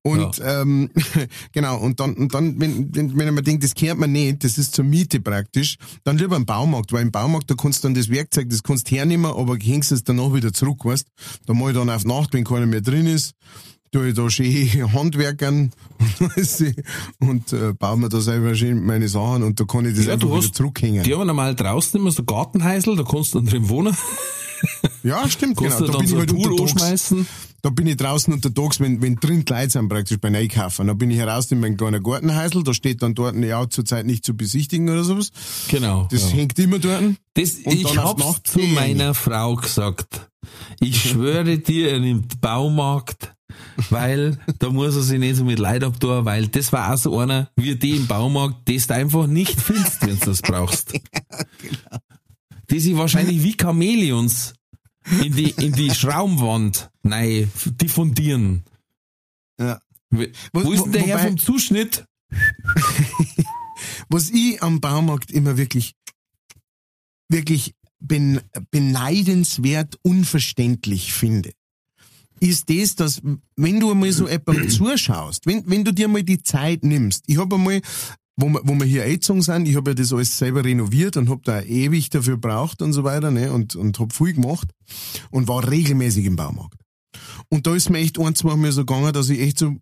Und 0.03 0.41
ähm, 0.41 0.89
genau, 1.51 1.77
und 1.79 1.99
dann, 1.99 2.13
und 2.13 2.33
dann 2.33 2.59
wenn, 2.61 2.95
wenn, 2.95 3.17
wenn 3.17 3.33
man 3.33 3.43
denkt, 3.43 3.63
das 3.63 3.73
kehrt 3.73 3.97
man 3.97 4.13
nicht, 4.13 4.43
das 4.45 4.57
ist 4.57 4.73
zur 4.73 4.85
Miete 4.85 5.19
praktisch, 5.19 5.75
dann 6.05 6.17
lieber 6.17 6.37
im 6.37 6.45
Baumarkt, 6.45 6.93
weil 6.93 7.01
im 7.01 7.11
Baumarkt, 7.11 7.51
da 7.51 7.55
kannst 7.55 7.83
du 7.83 7.87
dann 7.87 7.95
das 7.95 8.09
Werkzeug, 8.09 8.49
das 8.49 8.63
kannst 8.63 8.89
du 8.89 8.95
hernehmen, 8.95 9.25
aber 9.25 9.57
hängst 9.57 9.91
es 9.91 10.05
danach 10.05 10.33
wieder 10.33 10.53
zurück, 10.53 10.85
weißt 10.85 11.07
Da 11.45 11.53
ich 11.53 11.73
dann 11.73 11.89
auf 11.89 12.05
Nacht, 12.05 12.33
wenn 12.33 12.45
keiner 12.45 12.67
mehr 12.67 12.81
drin 12.81 13.05
ist, 13.05 13.33
tue 13.91 14.09
ich 14.09 14.15
da 14.15 14.29
schön 14.29 14.93
Handwerkern 14.93 15.71
und 17.19 17.53
äh, 17.53 17.73
baue 17.73 17.97
mir 17.97 18.09
da 18.09 18.21
selber 18.21 18.55
schön 18.55 18.85
meine 18.85 19.07
Sachen 19.07 19.43
und 19.43 19.59
da 19.59 19.65
kann 19.65 19.85
ich 19.85 19.95
das 19.95 20.05
Ja, 20.05 20.13
einfach 20.13 20.29
du 20.29 20.37
wieder 20.37 20.53
zurückhängen. 20.53 21.03
die 21.03 21.13
haben 21.13 21.27
normal 21.27 21.55
draußen 21.55 21.99
immer 21.99 22.11
so 22.11 22.23
Gartenhäusl, 22.23 22.95
da 22.95 23.03
kannst 23.03 23.33
du 23.33 23.39
dann 23.39 23.47
drin 23.47 23.69
wohnen, 23.69 23.95
Ja, 25.03 25.27
stimmt, 25.29 25.57
genau. 25.57 25.79
Da 25.79 25.93
bin 25.93 26.03
ich 26.03 26.09
so 26.09 26.17
halt 26.17 26.29
einen 26.29 26.41
Pool 26.41 26.59
untertags. 26.59 27.15
Da 27.61 27.69
bin 27.69 27.87
ich 27.87 27.97
draußen 27.97 28.33
untertags, 28.33 28.79
wenn, 28.79 29.01
wenn 29.01 29.15
drin 29.15 29.43
Leute 29.47 29.69
sind, 29.69 29.89
praktisch 29.89 30.17
beim 30.17 30.33
Einkaufen. 30.35 30.87
Da 30.87 30.93
bin 30.93 31.11
ich 31.11 31.17
heraus 31.17 31.51
in 31.51 31.59
meinem 31.59 31.75
kleinen 31.75 32.01
Gartenhäusl, 32.01 32.63
da 32.63 32.73
steht 32.73 33.01
dann 33.01 33.15
dort, 33.15 33.35
ja, 33.35 33.69
zurzeit 33.69 34.05
nicht 34.05 34.25
zu 34.25 34.35
besichtigen 34.35 34.89
oder 34.89 35.03
sowas. 35.03 35.31
Genau. 35.67 36.07
Das 36.09 36.31
ja. 36.31 36.37
hängt 36.37 36.57
immer 36.59 36.79
dort. 36.79 37.03
Das, 37.33 37.57
ich 37.65 37.97
hab's 37.97 38.43
zu 38.43 38.59
meiner 38.59 39.13
Frau 39.13 39.55
gesagt. 39.55 40.29
Ich 40.79 41.01
schwöre 41.09 41.57
dir, 41.57 41.95
im 41.95 42.23
Baumarkt, 42.39 43.28
weil 43.89 44.37
da 44.59 44.69
muss 44.69 44.95
er 44.95 45.01
sich 45.01 45.19
nicht 45.19 45.35
so 45.35 45.45
mit 45.45 45.59
Leid 45.59 45.83
abtun, 45.83 46.25
weil 46.25 46.47
das 46.47 46.71
war 46.71 46.93
auch 46.93 46.97
so 46.97 47.17
einer 47.19 47.49
wie 47.55 47.75
die 47.75 47.95
im 47.97 48.07
Baumarkt, 48.07 48.69
das 48.69 48.87
du 48.87 48.95
einfach 48.95 49.27
nicht 49.27 49.59
findest, 49.59 50.01
wenn 50.01 50.19
du 50.19 50.25
das 50.25 50.41
brauchst. 50.41 50.93
Die 52.71 52.79
sich 52.79 52.95
wahrscheinlich 52.95 53.41
wie 53.41 53.57
Chamäleons 53.59 54.53
in 55.23 55.35
die, 55.35 55.49
in 55.51 55.73
die 55.73 55.89
Schraubenwand, 55.89 56.91
nein, 57.01 57.51
diffundieren. 57.65 58.63
Ja. 59.59 59.81
Wo, 60.11 60.23
wo 60.53 60.71
ist 60.71 60.83
denn 60.83 60.91
der 60.91 61.01
Herr 61.03 61.19
vom 61.19 61.37
Zuschnitt? 61.37 62.05
Was 64.09 64.29
ich 64.29 64.61
am 64.61 64.81
Baumarkt 64.81 65.31
immer 65.31 65.57
wirklich, 65.57 65.95
wirklich 67.27 67.75
ben, 67.99 68.41
beneidenswert 68.71 69.97
unverständlich 70.01 71.13
finde, 71.13 71.53
ist 72.41 72.69
das, 72.69 72.95
dass 72.95 73.21
wenn 73.55 73.79
du 73.79 73.91
einmal 73.91 74.11
so 74.11 74.27
jemandem 74.27 74.69
zuschaust, 74.69 75.45
wenn, 75.45 75.63
wenn 75.67 75.83
du 75.83 75.93
dir 75.93 76.07
mal 76.07 76.23
die 76.23 76.41
Zeit 76.41 76.83
nimmst, 76.83 77.23
ich 77.27 77.37
habe 77.37 77.55
einmal, 77.55 77.81
wo 78.35 78.47
wir, 78.49 78.61
wo 78.63 78.73
wir 78.75 78.85
hier 78.85 79.03
Eingezogen 79.03 79.41
sind, 79.41 79.67
ich 79.67 79.75
habe 79.75 79.91
ja 79.91 79.95
das 79.95 80.13
alles 80.13 80.37
selber 80.37 80.63
renoviert 80.63 81.17
und 81.17 81.29
habe 81.29 81.41
da 81.43 81.61
ewig 81.61 82.09
dafür 82.09 82.37
braucht 82.37 82.81
und 82.81 82.93
so 82.93 83.03
weiter, 83.03 83.31
ne, 83.31 83.51
und, 83.51 83.75
und 83.75 83.99
habe 83.99 84.13
viel 84.13 84.33
gemacht 84.33 84.69
und 85.31 85.47
war 85.47 85.69
regelmäßig 85.69 86.25
im 86.25 86.35
Baumarkt. 86.35 86.79
Und 87.49 87.67
da 87.67 87.75
ist 87.75 87.89
mir 87.89 87.99
echt 87.99 88.19
ein, 88.19 88.35
zwei 88.35 88.55
Mal 88.55 88.71
so 88.71 88.85
gegangen, 88.85 89.11
dass 89.13 89.29
ich 89.29 89.39
echt 89.39 89.59
so 89.59 89.75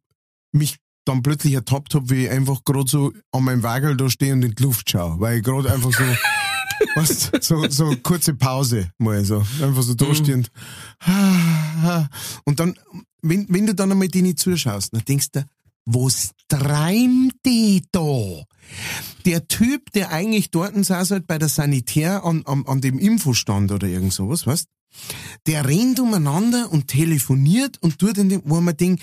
mich 0.53 0.77
dann 1.05 1.23
plötzlich 1.23 1.53
ertappt 1.53 1.95
habe, 1.95 2.09
wie 2.09 2.25
ich 2.25 2.29
einfach 2.29 2.63
gerade 2.65 2.89
so 2.89 3.13
an 3.31 3.43
meinem 3.43 3.63
Wagel 3.63 3.95
da 3.95 4.09
stehe 4.09 4.33
und 4.33 4.43
in 4.43 4.55
die 4.55 4.63
Luft 4.63 4.89
schaue, 4.89 5.19
weil 5.19 5.37
ich 5.37 5.43
gerade 5.43 5.71
einfach 5.71 5.91
so, 5.91 6.03
weißt, 6.95 7.43
so, 7.43 7.67
so 7.69 7.95
kurze 8.03 8.33
Pause 8.33 8.91
mal 8.97 9.23
so, 9.25 9.45
einfach 9.61 9.81
so 9.81 9.93
da 9.93 10.13
stehend. 10.13 10.51
Und 12.45 12.59
dann, 12.59 12.75
wenn, 13.21 13.45
wenn 13.49 13.65
du 13.67 13.75
dann 13.75 13.91
einmal 13.91 14.07
denen 14.07 14.37
zuschaust, 14.37 14.93
dann 14.93 15.03
denkst 15.05 15.31
du, 15.31 15.45
was 15.85 16.31
treibt 16.49 17.45
die 17.45 17.81
da? 17.91 18.43
Der 19.25 19.47
Typ, 19.47 19.91
der 19.93 20.11
eigentlich 20.11 20.51
dort 20.51 20.73
saß 20.83 21.11
halt 21.11 21.27
bei 21.27 21.37
der 21.37 21.47
Sanitär 21.47 22.25
an, 22.25 22.43
an, 22.45 22.65
an 22.67 22.81
dem 22.81 22.99
Infostand 22.99 23.71
oder 23.71 23.87
irgend 23.87 24.13
sowas, 24.13 24.45
weißt? 24.45 24.67
Der 25.45 25.65
rennt 25.65 25.99
umeinander 25.99 26.71
und 26.71 26.87
telefoniert 26.87 27.77
und 27.81 27.99
tut 27.99 28.17
in 28.17 28.29
dem, 28.29 28.41
wo 28.45 28.59
man 28.59 28.75
denkt, 28.75 29.01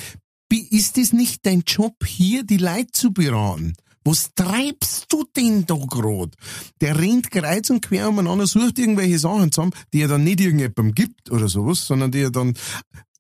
ist 0.71 0.99
es 0.99 1.13
nicht 1.13 1.47
dein 1.47 1.63
Job 1.67 2.05
hier, 2.07 2.45
die 2.45 2.59
Leute 2.59 2.93
zu 2.93 3.13
beraten? 3.13 3.75
Was 4.05 4.35
treibst 4.35 5.07
du 5.09 5.25
denn 5.35 5.65
da 5.65 5.77
grad? 5.77 6.35
Der 6.81 6.99
rennt 6.99 7.31
kreuz 7.31 7.71
und 7.71 7.81
quer 7.81 8.09
umeinander, 8.09 8.47
sucht 8.47 8.79
irgendwelche 8.79 9.19
Sachen 9.19 9.51
zusammen, 9.51 9.73
die 9.93 10.03
er 10.03 10.09
dann 10.09 10.25
nicht 10.25 10.41
irgendjemandem 10.41 10.95
gibt 10.95 11.31
oder 11.31 11.49
sowas, 11.49 11.87
sondern 11.87 12.11
die 12.11 12.21
er 12.21 12.31
dann, 12.31 12.55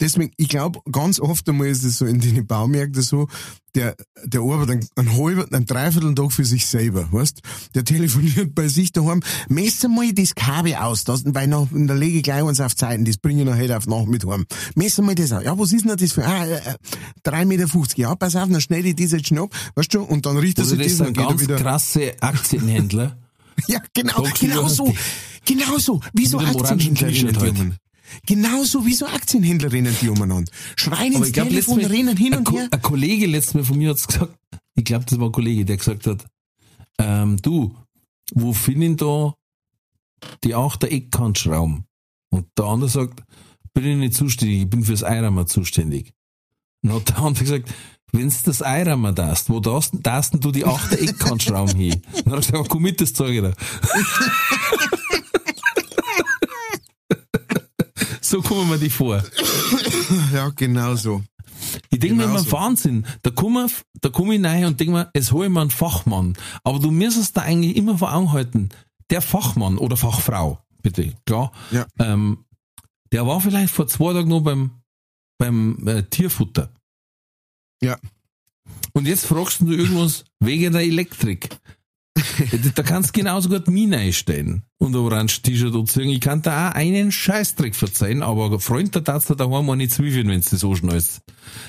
deswegen, 0.01 0.33
ich 0.37 0.49
glaube, 0.49 0.81
ganz 0.91 1.21
oft 1.21 1.49
einmal 1.49 1.69
ist 1.69 1.85
es 1.85 1.99
so 1.99 2.07
in 2.07 2.21
den 2.21 2.47
Baumärkten 2.47 3.03
so, 3.03 3.29
der, 3.75 3.97
der 4.25 4.41
arbeitet 4.41 4.71
einen, 4.71 5.09
einen 5.09 5.17
halben, 5.19 5.53
einen 5.53 5.67
dreiviertel 5.67 6.15
Tag 6.15 6.33
für 6.33 6.45
sich 6.45 6.67
selber, 6.67 7.09
weißt? 7.13 7.41
Der 7.75 7.85
telefoniert 7.85 8.55
bei 8.55 8.69
sich 8.69 8.93
daheim, 8.93 9.21
messe 9.49 9.89
mal 9.89 10.13
das 10.13 10.35
Kabel 10.35 10.75
aus, 10.77 11.05
das, 11.05 11.23
weil 11.27 11.49
noch, 11.49 11.69
da 11.73 11.95
lege 11.95 12.19
ich 12.19 12.23
gleich 12.23 12.45
eins 12.45 12.61
auf 12.61 12.77
Zeiten, 12.77 13.05
das 13.05 13.17
bringe 13.17 13.43
ich 13.43 13.49
noch 13.49 13.57
heute 13.57 13.77
auf 13.77 13.87
Nacht 13.87 14.07
mit 14.07 14.25
heim. 14.27 14.47
Messe 14.77 15.03
mal 15.03 15.15
das 15.15 15.33
aus. 15.33 15.43
Ja, 15.43 15.59
was 15.59 15.73
ist 15.73 15.85
denn 15.85 15.97
das 15.97 16.13
für, 16.13 16.25
ah, 16.25 16.47
äh, 16.47 16.55
äh, 16.57 16.75
3,50 17.25 17.45
Meter. 17.47 17.69
Ja, 17.97 18.15
pass 18.15 18.37
auf, 18.37 18.49
dann 18.49 18.61
schneide 18.61 18.89
ich 18.89 18.97
das 18.97 19.11
jetzt 19.13 19.27
schnell 19.27 19.43
ab, 19.43 19.55
weißt 19.75 19.95
du, 19.95 20.03
und 20.03 20.25
dann 20.27 20.37
richtet 20.37 20.65
Also 20.65 20.77
sich 20.77 20.85
das 20.87 20.97
das 20.99 20.99
sind 20.99 21.07
und 21.09 21.15
geht 21.15 21.25
er 21.25 21.29
ganz 21.31 21.41
wieder. 21.43 21.57
krasse 21.57 22.13
Aktienhändler. 22.21 23.19
Ja, 23.69 23.79
genau, 23.95 24.27
genau 24.41 24.67
so. 24.67 24.93
Genau 25.45 25.79
so. 25.79 26.01
Wie 26.13 26.27
so 26.27 26.39
Mit 28.21 28.31
dem 28.31 28.45
orangen 28.45 28.45
Aktienhändlerinnen, 28.45 28.45
T-Shirt 28.45 28.45
die 28.45 28.49
halt. 28.49 28.49
um. 28.49 28.55
Genau 28.55 28.65
so 28.65 28.87
wie 28.87 28.95
so 28.95 29.07
Aktienhändlerinnen, 29.07 29.97
die 30.01 30.09
umeinander. 30.09 30.53
Schreien 30.77 31.13
ins 31.15 31.33
Telefon, 31.33 31.55
letztes 31.55 31.77
Mal- 31.77 31.87
rennen 31.87 32.17
hin 32.17 32.35
und 32.37 32.51
her. 32.53 32.69
ein 32.71 32.83
Kollege 32.83 33.27
letztes 33.27 33.55
Mal 33.55 33.65
von 33.65 33.79
mir 33.79 33.91
hat's 33.91 34.07
gesagt, 34.07 34.35
ich 34.75 34.85
glaube, 34.85 35.05
das 35.09 35.19
war 35.19 35.27
ein 35.29 35.33
Kollege, 35.33 35.65
der 35.65 35.77
gesagt 35.77 36.07
hat, 36.07 36.27
ähm, 36.99 37.37
du, 37.43 37.75
wo 38.35 38.53
finden 38.53 38.97
da 38.97 39.35
die 40.43 40.55
achter 40.55 40.91
Eckkantschrauben? 40.91 41.85
Und 42.31 42.47
der 42.59 42.65
andere 42.65 42.89
sagt, 42.91 43.23
bin 43.73 43.85
ich 43.85 43.97
nicht 43.97 44.15
zuständig, 44.15 44.63
ich 44.63 44.71
bin 44.71 44.85
fürs 44.85 45.05
Eirammer 45.05 45.47
zuständig. 45.47 46.13
Und 46.83 46.93
hat 46.93 47.09
der 47.11 47.19
andere 47.19 47.45
gesagt, 47.45 47.73
wenn's 48.13 48.43
das 48.43 48.63
Eirammer 48.63 49.13
darfst, 49.13 49.51
wo 49.51 49.61
darfst, 49.61 49.95
darfst 50.03 50.35
du 50.39 50.51
die 50.53 50.65
achter 50.65 51.01
Eckkantschrauben 51.01 51.77
hin? 51.77 52.03
Und 52.13 52.27
dann 52.27 52.37
hat 52.37 52.47
er 52.47 52.53
gesagt, 52.53 52.69
komm 52.69 52.83
mit, 52.83 53.01
das 53.01 53.13
zeige 53.13 53.33
ich 53.33 53.41
dir. 53.41 53.55
so 58.25 58.41
kommen 58.43 58.71
wir 58.71 58.79
die 58.79 58.91
vor. 58.91 59.23
Ja, 60.33 60.49
genau 60.51 60.95
so. 60.97 61.23
Ich 61.91 61.99
denke 61.99 62.17
mir 62.17 62.23
Genau 62.25 62.35
immer, 62.37 62.45
so. 62.45 62.53
Wahnsinn, 62.53 63.07
da 63.23 63.31
komme 63.31 63.67
da 64.01 64.09
komm 64.11 64.33
ich 64.33 64.45
rein 64.45 64.65
und 64.67 64.79
denke 64.81 64.93
mir, 64.93 65.11
es 65.15 65.33
hole 65.33 65.47
ich 65.47 65.53
mir 65.53 65.61
einen 65.61 65.71
Fachmann. 65.71 66.35
Aber 66.63 66.79
du 66.79 66.91
müsstest 66.91 67.37
da 67.37 67.43
eigentlich 67.43 67.77
immer 67.77 67.97
vor 67.99 68.13
Augen 68.13 68.33
halten, 68.33 68.69
der 69.11 69.23
Fachmann 69.23 69.79
oder 69.79 69.97
Fachfrau, 69.97 70.59
bitte, 70.83 71.15
klar, 71.27 71.53
Ja. 71.71 71.87
ähm, 71.99 72.45
der 73.13 73.27
war 73.27 73.41
vielleicht 73.41 73.73
vor 73.73 73.87
zwei 73.87 74.13
Tagen 74.13 74.29
noch 74.29 74.41
beim, 74.41 74.83
beim 75.39 75.87
äh, 75.87 76.03
Tierfutter. 76.05 76.71
Ja. 77.83 77.99
Und 78.93 79.07
jetzt 79.07 79.27
fragst 79.27 79.61
du 79.61 79.71
irgendwas 79.73 80.25
wegen 80.41 80.73
der 80.73 80.83
Elektrik. 80.83 81.49
Da 82.75 82.83
kannst 82.83 83.11
du 83.11 83.21
genauso 83.21 83.49
gut 83.49 83.69
Mine 83.69 83.99
einstellen 83.99 84.63
und 84.79 84.95
ein 84.95 85.01
orange 85.01 85.43
T-Shirt 85.43 85.75
anziehen. 85.75 86.09
Ich 86.11 86.21
kann 86.21 86.43
da 86.43 86.71
auch 86.71 86.75
einen 86.75 87.13
Scheißdreck 87.13 87.75
verzeihen, 87.75 88.23
aber 88.23 88.61
Freund, 88.61 88.95
da 88.95 89.01
darfst 89.01 89.31
du 89.31 89.35
daheim 89.35 89.67
mal 89.67 89.77
nicht 89.77 89.93
zwiefeln, 89.93 90.29
wenn 90.29 90.41
du 90.41 90.51
das 90.51 90.65
anschnallst. 90.65 91.23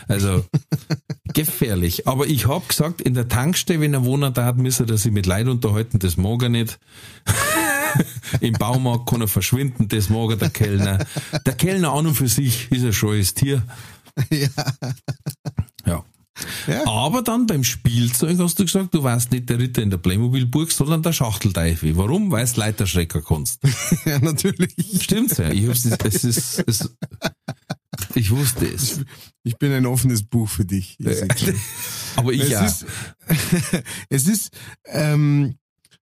Also, 0.07 0.45
gefährlich. 1.34 2.07
Aber 2.07 2.27
ich 2.27 2.48
hab 2.48 2.69
gesagt, 2.69 3.02
in 3.02 3.14
der 3.14 3.27
Tankstelle, 3.27 3.82
wenn 3.82 3.94
er 3.94 4.06
wohnen 4.06 4.34
da 4.34 4.45
hat, 4.45 4.57
müsste 4.57 4.86
er 4.88 4.98
sich 4.98 5.11
mit 5.11 5.26
Leid 5.26 5.48
unterhalten, 5.48 5.99
das 5.99 6.18
mag 6.18 6.44
er 6.44 6.49
nicht. 6.49 6.80
Im 8.41 8.53
Baumarkt 8.53 9.10
kann 9.10 9.22
er 9.22 9.27
verschwinden, 9.27 9.88
das 9.88 10.10
mag 10.10 10.32
er 10.32 10.38
der 10.38 10.49
Kellner. 10.49 11.06
Der 11.45 11.53
Kellner 11.53 11.94
an 11.94 12.07
und 12.07 12.15
für 12.15 12.27
sich 12.27 12.72
ist 12.72 12.84
ein 12.84 12.94
scheues 12.94 13.34
Tier. 13.34 13.64
Ja. 14.30 14.48
Ja. 15.86 16.06
Ja. 16.67 16.85
Aber 16.85 17.21
dann 17.21 17.47
beim 17.47 17.63
Spielzeug 17.63 18.37
hast 18.39 18.59
du 18.59 18.65
gesagt, 18.65 18.93
du 18.93 19.03
warst 19.03 19.31
nicht 19.31 19.49
der 19.49 19.59
Ritter 19.59 19.81
in 19.81 19.89
der 19.89 19.97
Playmobil-Burg, 19.97 20.71
sondern 20.71 21.01
der 21.01 21.13
Schachtelteufel. 21.13 21.95
Warum? 21.95 22.31
Weil 22.31 22.45
du 22.45 22.59
Leiterschrecker 22.59 23.21
kannst. 23.21 23.61
ja, 24.05 24.19
natürlich. 24.19 24.73
Stimmt's 25.01 25.37
ja. 25.37 25.49
Ich, 25.51 25.67
hab's, 25.67 25.85
es 25.85 26.23
ist, 26.23 26.63
es, 26.67 26.89
ich 28.15 28.31
wusste 28.31 28.65
es. 28.65 29.01
Ich 29.43 29.57
bin 29.57 29.71
ein 29.71 29.85
offenes 29.85 30.23
Buch 30.23 30.49
für 30.49 30.65
dich. 30.65 30.97
Ich. 30.99 31.07
Aber 32.15 32.33
ich 32.33 32.41
es 32.41 32.49
ja. 32.49 32.65
ist, 32.65 32.85
es 34.09 34.27
ist, 34.27 34.49
ähm, 34.85 35.55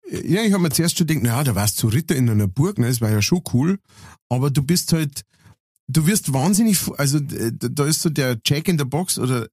ja, 0.09 0.43
ich 0.43 0.53
habe 0.53 0.61
mir 0.61 0.69
zuerst 0.69 0.97
schon 0.97 1.07
gedacht, 1.07 1.23
naja, 1.23 1.43
da 1.43 1.55
warst 1.55 1.81
du 1.81 1.87
Ritter 1.87 2.15
in 2.15 2.29
einer 2.29 2.47
Burg, 2.47 2.77
ne, 2.77 2.87
das 2.87 3.01
war 3.01 3.11
ja 3.11 3.21
schon 3.21 3.41
cool, 3.53 3.79
aber 4.29 4.51
du 4.51 4.61
bist 4.61 4.93
halt, 4.93 5.23
du 5.87 6.05
wirst 6.05 6.31
wahnsinnig, 6.31 6.79
also 6.97 7.17
äh, 7.17 7.51
da 7.53 7.85
ist 7.85 8.01
so 8.01 8.09
der 8.09 8.37
Jack 8.45 8.67
in 8.67 8.77
der 8.77 8.85
Box 8.85 9.17
oder, 9.17 9.47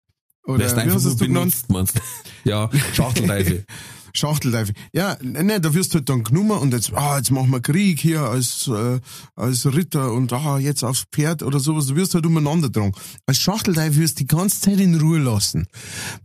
oder 0.45 0.59
wie 0.59 0.81
einfach 0.81 1.03
nur 1.03 1.13
du 1.13 1.17
benutzt, 1.17 1.71
meinst? 1.71 2.01
Ja, 2.45 2.71
Schachtelteufel. 2.95 3.65
Schachtelteufel. 4.15 4.75
Ja, 4.93 5.17
ne, 5.23 5.61
da 5.61 5.73
wirst 5.75 5.95
du 5.95 5.99
halt 5.99 6.09
dann 6.09 6.23
genommen 6.23 6.59
und 6.59 6.73
jetzt, 6.73 6.93
ah, 6.95 7.17
jetzt 7.17 7.31
machen 7.31 7.51
wir 7.51 7.61
Krieg 7.61 7.99
hier 7.99 8.21
als, 8.21 8.69
äh, 8.69 9.01
als 9.37 9.65
Ritter 9.67 10.13
und 10.13 10.33
ah, 10.33 10.59
jetzt 10.59 10.85
aufs 10.85 11.05
Pferd 11.13 11.43
oder 11.43 11.61
sowas. 11.61 11.87
Du 11.87 11.97
wirst 11.97 12.15
halt 12.15 12.27
umeinander 12.27 12.69
dran. 12.69 12.93
Als 13.27 13.39
Schachtelteufel 13.39 13.97
wirst 13.97 14.21
du 14.21 14.25
die 14.25 14.27
ganze 14.27 14.61
Zeit 14.61 14.81
in 14.81 15.01
Ruhe 15.01 15.19
lassen, 15.19 15.67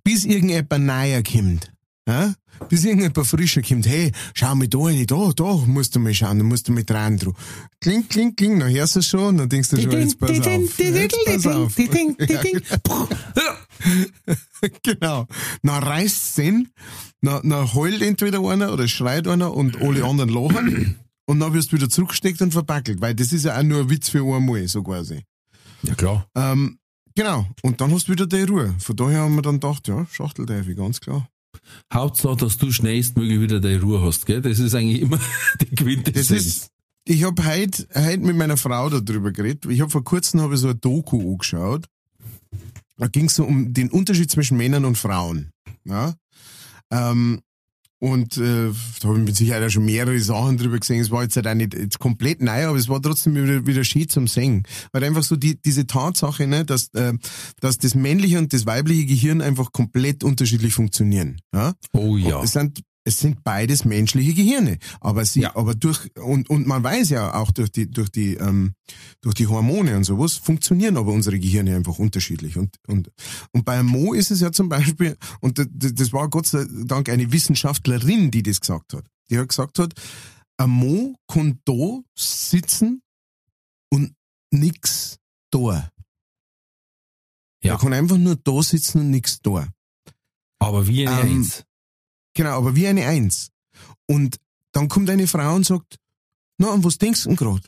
bis 0.04 0.26
irgendjemand 0.26 0.86
neuer 0.86 1.24
kommt. 1.24 1.72
Ja? 2.08 2.34
Bis 2.70 2.84
irgendjemand 2.84 3.28
frischer 3.28 3.62
kommt, 3.62 3.88
hey, 3.88 4.12
schau 4.34 4.56
mal 4.56 4.68
da 4.68 4.80
rein, 4.80 5.06
da, 5.06 5.32
da 5.36 5.54
musst 5.68 5.96
du 5.96 6.00
mal 6.00 6.14
schauen, 6.14 6.40
da 6.40 6.44
musst 6.44 6.68
du 6.68 6.72
mit 6.72 6.90
rein 6.92 7.18
drauf. 7.18 7.36
Kling, 7.80 8.08
kling, 8.10 8.36
kling, 8.36 8.60
dann 8.60 8.72
hörst 8.72 8.96
du 8.96 9.00
es 9.00 9.08
schon, 9.08 9.38
dann 9.38 9.48
denkst 9.48 9.70
du 9.70 9.82
schon, 9.82 9.92
jetzt 9.92 10.20
pass 10.20 10.40
auf. 10.42 10.80
Jetzt 10.80 11.16
pass 11.26 11.48
auf. 11.48 11.78
genau. 14.84 15.28
Dann 15.64 15.84
reißt's 15.84 16.36
hin, 16.36 16.70
dann, 17.22 17.50
dann 17.50 17.74
heult 17.74 18.02
entweder 18.02 18.40
einer 18.40 18.74
oder 18.74 18.88
schreit 18.88 19.28
einer 19.28 19.54
und 19.54 19.82
alle 19.82 20.04
anderen 20.04 20.30
lachen 20.30 21.00
und 21.26 21.40
dann 21.40 21.54
wirst 21.54 21.72
du 21.72 21.76
wieder 21.76 21.90
zurückgesteckt 21.90 22.42
und 22.42 22.52
verpackelt, 22.52 23.02
weil 23.02 23.14
das 23.14 23.34
ist 23.34 23.46
ja 23.46 23.58
auch 23.58 23.64
nur 23.64 23.82
ein 23.82 23.90
Witz 23.90 24.10
für 24.10 24.24
einmal, 24.24 24.68
so 24.68 24.82
quasi. 24.82 25.24
Ja, 25.84 25.94
klar. 25.94 26.28
Ähm, 26.36 26.80
genau. 27.16 27.46
Und 27.62 27.82
dann 27.82 27.92
hast 27.92 28.08
du 28.08 28.14
wieder 28.14 28.26
die 28.26 28.44
Ruhe. 28.44 28.74
Von 28.80 28.96
daher 28.96 29.20
haben 29.22 29.36
wir 29.36 29.42
dann 29.42 29.60
gedacht, 29.60 29.88
ja, 29.88 30.06
Schachtelteufel, 30.12 30.76
ganz 30.76 31.02
klar. 31.02 31.28
Hauptsache, 31.94 32.38
dass 32.38 32.58
du 32.58 32.72
schnellstmöglich 32.72 33.42
wieder 33.42 33.60
deine 33.60 33.82
Ruhe 33.82 34.02
hast, 34.02 34.26
gell? 34.26 34.42
Das 34.42 34.60
ist 34.60 34.74
eigentlich 34.74 35.02
immer 35.02 35.20
die 35.62 35.76
Quintessenz. 35.76 36.70
ich 37.06 37.24
habe 37.24 37.46
heute 37.46 37.88
heut 37.94 38.22
mit 38.22 38.36
meiner 38.38 38.58
Frau 38.58 38.90
darüber 38.90 39.32
geredet. 39.32 39.66
Ich 39.66 39.82
habe 39.82 39.92
vor 39.92 40.04
kurzem 40.04 40.42
hab 40.42 40.52
ich 40.52 40.60
so 40.60 40.70
ein 40.70 40.80
Doku 40.80 41.34
angeschaut. 41.34 41.86
Da 42.98 43.08
ging 43.08 43.26
es 43.26 43.36
so 43.36 43.46
um 43.46 43.74
den 43.74 43.90
Unterschied 43.90 44.30
zwischen 44.32 44.58
Männern 44.58 44.86
und 44.86 44.98
Frauen. 44.98 45.52
Ja? 45.86 46.14
Ähm, 46.92 47.42
Und 48.00 48.38
äh, 48.38 48.72
da 49.02 49.08
habe 49.08 49.20
ich 49.20 49.26
mit 49.26 49.36
Sicherheit 49.36 49.64
auch 49.64 49.72
schon 49.72 49.86
mehrere 49.86 50.20
Sachen 50.20 50.58
drüber 50.58 50.78
gesehen. 50.78 51.02
Es 51.02 51.10
war 51.10 51.24
jetzt 51.24 51.36
halt 51.36 51.48
auch 51.48 51.56
nicht 51.56 51.74
jetzt 51.74 51.98
komplett 51.98 52.42
neu, 52.44 52.68
aber 52.68 52.78
es 52.78 52.88
war 52.90 53.02
trotzdem 53.02 53.34
wieder, 53.34 53.66
wieder 53.66 53.84
schön 53.84 54.08
zum 54.08 54.28
Singen. 54.28 54.64
Weil 54.92 55.04
einfach 55.04 55.24
so 55.24 55.36
die, 55.36 55.60
diese 55.60 55.88
Tatsache, 55.88 56.46
ne, 56.46 56.64
dass, 56.64 56.90
äh, 56.94 57.14
dass 57.60 57.80
das 57.80 57.96
männliche 57.96 58.38
und 58.38 58.54
das 58.54 58.68
weibliche 58.68 59.06
Gehirn 59.06 59.42
einfach 59.42 59.72
komplett 59.72 60.24
unterschiedlich 60.24 60.76
funktionieren. 60.76 61.42
Ja? 61.54 61.74
Oh 61.94 62.18
ja. 62.18 62.38
Und 62.38 62.46
Es 62.46 62.52
sind 62.52 62.84
es 63.08 63.20
sind 63.20 63.44
beides 63.44 63.86
menschliche 63.86 64.34
Gehirne, 64.34 64.78
aber 65.00 65.24
sie, 65.26 65.42
Ja. 65.42 65.56
aber 65.56 65.74
durch 65.76 66.10
und 66.18 66.50
und 66.50 66.68
man 66.68 66.84
weiß 66.84 67.10
ja 67.10 67.34
auch 67.36 67.52
durch 67.52 67.72
die 67.72 67.90
durch 67.90 68.10
die 68.10 68.36
ähm, 68.36 68.74
durch 69.22 69.34
die 69.36 69.48
Hormone 69.48 69.96
und 69.96 70.04
sowas 70.04 70.34
funktionieren 70.36 70.98
aber 70.98 71.14
unsere 71.14 71.40
Gehirne 71.40 71.76
einfach 71.76 72.00
unterschiedlich 72.00 72.58
und 72.58 72.76
und 72.88 73.10
und 73.54 73.64
bei 73.66 73.82
Mo 73.82 74.14
ist 74.14 74.30
es 74.32 74.42
ja 74.42 74.52
zum 74.52 74.68
Beispiel 74.70 75.16
und 75.40 75.58
das 75.72 76.12
war 76.14 76.30
Gott 76.30 76.48
sei 76.48 76.66
Dank 76.86 77.08
eine 77.10 77.32
Wissenschaftlerin, 77.32 78.30
die 78.32 78.44
das 78.44 78.60
gesagt 78.60 78.94
hat. 78.94 79.06
Die 79.30 79.38
hat 79.38 79.50
gesagt 79.50 79.80
hat, 79.80 79.94
ein 80.58 80.70
Mo 80.70 81.16
kann 81.28 81.60
da 81.66 82.00
sitzen 82.16 83.02
und 83.90 84.14
nix 84.52 85.18
da. 85.52 85.90
Ja. 87.64 87.74
Er 87.74 87.78
kann 87.78 87.94
einfach 87.94 88.18
nur 88.18 88.36
da 88.36 88.62
sitzen 88.62 89.00
und 89.02 89.12
nix 89.12 89.42
da. 89.42 89.68
Aber 90.60 90.88
wie 90.88 91.08
eine 91.08 91.30
Ähm. 91.30 91.52
Genau, 92.38 92.56
aber 92.56 92.76
wie 92.76 92.88
eine 92.88 93.08
Eins. 93.08 93.50
Und 94.06 94.38
dann 94.72 94.90
kommt 94.90 95.10
eine 95.10 95.26
Frau 95.26 95.56
und 95.56 95.66
sagt, 95.66 95.98
na, 96.60 96.72
an 96.72 96.84
was 96.84 97.00
denkst 97.00 97.24
du 97.24 97.30
denn 97.30 97.36
grad? 97.36 97.68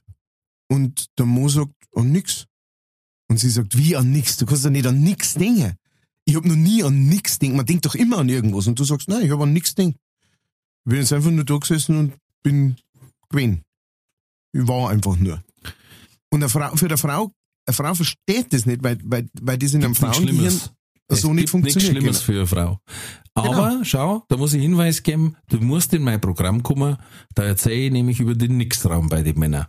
Und 0.68 1.08
der 1.18 1.26
Mo 1.26 1.50
sagt, 1.50 1.74
an 1.96 2.12
nix. 2.12 2.46
Und 3.28 3.40
sie 3.40 3.50
sagt, 3.50 3.76
wie 3.76 3.96
an 3.96 4.12
nix? 4.12 4.38
Du 4.38 4.46
kannst 4.46 4.66
doch 4.66 4.70
nicht 4.70 4.86
an 4.86 5.02
nix 5.02 5.34
denken. 5.34 5.76
Ich 6.26 6.36
hab 6.36 6.46
noch 6.46 6.56
nie 6.56 6.84
an 6.84 7.08
nix 7.08 7.40
denkt. 7.40 7.58
Man 7.58 7.66
denkt 7.66 7.88
doch 7.88 7.96
immer 7.96 8.20
an 8.20 8.30
irgendwas. 8.30 8.68
Und 8.68 8.78
du 8.78 8.84
sagst, 8.84 9.08
nein, 9.08 9.26
ich 9.26 9.32
hab 9.32 9.40
an 9.40 9.54
nix 9.54 9.74
denkt. 9.74 9.98
Ich 10.86 10.91
bin 10.91 11.00
jetzt 11.00 11.14
einfach 11.14 11.32
nur 11.32 11.46
da 11.46 11.58
gesessen 11.58 11.98
und 11.98 12.14
bin 12.44 12.76
gewesen. 13.30 13.64
Ich 14.54 14.68
war 14.68 14.91
einfach 14.91 15.16
nur. 15.16 15.44
Und 16.30 16.44
eine 16.44 16.50
Frau, 16.50 16.76
für 16.76 16.86
eine 16.86 16.98
Frau, 17.00 17.32
eine 17.66 17.74
Frau 17.74 17.96
versteht 17.96 18.54
das 18.54 18.68
nicht, 18.68 18.84
weil, 18.84 19.00
weil, 19.04 19.28
weil 19.41 19.58
das 19.58 19.74
in 19.74 19.84
einem 19.84 19.96
Frauengehirn 19.96 20.62
Schlimmes. 21.18 21.22
so 21.22 21.30
es 21.30 21.36
nicht 21.36 21.49
funktioniert. 21.49 22.03
Nichts 22.03 22.22
Schlimmes 22.22 22.22
für 22.22 22.31
eine 22.34 22.48
Frau. 22.48 22.80
Aber 23.34 23.80
schau, 23.84 24.23
da 24.27 24.38
muss 24.38 24.53
ich 24.53 24.61
Hinweis 24.61 25.03
geben, 25.03 25.36
du 25.49 25.57
musst 25.57 25.94
in 25.94 26.03
mein 26.03 26.19
Programm 26.19 26.61
kommen, 26.64 26.98
da 27.36 27.44
erzähle 27.44 27.86
ich 27.86 27.91
nämlich 27.91 28.19
über 28.19 28.36
den 28.36 28.57
Nixtraum 28.57 29.07
bei 29.07 29.22
den 29.22 29.40
Männern. 29.40 29.68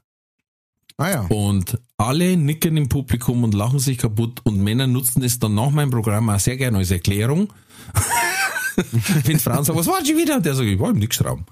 Ah 0.97 1.11
ja. 1.11 1.21
Und 1.29 1.79
alle 1.97 2.37
nicken 2.37 2.77
im 2.77 2.89
Publikum 2.89 3.45
und 3.45 3.55
lachen 3.55 3.79
sich 3.79 3.99
kaputt 3.99 4.41
und 4.45 4.61
Männer 4.61 4.87
nutzen 4.87 5.23
es 5.23 5.39
dann 5.39 5.55
nach 5.55 5.71
meinem 5.71 5.91
Programm 5.91 6.29
auch 6.29 6.41
sehr 6.41 6.57
gerne 6.57 6.79
als 6.79 6.91
Erklärung. 6.91 7.53
Wenn 9.25 9.39
Frauen 9.39 9.65
sagen, 9.65 9.79
was 9.79 9.87
war 9.87 10.05
schon 10.05 10.17
wieder? 10.17 10.37
Und 10.37 10.47
der 10.47 10.55
sagt, 10.55 10.69
ich 10.69 10.79
war 10.79 10.91
im 10.91 10.99
Nixtraum. 10.99 11.45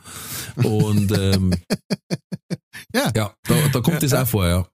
Und 0.56 1.16
ähm, 1.16 1.55
Ja. 2.94 3.12
ja, 3.15 3.35
da, 3.43 3.55
da 3.73 3.81
kommt 3.81 4.02
das 4.02 4.15
auch 4.15 4.27
vor, 4.27 4.47
ja. 4.47 4.66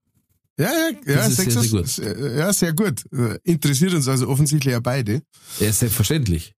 Ja, 0.59 0.71
ja, 1.07 1.13
ja, 1.15 1.31
sehr, 1.31 1.51
sehr 1.51 1.63
gut. 1.71 1.89
sehr- 1.89 2.37
ja, 2.37 2.53
sehr 2.53 2.73
gut. 2.73 3.05
Äh, 3.13 3.39
Interessiert 3.43 3.93
uns 3.95 4.07
also 4.09 4.29
offensichtlich 4.29 4.73
ja 4.73 4.81
beide. 4.81 5.23
Ja, 5.59 5.73
selbstverständlich. 5.73 6.55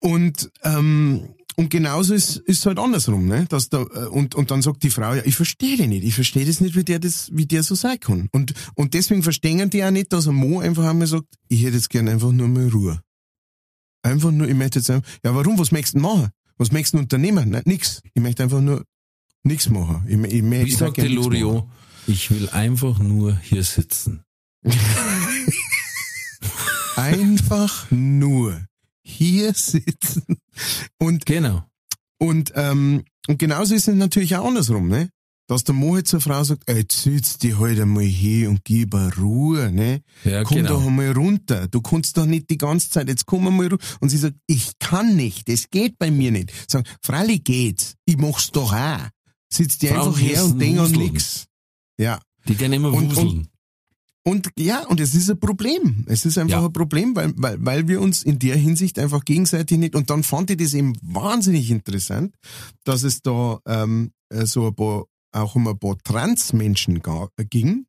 Und, 0.00 0.50
ähm, 0.62 1.28
und 1.56 1.68
genauso 1.70 2.14
ist 2.14 2.36
ist 2.36 2.64
halt 2.66 2.78
andersrum, 2.78 3.26
ne? 3.26 3.46
Dass 3.48 3.68
da, 3.68 3.82
äh, 3.82 4.06
und, 4.06 4.34
und 4.34 4.50
dann 4.50 4.62
sagt 4.62 4.82
die 4.84 4.90
Frau, 4.90 5.14
ja, 5.14 5.22
ich 5.24 5.34
verstehe 5.36 5.76
den 5.76 5.90
nicht, 5.90 6.04
ich 6.04 6.14
verstehe 6.14 6.44
das 6.46 6.60
nicht, 6.60 6.76
wie 6.76 6.84
der 6.84 6.98
das, 6.98 7.28
wie 7.32 7.46
der 7.46 7.62
so 7.62 7.74
sein 7.74 7.98
kann. 8.00 8.28
Und, 8.32 8.54
und 8.74 8.94
deswegen 8.94 9.22
verstehen 9.22 9.70
die 9.70 9.84
auch 9.84 9.90
nicht, 9.90 10.12
dass 10.12 10.26
ein 10.28 10.34
Mo 10.34 10.60
einfach 10.60 10.84
einmal 10.84 11.06
sagt, 11.08 11.26
ich 11.48 11.62
hätte 11.64 11.76
jetzt 11.76 11.90
gerne 11.90 12.12
einfach 12.12 12.32
nur 12.32 12.48
mal 12.48 12.68
Ruhe. 12.68 13.00
Einfach 14.02 14.30
nur, 14.32 14.48
ich 14.48 14.54
möchte 14.54 14.78
jetzt 14.80 14.90
einfach, 14.90 15.08
ja, 15.24 15.34
warum, 15.34 15.58
was 15.58 15.70
möchtest 15.72 15.94
du 15.94 16.00
machen? 16.00 16.30
Was 16.58 16.72
möchtest 16.72 16.94
du 16.94 16.98
unternehmen? 16.98 17.50
Nein, 17.50 17.62
nix. 17.66 18.00
Ich 18.14 18.22
möchte 18.22 18.42
einfach 18.42 18.60
nur 18.60 18.84
nix 19.44 19.68
machen. 19.68 20.04
Ich, 20.08 20.16
ich, 20.16 20.32
ich, 20.34 20.42
Wie 20.50 20.62
ich 20.62 20.76
sagt 20.76 20.96
möchte 20.98 21.02
der 21.02 21.10
Loriot, 21.10 21.64
ich 22.06 22.30
will 22.30 22.48
einfach 22.50 22.98
nur 22.98 23.36
hier 23.38 23.64
sitzen. 23.64 24.24
einfach 26.96 27.90
nur 27.90 28.60
hier 29.04 29.54
sitzen. 29.54 30.38
Und, 30.98 31.26
Genau. 31.26 31.64
und, 32.18 32.52
ähm, 32.54 33.04
und 33.28 33.38
genauso 33.38 33.74
ist 33.74 33.88
es 33.88 33.94
natürlich 33.94 34.36
auch 34.36 34.46
andersrum, 34.46 34.88
ne? 34.88 35.10
Dass 35.48 35.64
der 35.64 35.74
Mo 35.74 35.96
jetzt 35.96 36.10
zur 36.10 36.20
Frau 36.20 36.42
sagt, 36.44 36.62
ey, 36.66 36.78
jetzt 36.78 37.02
sitz 37.02 37.36
dich 37.36 37.58
halt 37.58 37.78
einmal 37.80 38.04
hier 38.04 38.48
und 38.48 38.64
gib 38.64 38.94
Ruhe, 39.18 39.72
ne? 39.72 40.02
Ja, 40.24 40.44
komm 40.44 40.58
genau. 40.58 40.70
doch 40.74 40.86
einmal 40.86 41.12
runter. 41.12 41.66
Du 41.68 41.80
kannst 41.80 42.16
doch 42.16 42.26
nicht 42.26 42.48
die 42.48 42.58
ganze 42.58 42.90
Zeit, 42.90 43.08
jetzt 43.08 43.26
komm 43.26 43.46
einmal 43.48 43.66
runter. 43.68 43.84
Und 44.00 44.08
sie 44.10 44.18
sagt, 44.18 44.36
ich 44.46 44.78
kann 44.78 45.16
nicht, 45.16 45.48
das 45.48 45.68
geht 45.68 45.98
bei 45.98 46.10
mir 46.10 46.30
nicht. 46.30 46.52
Sag, 46.70 46.86
freilich 47.02 47.42
geht's, 47.44 47.94
ich 48.06 48.16
mach's 48.16 48.50
doch 48.52 48.72
auch. 48.72 49.08
Sitz 49.52 49.78
dir 49.78 49.90
Frauen 49.90 50.08
einfach 50.08 50.20
her 50.20 50.44
und 50.44 50.58
denk 50.58 50.78
an 50.78 50.92
nix. 50.92 51.46
Ja. 51.98 52.20
Die 52.48 52.54
gerne 52.56 52.76
immer 52.76 52.92
Und- 52.92 53.10
wuseln. 53.16 53.48
Und 54.24 54.50
ja, 54.56 54.86
und 54.86 55.00
es 55.00 55.14
ist 55.16 55.28
ein 55.30 55.40
Problem. 55.40 56.04
Es 56.08 56.24
ist 56.24 56.38
einfach 56.38 56.60
Ja. 56.60 56.66
ein 56.66 56.72
Problem, 56.72 57.16
weil, 57.16 57.32
weil, 57.36 57.56
weil 57.66 57.88
wir 57.88 58.00
uns 58.00 58.22
in 58.22 58.38
der 58.38 58.56
Hinsicht 58.56 58.96
einfach 59.00 59.24
gegenseitig 59.24 59.78
nicht. 59.78 59.96
Und 59.96 60.10
dann 60.10 60.22
fand 60.22 60.48
ich 60.50 60.58
das 60.58 60.74
eben 60.74 60.92
wahnsinnig 61.02 61.70
interessant, 61.72 62.32
dass 62.84 63.02
es 63.02 63.20
da 63.22 63.58
ähm, 63.66 64.12
äh, 64.28 64.46
so 64.46 64.68
ein 64.68 64.76
paar, 64.76 65.06
auch 65.32 65.56
um 65.56 65.66
ein 65.66 65.76
paar 65.76 65.98
Transmenschen 65.98 67.02
äh, 67.04 67.44
ging, 67.46 67.86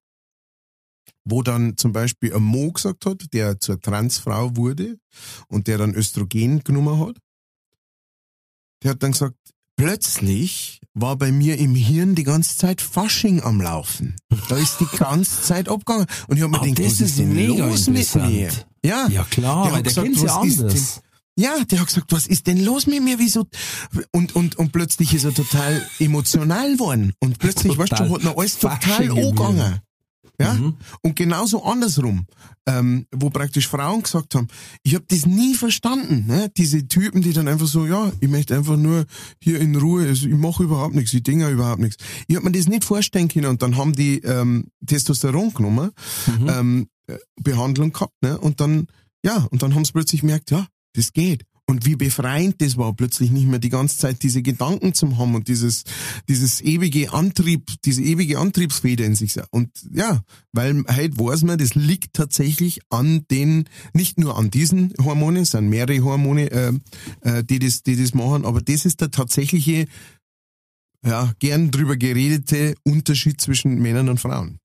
wo 1.23 1.43
dann 1.43 1.77
zum 1.77 1.91
Beispiel 1.93 2.33
ein 2.33 2.41
Mo 2.41 2.71
gesagt 2.71 3.05
hat, 3.05 3.25
der 3.31 3.59
zur 3.59 3.79
Transfrau 3.79 4.55
wurde 4.55 4.97
und 5.49 5.67
der 5.67 5.77
dann 5.77 5.93
Östrogen 5.93 6.63
genommen 6.63 6.99
hat. 6.99 7.19
Der 8.81 8.91
hat 8.91 9.03
dann 9.03 9.11
gesagt, 9.11 9.37
plötzlich 9.75 10.81
war 10.93 11.15
bei 11.15 11.31
mir 11.31 11.57
im 11.57 11.75
Hirn 11.75 12.15
die 12.15 12.23
ganze 12.23 12.57
Zeit 12.57 12.81
Fasching 12.81 13.41
am 13.41 13.59
Laufen. 13.61 14.15
Da 14.49 14.57
ist 14.57 14.77
die 14.79 14.97
ganze 14.97 15.41
Zeit 15.41 15.67
abgegangen. 15.69 16.05
Und 16.27 16.37
ich 16.37 16.43
hab 16.43 16.51
mir 16.51 16.59
Ah, 16.61 16.65
gedacht, 16.65 16.79
das 16.79 16.85
was 16.85 16.93
ist 16.93 17.01
ist 17.01 17.19
denn 17.19 17.33
mega 17.33 17.67
los 17.67 17.87
mit 17.87 18.15
mir? 18.15 18.49
Ja. 18.85 19.07
Ja 19.07 19.23
klar, 19.29 19.63
Der 19.63 19.71
weil 19.71 19.77
hat 19.79 19.85
der 19.85 19.91
gesagt, 19.91 20.05
kennt's 20.07 20.21
ja 20.21 20.35
anders. 20.39 21.01
Ja, 21.35 21.63
der 21.65 21.79
hat 21.79 21.87
gesagt, 21.87 22.11
was 22.11 22.27
ist 22.27 22.45
denn 22.45 22.63
los 22.63 22.85
mit 22.85 23.01
mir? 23.03 23.17
Wieso? 23.17 23.47
Und, 24.11 24.35
und, 24.35 24.55
und 24.59 24.71
plötzlich 24.71 25.15
ist 25.15 25.23
er 25.23 25.33
total 25.33 25.83
emotional 25.99 26.73
geworden. 26.73 27.13
Und 27.19 27.39
plötzlich, 27.39 27.75
weißt 27.75 27.89
Total 27.89 28.07
du, 28.07 28.15
hat 28.15 28.23
noch 28.23 28.37
alles 28.37 28.59
total 28.59 29.09
angegangen. 29.09 29.79
Ja? 30.39 30.53
Mhm. 30.53 30.75
Und 31.01 31.15
genauso 31.15 31.63
andersrum, 31.63 32.25
ähm, 32.65 33.05
wo 33.13 33.29
praktisch 33.29 33.67
Frauen 33.67 34.01
gesagt 34.03 34.35
haben, 34.35 34.47
ich 34.83 34.95
habe 34.95 35.05
das 35.07 35.25
nie 35.25 35.53
verstanden, 35.55 36.25
ne? 36.27 36.49
diese 36.57 36.87
Typen, 36.87 37.21
die 37.21 37.33
dann 37.33 37.47
einfach 37.47 37.67
so, 37.67 37.85
ja, 37.85 38.11
ich 38.19 38.29
möchte 38.29 38.55
einfach 38.55 38.77
nur 38.77 39.05
hier 39.41 39.59
in 39.59 39.75
Ruhe, 39.75 40.07
also 40.07 40.27
ich 40.27 40.33
mache 40.35 40.63
überhaupt 40.63 40.95
nichts, 40.95 41.13
ich 41.13 41.23
denke 41.23 41.49
überhaupt 41.49 41.79
nichts. 41.81 42.03
Ich 42.27 42.35
habe 42.35 42.45
mir 42.45 42.51
das 42.57 42.67
nicht 42.67 42.83
vorstellen 42.83 43.27
können 43.27 43.47
und 43.47 43.61
dann 43.61 43.77
haben 43.77 43.93
die 43.93 44.19
ähm, 44.19 44.65
Testosteron 44.85 45.53
genommen, 45.53 45.91
Mhm. 46.39 46.49
ähm, 46.49 46.87
äh, 47.07 47.17
Behandlung 47.41 47.91
gehabt, 47.91 48.13
ne? 48.21 48.37
und 48.39 48.59
dann, 48.59 48.87
ja, 49.25 49.45
und 49.51 49.61
dann 49.61 49.75
haben 49.75 49.85
sie 49.85 49.91
plötzlich 49.91 50.21
gemerkt, 50.21 50.51
ja, 50.51 50.65
das 50.95 51.11
geht. 51.13 51.43
Und 51.65 51.85
wie 51.85 51.95
befreiend 51.95 52.61
das 52.61 52.77
war, 52.77 52.93
plötzlich 52.93 53.31
nicht 53.31 53.47
mehr 53.47 53.59
die 53.59 53.69
ganze 53.69 53.97
Zeit 53.97 54.21
diese 54.21 54.41
Gedanken 54.41 54.93
zu 54.93 55.17
haben 55.17 55.33
und 55.33 55.47
dieses, 55.47 55.85
dieses 56.27 56.59
ewige 56.59 57.13
Antrieb, 57.13 57.71
diese 57.85 58.01
ewige 58.01 58.37
Antriebsfeder 58.37 59.05
in 59.05 59.15
sich. 59.15 59.35
Und 59.51 59.69
ja, 59.91 60.21
weil 60.51 60.83
heute 60.93 61.17
weiß 61.17 61.43
man, 61.43 61.57
das 61.57 61.73
liegt 61.73 62.13
tatsächlich 62.13 62.81
an 62.89 63.25
den, 63.31 63.69
nicht 63.93 64.19
nur 64.19 64.37
an 64.37 64.51
diesen 64.51 64.93
Hormonen, 65.01 65.43
es 65.43 65.51
sind 65.51 65.69
mehrere 65.69 66.03
Hormone, 66.03 66.51
äh, 66.51 66.73
äh, 67.21 67.43
die 67.45 67.59
das, 67.59 67.81
die 67.81 67.95
das 67.95 68.13
machen, 68.13 68.43
aber 68.43 68.61
das 68.61 68.83
ist 68.85 68.99
der 68.99 69.11
tatsächliche, 69.11 69.87
ja, 71.05 71.31
gern 71.39 71.71
drüber 71.71 71.95
geredete 71.95 72.75
Unterschied 72.83 73.39
zwischen 73.39 73.81
Männern 73.81 74.09
und 74.09 74.19
Frauen. 74.19 74.59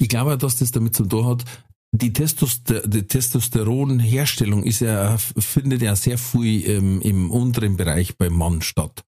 Ich 0.00 0.08
glaube, 0.08 0.36
dass 0.36 0.56
das 0.56 0.72
damit 0.72 0.96
zu 0.96 1.04
tun 1.04 1.26
hat, 1.26 1.44
die, 1.92 2.12
Testoster 2.12 2.86
die 2.86 3.06
Testosteronherstellung 3.06 4.62
ist 4.64 4.80
ja, 4.80 5.16
findet 5.18 5.82
ja 5.82 5.96
sehr 5.96 6.18
viel 6.18 6.68
ähm, 6.68 7.00
im 7.00 7.30
unteren 7.30 7.76
Bereich 7.76 8.16
beim 8.16 8.34
Mann 8.34 8.62
statt. 8.62 9.04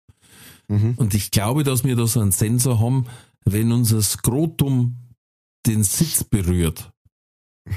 Mhm. 0.69 0.95
Und 0.97 1.15
ich 1.15 1.31
glaube, 1.31 1.65
dass 1.65 1.85
wir 1.85 1.97
da 1.97 2.07
so 2.07 2.21
einen 2.21 2.33
Sensor 2.33 2.79
haben, 2.79 3.07
wenn 3.45 3.73
unser 3.73 4.03
Skrotum 4.03 4.97
den 5.67 5.83
Sitz 5.83 6.25
berührt. 6.25 6.93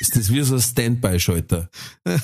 ist 0.00 0.16
das 0.16 0.30
wie 0.32 0.42
so 0.42 0.56
ein 0.56 0.60
Standby-Schalter. 0.60 1.70
wir, 2.04 2.20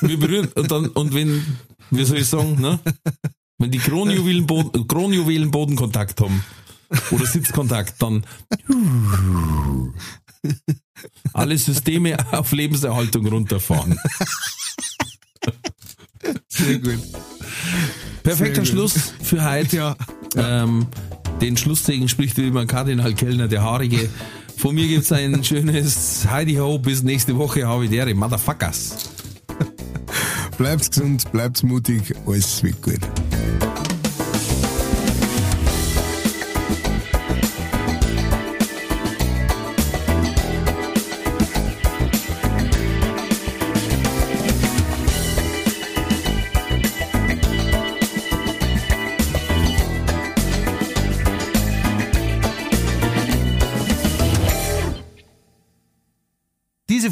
wir 0.00 0.18
berühren, 0.18 0.48
und 0.54 0.70
dann, 0.70 0.86
und 0.88 1.14
wenn, 1.14 1.58
wie 1.90 2.04
soll 2.04 2.18
ich 2.18 2.26
sagen, 2.26 2.60
ne? 2.60 2.78
Wenn 3.58 3.70
die 3.70 3.78
Kronjuwelen, 3.78 4.46
Boden, 4.46 4.86
Kronjuwelen 4.88 5.50
Bodenkontakt 5.50 6.20
haben, 6.20 6.42
oder 7.10 7.26
Sitzkontakt, 7.26 7.94
dann 8.00 8.24
alle 11.32 11.58
Systeme 11.58 12.16
auf 12.32 12.52
Lebenserhaltung 12.52 13.26
runterfahren. 13.26 13.98
Sehr 16.48 16.78
gut. 16.78 16.98
Perfekter 18.22 18.64
Sehr 18.64 18.74
gut. 18.74 18.92
Schluss 18.92 19.14
für 19.22 19.42
heute. 19.44 19.76
Ja. 19.76 19.96
Ähm, 20.36 20.86
den 21.40 21.56
Schlusssegen 21.56 22.08
spricht 22.08 22.36
wie 22.36 22.48
immer 22.48 22.66
Kardinal 22.66 23.14
Kellner, 23.14 23.48
der 23.48 23.62
Haarige 23.62 24.08
Von 24.58 24.74
mir 24.74 24.86
gibt's 24.86 25.10
ein 25.10 25.42
schönes 25.42 26.26
Heidi 26.28 26.56
Ho. 26.56 26.78
Bis 26.78 27.02
nächste 27.02 27.36
Woche. 27.38 27.66
Habe 27.66 27.84
ich 27.84 27.90
dere 27.90 28.14
Motherfuckers. 28.14 29.10
Bleibt 30.58 30.90
gesund, 30.90 31.32
bleibt 31.32 31.62
mutig, 31.62 32.14
alles 32.26 32.62
wird 32.62 32.82
gut. 32.82 33.00